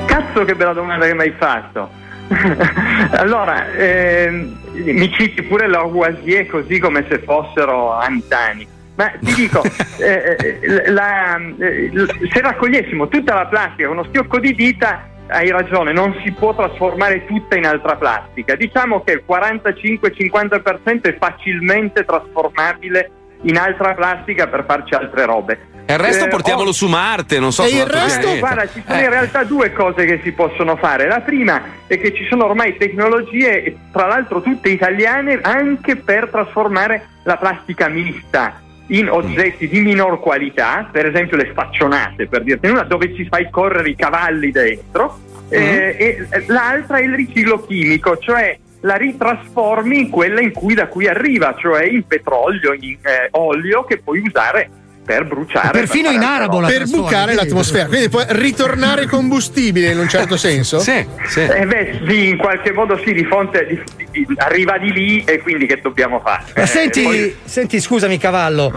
Cazzo 0.05 0.43
che 0.45 0.55
bella 0.55 0.73
domanda 0.73 1.05
che 1.05 1.13
mi 1.13 1.21
hai 1.21 1.33
fatto. 1.37 1.89
allora, 3.11 3.71
ehm, 3.73 4.57
mi 4.71 5.11
citi 5.11 5.43
pure 5.43 5.67
Lavoisier 5.67 6.47
così 6.47 6.79
come 6.79 7.05
se 7.09 7.19
fossero 7.19 7.93
antani. 7.93 8.67
Ma 8.95 9.11
ti 9.19 9.33
dico, 9.33 9.61
eh, 9.97 10.37
eh, 10.61 10.91
la- 10.91 11.39
eh, 11.59 11.91
se 12.31 12.41
raccogliessimo 12.41 13.07
tutta 13.07 13.33
la 13.33 13.45
plastica 13.47 13.87
con 13.87 13.97
uno 13.97 14.07
schiocco 14.07 14.39
di 14.39 14.53
dita, 14.53 15.07
hai 15.27 15.49
ragione, 15.49 15.93
non 15.93 16.15
si 16.23 16.31
può 16.31 16.53
trasformare 16.53 17.25
tutta 17.25 17.55
in 17.55 17.65
altra 17.65 17.95
plastica. 17.95 18.55
Diciamo 18.55 19.01
che 19.03 19.13
il 19.13 19.23
45-50% 19.27 21.01
è 21.03 21.17
facilmente 21.17 22.05
trasformabile 22.05 23.11
in 23.43 23.57
altra 23.57 23.93
plastica 23.93 24.47
per 24.47 24.63
farci 24.67 24.93
altre 24.93 25.25
robe. 25.25 25.59
E 25.85 25.93
il 25.93 25.99
resto 25.99 26.25
Eh, 26.25 26.29
portiamolo 26.29 26.69
ho- 26.69 26.73
su 26.73 26.87
Marte, 26.87 27.39
non 27.39 27.51
so 27.51 27.63
e 27.63 27.67
su 27.69 27.75
il 27.75 27.85
resto, 27.85 28.19
pianeta. 28.21 28.39
guarda, 28.39 28.67
ci 28.71 28.83
sono 28.85 28.99
Eh. 28.99 29.03
in 29.03 29.09
realtà 29.09 29.43
due 29.43 29.73
cose 29.73 30.05
che 30.05 30.19
si 30.23 30.31
possono 30.31 30.77
fare. 30.77 31.07
La 31.07 31.19
prima 31.19 31.61
è 31.87 31.97
che 31.99 32.13
ci 32.13 32.25
sono 32.29 32.45
ormai 32.45 32.77
tecnologie, 32.77 33.75
tra 33.91 34.07
l'altro 34.07 34.41
tutte 34.41 34.69
italiane, 34.69 35.39
anche 35.41 35.97
per 35.97 36.29
trasformare 36.29 37.07
la 37.23 37.35
plastica 37.37 37.89
mista 37.89 38.61
in 38.87 39.09
oggetti 39.09 39.67
di 39.67 39.79
minor 39.79 40.19
qualità, 40.19 40.87
per 40.91 41.05
esempio 41.05 41.37
le 41.37 41.49
spaccionate, 41.51 42.27
per 42.27 42.43
dirti 42.43 42.67
una, 42.67 42.83
dove 42.83 43.13
ci 43.15 43.25
fai 43.25 43.49
correre 43.49 43.89
i 43.89 43.95
cavalli 43.95 44.51
dentro. 44.51 45.19
Eh, 45.49 45.95
e 45.99 46.27
eh, 46.29 46.43
l'altra 46.47 46.97
è 46.97 47.03
il 47.03 47.13
riciclo 47.13 47.63
chimico, 47.63 48.17
cioè 48.17 48.57
la 48.81 48.95
ritrasformi 48.95 49.99
in 49.99 50.09
quella 50.09 50.41
in 50.41 50.51
cui, 50.51 50.73
da 50.73 50.87
cui 50.87 51.07
arriva, 51.07 51.55
cioè 51.57 51.85
in 51.85 52.05
petrolio, 52.05 52.73
in 52.73 52.97
eh, 53.01 53.27
olio 53.31 53.83
che 53.83 53.99
puoi 53.99 54.19
usare 54.19 54.69
per 55.05 55.25
bruciare. 55.25 55.71
Perfino 55.71 56.09
per 56.09 56.17
in 56.17 56.23
arabo 56.23 56.59
robe. 56.61 56.71
per 56.73 56.87
bucare 56.87 57.33
l'atmosfera. 57.33 57.87
Quindi 57.87 58.09
può 58.09 58.23
ritornare 58.27 59.05
combustibile 59.05 59.91
in 59.91 59.99
un 59.99 60.07
certo 60.07 60.37
senso? 60.37 60.79
Sì, 60.79 61.05
sì. 61.27 61.41
Eh 61.41 61.65
beh, 61.65 62.01
sì, 62.07 62.29
in 62.29 62.37
qualche 62.37 62.71
modo 62.71 62.99
sì, 63.03 63.13
di 63.13 63.23
fonte 63.25 63.65
di- 63.67 63.83
di- 64.11 64.27
arriva 64.37 64.77
di 64.77 64.91
lì 64.91 65.23
e 65.25 65.39
quindi 65.39 65.65
che 65.65 65.79
dobbiamo 65.81 66.19
fare? 66.23 66.43
Ma 66.55 66.61
Eh, 66.63 66.67
senti, 66.67 67.01
poi- 67.01 67.35
senti, 67.43 67.79
scusami, 67.81 68.17
cavallo. 68.17 68.71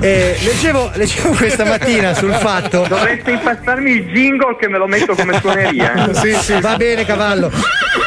Eh, 0.00 0.36
leggevo, 0.42 0.90
leggevo 0.94 1.30
questa 1.34 1.64
mattina 1.64 2.14
sul 2.14 2.32
fatto. 2.32 2.84
Dovreste 2.88 3.30
impastarmi 3.32 3.90
il 3.90 4.04
jingle 4.12 4.56
che 4.58 4.68
me 4.68 4.78
lo 4.78 4.86
metto 4.86 5.14
come 5.14 5.38
suoneria. 5.40 6.10
eh. 6.10 6.60
Va 6.60 6.76
bene, 6.76 7.04
cavallo. 7.04 7.50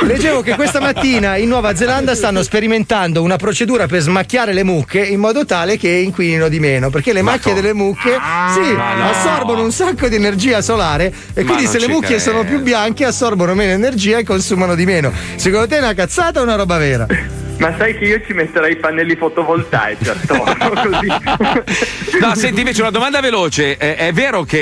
Leggevo 0.02 0.42
che 0.42 0.56
questa 0.56 0.80
mattina 0.80 1.36
in 1.38 1.48
Nuova 1.48 1.76
Zelanda 1.76 2.16
stanno 2.16 2.44
sperimentando 2.44 3.22
una 3.24 3.38
procedura 3.38 3.88
per 3.88 4.02
smacchiare 4.02 4.52
le 4.54 4.64
mucche 4.64 5.00
in 5.00 5.20
modo 5.20 5.46
tale 5.46 5.78
che 5.78 5.90
inquinino 5.90 6.48
di 6.50 6.60
meno. 6.60 6.90
Perché 6.90 7.14
le 7.14 7.22
macchie 7.36 7.54
delle 7.54 7.74
mucche 7.74 8.12
sì, 8.54 8.74
Ma 8.74 8.94
no. 8.96 9.10
assorbono 9.10 9.64
un 9.64 9.72
sacco 9.72 10.08
di 10.08 10.16
energia 10.16 10.62
solare 10.62 11.14
e 11.34 11.44
Ma 11.44 11.52
quindi 11.52 11.68
se 11.68 11.80
le 11.80 11.86
ci 11.86 11.92
mucchie 11.92 12.16
credo. 12.18 12.22
sono 12.24 12.44
più 12.44 12.62
bianche 12.62 13.06
assorbono 13.06 13.54
meno 13.54 13.72
energia 13.74 14.18
e 14.18 14.24
consumano 14.24 14.76
di 14.76 14.86
meno. 14.86 15.12
Secondo 15.36 15.68
te 15.68 15.78
è 15.78 15.80
una 15.80 15.94
cazzata 15.94 16.40
o 16.40 16.44
una 16.44 16.56
roba 16.56 16.78
vera? 16.78 17.06
Ma 17.58 17.74
sai 17.78 17.98
che 17.98 18.04
io 18.04 18.22
ci 18.26 18.34
metterei 18.34 18.74
i 18.74 18.76
pannelli 18.76 19.16
fotovoltaici 19.16 20.10
attorno 20.10 20.72
così. 20.76 21.08
No, 22.20 22.36
senti 22.36 22.60
invece 22.60 22.82
una 22.82 22.90
domanda 22.92 23.22
veloce. 23.22 23.78
È, 23.78 23.96
è 23.96 24.12
vero 24.12 24.44
che 24.44 24.58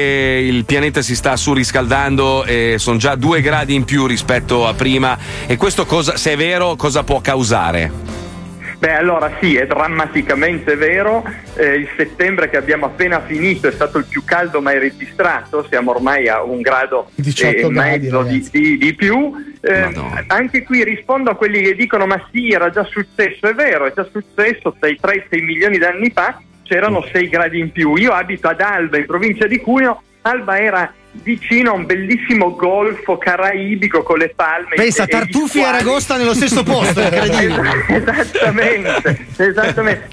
il 0.48 0.64
pianeta 0.66 1.02
si 1.02 1.16
sta 1.16 1.36
surriscaldando 1.36 2.46
e 2.46 2.76
sono 2.78 2.98
già 2.98 3.16
due 3.16 3.42
gradi 3.42 3.74
in 3.74 3.84
più 3.84 4.06
rispetto 4.06 4.68
a 4.68 4.76
prima? 4.76 5.18
E 5.48 5.58
questo 5.58 5.86
cosa, 5.88 6.18
se 6.18 6.34
è 6.34 6.38
vero, 6.38 6.76
cosa 6.76 7.02
può 7.04 7.20
causare? 7.20 7.92
Beh, 8.84 8.96
allora 8.96 9.32
sì, 9.40 9.56
è 9.56 9.66
drammaticamente 9.66 10.76
vero. 10.76 11.24
Eh, 11.56 11.76
il 11.76 11.88
settembre 11.96 12.50
che 12.50 12.58
abbiamo 12.58 12.88
appena 12.88 13.22
finito 13.22 13.70
è 13.70 13.72
stato 13.72 13.98
il 13.98 14.04
più 14.04 14.26
caldo 14.26 14.60
mai 14.60 14.78
registrato, 14.78 15.66
siamo 15.70 15.92
ormai 15.92 16.28
a 16.28 16.44
un 16.44 16.60
grado 16.60 17.10
18 17.16 17.50
e 17.50 17.54
gradi, 17.62 17.74
mezzo 17.74 18.24
di, 18.24 18.50
di- 18.52 18.78
di 18.78 18.94
più. 18.94 19.32
Eh, 19.62 19.90
anche 20.28 20.64
qui 20.64 20.84
rispondo 20.84 21.30
a 21.30 21.36
quelli 21.36 21.62
che 21.62 21.76
dicono: 21.76 22.06
Ma 22.06 22.22
sì, 22.30 22.50
era 22.50 22.70
già 22.72 22.84
successo. 22.84 23.48
È 23.48 23.54
vero, 23.54 23.86
è 23.86 23.94
già 23.94 24.06
successo 24.12 24.76
3-6 24.78 25.42
milioni 25.42 25.78
di 25.78 25.86
anni 25.86 26.12
fa, 26.14 26.42
c'erano 26.64 27.08
6 27.10 27.30
gradi 27.30 27.60
in 27.60 27.72
più. 27.72 27.96
Io 27.96 28.12
abito 28.12 28.50
ad 28.50 28.60
Alba, 28.60 28.98
in 28.98 29.06
provincia 29.06 29.48
di 29.48 29.60
Cuneo. 29.60 30.02
Alba 30.24 30.60
era 30.60 30.94
vicino 31.22 31.72
a 31.72 31.74
un 31.76 31.86
bellissimo 31.86 32.56
golfo 32.56 33.18
caraibico 33.18 34.02
con 34.04 34.18
le 34.18 34.34
palme. 34.36 34.76
Pensa, 34.76 35.04
e- 35.04 35.08
Tartufi 35.08 35.60
e. 35.60 35.64
Aragosta 35.64 36.18
nello 36.18 36.34
stesso 36.34 36.64
posto, 36.64 37.00
incredibile. 37.02 37.86
esattamente, 37.88 39.26
esattamente. 39.38 40.08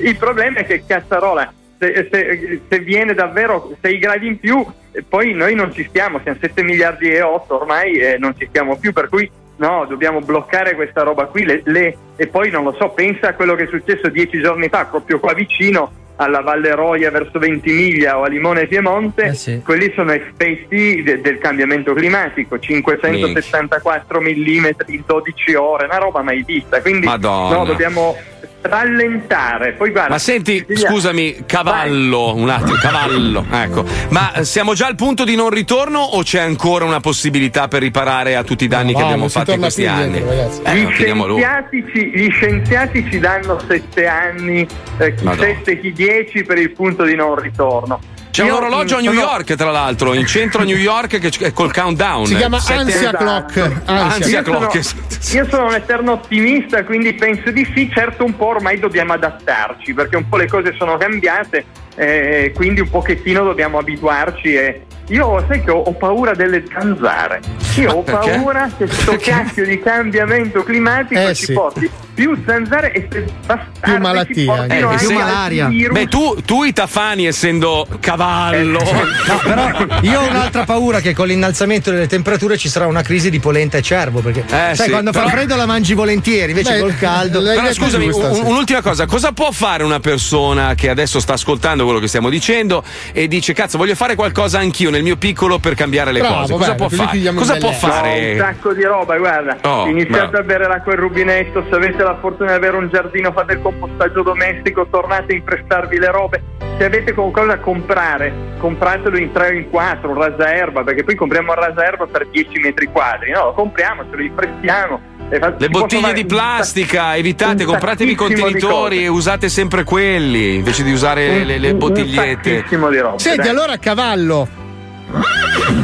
Eh, 0.00 0.06
Il 0.08 0.16
problema 0.16 0.58
è 0.58 0.66
che 0.66 0.84
Cazzarola, 0.86 1.52
se, 1.78 2.08
se- 2.10 2.60
se 2.68 2.78
viene 2.80 3.14
davvero 3.14 3.74
6 3.80 3.98
gradi 3.98 4.26
in 4.26 4.38
più, 4.38 4.64
eh, 4.92 5.02
poi 5.02 5.32
noi 5.32 5.54
non 5.54 5.72
ci 5.72 5.84
stiamo, 5.88 6.20
siamo 6.22 6.38
7 6.40 6.62
miliardi 6.62 7.08
e 7.08 7.22
8 7.22 7.60
ormai 7.60 7.94
e 7.98 8.16
non 8.18 8.34
ci 8.38 8.46
stiamo 8.48 8.76
più, 8.76 8.92
per 8.92 9.08
cui 9.08 9.28
no, 9.56 9.86
dobbiamo 9.88 10.20
bloccare 10.20 10.74
questa 10.74 11.02
roba 11.02 11.24
qui 11.26 11.44
le- 11.44 11.62
le- 11.64 11.96
e 12.16 12.26
poi 12.26 12.50
non 12.50 12.64
lo 12.64 12.76
so, 12.78 12.90
pensa 12.90 13.28
a 13.28 13.34
quello 13.34 13.54
che 13.54 13.64
è 13.64 13.68
successo 13.68 14.08
dieci 14.08 14.40
giorni 14.40 14.68
fa, 14.68 14.84
proprio 14.84 15.18
qua 15.20 15.32
vicino 15.32 15.90
alla 16.16 16.40
Valle 16.42 16.74
Roia 16.74 17.10
verso 17.10 17.38
Ventimiglia 17.38 18.18
o 18.18 18.22
a 18.22 18.28
Limone 18.28 18.62
e 18.62 18.66
Piemonte, 18.68 19.28
quelli 19.64 19.92
sono 19.96 20.12
effetti 20.12 21.02
de- 21.02 21.20
del 21.20 21.38
cambiamento 21.38 21.92
climatico, 21.92 22.58
574 22.58 24.20
mm 24.20 24.66
in 24.86 25.02
12 25.06 25.54
ore, 25.54 25.86
una 25.86 25.98
roba 25.98 26.22
mai 26.22 26.42
vista, 26.44 26.80
quindi 26.80 27.06
Madonna. 27.06 27.56
no, 27.56 27.64
dobbiamo 27.64 28.16
rallentare. 28.64 29.72
Poi 29.72 29.90
guarda, 29.90 30.10
Ma 30.10 30.18
senti, 30.18 30.64
Cecilia, 30.66 30.88
scusami, 30.90 31.36
cavallo, 31.46 32.34
un 32.34 32.48
attimo, 32.48 32.76
cavallo, 32.78 33.44
ecco. 33.50 33.84
Ma 34.08 34.42
siamo 34.42 34.74
già 34.74 34.86
al 34.86 34.94
punto 34.94 35.24
di 35.24 35.36
non 35.36 35.50
ritorno 35.50 36.00
o 36.00 36.22
c'è 36.22 36.40
ancora 36.40 36.84
una 36.84 37.00
possibilità 37.00 37.68
per 37.68 37.82
riparare 37.82 38.36
a 38.36 38.42
tutti 38.42 38.64
i 38.64 38.68
danni 38.68 38.92
No, 38.92 38.98
che 38.98 39.04
abbiamo 39.04 39.28
fatto 39.28 39.52
in 39.52 39.58
questi 39.60 39.82
più 39.82 39.90
anni? 39.90 40.20
ragazzi. 40.20 40.62
Eh, 40.62 40.76
gli, 40.76 40.90
scienziati 40.92 41.84
ci, 41.92 42.10
gli 42.14 42.30
scienziati 42.30 43.06
ci 43.10 43.18
danno 43.18 43.58
7 43.66 44.06
anni, 44.06 44.66
eh, 44.98 45.14
chi 45.14 45.24
Madonna. 45.24 45.46
7 45.46 45.80
chi 45.80 45.92
10 45.92 46.42
per 46.44 46.58
il 46.58 46.70
punto 46.72 47.04
di 47.04 47.14
non 47.14 47.34
ritorno. 47.36 48.00
C'è 48.34 48.42
un 48.42 48.48
Io, 48.48 48.56
orologio 48.56 48.96
a 48.96 49.00
New 49.00 49.12
sono- 49.12 49.26
York, 49.30 49.54
tra 49.54 49.70
l'altro, 49.70 50.12
in 50.12 50.26
centro 50.26 50.62
a 50.62 50.64
New 50.64 50.76
York 50.76 51.20
che 51.20 51.30
è 51.46 51.52
col 51.52 51.72
countdown. 51.72 52.26
Si 52.26 52.34
chiama 52.34 52.58
Sette- 52.58 52.80
Ansia 52.80 53.12
Clock. 53.12 53.70
Ansia 53.84 54.38
Io 54.38 54.42
Clock. 54.42 54.82
sono, 54.84 55.02
io 55.34 55.46
sono 55.48 55.66
un 55.66 55.74
eterno 55.74 56.12
ottimista, 56.14 56.82
quindi 56.82 57.14
penso 57.14 57.52
di 57.52 57.64
sì. 57.72 57.88
Certo, 57.94 58.24
un 58.24 58.34
po' 58.34 58.46
ormai 58.48 58.80
dobbiamo 58.80 59.12
adattarci 59.12 59.94
perché 59.94 60.16
un 60.16 60.28
po' 60.28 60.36
le 60.36 60.48
cose 60.48 60.74
sono 60.76 60.96
cambiate, 60.96 61.64
eh, 61.96 62.52
quindi 62.54 62.80
un 62.80 62.90
pochettino 62.90 63.44
dobbiamo 63.44 63.78
abituarci. 63.78 64.54
E 64.54 64.82
io 65.08 65.44
sai 65.48 65.62
che 65.62 65.70
ho, 65.70 65.78
ho 65.82 65.92
paura 65.92 66.34
delle 66.34 66.64
zanzare. 66.72 67.40
Io 67.76 67.90
ho 67.92 68.02
perché? 68.02 68.30
paura 68.30 68.70
che 68.76 68.86
sto 68.86 69.16
cacchio 69.20 69.64
di 69.66 69.78
cambiamento 69.80 70.62
climatico 70.62 71.20
Eh, 71.20 71.34
ci 71.34 71.46
sì. 71.46 71.52
porti 71.52 71.90
più 72.14 72.38
zanzare 72.46 72.92
e 72.92 73.08
se 73.10 73.24
bastardi 73.44 74.00
malattie, 74.00 74.34
ci 74.36 74.44
portino 74.44 74.92
Eh, 74.92 74.98
sì. 74.98 75.14
altri 75.14 75.64
virus. 75.66 75.98
Beh, 75.98 76.06
tu, 76.06 76.36
tu 76.44 76.62
i 76.62 76.72
tafani, 76.72 77.26
essendo 77.26 77.86
cavallo. 77.98 78.78
No, 79.26 79.38
però 79.42 79.70
io 80.02 80.20
ho 80.20 80.28
un'altra 80.28 80.64
paura 80.64 81.00
che 81.00 81.12
con 81.12 81.26
l'innalzamento 81.26 81.90
delle 81.90 82.06
temperature 82.06 82.56
ci 82.56 82.68
sarà 82.68 82.86
una 82.86 83.02
crisi 83.02 83.30
di 83.30 83.40
polenta 83.40 83.78
e 83.78 83.82
cervo. 83.82 84.20
Perché 84.20 84.44
sai, 84.46 84.76
sì, 84.76 84.90
quando 84.90 85.10
però- 85.10 85.24
fa 85.24 85.30
freddo 85.32 85.56
la 85.56 85.66
mangi 85.66 85.94
volentieri, 85.94 86.50
invece 86.52 86.74
Beh, 86.74 86.78
col 86.78 86.96
caldo. 86.96 87.42
Però 87.42 87.72
scusami, 87.72 88.06
un- 88.08 88.40
un'ultima 88.44 88.80
cosa, 88.80 89.06
cosa 89.06 89.32
può 89.32 89.50
fare 89.50 89.82
una 89.82 89.98
persona 90.00 90.74
che 90.74 90.88
adesso 90.90 91.18
sta 91.18 91.32
ascoltando 91.32 91.83
quello 91.84 92.00
che 92.00 92.08
stiamo 92.08 92.28
dicendo 92.28 92.82
e 93.12 93.28
dice 93.28 93.52
cazzo 93.52 93.78
voglio 93.78 93.94
fare 93.94 94.14
qualcosa 94.14 94.58
anch'io 94.58 94.90
nel 94.90 95.02
mio 95.02 95.16
piccolo 95.16 95.58
per 95.58 95.74
cambiare 95.74 96.12
le 96.12 96.20
Bravo, 96.20 96.34
cose? 96.40 96.52
Cosa 96.52 96.74
bello, 96.74 96.76
può 96.76 96.88
fare? 96.88 97.32
Cosa 97.34 97.52
il 97.54 97.58
può. 97.60 97.68
No, 97.70 97.74
un 97.74 97.80
fare? 97.90 98.36
sacco 98.38 98.72
di 98.72 98.82
roba, 98.84 99.16
guarda. 99.18 99.56
Oh, 99.62 99.86
Iniziate 99.86 100.28
bravo. 100.28 100.38
a 100.38 100.42
bere 100.42 100.66
l'acqua 100.68 100.92
in 100.92 100.98
rubinetto, 101.00 101.64
se 101.68 101.74
avete 101.74 102.02
la 102.02 102.16
fortuna 102.20 102.50
di 102.50 102.56
avere 102.56 102.76
un 102.76 102.88
giardino 102.90 103.32
fate 103.32 103.54
il 103.54 103.62
compostaggio 103.62 104.22
domestico, 104.22 104.86
tornate 104.90 105.32
a 105.32 105.36
imprestarvi 105.36 105.98
le 105.98 106.10
robe. 106.10 106.42
Se 106.78 106.84
avete 106.84 107.12
qualcosa 107.12 107.46
da 107.46 107.58
comprare, 107.58 108.32
compratelo 108.58 109.16
in 109.16 109.30
3 109.30 109.46
o 109.46 109.52
in 109.52 109.70
4, 109.70 110.10
un 110.10 110.20
rasaerba, 110.20 110.82
perché 110.82 111.04
poi 111.04 111.14
compriamo 111.14 111.52
il 111.52 111.58
rasaerba 111.58 112.06
per 112.06 112.26
10 112.28 112.58
metri 112.60 112.86
quadri. 112.86 113.30
No, 113.30 113.44
lo 113.44 113.52
compriamo, 113.52 114.02
ce 114.10 114.16
lo 114.16 114.22
imprestiamo. 114.22 115.00
Le 115.28 115.68
bottiglie 115.68 116.12
di 116.12 116.26
plastica, 116.26 117.16
evitate, 117.16 117.64
compratevi 117.64 118.12
i 118.12 118.14
contenitori 118.14 119.02
e 119.04 119.08
usate 119.08 119.48
sempre 119.48 119.82
quelli 119.84 120.56
invece 120.56 120.84
di 120.84 120.92
usare 120.92 121.40
Un- 121.40 121.46
le, 121.46 121.58
le 121.58 121.70
un 121.70 121.78
bottigliette. 121.78 122.64
di 122.68 122.98
roba. 122.98 123.18
Senti, 123.18 123.38
dai. 123.38 123.48
allora 123.48 123.76
cavallo. 123.78 124.48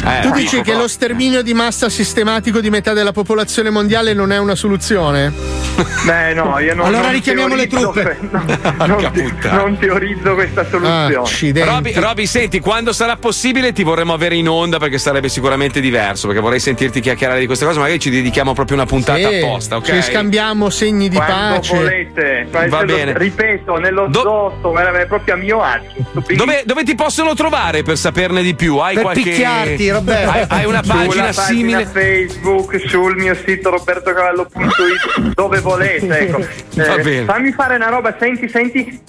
Eh, 0.05 0.21
tu 0.23 0.33
dici 0.33 0.57
dico, 0.57 0.71
che 0.71 0.77
lo 0.77 0.89
sterminio 0.89 1.43
di 1.43 1.55
massa 1.55 1.89
sistematico 1.89 2.61
di 2.61 2.71
metà 2.71 2.93
della 2.93 3.13
popolazione 3.13 3.71
mondiale 3.71 4.13
non 4.13 4.33
è 4.33 4.39
una 4.39 4.55
soluzione? 4.55 5.60
Beh, 6.05 6.35
no, 6.35 6.59
io 6.59 6.75
non 6.75 6.87
Allora 6.87 7.03
non 7.05 7.13
richiamiamo 7.13 7.55
le 7.55 7.67
truppe. 7.67 8.19
no, 8.31 8.45
non, 8.87 9.13
non 9.51 9.79
teorizzo 9.79 10.35
questa 10.35 10.65
soluzione. 10.69 11.65
Roby, 11.65 11.93
Roby, 11.95 12.27
senti, 12.27 12.61
quando 12.61 12.93
sarà 12.93 13.17
possibile 13.17 13.73
ti 13.73 13.83
vorremmo 13.83 14.13
avere 14.13 14.35
in 14.37 14.49
onda 14.49 14.79
perché 14.79 14.99
sarebbe 14.99 15.29
sicuramente 15.29 15.81
diverso. 15.81 16.27
Perché 16.27 16.43
vorrei 16.43 16.61
sentirti 16.61 17.01
chiacchierare 17.01 17.41
di 17.41 17.47
queste 17.47 17.65
cose. 17.65 17.79
Magari 17.79 17.99
ci 17.99 18.11
dedichiamo 18.11 18.53
proprio 18.55 18.77
una 18.77 18.87
puntata 18.87 19.19
Sì, 19.29 19.37
apposta, 19.37 19.77
ok? 19.77 19.85
Ci 19.85 20.03
scambiamo 20.03 20.71
segni 20.71 21.09
di 21.09 21.17
Quando 21.17 21.55
pace. 21.57 21.75
volete, 21.77 22.47
quando- 22.51 22.71
Va 22.71 22.81
se 22.81 22.87
lo- 22.87 22.95
bene. 22.97 23.19
ripeto, 23.19 23.77
nello 23.77 24.09
zotto, 24.13 24.77
è 24.79 25.07
proprio 25.07 25.35
a 25.35 25.37
mio 25.37 25.63
agio. 25.63 25.89
Dove, 26.35 26.63
dove 26.65 26.85
ti 26.85 26.95
possono 26.95 27.35
trovare 27.35 27.83
per 27.83 27.97
saperne 27.97 28.43
di 28.43 28.55
più? 28.55 28.77
Hai 28.79 28.95
Per 28.95 29.03
qualche. 29.03 29.23
picchiarti, 29.23 29.91
Roberto. 29.91 30.31
Hai, 30.31 30.45
hai 30.49 30.65
una 30.65 30.83
pagina 30.83 31.25
pagina 31.25 31.33
simile. 31.33 31.87
Facebook, 31.87 32.81
sul 32.89 33.17
mio 33.17 33.35
sito 33.35 33.71
robertocavallo.it, 33.71 35.35
dove 35.35 35.61
volete. 35.71 36.19
Ecco. 36.19 36.39
Va 36.77 36.95
Eh, 36.97 37.03
bene. 37.03 37.25
fammi 37.25 37.53
fare 37.53 37.77
una 37.77 37.89
roba, 37.89 38.17
senti, 38.19 38.49
senti. 38.49 39.01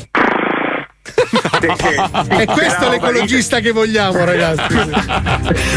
È 1.62 2.46
questo 2.46 2.90
l'ecologista 2.90 3.60
che 3.60 3.72
vogliamo, 3.72 4.24
ragazzi. 4.26 4.76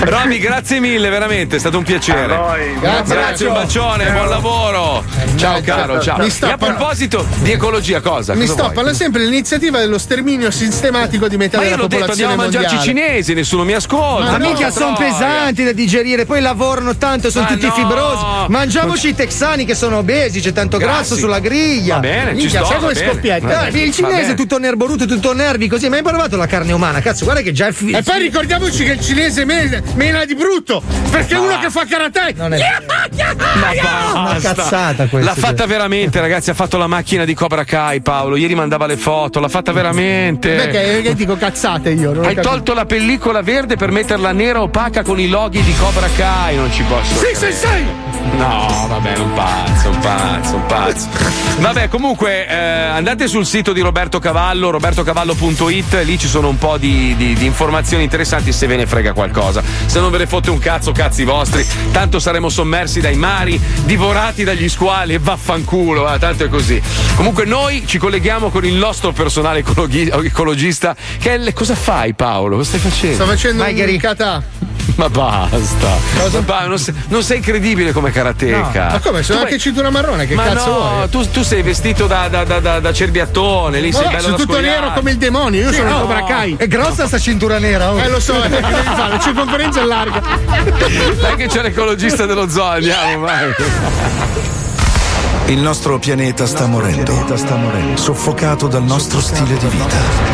Roby, 0.01 0.39
grazie 0.39 0.81
mille, 0.81 1.09
veramente, 1.09 1.57
è 1.57 1.59
stato 1.59 1.79
un 1.79 1.85
piacere. 1.85 2.39
Grazie, 2.81 3.15
grazie, 3.15 3.47
un 3.47 3.55
bacione, 3.55 4.11
buon 4.11 4.29
lavoro. 4.29 5.05
Ciao 5.37 5.61
caro, 5.61 6.01
ciao. 6.01 6.19
Mi 6.19 6.31
sto 6.31 6.47
E 6.47 6.51
a 6.53 6.57
proposito 6.57 7.27
di 7.41 7.53
ecologia, 7.53 8.01
cosa? 8.01 8.35
Mi 8.35 8.47
sto 8.47 8.71
parlando 8.73 8.95
sempre 8.95 9.21
dell'iniziativa 9.21 9.79
dello 9.79 9.99
sterminio 9.99 10.51
sistematico 10.51 11.29
di 11.29 11.37
metà 11.37 11.59
Ma 11.59 11.65
io 11.65 11.71
della 11.71 11.83
l'ho 11.83 11.89
detto, 11.89 12.01
popolazione 12.01 12.33
andiamo 12.33 12.33
a 12.33 12.51
mangiarci 12.51 12.75
mondiale. 12.87 13.09
cinesi, 13.09 13.35
nessuno 13.35 13.65
mi 13.65 13.73
ascolta. 13.75 14.31
Ma 14.31 14.37
no, 14.39 14.49
mica 14.49 14.71
sono 14.71 14.95
pesanti 14.97 15.65
da 15.65 15.73
digerire, 15.73 16.25
poi 16.25 16.41
lavorano 16.41 16.97
tanto, 16.97 17.31
sono 17.31 17.45
Ma 17.45 17.51
tutti 17.53 17.67
no. 17.67 17.73
fibrosi. 17.73 18.25
Mangiamoci 18.49 19.09
i 19.09 19.15
texani 19.15 19.65
che 19.65 19.75
sono 19.75 19.99
obesi, 19.99 20.41
c'è 20.41 20.53
tanto 20.53 20.79
Grazie. 20.79 20.95
grasso 20.97 21.17
sulla 21.17 21.41
griglia. 21.41 21.95
Va 21.95 22.01
bene, 22.01 22.31
ci 22.31 22.37
Minchia, 22.37 22.61
sto, 22.65 22.71
sai 22.71 22.81
come 22.81 22.95
scoppietta? 22.95 23.69
Il 23.69 23.93
cinese 23.93 24.33
è 24.33 24.35
tutto 24.35 24.59
nerboruto, 24.59 25.07
tutto 25.07 25.33
nervi, 25.35 25.69
così. 25.69 25.89
Ma 25.89 25.97
hai 25.97 26.03
provato 26.03 26.37
la 26.37 26.47
carne 26.47 26.73
umana? 26.73 27.01
Cazzo, 27.01 27.25
guarda 27.25 27.43
che 27.43 27.53
già 27.53 27.67
il 27.67 27.75
fi- 27.75 27.91
E 27.93 28.03
poi 28.03 28.19
ricordiamoci 28.21 28.85
che 28.85 28.93
il 28.93 29.01
cinese 29.01 29.45
mena, 29.45 29.81
mena 29.95 30.25
di 30.25 30.35
brutto, 30.35 30.83
perché 31.11 31.35
è 31.35 31.39
uno 31.39 31.59
che 31.59 31.71
fa 31.71 31.85
karate. 31.89 32.33
Non 32.37 32.53
è 32.55 32.59
Ma 32.59 33.71
una 34.21 34.33
basta. 34.33 34.55
cazzata 34.55 35.07
questa. 35.07 35.31
L'ha 35.31 35.37
fatta 35.37 35.67
veramente, 35.67 36.21
ragazzi. 36.21 36.51
Ha 36.51 36.55
fatto 36.55 36.79
la 36.79 36.87
macchina 36.87 37.25
di 37.25 37.35
Cobra 37.35 37.65
Kai, 37.65 38.01
Paolo. 38.01 38.37
Ieri 38.37 38.55
mandava 38.55 38.87
le 38.87 38.97
foto, 38.97 39.41
l'ha 39.41 39.49
fatta 39.49 39.73
veramente. 39.73 40.55
Perché 40.55 41.03
che 41.03 41.15
dico 41.15 41.37
cazzate 41.37 41.91
io. 41.91 42.21
Hai 42.23 42.37
tolto 42.37 42.73
la 42.75 42.87
pellicola 42.87 43.43
verde 43.43 43.77
per 43.77 43.91
metterla 43.91 44.33
nera 44.33 44.63
opaca 44.63 45.03
con 45.03 45.19
i 45.21 45.29
loghi 45.29 45.63
di 45.63 45.75
Cobra 45.77 46.09
Kai. 46.17 46.57
Non 46.57 46.71
ci 46.73 46.83
posso. 46.85 47.15
Sì, 47.17 47.35
sì, 47.35 47.53
sì. 47.53 48.14
No, 48.33 48.87
vabbè, 48.89 49.17
un 49.19 49.33
pazzo, 49.35 49.91
un 49.91 49.99
pazzo, 50.01 50.55
un 50.57 50.67
pazzo. 50.67 51.09
Vabbè, 51.61 51.89
comunque, 51.89 52.49
eh, 52.49 52.55
andate 52.55 53.29
sul 53.29 53.47
sito 53.47 53.73
di 53.73 53.81
Roberto 53.81 54.19
Cavallo, 54.19 54.71
robertocavallo.it, 54.71 56.03
lì 56.05 56.19
ci 56.19 56.27
sono 56.27 56.49
un 56.49 56.59
po' 56.59 56.77
di, 56.79 57.15
di- 57.17 57.35
di 57.35 57.45
informazioni 57.45 58.03
interessanti 58.03 58.51
se 58.53 58.67
ve 58.67 58.77
ne 58.77 58.87
frega 58.87 59.13
qualcosa. 59.13 59.63
Se 59.87 60.01
non 60.01 60.11
ve 60.11 60.19
ne 60.19 60.27
fotte 60.27 60.51
un 60.51 60.59
cazzo, 60.59 60.91
cazzi 60.93 61.25
vostri, 61.25 61.65
tanto 61.93 62.19
saremo 62.19 62.49
sommersi 62.49 63.01
dai 63.01 63.17
mari, 63.17 63.61
divorati 63.85 64.43
dagli 64.43 64.69
squali 64.69 65.15
e 65.15 65.19
vaffanculo, 65.21 66.13
eh, 66.13 66.19
tanto 66.19 66.45
è 66.45 66.49
così. 66.49 66.81
Comunque 67.15 67.45
noi 67.45 67.85
ci 67.87 67.99
colleghiamo 67.99 68.49
con 68.51 68.65
il 68.65 68.75
nostro 68.75 69.13
personale 69.13 69.61
ecologi- 69.61 70.09
ecologista 70.11 70.97
che 71.21 71.35
è 71.35 71.39
le- 71.39 71.53
cosa 71.53 71.75
fai 71.77 72.15
Paolo? 72.15 72.57
Cosa 72.57 72.77
stai 72.77 72.91
facendo? 72.91 73.15
Sto 73.17 73.27
facendo 73.27 73.63
Maigari. 73.63 73.93
un 73.93 73.99
kata. 73.99 74.43
Ma 74.97 75.09
basta. 75.09 75.89
Ma 76.19 76.41
ba- 76.41 76.67
non, 76.67 76.79
sei, 76.79 76.95
non 77.09 77.23
sei 77.25 77.41
credibile 77.41 77.91
come 77.93 78.11
karateka. 78.15 78.89
Ma 78.93 79.01
come? 79.01 79.23
Sono 79.23 79.39
Tu 79.39 79.45
anche 79.45 79.51
vai- 79.51 79.59
cintura 79.61 79.91
marrone, 79.91 80.27
che 80.27 80.35
Ma 80.35 80.45
cazzo 80.45 80.67
no, 80.71 80.79
vuoi? 80.79 81.09
tu, 81.11 81.31
tu 81.31 81.43
sei 81.43 81.63
vestito 81.63 82.07
da, 82.07 82.29
da, 82.29 82.45
da, 82.45 82.61
da, 82.61 82.81
da 82.81 82.93
cerbiattone, 82.93 83.81
lì 83.81 83.91
Ma 83.91 83.97
sei 83.97 84.05
no, 84.05 84.11
bello 84.11 84.23
sono 84.23 84.37
tutto 84.37 84.53
scogliare. 84.55 84.81
nero 84.81 84.93
come 84.95 85.11
il 85.11 85.17
demonio, 85.19 85.61
io 85.63 85.69
Sì, 85.71 85.77
sono 85.77 85.89
no. 85.89 85.95
un 85.97 86.01
Cobra 86.03 86.25
Kai. 86.25 86.57
È 86.59 86.67
grossa 86.69 87.07
sta 87.07 87.19
cintura 87.19 87.59
nera, 87.59 87.93
oh. 87.93 88.01
Eh 88.01 88.09
lo 88.09 88.21
so, 88.21 88.41
che 88.41 88.49
devi 88.49 88.63
fare? 88.63 89.09
La 89.09 89.19
circonferenza 89.19 89.81
è 89.81 89.85
larga. 89.85 90.23
Dai 91.21 91.37
che 91.37 91.47
c'è 91.49 91.63
l'ecologista 91.63 92.25
dello 92.27 92.49
zoo, 92.49 92.65
andiamo, 92.65 93.19
vai. 93.27 93.53
Il 95.47 95.59
nostro 95.59 95.99
pianeta 95.99 96.47
sta 96.47 96.67
morendo, 96.67 97.13
soffocato 97.95 98.67
dal 98.69 98.83
nostro 98.85 99.21
stile 99.21 99.57
di 99.59 99.67
vita. 99.67 100.34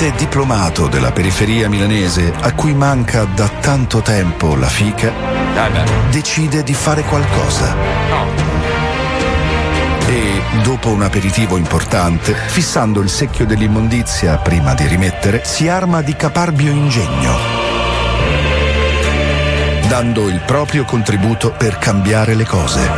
Mite 0.00 0.16
diplomato 0.16 0.88
della 0.88 1.12
periferia 1.12 1.68
milanese 1.68 2.32
a 2.40 2.54
cui 2.54 2.72
manca 2.72 3.24
da 3.24 3.50
tanto 3.60 4.00
tempo 4.00 4.54
la 4.54 4.66
fica, 4.66 5.12
decide 6.10 6.62
di 6.62 6.72
fare 6.72 7.02
qualcosa. 7.02 7.76
E 10.06 10.40
dopo 10.62 10.88
un 10.88 11.02
aperitivo 11.02 11.58
importante, 11.58 12.32
fissando 12.32 13.02
il 13.02 13.10
secchio 13.10 13.44
dell'immondizia 13.44 14.38
prima 14.38 14.72
di 14.72 14.86
rimettere, 14.86 15.42
si 15.44 15.68
arma 15.68 16.00
di 16.00 16.16
caparbio 16.16 16.72
ingegno, 16.72 17.36
dando 19.86 20.28
il 20.28 20.40
proprio 20.46 20.84
contributo 20.84 21.52
per 21.52 21.76
cambiare 21.76 22.34
le 22.34 22.46
cose, 22.46 22.90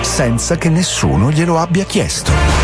senza 0.00 0.56
che 0.56 0.70
nessuno 0.70 1.30
glielo 1.30 1.58
abbia 1.58 1.84
chiesto. 1.84 2.55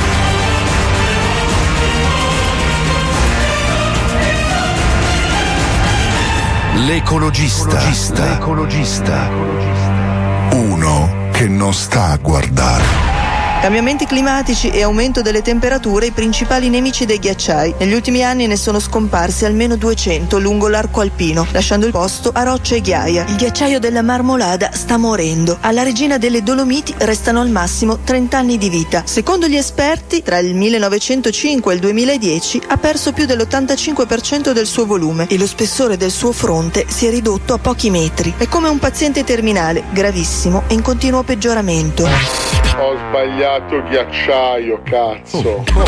L'ecologista. 6.86 7.78
L'ecologista. 8.24 9.28
Uno 10.50 11.28
che 11.30 11.46
non 11.46 11.72
sta 11.72 12.09
a 12.09 12.16
guardare. 12.16 13.02
Cambiamenti 13.62 14.06
climatici 14.06 14.70
e 14.70 14.82
aumento 14.82 15.22
delle 15.22 15.40
temperature 15.40 16.06
i 16.06 16.10
principali 16.10 16.68
nemici 16.68 17.06
dei 17.06 17.20
ghiacciai. 17.20 17.76
Negli 17.78 17.93
ultimi 17.93 18.24
anni 18.24 18.48
ne 18.48 18.56
sono 18.56 18.80
scomparsi 18.80 19.44
almeno 19.44 19.76
200 19.76 20.40
lungo 20.40 20.66
l'arco 20.66 21.01
alpino, 21.01 21.47
lasciando 21.52 21.86
il 21.86 21.93
posto 21.93 22.32
a 22.34 22.43
rocce 22.43 22.74
e 22.74 22.80
ghiaia. 22.80 23.24
Il 23.28 23.36
ghiacciaio 23.36 23.78
della 23.78 24.02
Marmolada 24.02 24.70
sta 24.72 24.97
morendo. 24.97 25.59
Alla 25.60 25.84
regina 25.84 26.18
delle 26.18 26.43
Dolomiti 26.43 26.93
restano 26.98 27.40
al 27.40 27.51
massimo 27.51 28.01
30 28.02 28.36
anni 28.36 28.59
di 28.59 28.68
vita. 28.68 29.05
Secondo 29.06 29.47
gli 29.47 29.56
esperti, 29.56 30.24
tra 30.24 30.39
il 30.39 30.56
1905 30.56 31.70
e 31.70 31.74
il 31.76 31.80
2010 31.80 32.62
ha 32.66 32.76
perso 32.78 33.12
più 33.12 33.26
dell'85% 33.26 34.51
del 34.51 34.66
suo 34.66 34.86
volume 34.86 35.28
e 35.28 35.39
lo 35.39 35.47
spessore 35.47 35.97
del 35.97 36.10
suo 36.10 36.32
fronte 36.32 36.86
si 36.89 37.06
è 37.06 37.10
ridotto 37.10 37.55
a 37.55 37.59
pochi 37.59 37.90
metri. 37.90 38.34
È 38.36 38.48
come 38.48 38.68
un 38.68 38.80
paziente 38.80 39.22
terminale, 39.22 39.84
gravissimo 39.93 40.64
e 40.66 40.74
in 40.74 40.82
continuo 40.82 41.22
peggioramento. 41.22 42.51
Ho 42.78 42.97
sbagliato 42.97 43.52
ghiacciaio, 43.61 44.81
cazzo. 44.85 45.65
Sono 45.65 45.85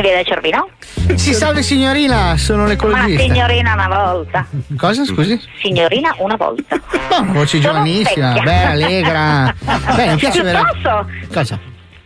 via 0.00 0.14
del 0.16 0.24
Cervino? 0.26 0.68
Si 1.14 1.32
salve 1.34 1.62
signorina, 1.62 2.36
sono 2.36 2.62
Ma 2.62 2.68
l'ecologista. 2.68 3.22
signorina 3.22 3.72
una 3.74 3.88
volta. 3.88 4.46
Cosa, 4.76 5.04
scusi? 5.04 5.40
Signorina 5.60 6.14
una 6.18 6.36
volta. 6.36 6.76
Oh, 7.10 7.20
una 7.20 7.32
voce 7.32 7.60
Sono 7.60 7.74
giovanissima, 7.74 8.32
bella, 8.40 8.70
allegra. 8.70 9.54
Beh, 9.94 10.06
mi 10.10 10.16
piace. 10.16 10.42
Piuttosto, 10.42 11.06
Cosa? 11.32 11.58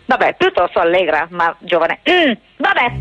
vabbè, 0.07 0.35
piuttosto 0.36 0.78
allegra, 0.81 1.27
ma 1.31 1.55
giovane. 1.61 2.01
Mm, 2.11 2.32
vabbè, 2.59 2.93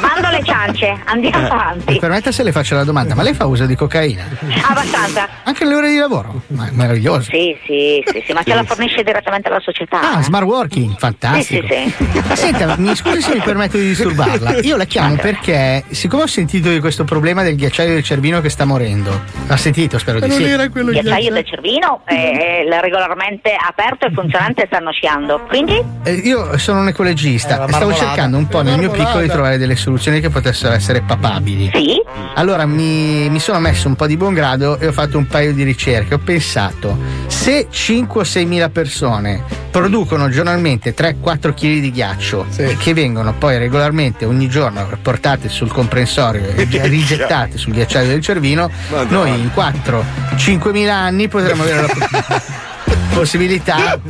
mando 0.00 0.28
le 0.30 0.42
ciance, 0.44 0.96
andiamo 1.04 1.38
Mi 1.38 1.44
avanti. 1.48 1.98
permetta 1.98 2.32
se 2.32 2.42
le 2.42 2.52
faccio 2.52 2.74
la 2.74 2.84
domanda, 2.84 3.14
ma 3.14 3.22
lei 3.22 3.34
fa 3.34 3.46
uso 3.46 3.66
di 3.66 3.74
cocaina? 3.74 4.24
Abbastanza. 4.68 5.28
Anche 5.44 5.64
nelle 5.64 5.76
ore 5.76 5.88
di 5.90 5.96
lavoro? 5.96 6.42
Ma 6.48 6.68
è 6.68 6.70
meraviglioso. 6.72 7.30
Sì, 7.30 7.56
sì, 7.66 8.02
sì, 8.06 8.22
sì, 8.26 8.32
ma 8.32 8.42
ce 8.42 8.54
la 8.54 8.64
fornisce 8.64 9.02
direttamente 9.02 9.48
alla 9.48 9.60
società. 9.60 10.00
Ah, 10.14 10.20
eh. 10.20 10.22
smart 10.22 10.44
working, 10.46 10.96
fantastico. 10.98 11.66
Sì, 11.66 11.94
sì, 11.96 12.06
sì. 12.12 12.36
Senta, 12.36 12.74
mi 12.78 12.94
scusi 12.94 13.20
se 13.22 13.34
mi 13.34 13.40
permetto 13.40 13.76
di 13.76 13.88
disturbarla. 13.88 14.58
Io 14.60 14.76
la 14.76 14.84
chiamo 14.84 15.16
perché, 15.16 15.84
siccome 15.90 16.22
ho 16.24 16.26
sentito 16.26 16.68
di 16.68 16.80
questo 16.80 17.04
problema 17.04 17.42
del 17.42 17.56
ghiacciaio 17.56 17.94
del 17.94 18.02
Cervino 18.04 18.40
che 18.40 18.48
sta 18.50 18.64
morendo, 18.64 19.20
ha 19.46 19.56
sentito, 19.56 19.98
spero 19.98 20.20
di 20.20 20.30
sì. 20.30 20.42
Il 20.42 20.56
ghiacciaio 20.68 21.32
del 21.32 21.44
Cervino 21.46 22.02
è 22.04 22.16
è 22.28 22.80
regolarmente 22.80 23.54
aperto 23.58 24.06
e 24.06 24.10
funzionante 24.12 24.62
e 24.62 24.66
stanno 24.66 24.90
sciando. 24.92 25.40
Quindi? 25.48 25.82
Eh, 26.04 26.12
Io 26.12 26.58
sono 26.58 26.80
un 26.80 26.88
ecologista 26.88 27.64
Eh, 27.64 27.68
e 27.68 27.72
stavo 27.72 27.94
cercando 27.94 28.36
un 28.36 28.46
po' 28.46 28.62
nel 28.62 28.78
mio 28.78 28.90
piccolo 28.90 29.20
di 29.20 29.28
trovare 29.28 29.56
delle 29.58 29.76
soluzioni 29.78 30.20
che 30.20 30.28
potessero 30.28 30.74
essere 30.74 31.00
papabili. 31.02 31.70
Sì. 31.72 31.96
Allora 32.34 32.66
mi, 32.66 33.28
mi 33.30 33.40
sono 33.40 33.58
messo 33.58 33.88
un 33.88 33.94
po' 33.94 34.06
di 34.06 34.16
buon 34.16 34.34
grado 34.34 34.78
e 34.78 34.86
ho 34.86 34.92
fatto 34.92 35.18
un 35.18 35.26
paio 35.26 35.52
di 35.52 35.62
ricerche. 35.62 36.14
Ho 36.14 36.18
pensato, 36.18 36.96
se 37.26 37.68
5 37.70 38.20
o 38.20 38.24
6 38.24 38.44
mila 38.44 38.68
persone 38.68 39.42
producono 39.70 40.28
giornalmente 40.28 40.94
3-4 40.94 41.54
kg 41.54 41.80
di 41.80 41.90
ghiaccio 41.92 42.46
che 42.78 42.94
vengono 42.94 43.34
poi 43.34 43.58
regolarmente 43.58 44.24
ogni 44.24 44.48
giorno 44.48 44.88
portate 45.00 45.48
sul 45.48 45.70
comprensorio 45.70 46.48
e 46.48 46.66
rigettate 46.88 47.58
sul 47.58 47.72
ghiacciaio 47.74 48.08
del 48.08 48.20
Cervino, 48.20 48.70
Madonna. 48.90 49.10
noi 49.10 49.30
in 49.30 49.50
4-5 49.54 50.70
mila 50.72 50.96
anni 50.96 51.28
potremmo 51.28 51.62
avere 51.62 51.82
la 51.82 52.42
possibilità 53.14 54.00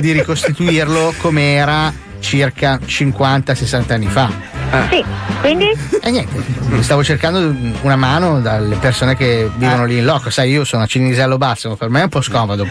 di 0.00 0.12
ricostituirlo 0.12 1.14
come 1.18 1.54
era 1.54 1.92
circa 2.20 2.78
50-60 2.78 3.92
anni 3.92 4.06
fa. 4.06 4.59
Sì, 4.90 5.04
quindi? 5.40 5.70
E 6.00 6.10
niente, 6.10 6.82
stavo 6.82 7.02
cercando 7.02 7.54
una 7.82 7.96
mano 7.96 8.40
dalle 8.40 8.76
persone 8.76 9.16
che 9.16 9.50
vivono 9.56 9.84
lì 9.84 9.98
in 9.98 10.04
loco. 10.04 10.30
Sai, 10.30 10.50
io 10.50 10.64
sono 10.64 10.84
a 10.84 10.86
Cinisello 10.86 11.38
Basso, 11.38 11.74
per 11.76 11.88
me 11.88 12.00
è 12.00 12.02
un 12.04 12.08
po' 12.08 12.20
scomodo. 12.20 12.68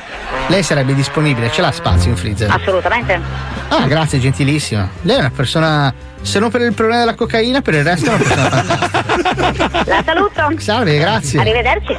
Lei 0.48 0.64
sarebbe 0.64 0.94
disponibile, 0.94 1.52
ce 1.52 1.62
l'ha 1.62 1.72
spazio 1.72 2.10
in 2.10 2.18
freezer? 2.18 2.50
Assolutamente. 2.50 3.20
Ah, 3.68 3.86
grazie, 3.86 4.20
gentilissima. 4.20 4.90
Lei 5.02 5.18
è 5.18 5.20
una 5.20 5.32
persona, 5.32 5.94
se 6.22 6.40
non 6.40 6.50
per 6.50 6.62
il 6.62 6.74
problema 6.74 7.00
della 7.00 7.16
cocaina, 7.16 7.62
per 7.62 7.74
il 7.76 7.84
resto 7.84 8.06
è 8.06 8.14
una 8.14 8.18
persona 8.18 8.50
fantastica. 8.50 9.84
La 9.86 10.04
saluto. 10.06 10.54
Salve, 10.58 10.98
grazie. 10.98 11.40
Arrivederci. 11.40 11.98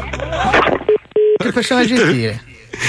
Che 1.37 1.53
persona 1.53 1.85
gentile. 1.85 2.43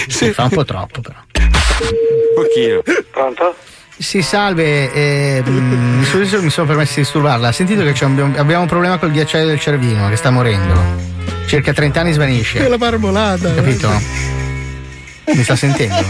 Si 0.08 0.32
fa 0.32 0.44
un 0.44 0.50
po' 0.50 0.64
troppo, 0.64 1.02
però. 1.02 1.18
Un 1.38 2.44
pochino. 2.44 2.82
Pronto? 3.12 3.56
Sì, 4.02 4.24
salve, 4.24 4.92
eh, 4.92 5.44
mi 5.46 6.04
se 6.26 6.40
mi 6.42 6.50
sono 6.50 6.66
permesso 6.66 6.96
di 6.96 7.02
disturbarla. 7.02 7.50
Ha 7.50 7.52
sentito 7.52 7.84
che 7.84 7.94
un- 8.04 8.34
abbiamo 8.36 8.64
un 8.64 8.68
problema 8.68 8.98
col 8.98 9.12
ghiacciaio 9.12 9.46
del 9.46 9.60
Cervino 9.60 10.10
che 10.10 10.16
sta 10.16 10.32
morendo. 10.32 10.74
Circa 11.46 11.72
30 11.72 12.00
anni 12.00 12.12
svanisce. 12.12 12.66
È 12.66 12.68
la 12.68 12.78
marmolata. 12.80 13.54
Capito? 13.54 13.90
Mi 15.28 15.44
sta 15.44 15.56
sentendo? 15.56 16.02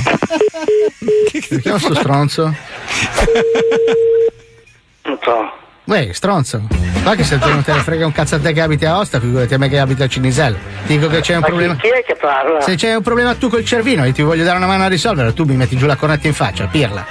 Perché 1.50 1.78
sto 1.80 1.94
stronzo? 1.96 2.56
Non 5.04 5.18
so. 5.24 5.52
Uè, 5.84 6.10
stronzo. 6.14 6.62
Va 7.04 7.16
che 7.16 7.24
se 7.24 7.40
tu 7.40 7.50
non 7.50 7.64
te 7.64 7.74
ne 7.74 7.80
frega 7.80 8.06
un 8.06 8.12
cazzo 8.12 8.36
a 8.36 8.40
te 8.40 8.54
che 8.54 8.62
abiti 8.62 8.86
a 8.86 9.00
Osta, 9.00 9.20
figurati 9.20 9.54
a 9.56 9.58
me 9.58 9.68
che 9.68 9.80
abito 9.80 10.04
a 10.04 10.08
Cinisello. 10.08 10.58
Dico 10.86 11.08
che 11.08 11.22
c'è 11.22 11.34
un 11.34 11.40
Ma 11.40 11.46
chi, 11.46 11.52
problema. 11.52 11.76
chi 11.76 11.88
è 11.88 12.04
che 12.06 12.16
parla? 12.16 12.62
Se 12.62 12.76
c'è 12.76 12.96
un 12.96 13.02
problema 13.02 13.34
tu 13.36 13.50
col 13.50 13.66
cervino 13.66 14.06
e 14.06 14.12
ti 14.12 14.22
voglio 14.22 14.44
dare 14.44 14.58
una 14.58 14.68
mano 14.68 14.84
a 14.84 14.88
risolverlo, 14.88 15.34
tu 15.34 15.44
mi 15.44 15.56
metti 15.56 15.76
giù 15.76 15.88
la 15.88 15.96
cornetta 15.96 16.28
in 16.28 16.34
faccia, 16.34 16.66
pirla. 16.68 17.06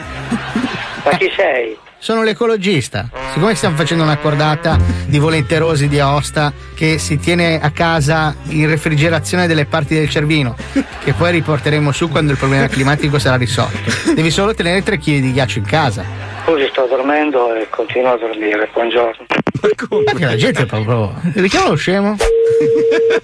Ma 1.04 1.10
chi 1.16 1.30
sei? 1.36 1.76
Sono 2.02 2.22
l'ecologista. 2.22 3.08
Siccome 3.34 3.54
stiamo 3.54 3.76
facendo 3.76 4.02
una 4.02 4.16
cordata 4.16 4.78
di 5.06 5.18
volenterosi 5.18 5.86
di 5.86 6.00
Aosta 6.00 6.50
che 6.74 6.96
si 6.98 7.18
tiene 7.18 7.60
a 7.60 7.70
casa 7.70 8.34
in 8.48 8.66
refrigerazione 8.68 9.46
delle 9.46 9.66
parti 9.66 9.94
del 9.94 10.08
cervino, 10.08 10.56
che 11.04 11.12
poi 11.12 11.30
riporteremo 11.32 11.92
su 11.92 12.08
quando 12.08 12.32
il 12.32 12.38
problema 12.38 12.68
climatico 12.68 13.18
sarà 13.18 13.36
risolto. 13.36 13.78
Devi 14.14 14.30
solo 14.30 14.54
tenere 14.54 14.82
3 14.82 14.96
kg 14.98 15.04
di 15.20 15.32
ghiaccio 15.32 15.58
in 15.58 15.64
casa. 15.66 16.02
Scusi, 16.46 16.66
sto 16.70 16.86
dormendo 16.88 17.54
e 17.54 17.68
continuo 17.68 18.12
a 18.14 18.16
dormire. 18.16 18.68
Buongiorno. 18.72 19.26
Perché 19.60 20.24
la 20.24 20.36
gente 20.36 20.62
è 20.62 20.66
proprio. 20.66 21.14
Richiamalo 21.34 21.74
scemo. 21.76 22.16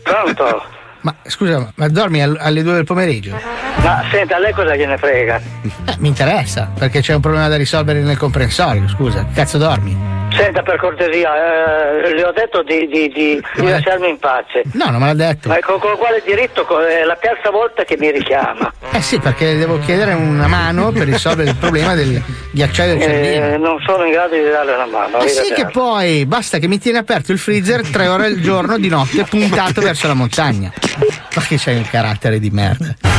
Pronto? 0.02 0.62
Ma 1.00 1.14
scusa, 1.24 1.72
ma 1.76 1.88
dormi 1.88 2.22
al- 2.22 2.36
alle 2.38 2.62
2 2.62 2.72
del 2.74 2.84
pomeriggio? 2.84 3.38
Ma 3.86 4.04
senta, 4.10 4.34
a 4.34 4.40
lei 4.40 4.52
cosa 4.52 4.74
gliene 4.74 4.98
frega? 4.98 5.40
Eh, 5.62 5.94
mi 5.98 6.08
interessa, 6.08 6.72
perché 6.76 7.00
c'è 7.00 7.14
un 7.14 7.20
problema 7.20 7.46
da 7.46 7.54
risolvere 7.54 8.00
nel 8.00 8.18
comprensorio, 8.18 8.88
scusa. 8.88 9.24
Cazzo 9.32 9.58
dormi? 9.58 9.96
Senta, 10.36 10.60
per 10.62 10.76
cortesia, 10.76 11.30
eh, 12.02 12.12
le 12.12 12.24
ho 12.24 12.32
detto 12.32 12.64
di, 12.64 12.88
di, 12.88 13.08
di, 13.14 13.40
di 13.54 13.70
lasciarmi 13.70 14.08
in 14.08 14.18
pace. 14.18 14.64
No, 14.72 14.90
non 14.90 14.98
me 15.00 15.06
l'ha 15.06 15.14
detto. 15.14 15.48
Ma 15.48 15.60
con, 15.60 15.78
con 15.78 15.96
quale 15.98 16.20
diritto? 16.26 16.66
È 16.84 17.04
la 17.04 17.16
terza 17.20 17.50
volta 17.50 17.84
che 17.84 17.96
mi 17.96 18.10
richiama. 18.10 18.72
Eh 18.90 19.00
sì, 19.00 19.20
perché 19.20 19.56
devo 19.56 19.78
chiedere 19.78 20.14
una 20.14 20.48
mano 20.48 20.90
per 20.90 21.06
risolvere 21.06 21.50
il 21.50 21.56
problema 21.56 21.94
del 21.94 22.20
ghiacciaio 22.50 22.98
del 22.98 23.02
cervino. 23.02 23.46
Eh, 23.46 23.56
non 23.56 23.78
sono 23.86 24.04
in 24.04 24.10
grado 24.10 24.34
di 24.34 24.42
darle 24.42 24.72
una 24.72 24.86
mano. 24.86 25.20
Eh 25.20 25.28
sì 25.28 25.52
che 25.54 25.66
poi 25.66 26.26
basta 26.26 26.58
che 26.58 26.66
mi 26.66 26.78
tieni 26.78 26.98
aperto 26.98 27.30
il 27.30 27.38
freezer 27.38 27.88
tre 27.88 28.08
ore 28.08 28.26
al 28.26 28.40
giorno 28.40 28.78
di 28.78 28.88
notte 28.88 29.22
puntato 29.22 29.80
verso 29.80 30.08
la 30.08 30.14
montagna. 30.14 30.72
Ma 31.36 31.42
che 31.42 31.56
c'hai 31.56 31.76
un 31.76 31.88
carattere 31.88 32.40
di 32.40 32.50
merda. 32.50 33.15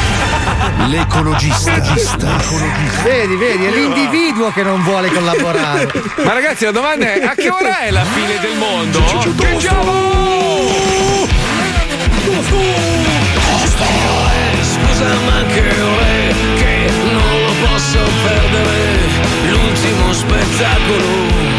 L'ecologista. 0.85 1.81
Vedi, 3.03 3.35
vedi, 3.35 3.65
è 3.65 3.71
l'individuo 3.71 4.51
che 4.51 4.63
non 4.63 4.81
vuole 4.83 5.09
collaborare. 5.09 5.91
Ma 6.23 6.33
ragazzi, 6.33 6.65
la 6.65 6.71
domanda 6.71 7.13
è: 7.13 7.23
a 7.23 7.35
che 7.35 7.49
ora 7.49 7.79
è 7.79 7.91
la 7.91 8.03
fine 8.03 8.39
del 8.39 8.55
mondo? 8.57 9.03
Che 9.03 9.59
Scusa 14.61 15.13
ma 15.25 15.43
che 15.53 15.81
ore 15.81 16.35
che 16.55 16.91
non 17.11 17.45
lo 17.45 17.53
posso 17.67 17.99
perdere. 18.23 18.75
L'ultimo 19.49 20.13
spettacolo 20.13 21.56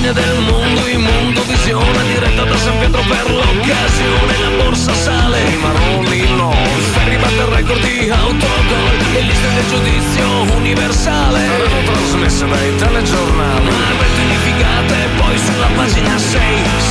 Fine 0.00 0.14
del 0.14 0.40
mondo, 0.48 0.86
immondo, 0.88 1.42
visione 1.44 2.02
diretta 2.06 2.44
da 2.44 2.56
San 2.56 2.78
Pietro 2.78 3.02
per 3.02 3.30
l'occasione 3.30 4.32
la 4.40 4.64
borsa 4.64 4.94
sale 4.94 5.38
I 5.42 5.56
marroni 5.56 6.36
no 6.36 6.54
Ferri 6.92 7.16
batte 7.16 7.34
il 7.34 7.44
record 7.44 7.80
di 7.82 8.08
autogol 8.08 8.96
E 9.14 9.20
liste 9.20 9.48
del 9.52 9.68
giudizio 9.68 10.56
universale. 10.56 11.40
Saranno 11.44 11.84
trasmesse 11.84 12.46
dai 12.46 12.76
telegiornali. 12.76 13.68
Avete 13.68 14.20
unificate 14.24 14.96
poi 15.18 15.36
sulla 15.36 15.68
pagina 15.76 16.16
6 16.16 16.40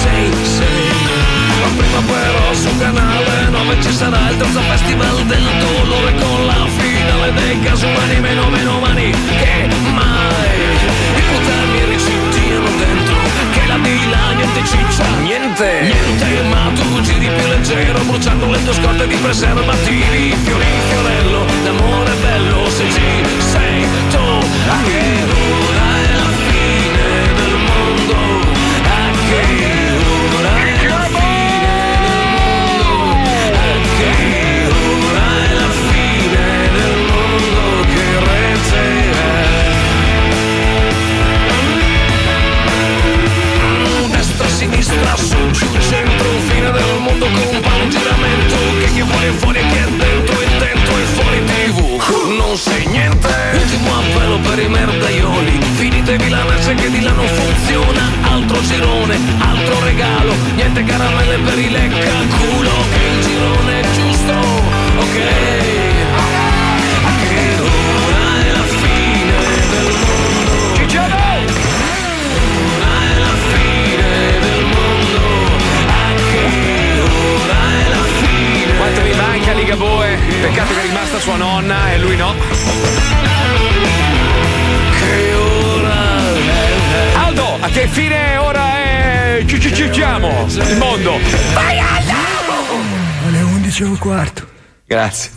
6 0.04 0.34
6 0.44 0.68
ma 1.60 1.68
prima 1.76 2.02
però 2.14 2.54
sul 2.54 2.78
canale 2.78 3.50
9 3.50 3.82
ci 3.82 3.92
sarà 3.92 4.30
il 4.30 4.38
terzo 4.38 4.62
festival 4.62 5.26
del 5.26 5.48
dolore 5.60 6.14
con 6.14 6.46
la 6.46 6.68
finale 6.78 7.34
dei 7.34 7.60
casumani 7.62 8.20
meno 8.20 8.50
meno 8.50 8.80
mani 8.80 9.10
che 9.10 9.68
mai. 9.94 10.78
I 11.18 11.22
puttani 11.22 11.86
ricittiano 11.86 12.29
dentro 12.80 13.16
che 13.52 13.66
la 13.68 13.78
villa 13.78 14.32
niente 14.34 14.62
ciccia. 14.66 15.06
Niente. 15.22 15.82
Niente 15.82 16.44
ma 16.50 16.72
tu 16.74 17.02
giri 17.02 17.28
più 17.28 17.48
leggero 17.48 18.00
bruciando 18.06 18.50
le 18.50 18.64
tue 18.64 18.74
scorte 18.74 19.08
di 19.08 19.16
preservativi 19.16 20.36
fiori 20.44 20.66
in 20.66 20.82
fiorello 20.90 21.46
l'amore 21.64 22.12
è 22.12 22.16
bello 22.16 22.70
se 22.70 22.84
ci 22.92 23.24
sei 23.52 23.88
tu 24.10 24.18
a 24.18 24.78
che 24.84 25.04
ora 25.68 25.79
destra, 44.90 45.16
su, 45.16 45.52
giù, 45.52 45.68
centro, 45.80 46.28
fine 46.48 46.72
del 46.72 47.00
mondo 47.00 47.26
compa 47.26 47.70
un 47.76 47.90
giramento. 47.90 48.56
Che 48.80 48.92
chi 48.94 49.00
è 49.00 49.32
fuori 49.32 49.60
e 49.60 49.68
chi 49.68 49.78
è 49.78 49.88
dentro 49.88 50.40
è 50.40 50.48
dentro 50.58 50.98
e 50.98 51.04
fuori 51.04 51.44
tv 51.46 52.38
non 52.38 52.58
sei 52.58 52.86
niente. 52.88 53.28
Ultimo 53.54 53.96
appello 53.96 54.40
per 54.40 54.60
i 54.60 54.68
merdaioli. 54.68 55.60
Finitevi 55.76 56.30
la 56.30 56.44
merce 56.44 56.74
che 56.74 56.90
di 56.90 57.02
là 57.02 57.12
non 57.12 57.28
funziona. 57.28 58.02
Altro 58.22 58.62
girone, 58.64 59.18
altro 59.38 59.84
regalo. 59.84 60.34
Niente 60.56 60.84
caramelle 60.84 61.38
per 61.38 61.60
i 61.60 61.70
lecca. 61.70 62.12
Culo 62.38 62.72
che 62.92 63.04
il 63.06 63.22
girone 63.24 63.80
è 63.80 63.84
giusto. 63.94 64.34
Ok. 64.98 65.18
Che 67.30 67.62
ora 67.62 68.24
è 68.44 68.52
la 68.52 68.64
fine 68.64 69.38
del 69.70 69.94
mondo. 70.06 70.76
Cicciano! 70.76 71.16
Ora 71.16 71.39
manca 79.20 79.52
Ligaboe? 79.54 80.18
Peccato 80.42 80.74
che 80.74 80.80
è 80.80 80.84
rimasta 80.84 81.20
sua 81.20 81.36
nonna 81.36 81.92
e 81.92 81.98
lui 82.00 82.16
no. 82.16 82.34
Che 85.00 85.34
ora 85.34 85.96
Aldo, 87.26 87.58
a 87.60 87.68
che 87.70 87.88
fine 87.88 88.38
ora 88.38 88.78
è? 88.78 89.44
Ci 89.46 89.60
ci 89.60 89.74
ci 89.74 89.90
chiamo 89.90 90.46
il 90.48 90.78
mondo. 90.78 91.20
Vai 91.54 91.80
Aldo! 91.80 92.14
Alle 93.28 93.42
11 93.42 93.82
e 93.82 93.86
un 93.86 93.98
quarto. 93.98 94.48
Grazie. 94.86 95.32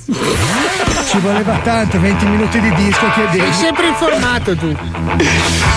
Ci 1.08 1.18
voleva 1.18 1.58
tanto, 1.62 1.98
20 2.00 2.24
minuti 2.26 2.60
di 2.60 2.72
disco 2.74 3.00
Sei 3.14 3.28
chiedevi. 3.28 3.52
sempre 3.52 3.86
informato 3.88 4.56
tu. 4.56 4.74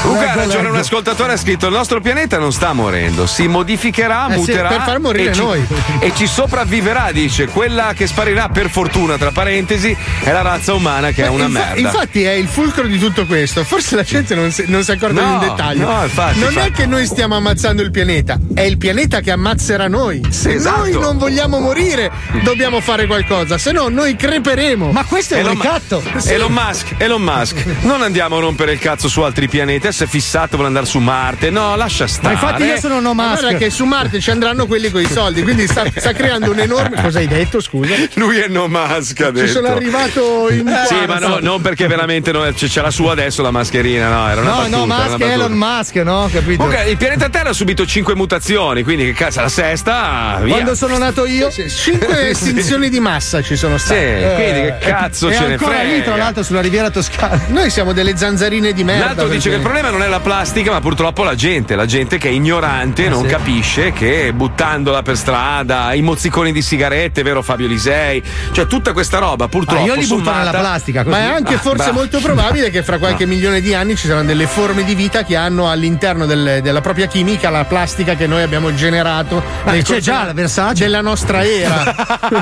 Comunque 0.02 0.30
ha 0.30 0.36
ragione, 0.36 0.70
un 0.70 0.76
ascoltatore 0.78 1.34
ha 1.34 1.38
scritto: 1.38 1.68
Il 1.68 1.74
nostro 1.74 2.00
pianeta 2.00 2.38
non 2.38 2.52
sta 2.54 2.74
morendo, 2.74 3.26
si 3.26 3.48
modificherà, 3.48 4.28
Eh 4.28 4.34
sì, 4.34 4.38
muterà. 4.40 4.68
per 4.70 4.82
far 4.82 5.00
morire 5.00 5.32
e 5.32 5.34
ci, 5.34 5.42
noi. 5.42 5.66
E 6.00 6.12
ci 6.16 6.28
sopravviverà, 6.28 7.10
dice. 7.12 7.48
Quella 7.48 7.94
che 7.96 8.08
sparirà 8.08 8.50
per 8.50 8.70
fortuna, 8.70 9.18
tra 9.18 9.32
parentesi, 9.32 9.96
è 10.24 10.32
la 10.32 10.42
razza 10.42 10.74
umana 10.74 11.12
che 11.12 11.24
è 11.26 11.28
una 11.28 11.46
Infa- 11.46 11.60
merda. 11.66 11.80
Infatti 11.80 12.24
è 12.24 12.32
il 12.32 12.48
fulcro 12.48 12.86
di 12.88 12.98
tutto 13.00 13.26
questo. 13.26 13.64
Forse 13.64 13.96
la 13.96 14.04
gente 14.04 14.36
non 14.36 14.52
si, 14.52 14.66
non 14.68 14.84
si 14.84 14.92
accorge 14.92 15.20
No, 15.20 15.26
di 15.28 15.34
un 15.34 15.40
dettaglio. 15.40 15.92
no, 15.92 16.04
infatti, 16.04 16.40
non 16.40 16.48
è 16.50 16.52
infatti. 16.52 16.72
che 16.72 16.86
noi 16.86 17.06
stiamo 17.06 17.36
ammazzando 17.36 17.82
il 17.82 17.92
pianeta, 17.92 18.38
è 18.54 18.62
il 18.62 18.78
pianeta 18.78 19.20
che 19.22 19.32
ammazzerà 19.32 19.88
noi. 19.88 20.22
Se 20.30 20.54
Esatto. 20.54 20.78
noi 20.80 20.92
non 20.92 21.18
vogliamo 21.18 21.60
morire, 21.60 22.12
dobbiamo 22.44 22.80
fare 22.80 23.06
qualcosa, 23.08 23.58
se 23.58 23.72
no 23.72 23.88
noi 23.90 24.16
creperemo. 24.16 24.92
Ma 24.92 25.04
questo 25.08 25.34
è 25.36 25.40
un 25.40 25.46
Elon, 25.46 25.56
ricatto. 25.62 26.04
Elon 26.26 26.52
Musk, 26.52 26.94
Elon 26.98 27.22
Musk, 27.22 27.66
non 27.82 28.02
andiamo 28.02 28.38
a 28.38 28.40
rompere 28.40 28.74
il 28.74 28.80
cazzo 28.80 29.08
su 29.08 29.22
altri 29.22 29.48
pianeti. 29.48 29.88
Adesso 29.88 30.04
è 30.04 30.08
fissato, 30.08 30.50
vuole 30.52 30.68
andare 30.68 30.86
su 30.86 31.00
Marte. 31.00 31.50
No, 31.50 31.76
lascia 31.76 32.08
stare. 32.08 32.36
Ma 32.36 32.40
Guarda 32.42 33.58
che 33.58 33.70
su 33.70 33.86
Marte 33.86 34.20
ci 34.20 34.30
andranno 34.32 34.66
quelli 34.68 34.90
con 34.92 35.02
i 35.02 35.08
soldi, 35.10 35.44
quindi 35.44 35.68
sta, 35.68 35.84
sta 35.96 36.14
creando 36.14 36.52
un 36.52 36.60
enorme. 36.60 37.02
Cosa 37.02 37.20
hai 37.20 37.28
detto? 37.28 37.60
Scusa. 37.62 37.94
Lui 38.16 38.40
è 38.40 38.48
No 38.48 38.68
Musk, 38.68 39.22
ha 39.22 39.32
detto. 39.32 39.46
Ci 39.48 39.52
sono 39.54 39.68
arrivato 39.68 40.50
in. 40.50 40.66
Sì, 40.88 40.96
quarto. 40.96 41.06
ma 41.08 41.20
no, 41.20 41.38
non 41.40 41.62
perché 41.62 41.88
veramente 41.88 42.32
no, 42.32 42.42
c'è, 42.54 42.68
c'è 42.68 42.82
la 42.82 42.92
sua 42.92 43.12
adesso 43.14 43.42
la 43.42 43.52
mascherina, 43.52 44.10
no, 44.10 44.30
era 44.30 44.42
una 44.42 44.50
No, 44.50 44.56
battuta. 44.58 44.78
no, 44.78 44.86
Musk 44.86 45.18
è. 45.20 45.32
Elon 45.32 45.52
Musk, 45.54 45.96
no? 45.98 46.30
Capito? 46.32 46.64
Comunque, 46.64 46.90
il 46.90 46.98
pianeta 46.98 47.30
Terra 47.30 47.50
ha 47.50 47.54
subito 47.54 47.86
5 47.86 48.16
mutazioni, 48.16 48.84
quindi 48.84 49.06
che 49.06 49.14
cazzo, 49.14 49.42
la 49.42 49.50
sesta, 49.50 50.40
via. 50.42 50.54
Quando 50.54 50.76
sono 50.76 50.98
nato 50.98 51.26
io, 51.26 51.50
cinque 51.52 52.30
estinzioni 52.30 52.90
di 52.90 53.00
massa 53.00 53.42
ci 53.42 53.56
sono 53.56 53.78
state. 53.78 54.20
Sì, 54.36 54.42
quindi 54.44 54.62
che 54.62 54.76
cazzo 54.80 54.95
e 55.04 55.12
ce 55.14 55.28
ne 55.48 55.52
ancora 55.54 55.76
frega? 55.76 55.94
lì, 55.94 56.04
tra 56.04 56.16
l'altro, 56.16 56.44
sulla 56.44 56.62
riviera 56.62 56.90
toscana. 56.90 57.42
Noi 57.50 57.70
siamo 57.70 57.94
delle 57.94 58.16
zanzarine 58.18 58.74
di 58.74 58.84
merda. 58.84 59.06
L'altro 59.06 59.28
dice 59.28 59.50
che 59.50 59.56
il 59.56 59.62
problema 59.62 59.90
non 59.90 60.02
è 60.02 60.08
la 60.08 60.20
plastica, 60.20 60.72
ma 60.72 60.80
purtroppo 60.80 61.24
la 61.24 61.36
gente, 61.36 61.76
la 61.76 61.86
gente 61.86 62.18
che 62.18 62.30
è 62.30 62.32
ignorante, 62.32 63.10
non 63.10 63.24
sì. 63.24 63.28
capisce 63.30 63.92
che 63.92 64.32
buttandola 64.34 65.02
per 65.02 65.18
strada, 65.18 65.94
i 65.94 66.02
mozziconi 66.02 66.52
di 66.52 66.62
sigarette, 66.62 67.22
vero 67.24 67.42
Fabio 67.42 67.68
Lisei, 67.68 68.22
cioè 68.52 68.68
tutta 68.68 68.94
questa 68.94 69.18
roba 69.20 69.48
purtroppo 69.48 69.82
Ah, 69.84 69.86
io 69.86 69.96
li 69.96 70.06
butto 70.06 70.32
nella 70.34 70.52
plastica, 70.52 71.04
così. 71.04 71.16
Ma 71.16 71.22
è 71.22 71.26
anche 71.26 71.56
Ah, 71.56 71.60
forse 71.60 71.84
bravo. 71.84 71.94
molto 72.00 72.20
probabile 72.20 72.70
che 72.70 72.84
fra 72.84 72.98
qualche 72.98 73.26
No. 73.26 73.32
milione 73.34 73.62
di 73.62 73.74
anni 73.74 73.96
ci 73.96 74.08
saranno 74.08 74.26
delle 74.28 74.48
forme 74.48 74.84
di 74.84 74.96
vita 74.96 75.24
che 75.24 75.36
hanno 75.36 75.70
all'interno 75.70 76.26
del- 76.26 76.60
della 76.62 76.82
propria 76.82 77.08
chimica 77.08 77.50
la 77.50 77.66
plastica 77.66 78.16
che 78.16 78.28
noi 78.28 78.42
abbiamo 78.42 78.74
generato 78.74 79.42
Ma 79.64 79.72
c'è 79.74 80.00
già 80.00 80.26
la 80.26 80.34
Versace. 80.34 80.84
della 80.84 81.02
nostra 81.02 81.44
era. 81.46 81.96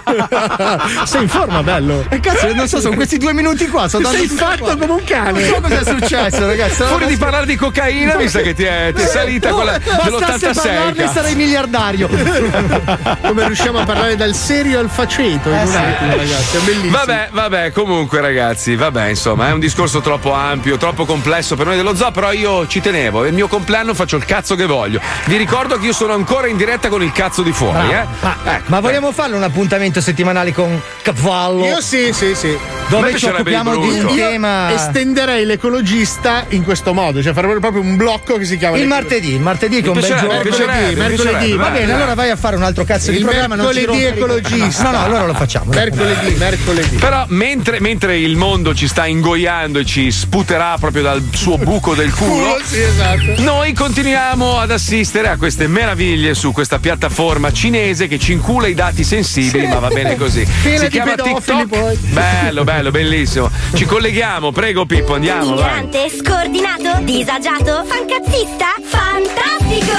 Sei 1.06 1.24
in 1.24 1.30
forma, 1.30 1.64
bello. 1.64 2.06
E 2.10 2.20
cazzo, 2.20 2.43
non 2.54 2.68
so, 2.68 2.80
sono 2.80 2.96
questi 2.96 3.18
due 3.18 3.34
minuti 3.34 3.68
qua. 3.68 3.88
Sono 3.88 4.10
Sei 4.10 4.28
fatto 4.28 4.78
come 4.78 4.86
un 4.92 5.04
cane. 5.04 5.32
Non 5.42 5.50
so 5.50 5.62
cosa 5.62 5.80
è 5.80 5.86
successo, 5.86 6.46
ragazzi. 6.46 6.84
Fuori 6.84 7.06
di 7.08 7.18
parlare 7.18 7.46
di 7.46 7.56
cocaina, 7.56 8.16
mi 8.16 8.28
sa 8.28 8.42
che 8.42 8.54
ti 8.54 8.64
è, 8.64 8.92
ti 8.94 9.02
è 9.02 9.06
salita 9.06 9.52
quella 9.54 9.80
Bastasse 9.80 10.40
dell'86. 10.40 10.54
parlarne 10.54 10.94
cazzo. 10.94 11.14
sarei 11.14 11.36
miliardario. 11.36 12.10
Come 13.22 13.46
riusciamo 13.48 13.80
a 13.80 13.84
parlare 13.86 14.16
dal 14.16 14.34
serio 14.36 14.80
al 14.80 14.90
faceto 14.90 15.50
in 15.50 15.56
Eh 15.56 15.62
un 15.62 15.68
sì. 15.68 15.76
attimo, 15.78 16.16
ragazzi, 16.16 16.58
è 16.58 16.60
bellissimo. 16.62 16.92
Vabbè, 16.98 17.30
vabbè, 17.32 17.72
comunque 17.72 18.22
ragazzi, 18.22 18.76
vabbè, 18.76 19.08
insomma, 19.08 19.50
è 19.50 19.52
un 19.52 19.60
discorso 19.60 20.02
troppo 20.02 20.34
ampio, 20.34 20.78
troppo 20.78 21.06
complesso 21.06 21.56
per 21.56 21.66
noi 21.66 21.76
dello 21.76 21.96
zoo, 21.96 22.12
però 22.12 22.32
io 22.32 22.68
ci 22.68 22.82
tenevo, 22.82 23.24
è 23.24 23.28
il 23.28 23.34
mio 23.34 23.48
compleanno 23.48 23.94
faccio 23.94 24.16
il 24.18 24.26
cazzo 24.26 24.56
che 24.56 24.66
voglio. 24.66 25.00
Vi 25.26 25.38
ricordo 25.38 25.78
che 25.78 25.86
io 25.88 25.94
sono 25.94 26.14
ancora 26.14 26.48
in 26.48 26.58
diretta 26.58 26.90
con 26.90 27.02
il 27.04 27.12
cazzo 27.12 27.42
di 27.42 27.52
fuori, 27.52 27.88
Bravo. 27.88 27.92
eh. 27.92 28.06
Ma, 28.22 28.36
Ecco, 28.46 28.64
ma 28.68 28.80
vogliamo 28.80 29.12
farlo 29.12 29.36
un 29.38 29.44
appuntamento 29.44 30.02
settimanale 30.02 30.52
con 30.54 30.82
Cavallo? 31.02 31.66
Io 31.66 31.82
sì, 31.82 32.12
sì, 32.14 32.33
sì. 32.36 32.58
Dove 32.90 33.18
ci 33.18 33.26
occupiamo 33.26 33.76
di 33.78 34.00
un 34.00 34.16
tema. 34.16 34.72
estenderei 34.74 35.46
l'ecologista 35.46 36.46
in 36.50 36.64
questo 36.64 36.94
modo, 36.94 37.22
cioè 37.24 37.34
fare 37.34 37.48
proprio 37.60 37.82
un 37.82 37.96
blocco 37.96 38.38
che 38.38 38.46
si 38.46 38.58
chiama 38.58 38.78
Il 38.78 38.88
martedì, 38.88 39.34
il 39.34 39.40
martedì 39.42 39.82
che 39.82 39.86
è 39.86 39.90
un 39.90 40.00
bel 40.00 40.04
giorno. 40.04 40.28
mercoledì, 40.28 40.96
piacerebbe, 40.98 41.56
Va 41.56 41.70
bene, 41.70 41.94
allora 41.94 42.14
vai 42.14 42.30
a 42.30 42.36
fare 42.36 42.56
un 42.56 42.64
altro 42.64 42.84
cazzo 42.84 43.12
di 43.12 43.18
Il 43.18 43.24
programma. 43.24 43.56
mercoledì 43.56 44.04
ecologista. 44.04 44.84
No, 44.84 44.92
no, 44.92 45.04
allora 45.04 45.26
lo 45.26 45.34
facciamo. 45.34 45.72
Mercoledì, 45.72 46.36
mercoledì. 46.36 46.96
Però 46.98 47.26
mentre, 47.30 47.80
mentre 47.80 48.18
il 48.18 48.36
mondo 48.36 48.74
ci 48.76 48.88
sta 48.88 49.06
ingoiando 49.06 49.80
e 49.80 49.86
ci 49.86 50.12
sputerà 50.12 50.76
proprio 50.80 51.04
dal 51.04 51.24
suo 51.32 51.58
buco 51.58 51.96
del 51.96 52.12
culo, 52.14 52.60
sì, 52.64 52.80
esatto. 52.82 53.42
noi 53.42 53.74
continuiamo 53.74 54.60
ad 54.60 54.72
assistere 54.72 55.30
a 55.30 55.38
queste 55.38 55.68
meraviglie 55.68 56.34
su 56.34 56.52
questa 56.52 56.80
piattaforma 56.80 57.52
cinese 57.52 58.08
che 58.08 58.20
ci 58.20 58.34
incula 58.34 58.68
i 58.68 58.74
dati 58.74 59.04
sensibili, 59.04 59.68
ma 59.68 59.80
va 59.80 59.88
bene 59.88 60.16
così. 60.16 60.46
Piena 60.62 60.80
si 60.84 60.90
chiama 60.90 61.16
TikTok. 61.16 61.68
poi. 61.68 61.98
Bello, 62.24 62.64
bello, 62.64 62.90
bellissimo. 62.90 63.50
Ci 63.74 63.84
colleghiamo, 63.84 64.54
prego 64.54 64.86
Pippo, 64.86 65.16
andiamo. 65.16 65.56
Vai. 65.56 65.58
Ignorante, 65.58 66.10
scordinato, 66.10 67.02
disagiato, 67.02 67.84
fancazzista? 67.84 68.68
Fantastico! 68.86 69.92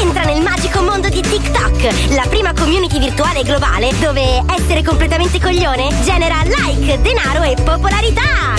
Entra 0.00 0.22
nel 0.22 0.40
magico 0.40 0.80
mondo 0.80 1.10
di 1.10 1.20
TikTok, 1.20 2.14
la 2.14 2.24
prima 2.30 2.54
community 2.54 2.98
virtuale 2.98 3.42
globale 3.42 3.92
dove 4.00 4.42
essere 4.56 4.82
completamente 4.82 5.38
coglione 5.38 5.94
genera 6.04 6.42
like, 6.44 6.98
denaro 7.02 7.42
e 7.42 7.54
popolarità! 7.62 8.54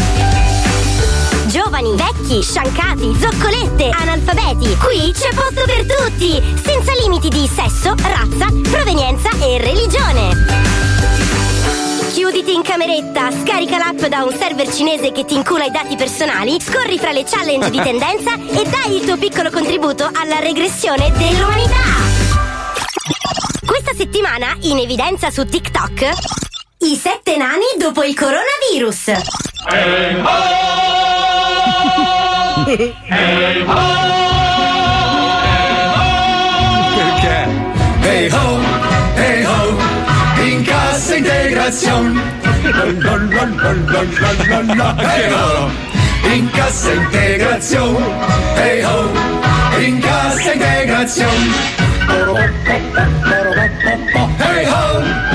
Giovani, 1.48 1.96
vecchi, 1.96 2.44
sciancati, 2.44 3.18
zoccolette, 3.20 3.90
analfabeti. 3.90 4.78
Qui 4.78 5.12
c'è 5.14 5.34
posto 5.34 5.64
per 5.66 5.84
tutti, 5.84 6.40
senza 6.64 6.92
limiti 7.02 7.30
di 7.30 7.48
sesso, 7.48 7.96
razza, 7.96 8.46
provenienza 8.70 9.32
e 9.40 9.58
religione. 9.58 10.89
Chiuditi 12.20 12.54
in 12.54 12.64
cameretta 12.64 13.32
scarica 13.32 13.78
l'app 13.78 14.02
da 14.08 14.26
un 14.26 14.36
server 14.38 14.70
cinese 14.70 15.14
che 15.14 15.24
ti 15.24 15.36
incula 15.36 15.64
i 15.64 15.72
dati 15.72 15.96
personali, 15.96 16.60
scorri 16.60 17.00
fra 17.00 17.14
le 17.14 17.24
challenge 17.24 17.70
di 17.70 17.80
tendenza 17.82 18.34
e 18.34 18.68
dai 18.68 18.98
il 18.98 19.06
tuo 19.06 19.16
piccolo 19.16 19.50
contributo 19.50 20.04
alla 20.14 20.40
regressione 20.40 21.10
dell'umanità. 21.12 21.80
Questa 23.66 23.94
settimana, 23.96 24.54
in 24.64 24.80
evidenza 24.80 25.30
su 25.30 25.46
TikTok, 25.46 26.10
i 26.80 26.96
sette 26.98 27.38
nani 27.38 27.64
dopo 27.78 28.04
il 28.04 28.14
coronavirus. 28.14 29.04
Perché? 36.96 37.48
Hey 38.02 38.30
ho, 38.30 38.38
hey 38.42 38.59
integrazione. 41.70 42.22
Hey 44.98 45.32
ho, 45.32 45.70
in 46.34 46.50
cassa 46.50 46.92
integrazione. 46.92 48.06
Hey 48.56 48.84
ho, 48.84 49.12
in 49.80 50.00
cassa 50.00 50.54
integrazione. 50.54 51.78
Hey 54.40 54.66
ho, 54.66 55.29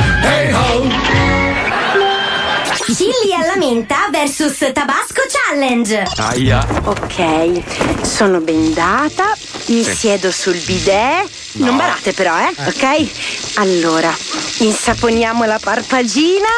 Chilli 3.24 3.32
alla 3.40 3.56
menta 3.56 4.08
versus 4.10 4.58
Tabasco 4.74 5.22
Challenge. 5.30 6.02
Aia. 6.16 6.62
Ok, 6.84 8.04
sono 8.04 8.40
bendata, 8.40 9.32
mi 9.68 9.82
Sì. 9.82 9.94
siedo 9.94 10.30
sul 10.30 10.58
bidet. 10.58 11.26
No. 11.52 11.64
Non 11.66 11.76
barate 11.78 12.12
però, 12.12 12.34
eh? 12.38 12.52
Ok? 12.66 13.08
Allora, 13.54 14.14
insaponiamo 14.58 15.44
la 15.44 15.58
parpagina. 15.58 16.48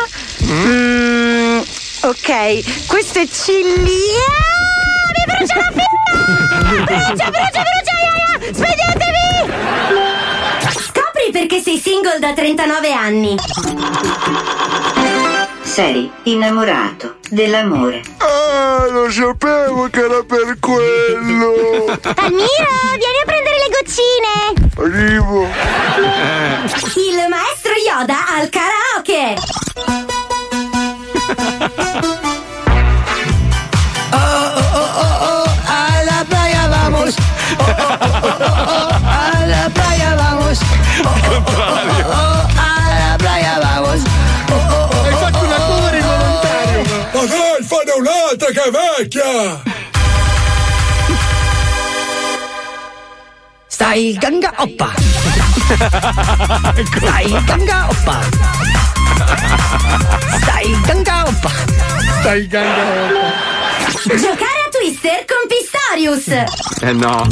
Mm, 0.43 1.61
ok, 2.01 2.87
questo 2.89 3.21
è 3.21 3.29
chilli. 3.29 4.01
Ah, 4.27 5.13
mi 5.15 5.25
brucia 5.37 5.55
la 5.57 5.71
pinna! 5.71 6.85
Brucia, 6.85 7.31
brucia, 7.31 7.63
brucia! 7.63 7.95
ia, 8.03 8.13
ia! 8.19 8.53
Spegnetevi! 8.53 9.53
Scopri 10.83 11.31
perché 11.31 11.63
sei 11.63 11.79
single 11.79 12.19
da 12.19 12.33
39 12.33 12.93
anni. 12.93 13.37
Sei 15.77 16.11
innamorato 16.23 17.16
dell'amore. 17.28 18.01
Ah, 18.16 18.86
lo 18.89 19.11
sapevo 19.11 19.90
che 19.90 20.01
era 20.01 20.23
per 20.27 20.57
quello. 20.59 21.85
Palmiro, 22.01 22.97
vieni 22.97 23.19
a 23.20 23.27
prendere 23.27 23.57
le 23.61 23.69
goccine. 23.77 24.55
Arrivo. 24.78 25.47
Il 26.97 27.28
maestro 27.28 27.74
Yoda 27.86 28.24
al 28.27 28.48
karaoke. 28.48 29.36
Oh, 34.12 34.16
oh, 34.16 34.65
oh, 34.73 34.89
oh, 34.97 35.19
oh, 35.28 35.44
a 35.66 36.03
la 36.07 36.24
playa 36.27 36.69
vamos. 36.69 37.15
Oh, 41.05 41.44
oh, 42.07 42.36
vecchia! 49.07 49.62
Stai 53.66 54.16
ganga 54.19 54.53
oppa. 54.57 54.91
Stai 56.97 57.45
ganga 57.45 57.89
oppa. 57.89 58.20
Stai 60.41 60.81
ganga 60.87 61.24
oppa. 61.27 61.51
Stai 62.20 62.47
ganga 62.49 62.85
Giocare 64.16 64.62
a 64.66 64.70
Twister 64.70 65.24
con 65.27 65.47
Pistorius. 65.47 66.28
Eh 66.81 66.93
no. 66.93 67.27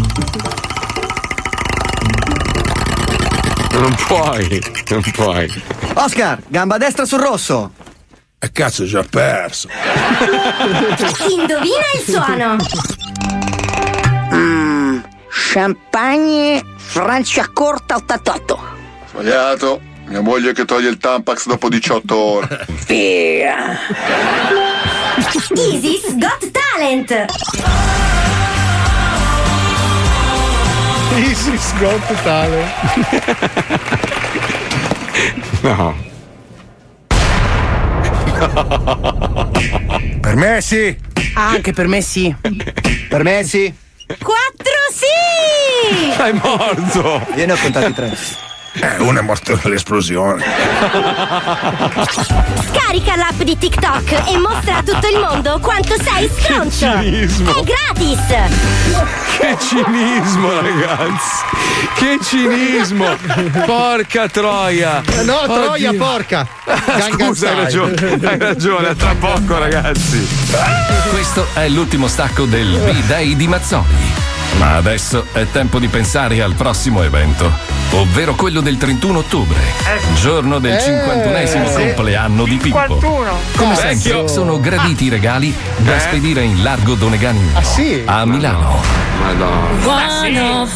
Non 3.73 3.95
puoi, 4.07 4.63
non 4.91 5.03
puoi. 5.13 5.63
Oscar, 5.95 6.39
gamba 6.47 6.79
destra 6.79 7.05
sul 7.05 7.21
rosso. 7.21 7.73
E 8.45 8.53
cazzo, 8.53 8.85
già 8.85 9.03
perso. 9.09 9.69
Indovina 11.31 11.87
il 11.95 12.05
suono. 12.07 12.57
Mm, 14.35 14.99
champagne 15.31 16.63
Franciacorta 16.77 17.95
88. 17.95 18.59
Sbagliato. 19.09 19.81
Mia 20.09 20.21
moglie 20.21 20.53
che 20.53 20.67
toglie 20.67 20.91
il 20.91 20.99
Tampax 20.99 21.47
dopo 21.47 21.71
18 21.71 22.15
ore. 22.15 22.67
Via. 22.87 23.79
Isis 25.55 26.15
Got 26.19 26.51
Talent. 26.51 27.25
Isis 31.17 31.73
Got 31.79 32.23
Talent. 32.23 32.73
No. 35.63 36.14
Permessi? 40.21 40.97
Anche 41.35 41.73
per 41.73 41.87
me 41.87 42.01
sì. 42.01 42.35
Permessi? 43.09 43.75
Quattro 44.07 44.81
sì! 44.93 46.11
È 46.21 46.33
morto! 46.33 47.27
Io 47.37 47.47
ne 47.47 47.53
ho 47.53 47.57
contati 47.57 47.93
tre. 47.93 48.17
Eh, 48.77 48.97
uno 48.99 49.21
è 49.21 49.23
morto 49.23 49.59
nell'esplosione. 49.63 50.45
Scarica 52.73 53.15
l'app 53.17 53.41
di 53.43 53.57
TikTok 53.57 54.25
e 54.27 54.37
mostra 54.39 54.79
a 54.79 54.83
tutto 54.83 55.07
il 55.07 55.21
mondo 55.21 55.59
quanto 55.61 55.95
sei 56.03 56.29
stroncio. 56.29 56.91
cinismo. 57.01 57.55
È 57.55 57.63
gratis. 57.63 58.19
Che 59.39 59.57
cinismo, 59.61 60.61
ragazzi! 60.61 61.45
Che 61.95 62.19
cinismo! 62.23 63.17
Porca 63.65 64.29
troia! 64.29 65.03
No, 65.23 65.41
Oddio. 65.43 65.55
troia, 65.63 65.93
porca. 65.95 66.47
Gangnam 66.65 67.29
Scusa, 67.29 67.49
hai 67.51 67.55
ragione, 67.57 68.19
hai 68.23 68.39
ragione, 68.39 68.89
a 68.89 68.95
tra 68.95 69.15
poco, 69.19 69.59
ragazzi. 69.59 70.27
Questo 71.11 71.47
è 71.55 71.69
l'ultimo 71.69 72.09
stacco 72.09 72.45
del 72.45 72.77
B-Day 72.79 73.37
di 73.37 73.47
Mazzoli. 73.47 74.23
Ma 74.59 74.77
adesso 74.77 75.27
è 75.33 75.47
tempo 75.51 75.79
di 75.79 75.89
pensare 75.89 76.41
al 76.41 76.55
prossimo 76.55 77.03
evento, 77.03 77.51
ovvero 77.95 78.35
quello 78.35 78.61
del 78.61 78.77
31 78.77 79.19
ottobre, 79.19 79.59
giorno 80.21 80.59
del 80.59 80.73
Eh, 80.73 80.79
51esimo 80.79 81.69
sì. 81.69 81.75
compleanno 81.75 82.45
di 82.45 82.57
Pippo. 82.57 82.79
51. 82.79 83.39
Come 83.57 83.75
sempre, 83.77 84.29
sono 84.29 84.59
graditi 84.61 85.05
i 85.05 85.09
regali 85.09 85.55
da 85.79 85.97
Eh? 85.97 86.01
spedire 86.01 86.43
in 86.43 86.63
largo 86.63 86.95
Donegani 86.95 87.39
1 87.39 88.03
a 88.07 88.25
Milano. 88.25 89.03
Madonna. 89.21 90.67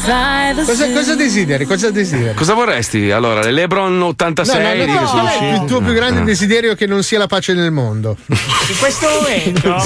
Cosa, 0.65 0.91
cosa 0.93 1.15
desideri? 1.17 1.65
Cosa 1.65 1.91
desideri? 1.91 2.35
Cosa 2.35 2.55
vorresti? 2.55 3.11
Allora, 3.11 3.41
le 3.41 3.51
Lebron 3.51 4.01
86 4.01 4.63
No, 4.63 4.69
no, 4.69 4.75
che 4.95 5.01
no, 5.01 5.07
sono 5.07 5.23
qual 5.23 5.33
è 5.39 5.53
il 5.55 5.65
tuo 5.65 5.81
più 5.81 5.93
grande 5.93 6.21
Eh. 6.21 6.25
desiderio 6.25 6.75
che 6.75 6.87
non 6.87 7.03
sia 7.03 7.19
la 7.19 7.27
pace 7.27 7.53
nel 7.55 7.73
mondo? 7.73 8.17
In 8.27 8.37
questo 8.79 9.07
momento. 9.09 9.77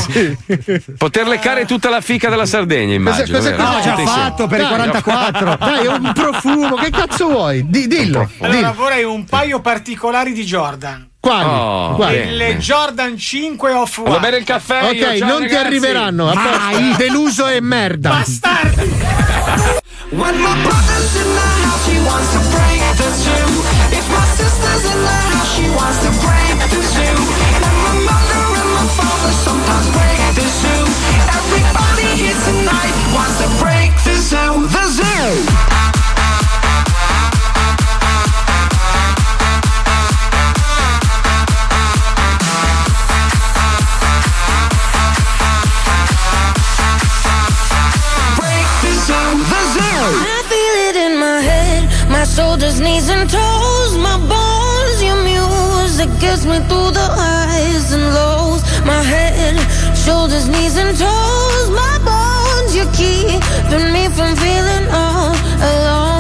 Poter 0.99 1.27
leccare 1.27 1.65
tutta 1.65 1.89
la 1.89 2.01
fica 2.01 2.29
della 2.29 2.47
Sardegna, 2.47 2.95
immagino. 2.95 3.39
cosa- 3.39 3.51
vero? 3.51 3.63
cosa- 3.65 3.91
Tutti 3.91 4.05
già 4.05 4.11
fatto 4.11 4.47
per 4.47 4.61
i 4.61 4.67
44. 4.69 5.57
Dai, 5.59 5.87
un 5.89 6.13
profumo, 6.15 6.75
che 6.77 6.91
cazzo 6.91 7.22
vuoi? 7.29 7.69
Di- 7.69 7.87
dillo. 7.87 8.29
Allora 8.41 8.57
dillo. 8.57 8.73
vorrei 8.75 9.05
un 9.05 9.25
paio 9.25 9.61
particolari 9.61 10.33
di 10.33 10.45
Jordan. 10.45 11.09
Quali? 11.21 11.45
Oh, 11.49 11.95
Quali? 11.95 12.37
Le 12.37 12.57
Jordan 12.59 13.17
5 13.17 13.73
off 13.73 14.03
Vado 14.03 14.17
a 14.17 14.19
bere 14.19 14.39
il 14.39 14.45
caffè. 14.45 14.83
Ok, 14.83 14.95
io, 14.95 15.19
ciao, 15.19 15.29
non 15.29 15.37
ti 15.43 15.47
ragazzi. 15.49 15.67
arriveranno. 15.67 16.29
a 16.29 16.33
posto. 16.33 16.59
Mai. 16.59 16.95
Deluso 16.97 17.47
e 17.47 17.61
merda. 17.61 18.09
Bastardi! 18.11 18.91
When 20.11 20.37
my 20.37 20.55
brother's 20.63 21.15
in 21.17 21.31
the 21.33 21.47
house, 21.63 21.85
she 21.89 21.99
wants 22.05 22.33
to 22.33 22.41
break 22.51 22.83
the 22.97 23.11
two. 23.25 23.49
If 23.97 24.07
my 24.11 24.27
sister's 24.37 24.85
in 24.85 25.01
the 25.01 25.17
house, 25.31 25.55
she 25.55 25.69
wants 25.71 25.99
to 26.03 26.11
break 26.21 26.59
the 26.69 26.83
zoo. 26.83 27.17
And 27.55 27.77
my 27.81 27.95
mother 28.05 28.43
and 28.61 28.71
my 28.75 28.87
father 28.99 29.33
sometimes 29.47 29.89
break 29.95 30.21
the 30.35 30.47
zoo. 30.61 30.85
Everybody 31.33 32.09
here 32.21 32.37
tonight 32.45 32.95
wants 33.15 33.39
to 33.41 33.49
break 33.63 33.93
the 34.05 34.17
zoo. 34.21 34.67
The 34.69 34.85
zoo. 34.91 35.82
Shoulders, 52.37 52.81
knees, 52.81 53.09
and 53.11 53.29
toes, 53.29 53.93
my 53.99 54.17
bones. 54.33 55.03
Your 55.03 55.21
music 55.23 56.09
gets 56.19 56.45
me 56.47 56.59
through 56.69 56.91
the 56.99 57.09
highs 57.21 57.93
and 57.93 58.07
lows. 58.15 58.63
My 58.87 59.03
head, 59.03 59.57
shoulders, 60.05 60.49
knees, 60.49 60.77
and 60.77 60.97
toes, 60.97 61.69
my 61.71 61.95
bones. 62.09 62.75
you're 62.77 62.93
keeping 63.01 63.93
me 63.93 64.05
from 64.17 64.35
feeling 64.37 64.87
all 64.91 65.35
alone. 65.71 66.12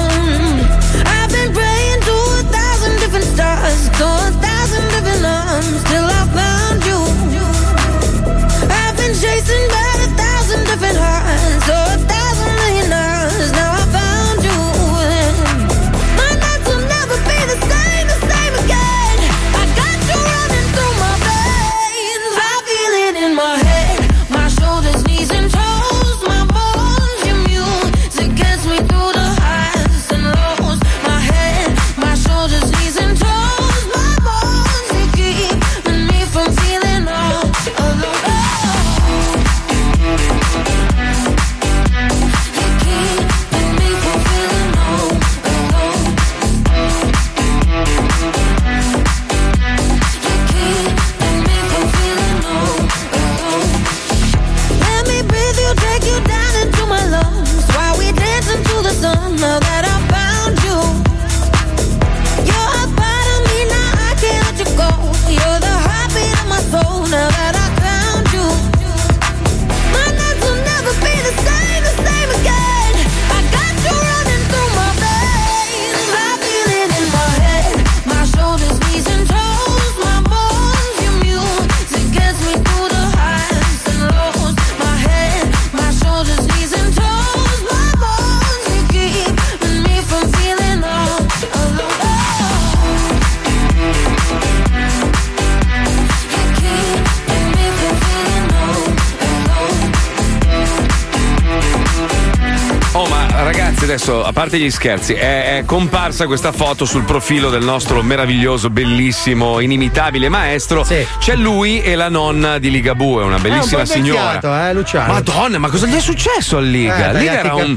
A 104.32 104.34
parte 104.34 104.58
gli 104.58 104.70
scherzi, 104.70 105.12
è, 105.12 105.58
è 105.58 105.64
comparsa 105.66 106.24
questa 106.26 106.52
foto 106.52 106.86
sul 106.86 107.02
profilo 107.02 107.50
del 107.50 107.62
nostro 107.62 108.02
meraviglioso, 108.02 108.70
bellissimo, 108.70 109.60
inimitabile 109.60 110.30
maestro. 110.30 110.86
C'è 111.18 111.36
lui 111.36 111.82
e 111.82 111.94
la 111.94 112.08
nonna 112.08 112.56
di 112.58 112.70
Ligabue, 112.70 113.24
una 113.24 113.36
bellissima 113.38 113.82
È 113.82 113.82
un 113.82 113.86
signora. 113.86 114.70
eh, 114.70 114.72
Luciano. 114.72 115.12
Madonna, 115.12 115.58
ma 115.58 115.68
cosa 115.68 115.86
gli 115.86 115.94
è 115.94 116.00
successo 116.00 116.56
a 116.56 116.60
Liga? 116.60 117.10
Eh, 117.10 117.18
Liga 117.18 117.38
era 117.40 117.54
un 117.56 117.76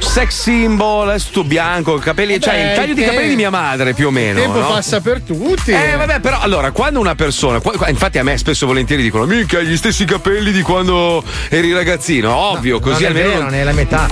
sex 0.00 0.28
symbol, 0.42 1.08
è 1.08 1.18
tutto 1.18 1.44
bianco, 1.44 1.94
capelli, 1.96 2.38
cioè 2.38 2.52
Beh, 2.52 2.68
il 2.68 2.74
taglio 2.76 2.94
di 2.94 3.02
capelli 3.02 3.28
di 3.30 3.36
mia 3.36 3.50
madre 3.50 3.94
più 3.94 4.04
o 4.06 4.08
Il 4.08 4.14
meno. 4.14 4.38
tempo 4.40 4.60
no? 4.60 4.66
passa 4.68 5.00
per 5.00 5.22
tutti. 5.22 5.70
Eh, 5.70 5.96
vabbè, 5.96 6.20
però 6.20 6.38
allora, 6.40 6.72
quando 6.72 7.00
una 7.00 7.14
persona, 7.14 7.58
infatti 7.88 8.18
a 8.18 8.22
me 8.22 8.36
spesso 8.36 8.64
e 8.64 8.66
volentieri 8.66 9.02
dicono, 9.02 9.24
mica 9.24 9.60
gli 9.62 9.76
stessi 9.78 10.04
capelli 10.04 10.52
di 10.52 10.60
quando 10.60 11.24
eri 11.48 11.72
ragazzino, 11.72 12.34
ovvio, 12.34 12.80
così 12.80 13.04
non 13.04 13.16
è 13.16 13.20
almeno. 13.20 13.28
vero, 13.28 13.42
non 13.44 13.54
è 13.54 13.64
la 13.64 13.72
metà. 13.72 14.08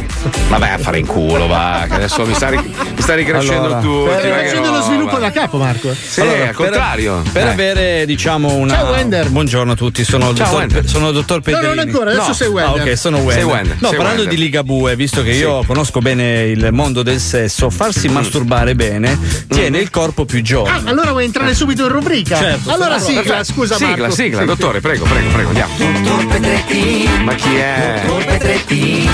Vabbè, 0.49 0.69
a 0.71 0.79
fare 0.79 0.99
in 0.99 1.07
culo, 1.07 1.47
va, 1.47 1.73
che 1.89 1.95
adesso 1.95 2.25
mi 2.25 2.35
sta, 2.35 2.49
ri- 2.49 2.59
mi 2.59 3.01
sta 3.03 3.15
ricrescendo 3.15 3.75
Allora, 3.75 3.81
per- 3.81 4.19
Stai 4.21 4.45
facendo 4.45 4.71
lo 4.71 4.81
sviluppo 4.83 5.19
da 5.19 5.31
capo, 5.31 5.57
Marco. 5.59 5.95
Sì, 5.95 6.21
Allora, 6.21 6.37
al 6.37 6.45
per- 6.47 6.55
contrario. 6.55 7.23
Per, 7.33 7.47
Eh. 7.47 7.51
avere, 7.51 8.07
diciamo, 8.07 8.55
una. 8.55 8.75
Ciao, 8.75 8.91
Wender. 8.93 9.29
Buongiorno 9.29 9.73
a 9.73 9.75
tutti, 9.77 10.05
sono 10.05 10.31
il 10.31 10.35
dottor, 10.35 10.55
Wender. 10.55 10.89
sono 10.89 11.11
dottor 11.11 11.37
No, 11.39 11.43
Pederini. 11.43 11.69
non 11.75 11.79
ancora, 11.79 12.11
adesso 12.13 12.33
sei 12.33 12.49
Wender. 12.49 12.81
Ah, 12.81 12.85
ok, 12.91 12.97
sono 12.99 13.17
Wender. 13.19 13.35
Sei 13.35 13.45
Wender, 13.45 13.77
No, 13.81 13.89
sei 13.89 13.97
parlando 13.97 14.21
Wender. 14.23 14.39
di 14.39 14.45
Ligabue, 14.45 14.97
visto 14.97 15.23
che 15.23 15.31
io 15.33 15.63
conosco 15.67 16.01
bene 16.01 16.43
il 16.45 16.69
mondo 16.73 17.03
del 17.03 17.19
sesso, 17.21 17.71
farsi 17.71 18.09
masturbare 18.09 18.75
bene 18.75 19.19
tiene 19.49 19.79
il 19.79 19.91
corpo 19.91 20.25
più 20.25 20.39
Ah, 20.39 20.43
giovane. 20.43 20.91
allora 20.91 21.11
vuoi 21.11 21.25
entrare 21.25 21.55
subito 21.55 21.83
in 21.85 21.89
rubrica? 21.93 22.37
Certo, 22.37 22.71
allora 22.71 22.99
sì. 22.99 23.15
sigla, 23.15 23.43
scusa 23.45 23.77
Sigla, 23.77 23.97
Marco. 23.97 24.15
sigla, 24.15 24.41
Sì, 24.41 24.47
dottore, 24.47 24.81
prego, 24.81 25.05
prego, 25.05 25.29
prego, 25.31 25.49
andiamo. 25.49 25.73
Dottor 25.77 26.27
Pedretti, 26.27 27.09
Ma 27.25 27.35
chi 27.35 27.55
è? 27.57 28.03
dottor 28.07 28.25
Pedretti, 28.25 29.09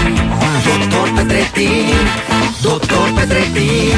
dottor 0.64 1.12
Pedretti, 1.12 1.94
dottor 2.58 3.12
Pedretti. 3.14 3.92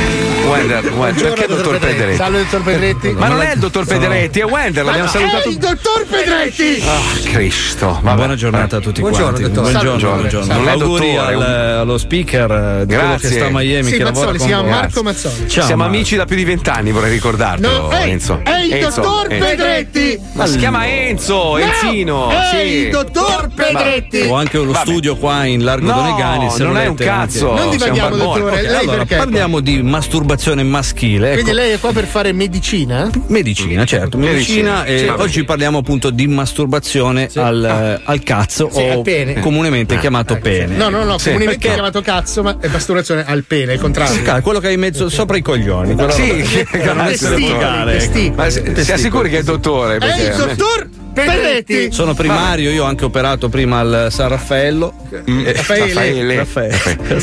Wender, 0.47 0.93
Wender, 0.93 1.33
perché 1.33 1.47
dottor 1.47 1.79
Pederetti? 1.79 2.17
Salve, 2.17 2.39
dottor 2.43 2.63
Pedretti. 2.63 3.13
Ma 3.13 3.29
non 3.29 3.41
è 3.43 3.53
il 3.55 3.59
dottor 3.59 3.87
Pederetti, 3.87 4.41
è 4.41 4.45
Wender, 4.45 4.85
l'abbiamo 4.85 5.09
salutato. 5.09 5.45
È 5.45 5.49
il 5.49 5.57
dottor 5.59 6.07
Pedretti! 6.09 6.83
Ah, 6.87 7.29
Cristo. 7.31 7.99
Ma 8.03 8.15
buona 8.15 8.35
giornata 8.35 8.77
a 8.77 8.81
tutti 8.81 9.01
Buongiorno, 9.01 9.39
quanti. 9.39 9.51
dottore. 9.51 9.73
Buongiorno, 9.73 10.17
buongiorno. 10.19 10.53
Non 10.55 10.69
è 10.69 10.71
Auguri 10.73 11.13
dottore, 11.15 11.35
al- 11.35 11.43
allo 11.81 11.99
speaker 11.99 12.51
eh, 12.83 12.87
Grazie. 12.87 13.29
che 13.29 13.35
sta 13.37 13.47
a 13.47 13.51
Miami 13.51 13.91
Sì, 13.91 13.97
che 13.97 14.03
lavora 14.05 14.33
Mazzoli, 14.33 14.39
con 14.39 14.47
si 14.47 14.47
chiama 14.47 14.63
voi. 14.63 14.71
Marco 14.81 15.03
Mazzoli. 15.03 15.49
Ciao, 15.49 15.65
Siamo 15.67 15.83
Marco. 15.83 15.97
amici 15.97 16.17
da 16.17 16.25
più 16.25 16.37
di 16.37 16.45
vent'anni, 16.45 16.93
vorrei 16.93 17.11
ricordartelo, 17.13 17.73
No, 17.83 17.89
è, 17.91 18.03
Enzo. 18.09 18.41
è 18.43 18.57
il 18.59 18.73
Enzo, 18.75 19.01
dottor 19.01 19.33
Enzo. 19.33 19.47
Pedretti! 19.47 20.21
Ma 20.33 20.47
si 20.47 20.57
chiama 20.59 20.87
Enzo, 20.89 21.57
Enzino. 21.57 22.31
è 22.31 22.37
sì. 22.51 22.57
il 22.67 22.91
dottor 22.91 23.49
Pedretti! 23.55 24.21
Ho 24.29 24.35
anche 24.35 24.59
uno 24.59 24.75
studio 24.75 25.17
qua 25.17 25.45
in 25.45 25.65
Largo 25.65 25.91
Donegani. 25.93 26.51
se 26.51 26.63
non 26.65 26.77
è 26.77 26.87
un 26.87 26.97
cazzo. 26.97 27.55
Non 27.55 27.71
divaghiamo, 27.71 28.17
barbone. 28.17 28.42
Dottore. 28.43 28.61
Ok, 28.63 28.67
Lei 28.71 28.77
allora, 28.89 29.05
parliamo 29.07 29.61
di 29.61 29.83
masturbazione 29.83 30.63
maschile. 30.63 31.29
ecco. 31.33 31.43
Quindi 31.43 31.53
lei 31.61 31.73
è 31.73 31.79
qua 31.79 31.93
per 31.93 32.07
fare 32.07 32.33
medicina? 32.33 33.11
Medicina, 33.29 33.85
certo, 33.85 34.19
medicina. 34.19 34.83
Medicina, 34.83 34.85
e 34.85 34.99
sì. 34.99 35.23
oggi 35.23 35.45
parliamo 35.45 35.79
appunto 35.79 36.11
di 36.11 36.27
masturbazione 36.27 37.29
al, 37.35 37.65
eh, 37.65 38.03
al 38.05 38.23
cazzo 38.23 38.69
Sì, 38.73 38.81
o 38.81 38.93
al 38.93 39.03
pene. 39.03 39.41
comunemente 39.41 39.99
chiamato 39.99 40.37
pene. 40.37 40.77
No, 40.77 40.89
no, 40.89 41.05
no, 41.05 41.19
Sì, 41.19 41.27
comunemente 41.31 41.59
perché- 41.61 41.75
chiamato 41.75 42.01
cazzo, 42.03 42.43
ma 42.43 42.57
è 42.61 42.69
masturbazione 42.69 43.25
al 43.27 43.45
pene, 43.45 43.75
il 43.75 43.81
contrario. 43.81 44.15
Sì, 44.15 44.41
quello 44.43 44.59
che 44.61 44.69
hai 44.69 44.75
in 44.75 44.81
mezzo 44.81 45.09
sopra 45.09 45.37
i 45.37 45.43
coglioni. 45.43 45.97
Sì, 46.11 46.43
che- 46.43 46.67
non 46.85 47.01
è 47.01 47.09
testicoli, 47.09 47.95
ecco. 47.97 48.35
Ma 48.35 48.51
si, 48.51 48.63
si 48.77 48.93
assicuri 48.93 49.31
che 49.31 49.39
è 49.39 49.43
dottore? 49.43 49.97
È 49.99 50.21
il 50.23 50.35
dottor 50.37 50.89
Pedretti! 51.13 51.93
Sono 51.93 52.15
primario, 52.15 52.71
io 52.71 52.85
ho 52.85 52.87
anche 52.87 53.05
operato 53.05 53.49
prima 53.49 53.81
al 53.81 54.07
San 54.11 54.29
Raffaello. 54.29 54.93
Mm, 55.31 55.47
Eh, 55.47 55.53
Raffaele. 55.53 56.37
Raffaele. 56.37 56.75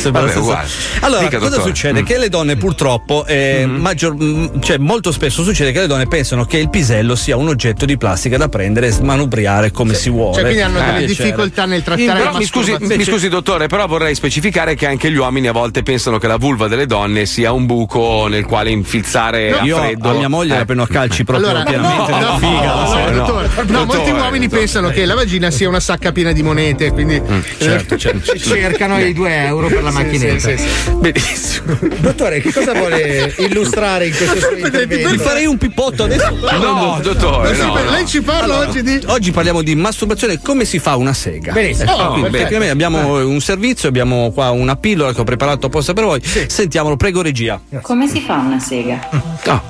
La 0.02 0.10
Vabbè, 0.10 0.36
uguale. 0.36 0.68
Allora, 1.00 1.22
Dica, 1.22 1.38
cosa 1.38 1.50
dottore. 1.56 1.68
succede? 1.68 2.02
Mm. 2.02 2.04
Che 2.04 2.18
le 2.18 2.28
donne 2.28 2.56
purtroppo, 2.56 3.26
eh, 3.26 3.66
maggior- 3.66 4.16
mm, 4.22 4.60
cioè 4.60 4.78
molto 4.78 5.10
spesso 5.12 5.42
succede 5.42 5.72
che 5.72 5.80
le 5.80 5.86
donne 5.86 6.06
pensano 6.06 6.44
che 6.44 6.58
il 6.58 6.70
pisello 6.70 7.14
sia 7.16 7.36
un 7.36 7.48
oggetto 7.48 7.84
di 7.84 7.96
plastica 7.96 8.36
da 8.36 8.48
prendere 8.48 8.86
e 8.88 8.90
smanubriare 8.90 9.70
come 9.72 9.94
si 9.94 10.08
vuole. 10.10 10.34
Cioè, 10.34 10.42
quindi 10.44 10.60
hanno 10.62 10.78
Eh, 10.80 10.92
delle 10.92 11.06
difficoltà 11.06 11.64
nel 11.66 11.82
trattare 11.82 12.18
Però 12.18 12.32
la 12.32 12.38
mi 12.38 12.44
scusi, 12.44 12.76
mi 12.80 13.04
scusi, 13.04 13.28
dottore, 13.28 13.66
però 13.66 13.86
vorrei 13.86 14.14
specificare 14.14 14.74
che 14.74 14.86
anche 14.86 15.10
gli 15.10 15.16
uomini 15.16 15.48
a 15.48 15.52
volte 15.52 15.82
pensano 15.82 16.18
che 16.18 16.26
la 16.26 16.36
vulva 16.36 16.68
delle 16.68 16.86
donne 16.86 17.26
sia 17.26 17.52
un 17.52 17.66
buco 17.66 18.26
nel 18.28 18.44
quale 18.44 18.70
infilzare 18.70 19.58
a 19.58 19.62
Io 19.64 19.76
freddo. 19.78 20.10
a 20.10 20.12
mia 20.12 20.28
moglie 20.28 20.54
Eh. 20.54 20.58
la 20.58 20.64
prendo 20.64 20.82
a 20.84 20.88
calci 20.88 21.24
proprio 21.24 21.48
Allora, 21.48 21.64
pienamente 21.64 22.10
no, 22.10 22.16
nella 22.18 22.30
no, 22.30 22.38
figa. 22.38 22.74
no, 22.74 22.94
la 22.94 23.10
no, 23.10 23.16
dottore. 23.18 23.48
No, 23.66 23.79
molti 23.84 24.10
uomini 24.10 24.48
pensano 24.48 24.90
che 24.90 25.04
la 25.04 25.14
vagina 25.14 25.50
sia 25.50 25.68
una 25.68 25.80
sacca 25.80 26.12
piena 26.12 26.32
di 26.32 26.42
monete, 26.42 26.90
quindi 26.92 27.20
certo, 27.58 27.96
certo. 27.96 28.36
Cercano 28.38 28.98
i 29.00 29.12
2 29.12 29.44
euro 29.46 29.68
per 29.68 29.82
la 29.82 29.90
macchinetta. 29.90 30.48
sì, 30.50 30.56
sì, 30.56 30.68
sì. 30.68 30.90
Benissimo. 30.94 31.78
Dottore, 31.98 32.40
che 32.40 32.52
cosa 32.52 32.72
vuole 32.72 33.34
illustrare 33.38 34.06
in 34.06 34.14
questo 34.16 34.38
suo 34.38 34.56
intervento? 34.56 35.08
Vi 35.10 35.18
farei 35.18 35.46
un 35.46 35.58
pippotto 35.58 36.04
adesso. 36.04 36.28
No, 36.30 36.98
dottore, 37.02 37.56
no, 37.56 37.66
no. 37.74 37.90
Lei 37.90 38.06
ci 38.06 38.20
parla 38.22 38.54
Allora, 38.54 38.68
oggi 38.68 38.82
di. 38.82 39.00
Oggi 39.06 39.30
parliamo 39.30 39.62
di 39.62 39.74
masturbazione, 39.74 40.40
come 40.40 40.64
si 40.64 40.78
fa 40.78 40.96
una 40.96 41.12
sega. 41.12 41.52
Benissimo. 41.52 41.90
Ecco, 41.90 41.98
Oh, 42.00 42.12
quindi, 42.12 42.30
perfetto. 42.30 42.36
praticamente 42.48 42.72
abbiamo 42.72 43.26
un 43.26 43.40
servizio, 43.40 43.88
abbiamo 43.88 44.30
qua 44.32 44.50
una 44.50 44.76
pillola 44.76 45.12
che 45.12 45.20
ho 45.20 45.24
preparato 45.24 45.66
apposta 45.66 45.92
per 45.92 46.04
voi. 46.04 46.20
Sentiamolo, 46.22 46.96
prego 46.96 47.22
regia. 47.22 47.60
Come 47.82 48.08
si 48.08 48.20
fa 48.20 48.36
una 48.36 48.58
sega? 48.58 49.08
Ah. 49.44 49.69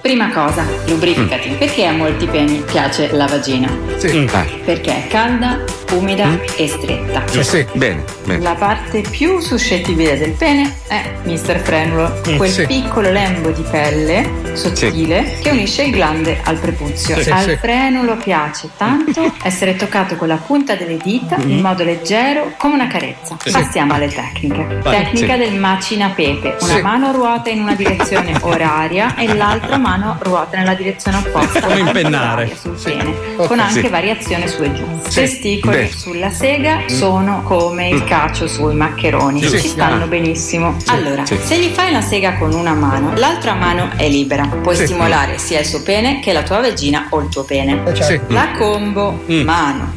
Prima 0.00 0.30
cosa, 0.30 0.64
lubrificati. 0.86 1.50
Perché 1.58 1.84
a 1.86 1.92
molti 1.92 2.26
peni 2.26 2.62
piace 2.70 3.10
la 3.12 3.26
vagina? 3.26 3.68
Eh, 4.00 4.28
Perché 4.64 5.04
è 5.04 5.06
calda, 5.08 5.58
umida 5.92 6.38
e 6.56 6.68
stretta. 6.68 7.24
sì. 7.42 7.66
Bene, 7.74 8.04
bene. 8.24 8.42
La 8.42 8.54
parte 8.54 9.00
più 9.00 9.40
suscettibile 9.40 10.16
del 10.16 10.32
pene 10.32 10.72
è 10.86 11.02
Mr. 11.24 11.58
Frenulo, 11.58 12.20
quel 12.36 12.48
sì. 12.50 12.66
piccolo 12.66 13.10
lembo 13.10 13.50
di 13.50 13.62
pelle 13.68 14.30
sottile 14.54 15.38
che 15.42 15.50
unisce 15.50 15.82
il 15.82 15.90
glande 15.90 16.40
al 16.44 16.56
prepuzio. 16.58 17.20
Sì, 17.20 17.30
al 17.30 17.42
sì. 17.42 17.56
frenulo 17.56 18.16
piace 18.16 18.70
tanto 18.76 19.32
essere 19.42 19.76
toccato 19.76 20.16
con 20.16 20.28
la 20.28 20.36
punta 20.36 20.74
delle 20.74 20.96
dita 20.96 21.36
in 21.36 21.60
modo 21.60 21.82
leggero 21.84 22.52
come 22.56 22.74
una 22.74 22.86
carezza. 22.86 23.36
Passiamo 23.50 23.94
alle 23.94 24.08
tecniche. 24.08 24.78
Vai. 24.82 25.04
Tecnica 25.04 25.32
Sì. 25.34 25.38
del 25.38 25.54
macina 25.58 26.10
pepe. 26.14 26.56
Una 26.60 26.74
Sì. 26.74 26.80
mano 26.82 27.12
ruota 27.12 27.50
in 27.50 27.60
una 27.62 27.74
direzione 27.74 28.36
oraria 28.42 29.14
e 29.16 29.34
l'altra 29.34 29.76
mano 29.76 29.97
ruota 30.20 30.56
nella 30.58 30.74
direzione 30.74 31.18
opposta. 31.18 31.60
Come 31.66 31.78
impennare. 31.80 32.56
Sul 32.60 32.78
pene, 32.82 33.14
con 33.36 33.58
Ok, 33.58 33.58
anche 33.58 33.80
sì. 33.82 33.88
variazione 33.88 34.46
su 34.48 34.62
e 34.62 34.72
giù. 34.72 34.84
Sì. 35.08 35.14
Testicoli 35.20 35.76
Beh. 35.76 35.90
sulla 35.90 36.30
sega 36.30 36.80
sono 36.86 37.42
come 37.42 37.88
il 37.88 38.04
cacio 38.04 38.46
sui 38.46 38.74
maccheroni, 38.74 39.42
Sì. 39.42 39.60
ci 39.60 39.68
stanno 39.68 40.04
Ah. 40.04 40.06
benissimo. 40.06 40.76
Allora, 40.86 41.24
Sì. 41.26 41.38
se 41.42 41.58
gli 41.58 41.68
fai 41.72 41.90
una 41.90 42.00
sega 42.02 42.34
con 42.38 42.52
una 42.52 42.74
mano, 42.74 43.12
l'altra 43.16 43.54
mano 43.54 43.90
è 43.96 44.08
libera. 44.08 44.46
Puoi 44.46 44.76
Sì. 44.76 44.84
stimolare 44.86 45.38
sia 45.38 45.60
il 45.60 45.66
suo 45.66 45.82
pene 45.82 46.20
che 46.20 46.32
la 46.32 46.42
tua 46.42 46.60
vagina 46.60 47.06
o 47.10 47.20
il 47.20 47.28
tuo 47.28 47.44
pene. 47.44 47.82
Sì. 48.00 48.20
La 48.28 48.50
combo 48.58 49.22
Mm. 49.30 49.40
mano 49.42 49.92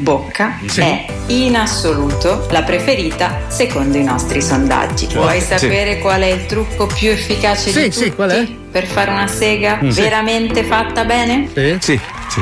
bocca 0.00 0.58
Sì. 0.66 0.80
è 0.80 1.06
in 1.28 1.56
assoluto 1.56 2.46
la 2.50 2.62
preferita 2.62 3.40
secondo 3.48 3.96
i 3.98 4.02
nostri 4.04 4.40
sondaggi. 4.42 5.06
Vuoi 5.12 5.40
sapere 5.40 5.98
qual 5.98 6.22
è 6.22 6.26
il 6.32 6.46
trucco 6.46 6.86
più 6.86 7.10
efficace 7.10 7.70
Sì, 7.70 7.82
di 7.84 7.90
sì, 7.92 7.98
tutti 8.04 8.14
qual 8.14 8.30
è? 8.30 8.46
per 8.70 8.86
fare 8.86 9.10
una 9.10 9.26
sega 9.26 9.78
Mm. 9.82 9.90
veramente 9.90 10.64
fatta 10.64 11.04
bene? 11.04 11.48
Sì. 11.52 11.76
Sì, 11.80 12.00
sì. 12.28 12.40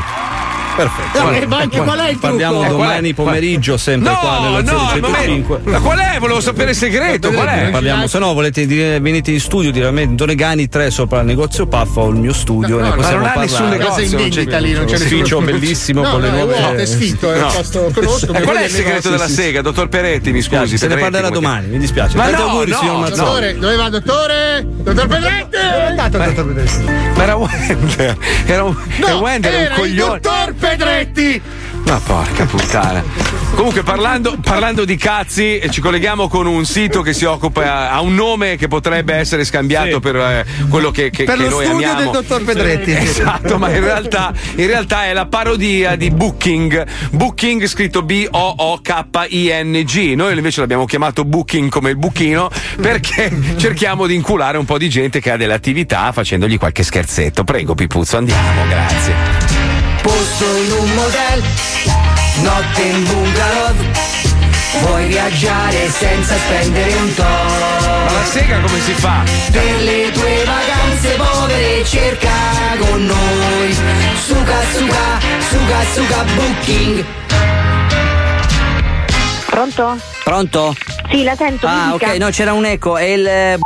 Perfetto. 0.78 1.22
No, 1.24 1.46
ma 1.48 1.56
anche 1.58 1.78
qual 1.80 1.98
è 1.98 2.02
il 2.10 2.18
trucco? 2.18 2.26
Parliamo 2.28 2.64
Eh, 2.64 2.68
domani 2.68 3.14
pomeriggio, 3.14 3.76
sempre 3.76 4.12
qua 4.14 4.38
No, 4.38 4.44
nella 4.44 4.62
no, 4.62 4.92
il 4.94 5.00
005. 5.00 5.00
momento- 5.00 5.60
Ma 5.64 5.80
qual 5.80 5.98
è? 5.98 6.18
Volevo 6.20 6.40
sapere 6.40 6.70
il 6.70 6.76
segreto, 6.76 7.32
qual 7.32 7.48
è? 7.48 7.68
Parliamo, 7.70 8.06
se 8.06 8.18
no 8.20 8.32
volete 8.32 8.64
dire, 8.66 9.00
venite 9.00 9.32
in 9.32 9.40
studio 9.40 9.70
direttamente 9.72 10.14
Donegani 10.14 10.68
3 10.68 10.90
sopra 10.90 11.18
il 11.20 11.26
negozio 11.26 11.66
Puff 11.66 11.96
ho 11.96 12.08
il 12.10 12.16
mio 12.16 12.32
studio, 12.32 12.76
No, 12.76 12.82
ne 12.82 12.88
no, 12.90 12.94
possiamo 12.94 13.22
ma 13.22 13.28
non 13.28 13.38
ha 13.38 13.40
nessun 13.40 13.68
negozio, 13.68 14.02
in 14.04 14.10
vendita 14.16 14.58
lì, 14.58 14.72
non 14.72 14.84
c'è 14.84 14.98
nessuno. 14.98 15.16
ufficio 15.20 15.40
bellissimo 15.40 16.02
No, 16.02 16.10
con 16.10 16.20
le 16.20 16.30
no, 16.30 16.36
nuove 16.44 16.74
è 16.76 16.86
sfitto, 16.86 17.32
è 17.32 17.38
No. 17.40 17.46
posto 17.48 17.90
conosco. 17.92 18.32
E 18.32 18.42
qual 18.42 18.56
è 18.56 18.64
il 18.64 18.70
segreto 18.70 19.10
della 19.10 19.28
sega, 19.28 19.62
dottor 19.62 19.88
Peretti? 19.88 20.30
Mi 20.32 20.42
scusi. 20.42 20.78
se 20.78 20.86
ne 20.86 20.96
parlerà 20.96 21.28
domani, 21.30 21.66
mi 21.66 21.78
dispiace. 21.78 22.16
Ma 22.16 22.24
Tanti 22.26 22.40
no, 22.40 22.48
auguri, 22.50 22.70
no, 22.70 22.78
signor 22.78 22.94
no. 22.94 23.00
Mazzoni. 23.00 23.18
Dottore, 23.28 23.58
dove 23.58 23.76
va, 23.76 23.88
dottore? 23.88 24.66
Dottor 24.68 25.06
Pedretti! 25.08 25.46
Dove 25.50 25.76
è 25.76 25.86
andato, 25.88 26.18
dottor 26.18 26.46
Pedretti? 26.46 26.84
Ma 27.16 27.22
era 27.22 27.36
Wender. 27.36 28.16
Era 28.46 28.64
un, 28.64 28.76
Wender 29.20 29.52
il 29.62 29.70
coglione. 29.74 30.20
dottor 30.20 30.54
Pedretti! 30.68 31.40
Ma 31.86 31.98
porca 32.04 32.44
puttana. 32.44 33.02
Comunque, 33.54 33.82
parlando, 33.82 34.36
parlando 34.42 34.84
di 34.84 34.96
cazzi, 34.96 35.56
eh, 35.58 35.70
ci 35.70 35.80
colleghiamo 35.80 36.28
con 36.28 36.46
un 36.46 36.66
sito 36.66 37.00
che 37.00 37.14
si 37.14 37.24
occupa, 37.24 37.90
ha 37.90 38.00
un 38.02 38.14
nome 38.14 38.56
che 38.56 38.68
potrebbe 38.68 39.14
essere 39.14 39.44
scambiato 39.46 39.92
Sì. 39.94 40.00
per 40.00 40.16
eh, 40.16 40.44
quello 40.68 40.90
che, 40.90 41.08
che, 41.08 41.24
Per 41.24 41.36
che 41.36 41.44
lo 41.44 41.48
noi 41.48 41.64
studio 41.64 41.88
amiamo. 41.88 42.02
del 42.02 42.10
dottor 42.22 42.44
Pedretti. 42.44 42.90
Esatto, 42.92 43.56
ma 43.56 43.70
in 43.70 43.80
realtà, 43.80 44.34
in 44.56 44.66
realtà 44.66 45.06
è 45.06 45.14
la 45.14 45.24
parodia 45.24 45.96
di 45.96 46.10
Booking. 46.10 46.84
Booking 47.12 47.64
scritto 47.64 48.02
B-O-O-K-I-N-G. 48.02 48.34
Noi 50.14 50.36
invece 50.36 50.60
l'abbiamo 50.60 50.84
chiamato 50.84 51.24
Booking 51.24 51.70
come 51.70 51.88
il 51.90 51.96
buchino 51.96 52.50
perché 52.78 53.32
cerchiamo 53.56 54.06
di 54.06 54.14
inculare 54.14 54.58
un 54.58 54.66
po' 54.66 54.76
di 54.76 54.90
gente 54.90 55.20
che 55.20 55.30
ha 55.30 55.38
delle 55.38 55.54
attività 55.54 56.12
facendogli 56.12 56.58
qualche 56.58 56.82
scherzetto. 56.82 57.44
Prego, 57.44 57.74
Pipuzzo, 57.74 58.18
andiamo, 58.18 58.66
grazie. 58.68 59.57
Posto 60.08 60.56
in 60.56 60.72
un 60.72 60.94
motel, 60.94 61.42
notte 62.40 62.82
in 62.82 63.04
bungalow, 63.04 63.74
Vuoi 64.80 65.06
viaggiare 65.06 65.90
senza 65.90 66.34
spendere 66.36 66.94
un 66.94 67.12
Ma 67.16 67.24
la 68.04 68.20
to'? 68.22 68.30
sega 68.30 68.58
come 68.60 68.80
si 68.80 68.92
fa? 68.92 69.22
Per 69.50 69.82
le 69.82 70.10
tue 70.12 70.44
vacanze 70.44 71.16
povere 71.16 71.84
cerca 71.84 72.30
con 72.78 73.04
noi 73.04 73.76
Suga 74.26 74.60
suga, 74.72 75.18
suga 75.50 75.84
suga 75.92 76.24
booking 76.34 77.04
Pronto? 79.46 79.96
Pronto? 80.24 80.74
Sì, 81.10 81.22
la 81.22 81.34
sento. 81.34 81.66
Ah, 81.66 81.94
ok, 81.94 82.16
no, 82.18 82.28
c'era 82.30 82.52
un 82.52 82.64
eco, 82.64 82.96
è 82.96 83.04
il. 83.04 83.58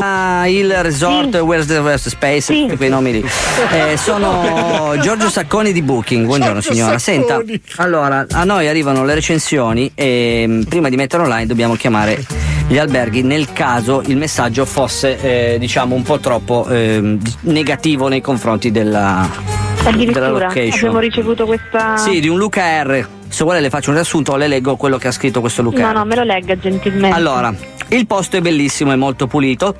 Eh, 0.00 0.04
ah, 0.04 0.48
il 0.48 0.74
resort 0.82 1.36
Where's 1.36 1.66
the 1.66 1.78
Where's 1.78 2.02
the 2.02 2.10
Space 2.10 2.74
quei 2.76 2.88
nomi 2.88 3.12
lì. 3.12 3.24
Eh, 3.70 3.96
sono 3.96 4.96
Giorgio 5.00 5.28
Sacconi 5.28 5.72
di 5.72 5.82
Booking. 5.82 6.24
Buongiorno 6.26 6.60
Giorgio 6.60 6.72
signora. 6.72 6.98
Sacconi. 6.98 7.60
senta 7.64 7.82
allora 7.82 8.26
a 8.30 8.44
noi 8.44 8.66
arrivano 8.68 9.04
le 9.04 9.14
recensioni 9.14 9.92
e 9.94 10.44
mm, 10.46 10.62
prima 10.62 10.88
di 10.88 10.96
mettere 10.96 11.22
online 11.22 11.46
dobbiamo 11.46 11.74
chiamare 11.74 12.24
gli 12.66 12.78
alberghi 12.78 13.22
nel 13.22 13.52
caso 13.52 14.02
il 14.06 14.16
messaggio 14.16 14.64
fosse 14.64 15.54
eh, 15.54 15.58
diciamo 15.58 15.94
un 15.94 16.02
po' 16.02 16.18
troppo 16.18 16.66
di- 16.68 17.34
negativo 17.42 18.08
nei 18.08 18.20
confronti 18.20 18.70
della, 18.70 19.28
della 19.94 20.28
location. 20.28 20.88
Abbiamo 20.88 20.98
ricevuto 20.98 21.46
questa. 21.46 21.96
sì 21.96 22.20
di 22.20 22.28
un 22.28 22.38
Luca 22.38 22.82
R 22.82 23.18
se 23.30 23.44
vuole 23.44 23.60
le 23.60 23.70
faccio 23.70 23.90
un 23.90 23.96
riassunto 23.96 24.32
o 24.32 24.36
le 24.36 24.48
leggo 24.48 24.76
quello 24.76 24.98
che 24.98 25.08
ha 25.08 25.12
scritto 25.12 25.40
questo 25.40 25.62
Luca 25.62 25.86
No, 25.92 25.98
no, 26.00 26.04
me 26.04 26.16
lo 26.16 26.24
legga 26.24 26.58
gentilmente. 26.58 27.16
allora, 27.16 27.54
il 27.88 28.06
posto 28.06 28.36
è 28.36 28.40
bellissimo 28.40 28.92
e 28.92 28.96
molto 28.96 29.26
pulito. 29.26 29.74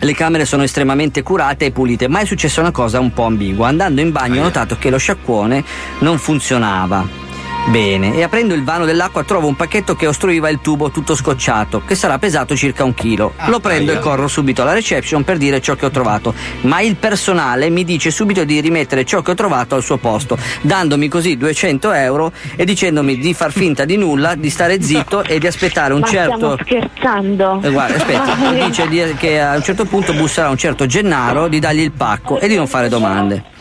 Le 0.00 0.12
camere 0.14 0.44
sono 0.44 0.64
estremamente 0.64 1.22
curate 1.22 1.66
e 1.66 1.70
pulite, 1.70 2.08
ma 2.08 2.18
è 2.20 2.24
successa 2.24 2.60
una 2.60 2.72
cosa 2.72 2.98
un 3.00 3.12
po' 3.12 3.24
ambigua. 3.24 3.68
Andando 3.68 4.00
in 4.00 4.10
bagno 4.10 4.40
ho 4.40 4.44
notato 4.44 4.76
che 4.78 4.90
lo 4.90 4.98
sciacquone 4.98 5.64
non 6.00 6.18
funzionava. 6.18 7.06
Bene, 7.66 8.14
e 8.14 8.22
aprendo 8.22 8.52
il 8.52 8.62
vano 8.62 8.84
dell'acqua 8.84 9.24
trovo 9.24 9.46
un 9.48 9.56
pacchetto 9.56 9.96
che 9.96 10.06
ostruiva 10.06 10.50
il 10.50 10.60
tubo 10.60 10.90
tutto 10.90 11.14
scocciato, 11.14 11.82
che 11.84 11.94
sarà 11.94 12.18
pesato 12.18 12.54
circa 12.54 12.84
un 12.84 12.92
chilo. 12.92 13.32
Lo 13.46 13.58
prendo 13.58 13.90
e 13.90 13.98
corro 13.98 14.28
subito 14.28 14.60
alla 14.62 14.74
reception 14.74 15.24
per 15.24 15.38
dire 15.38 15.60
ciò 15.62 15.74
che 15.74 15.86
ho 15.86 15.90
trovato, 15.90 16.34
ma 16.62 16.82
il 16.82 16.96
personale 16.96 17.70
mi 17.70 17.82
dice 17.84 18.10
subito 18.10 18.44
di 18.44 18.60
rimettere 18.60 19.04
ciò 19.04 19.22
che 19.22 19.30
ho 19.30 19.34
trovato 19.34 19.74
al 19.74 19.82
suo 19.82 19.96
posto, 19.96 20.36
dandomi 20.60 21.08
così 21.08 21.38
200 21.38 21.92
euro 21.92 22.32
e 22.54 22.64
dicendomi 22.66 23.16
di 23.18 23.32
far 23.32 23.50
finta 23.50 23.86
di 23.86 23.96
nulla, 23.96 24.34
di 24.34 24.50
stare 24.50 24.80
zitto 24.82 25.24
e 25.24 25.38
di 25.38 25.46
aspettare 25.46 25.94
un 25.94 26.00
Ma 26.00 26.06
certo... 26.06 26.34
stiamo 26.36 26.56
scherzando. 26.60 27.60
Eh, 27.62 27.70
guarda, 27.70 27.96
aspetta, 27.96 28.34
mi 28.34 28.60
dice 28.66 28.88
di- 28.88 29.14
che 29.16 29.40
a 29.40 29.56
un 29.56 29.62
certo 29.62 29.86
punto 29.86 30.12
busserà 30.12 30.50
un 30.50 30.58
certo 30.58 30.84
Gennaro 30.84 31.48
di 31.48 31.58
dargli 31.60 31.80
il 31.80 31.92
pacco 31.92 32.38
e 32.38 32.46
di 32.46 32.56
non 32.56 32.66
fare 32.68 32.88
domande. 32.88 33.52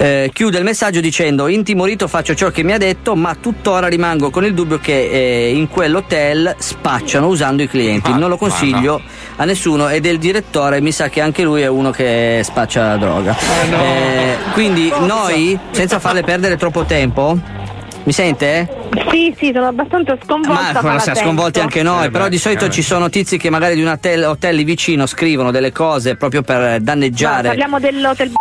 Eh, 0.00 0.30
chiude 0.32 0.58
il 0.58 0.64
messaggio 0.64 1.00
dicendo 1.00 1.48
intimorito 1.48 2.06
faccio 2.06 2.34
ciò 2.34 2.50
che 2.50 2.62
mi 2.62 2.72
ha 2.72 2.78
detto 2.78 3.16
ma 3.16 3.34
tuttora 3.34 3.88
rimango 3.88 4.30
con 4.30 4.44
il 4.44 4.54
dubbio 4.54 4.78
che 4.78 5.08
eh, 5.10 5.50
in 5.50 5.68
quell'hotel 5.68 6.54
spacciano 6.56 7.26
usando 7.26 7.62
i 7.62 7.68
clienti 7.68 8.12
non 8.12 8.28
lo 8.28 8.36
consiglio 8.36 9.00
a 9.36 9.44
nessuno 9.44 9.88
e 9.88 9.98
del 10.00 10.18
direttore 10.18 10.80
mi 10.80 10.92
sa 10.92 11.08
che 11.08 11.20
anche 11.20 11.42
lui 11.42 11.62
è 11.62 11.66
uno 11.66 11.90
che 11.90 12.42
spaccia 12.44 12.96
droga 12.96 13.36
Eh, 13.70 14.36
quindi 14.52 14.92
noi 15.00 15.58
senza 15.72 15.98
farle 15.98 16.22
perdere 16.22 16.56
troppo 16.56 16.84
tempo 16.84 17.36
mi 18.04 18.12
sente? 18.12 18.66
Sì, 19.10 19.34
sì, 19.36 19.50
sono 19.52 19.66
abbastanza 19.66 20.16
sconvolta. 20.24 20.80
Ma 20.80 20.94
la 20.94 20.98
siamo 20.98 21.18
sconvolti 21.20 21.60
anche 21.60 21.82
noi, 21.82 22.10
però 22.10 22.28
di 22.28 22.38
solito 22.38 22.70
ci 22.70 22.80
sono 22.80 23.10
tizi 23.10 23.36
che 23.36 23.50
magari 23.50 23.74
di 23.74 23.82
un 23.82 23.88
hotel, 23.88 24.24
hotel 24.24 24.54
lì 24.54 24.64
vicino 24.64 25.04
scrivono 25.04 25.50
delle 25.50 25.72
cose 25.72 26.16
proprio 26.16 26.40
per 26.40 26.58
Ma 26.58 26.78
danneggiare. 26.78 27.48
parliamo 27.48 27.78
dell'hotel 27.78 28.32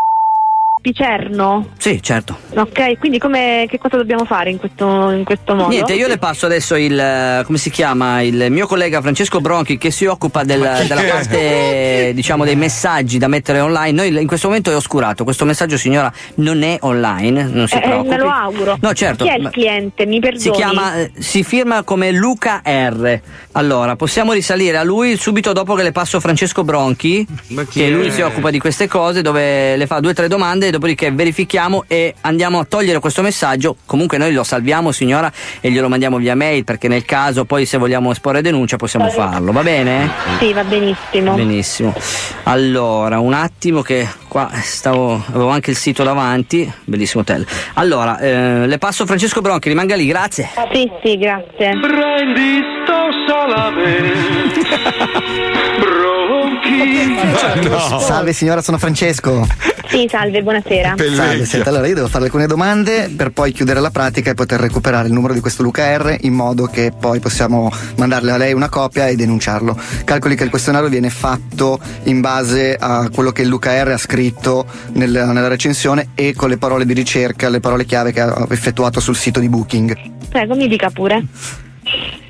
Picerno. 0.79 1.69
Sì, 1.77 2.01
certo. 2.01 2.37
Ok, 2.55 2.97
quindi 2.99 3.17
come, 3.17 3.65
che 3.69 3.77
cosa 3.77 3.97
dobbiamo 3.97 4.25
fare 4.25 4.49
in 4.51 4.57
questo, 4.57 5.09
in 5.11 5.23
questo 5.25 5.53
modo? 5.55 5.69
Niente, 5.69 5.93
io 5.93 6.07
le 6.07 6.17
passo 6.17 6.45
adesso 6.45 6.75
il 6.75 6.97
eh, 6.97 7.43
come 7.45 7.57
si 7.57 7.69
chiama? 7.69 8.21
Il 8.21 8.47
mio 8.51 8.67
collega 8.67 9.01
Francesco 9.01 9.41
Bronchi 9.41 9.77
che 9.77 9.91
si 9.91 10.05
occupa 10.05 10.43
del- 10.43 10.85
della 10.87 11.01
parte 11.01 12.11
diciamo 12.13 12.45
dei 12.45 12.55
messaggi 12.55 13.17
da 13.17 13.27
mettere 13.27 13.59
online. 13.59 13.91
Noi 13.91 14.21
in 14.21 14.27
questo 14.27 14.47
momento 14.47 14.71
è 14.71 14.75
oscurato. 14.75 15.23
Questo 15.23 15.45
messaggio, 15.45 15.77
signora, 15.77 16.11
non 16.35 16.61
è 16.63 16.77
online, 16.81 17.43
non 17.51 17.67
si 17.67 17.75
Eh, 17.75 17.77
eh, 17.77 17.81
preoccupi. 17.81 18.09
me 18.09 18.17
lo 18.17 18.29
auguro. 18.29 18.77
No, 18.79 18.93
certo. 18.93 19.23
Chi 19.25 19.29
è 19.31 19.37
il 19.37 19.49
cliente? 19.49 20.05
Mi 20.05 20.19
perdoni. 20.19 20.41
Si 20.41 20.51
chiama, 20.51 20.95
eh, 20.99 21.11
si 21.17 21.43
firma 21.43 21.83
come 21.83 22.11
Luca 22.11 22.61
R. 22.63 23.19
Allora, 23.53 23.95
possiamo 23.95 24.31
risalire 24.33 24.77
a 24.77 24.83
lui 24.83 25.17
subito 25.17 25.51
dopo 25.53 25.73
che 25.73 25.83
le 25.83 25.91
passo 25.91 26.19
Francesco 26.19 26.63
Bronchi, 26.63 27.25
che 27.71 27.87
è? 27.87 27.89
lui 27.89 28.11
si 28.11 28.21
occupa 28.21 28.51
di 28.51 28.59
queste 28.59 28.87
cose, 28.87 29.21
dove 29.21 29.75
le 29.75 29.87
fa 29.87 29.99
due 29.99 30.11
o 30.11 30.13
tre 30.13 30.27
domande, 30.27 30.66
dopodiché 30.71 31.11
verifichiamo 31.11 31.85
e 31.87 32.13
andiamo 32.21 32.59
a 32.59 32.65
togliere 32.65 32.99
questo 32.99 33.21
messaggio. 33.21 33.75
Comunque 33.85 34.17
noi 34.17 34.33
lo 34.33 34.43
salviamo, 34.43 34.91
signora, 34.91 35.31
e 35.59 35.71
glielo 35.71 35.89
mandiamo 35.89 36.17
via 36.17 36.35
mail, 36.35 36.63
perché 36.63 36.87
nel 36.87 37.05
caso 37.05 37.45
poi 37.45 37.65
se 37.65 37.77
vogliamo 37.77 38.11
esporre 38.11 38.41
denuncia 38.41 38.77
possiamo 38.77 39.09
farlo, 39.09 39.51
va 39.51 39.63
bene? 39.63 40.09
Sì, 40.39 40.53
va 40.53 40.63
benissimo. 40.63 41.33
Benissimo. 41.35 41.93
Allora, 42.43 43.19
un 43.19 43.33
attimo 43.33 43.81
che 43.81 44.07
qua 44.27 44.49
stavo, 44.53 45.21
avevo 45.29 45.49
anche 45.49 45.71
il 45.71 45.77
sito 45.77 46.03
davanti, 46.03 46.71
bellissimo 46.83 47.21
hotel. 47.21 47.45
Allora, 47.73 48.19
eh, 48.19 48.67
le 48.67 48.77
passo 48.77 49.05
Francesco 49.05 49.41
Bronchi, 49.41 49.69
rimanga 49.69 49.95
lì, 49.95 50.05
grazie. 50.05 50.49
Sì, 50.71 50.89
sì, 51.03 51.17
grazie. 51.17 51.79
Prendi 51.79 52.61
sto 52.83 53.09
salame 53.27 54.11
Bronchi 56.77 58.03
Salve 58.03 58.33
signora, 58.33 58.61
sono 58.61 58.77
Francesco. 58.77 59.47
Sì, 59.87 60.05
salve, 60.09 60.43
buonasera. 60.43 60.95
Salve, 60.97 61.45
senta, 61.45 61.69
allora 61.69 61.87
io 61.87 61.95
devo 61.95 62.07
fare 62.07 62.25
alcune 62.25 62.45
domande 62.45 63.11
per 63.15 63.31
poi 63.31 63.51
chiudere 63.51 63.79
la 63.79 63.89
pratica 63.89 64.31
e 64.31 64.33
poter 64.35 64.59
recuperare 64.59 65.07
il 65.07 65.13
numero 65.13 65.33
di 65.33 65.39
questo 65.39 65.63
Luca 65.63 65.97
R 65.97 66.17
in 66.21 66.33
modo 66.33 66.65
che 66.65 66.91
poi 66.97 67.19
possiamo 67.19 67.71
mandarle 67.95 68.31
a 68.31 68.37
lei 68.37 68.53
una 68.53 68.69
copia 68.69 69.07
e 69.07 69.15
denunciarlo. 69.15 69.79
Calcoli 70.03 70.35
che 70.35 70.43
il 70.43 70.49
questionario 70.49 70.89
viene 70.89 71.09
fatto 71.09 71.79
in 72.03 72.21
base 72.21 72.75
a 72.79 73.09
quello 73.11 73.31
che 73.31 73.41
il 73.41 73.47
Luca 73.47 73.81
R 73.83 73.91
ha 73.91 73.97
scritto 73.97 74.65
nel- 74.93 75.09
nella 75.11 75.47
recensione 75.47 76.09
e 76.13 76.33
con 76.35 76.49
le 76.49 76.57
parole 76.57 76.85
di 76.85 76.93
ricerca, 76.93 77.49
le 77.49 77.59
parole 77.59 77.85
chiave 77.85 78.11
che 78.11 78.21
ha 78.21 78.45
effettuato 78.49 78.99
sul 78.99 79.15
sito 79.15 79.39
di 79.39 79.49
Booking. 79.49 79.97
Prego, 80.29 80.55
mi 80.55 80.67
dica 80.67 80.89
pure. 80.91 81.25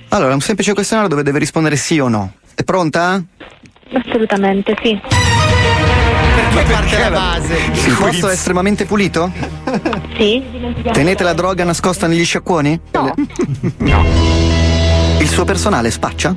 Allora, 0.09 0.31
è 0.31 0.33
un 0.35 0.41
semplice 0.41 0.73
questionario 0.73 1.09
dove 1.09 1.23
deve 1.23 1.39
rispondere 1.39 1.75
sì 1.75 1.99
o 1.99 2.07
no. 2.07 2.33
È 2.55 2.63
pronta? 2.63 3.21
Assolutamente, 3.93 4.75
sì. 4.81 4.99
Perché 6.53 6.71
parte 6.71 6.97
la 6.99 7.09
base? 7.09 7.55
Il 7.55 7.95
posto 7.97 8.29
è 8.29 8.33
estremamente 8.33 8.85
pulito? 8.85 9.31
Sì. 10.17 10.43
Tenete 10.91 11.23
la 11.23 11.33
droga 11.33 11.63
nascosta 11.63 12.07
negli 12.07 12.25
sciacquoni? 12.25 12.79
No. 12.91 13.13
Il 15.19 15.27
suo 15.27 15.45
personale 15.45 15.91
spaccia? 15.91 16.35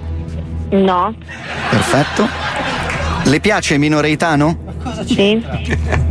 No. 0.70 1.14
Perfetto. 1.70 2.28
Le 3.24 3.40
piace 3.40 3.78
minoreitano? 3.78 4.58
Sì. 5.06 5.44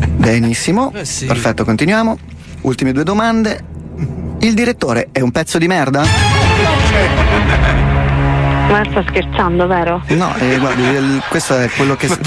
Benissimo. 0.07 0.91
Perfetto, 0.91 1.63
continuiamo. 1.63 2.17
Ultime 2.61 2.91
due 2.91 3.03
domande. 3.03 3.63
Il 4.39 4.53
direttore 4.53 5.09
è 5.11 5.19
un 5.19 5.31
pezzo 5.31 5.57
di 5.57 5.67
merda? 5.67 6.03
Ma 8.69 8.83
sta 8.89 9.03
scherzando, 9.07 9.65
vero? 9.65 10.03
No, 10.09 10.33
eh, 10.37 10.57
guardi, 10.59 10.83
il- 10.83 11.23
questo 11.27 11.57
è 11.57 11.67
quello 11.75 11.95
che. 11.95 12.07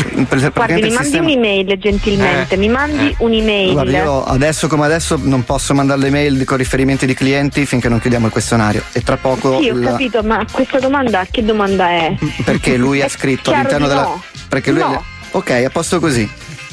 Guardi, 0.53 0.75
mi 0.75 0.81
mandi 0.91 0.97
sistema- 1.05 1.25
un'email 1.25 1.79
gentilmente, 1.79 2.57
mi 2.57 2.69
mandi 2.69 3.15
un'email. 3.19 3.73
Guardi, 3.73 3.93
io 3.93 4.25
adesso 4.25 4.67
come 4.67 4.85
adesso 4.87 5.19
non 5.23 5.45
posso 5.45 5.73
mandare 5.75 6.01
le 6.01 6.11
mail 6.11 6.45
con 6.45 6.57
riferimenti 6.57 7.07
di 7.07 7.15
clienti 7.15 7.65
finché 7.65 7.89
non 7.89 8.01
chiudiamo 8.01 8.27
il 8.27 8.33
questionario. 8.33 8.83
E 8.93 9.03
tra 9.03 9.17
poco. 9.17 9.61
Sì, 9.61 9.69
ho 9.71 9.77
la- 9.79 9.91
capito, 9.91 10.23
ma 10.23 10.45
questa 10.51 10.79
domanda 10.81 11.25
che 11.31 11.45
domanda 11.45 11.89
è? 11.91 12.17
Perché 12.45 12.77
lui 12.77 13.03
ha 13.03 13.09
scritto 13.09 13.53
all'interno 13.53 13.87
della. 13.87 14.03
no. 14.03 14.23
Perché 14.49 14.73
lui. 14.73 14.81
No. 14.81 15.03
Ok, 15.33 15.51
a 15.51 15.71
posto 15.71 16.01
così. 16.01 16.29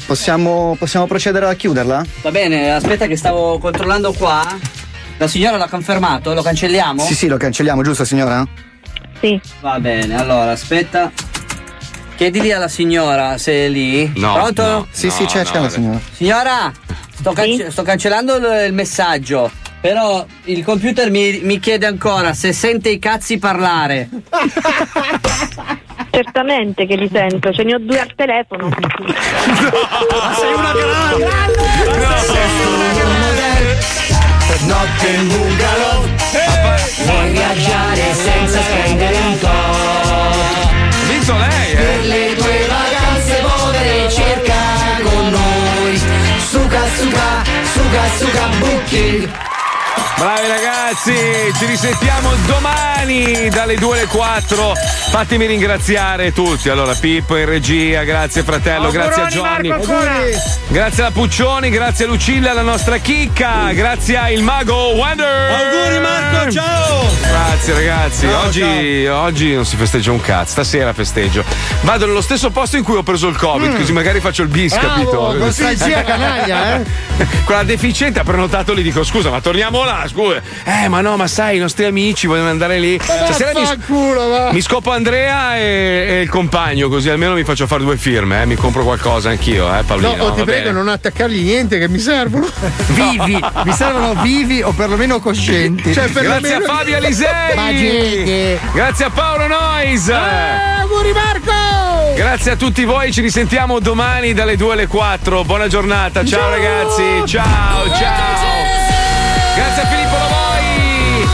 Possiamo, 0.06 0.74
possiamo 0.78 1.06
procedere 1.06 1.46
a 1.46 1.54
chiuderla? 1.54 2.04
Va 2.22 2.30
bene, 2.32 2.72
aspetta 2.72 3.06
che 3.06 3.16
stavo 3.16 3.58
controllando 3.58 4.12
qua. 4.12 4.44
La 5.18 5.28
signora 5.28 5.56
l'ha 5.56 5.68
confermato, 5.68 6.34
lo 6.34 6.42
cancelliamo? 6.42 7.00
Sì, 7.04 7.14
sì, 7.14 7.28
lo 7.28 7.36
cancelliamo, 7.36 7.82
giusto 7.82 8.04
signora? 8.04 8.44
Sì. 9.20 9.40
Va 9.60 9.78
bene, 9.78 10.18
allora 10.18 10.52
aspetta. 10.52 11.10
Chiedili 12.16 12.52
alla 12.52 12.68
signora 12.68 13.38
se 13.38 13.66
è 13.66 13.68
lì. 13.68 14.10
No, 14.16 14.34
Pronto? 14.34 14.62
no, 14.62 14.86
Sì, 14.90 15.08
sì, 15.10 15.24
c'è, 15.24 15.42
c'è 15.44 15.58
la 15.60 15.68
signora. 15.68 15.98
Signora, 16.12 16.72
sto, 17.14 17.32
cance- 17.32 17.70
sto 17.70 17.82
cancellando 17.82 18.36
il, 18.36 18.66
il 18.66 18.72
messaggio. 18.74 19.50
Però 19.80 20.26
il 20.44 20.62
computer 20.62 21.10
mi, 21.10 21.40
mi 21.42 21.58
chiede 21.58 21.86
ancora 21.86 22.34
se 22.34 22.52
sente 22.52 22.90
i 22.90 22.98
cazzi 22.98 23.38
parlare. 23.38 24.08
Certamente 26.10 26.86
che 26.86 26.96
li 26.96 27.08
sento, 27.10 27.52
ce 27.52 27.62
ne 27.62 27.74
ho 27.74 27.78
due 27.78 28.00
al 28.00 28.12
telefono. 28.14 28.68
Ma 28.68 30.34
sei 30.34 30.52
una 30.54 30.72
Notte 34.66 35.08
in 35.08 35.26
bungalow 35.28 36.04
Vuoi 36.32 37.30
viaggiare 37.30 38.14
senza 38.14 38.60
spendere 38.62 39.16
un 39.16 39.38
to' 39.38 39.48
Vinto 41.08 41.34
lei, 41.36 41.74
Per 41.74 41.84
eh? 41.84 42.06
le 42.06 42.34
tue 42.36 42.66
vacanze 42.68 43.42
povere 43.42 44.08
cerca 44.08 44.54
con 45.02 45.28
noi. 45.30 45.98
Suga 46.48 46.82
suga, 46.96 47.42
suga 47.72 48.02
suga 48.16 48.48
booking 48.60 49.49
Bravi 50.20 50.48
ragazzi, 50.48 51.14
ci 51.58 51.64
risentiamo 51.64 52.28
domani 52.44 53.48
dalle 53.48 53.76
2 53.76 53.96
alle 54.00 54.06
4. 54.06 54.74
Fatemi 55.08 55.46
ringraziare 55.46 56.34
tutti. 56.34 56.68
Allora, 56.68 56.92
Pippo 56.92 57.38
in 57.38 57.46
regia, 57.46 58.02
grazie 58.04 58.42
fratello, 58.42 58.90
grazie 58.90 59.22
a 59.22 59.26
Johnny. 59.28 59.72
Grazie 60.68 61.04
a 61.04 61.10
Puccioni, 61.10 61.70
grazie 61.70 62.04
a 62.04 62.08
Lucilla, 62.08 62.52
la 62.52 62.60
nostra 62.60 62.98
chicca, 62.98 63.72
grazie 63.72 64.18
a 64.18 64.30
il 64.30 64.42
mago 64.42 64.92
Wonder. 64.94 65.50
Auguri 65.52 66.00
Marco, 66.00 66.50
ciao! 66.52 67.08
Grazie 67.22 67.74
ragazzi, 67.74 68.26
Ciao, 68.28 68.44
oggi, 68.46 69.06
oggi 69.06 69.54
non 69.54 69.64
si 69.64 69.76
festeggia 69.76 70.12
un 70.12 70.20
cazzo, 70.20 70.50
stasera 70.50 70.92
festeggio. 70.92 71.42
Vado 71.80 72.04
nello 72.04 72.20
stesso 72.20 72.50
posto 72.50 72.76
in 72.76 72.84
cui 72.84 72.96
ho 72.96 73.02
preso 73.02 73.26
il 73.28 73.36
Covid, 73.36 73.70
Mm. 73.72 73.76
così 73.76 73.92
magari 73.92 74.20
faccio 74.20 74.42
il 74.42 74.48
bis, 74.48 74.76
Bravo, 74.78 74.88
capito? 74.88 75.32
nostalgia 75.38 76.04
canaglia, 76.04 76.76
eh? 76.76 76.84
Quella 77.44 77.62
deficiente 77.64 78.20
ha 78.20 78.24
prenotato 78.24 78.74
lì, 78.74 78.82
dico 78.82 79.02
scusa, 79.02 79.30
ma 79.30 79.40
torniamo 79.40 79.82
là, 79.84 80.06
scusa. 80.10 80.40
Eh, 80.64 80.88
ma 80.88 81.00
no, 81.00 81.16
ma 81.16 81.26
sai, 81.26 81.56
i 81.56 81.58
nostri 81.60 81.84
amici 81.84 82.26
vogliono 82.26 82.48
andare 82.50 82.78
lì. 82.78 82.98
Stasera 83.00 83.52
mi, 83.54 83.64
va. 83.64 84.50
mi 84.52 84.60
scopo 84.60 84.90
Andrea 84.90 85.56
e, 85.56 86.06
e 86.08 86.20
il 86.22 86.28
compagno, 86.28 86.88
così 86.88 87.08
almeno 87.08 87.34
mi 87.34 87.44
faccio 87.44 87.66
fare 87.66 87.82
due 87.82 87.96
firme, 87.96 88.42
eh. 88.42 88.46
Mi 88.46 88.56
compro 88.56 88.82
qualcosa 88.82 89.30
anch'io, 89.30 89.66
eh, 89.72 89.78
No, 89.78 89.84
Paolino. 89.84 90.24
oh, 90.24 90.32
ti 90.32 90.42
prego, 90.42 90.62
bene. 90.64 90.70
non 90.72 90.88
attaccargli 90.88 91.42
niente 91.42 91.78
che 91.78 91.88
mi 91.88 91.98
servono. 91.98 92.46
Vivi, 92.88 93.38
mi 93.64 93.72
servono 93.72 94.14
vivi 94.22 94.62
o 94.62 94.72
perlomeno 94.72 95.20
coscienti. 95.20 95.92
Cioè, 95.94 96.08
per 96.08 96.22
Grazie 96.22 96.54
a 96.54 96.60
Fabio 96.60 96.96
Alisei. 96.96 98.58
Grazie 98.72 99.04
a 99.06 99.10
Paolo 99.10 99.46
Nois. 99.46 100.08
Eh, 100.08 100.14
auguri 100.80 101.12
Marco! 101.12 101.52
Grazie 102.14 102.52
a 102.52 102.56
tutti 102.56 102.84
voi, 102.84 103.12
ci 103.12 103.20
risentiamo 103.20 103.78
domani 103.78 104.34
dalle 104.34 104.56
2 104.56 104.72
alle 104.72 104.86
4. 104.86 105.44
Buona 105.44 105.68
giornata, 105.68 106.24
ciao, 106.24 106.50
ragazzi, 106.50 107.02
ciao, 107.26 107.88
ciao. 107.96 108.89
Grazie 109.54 109.82
a 109.82 109.86
Filippo 109.86 110.16
Lavoi. 110.16 111.28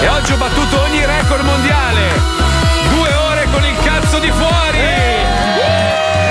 E 0.00 0.08
oggi 0.08 0.32
ho 0.32 0.36
battuto 0.36 0.80
ogni 0.82 1.04
record 1.04 1.44
mondiale. 1.44 2.08
Due 2.90 3.14
ore 3.14 3.46
con 3.50 3.64
il 3.64 3.76
cazzo 3.78 4.18
di 4.18 4.30
fuori. 4.30 4.80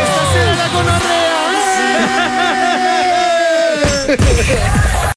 Stasera 0.03 0.55
la 0.55 0.67
gonorrea! 0.71 1.19
eh! 4.07 4.79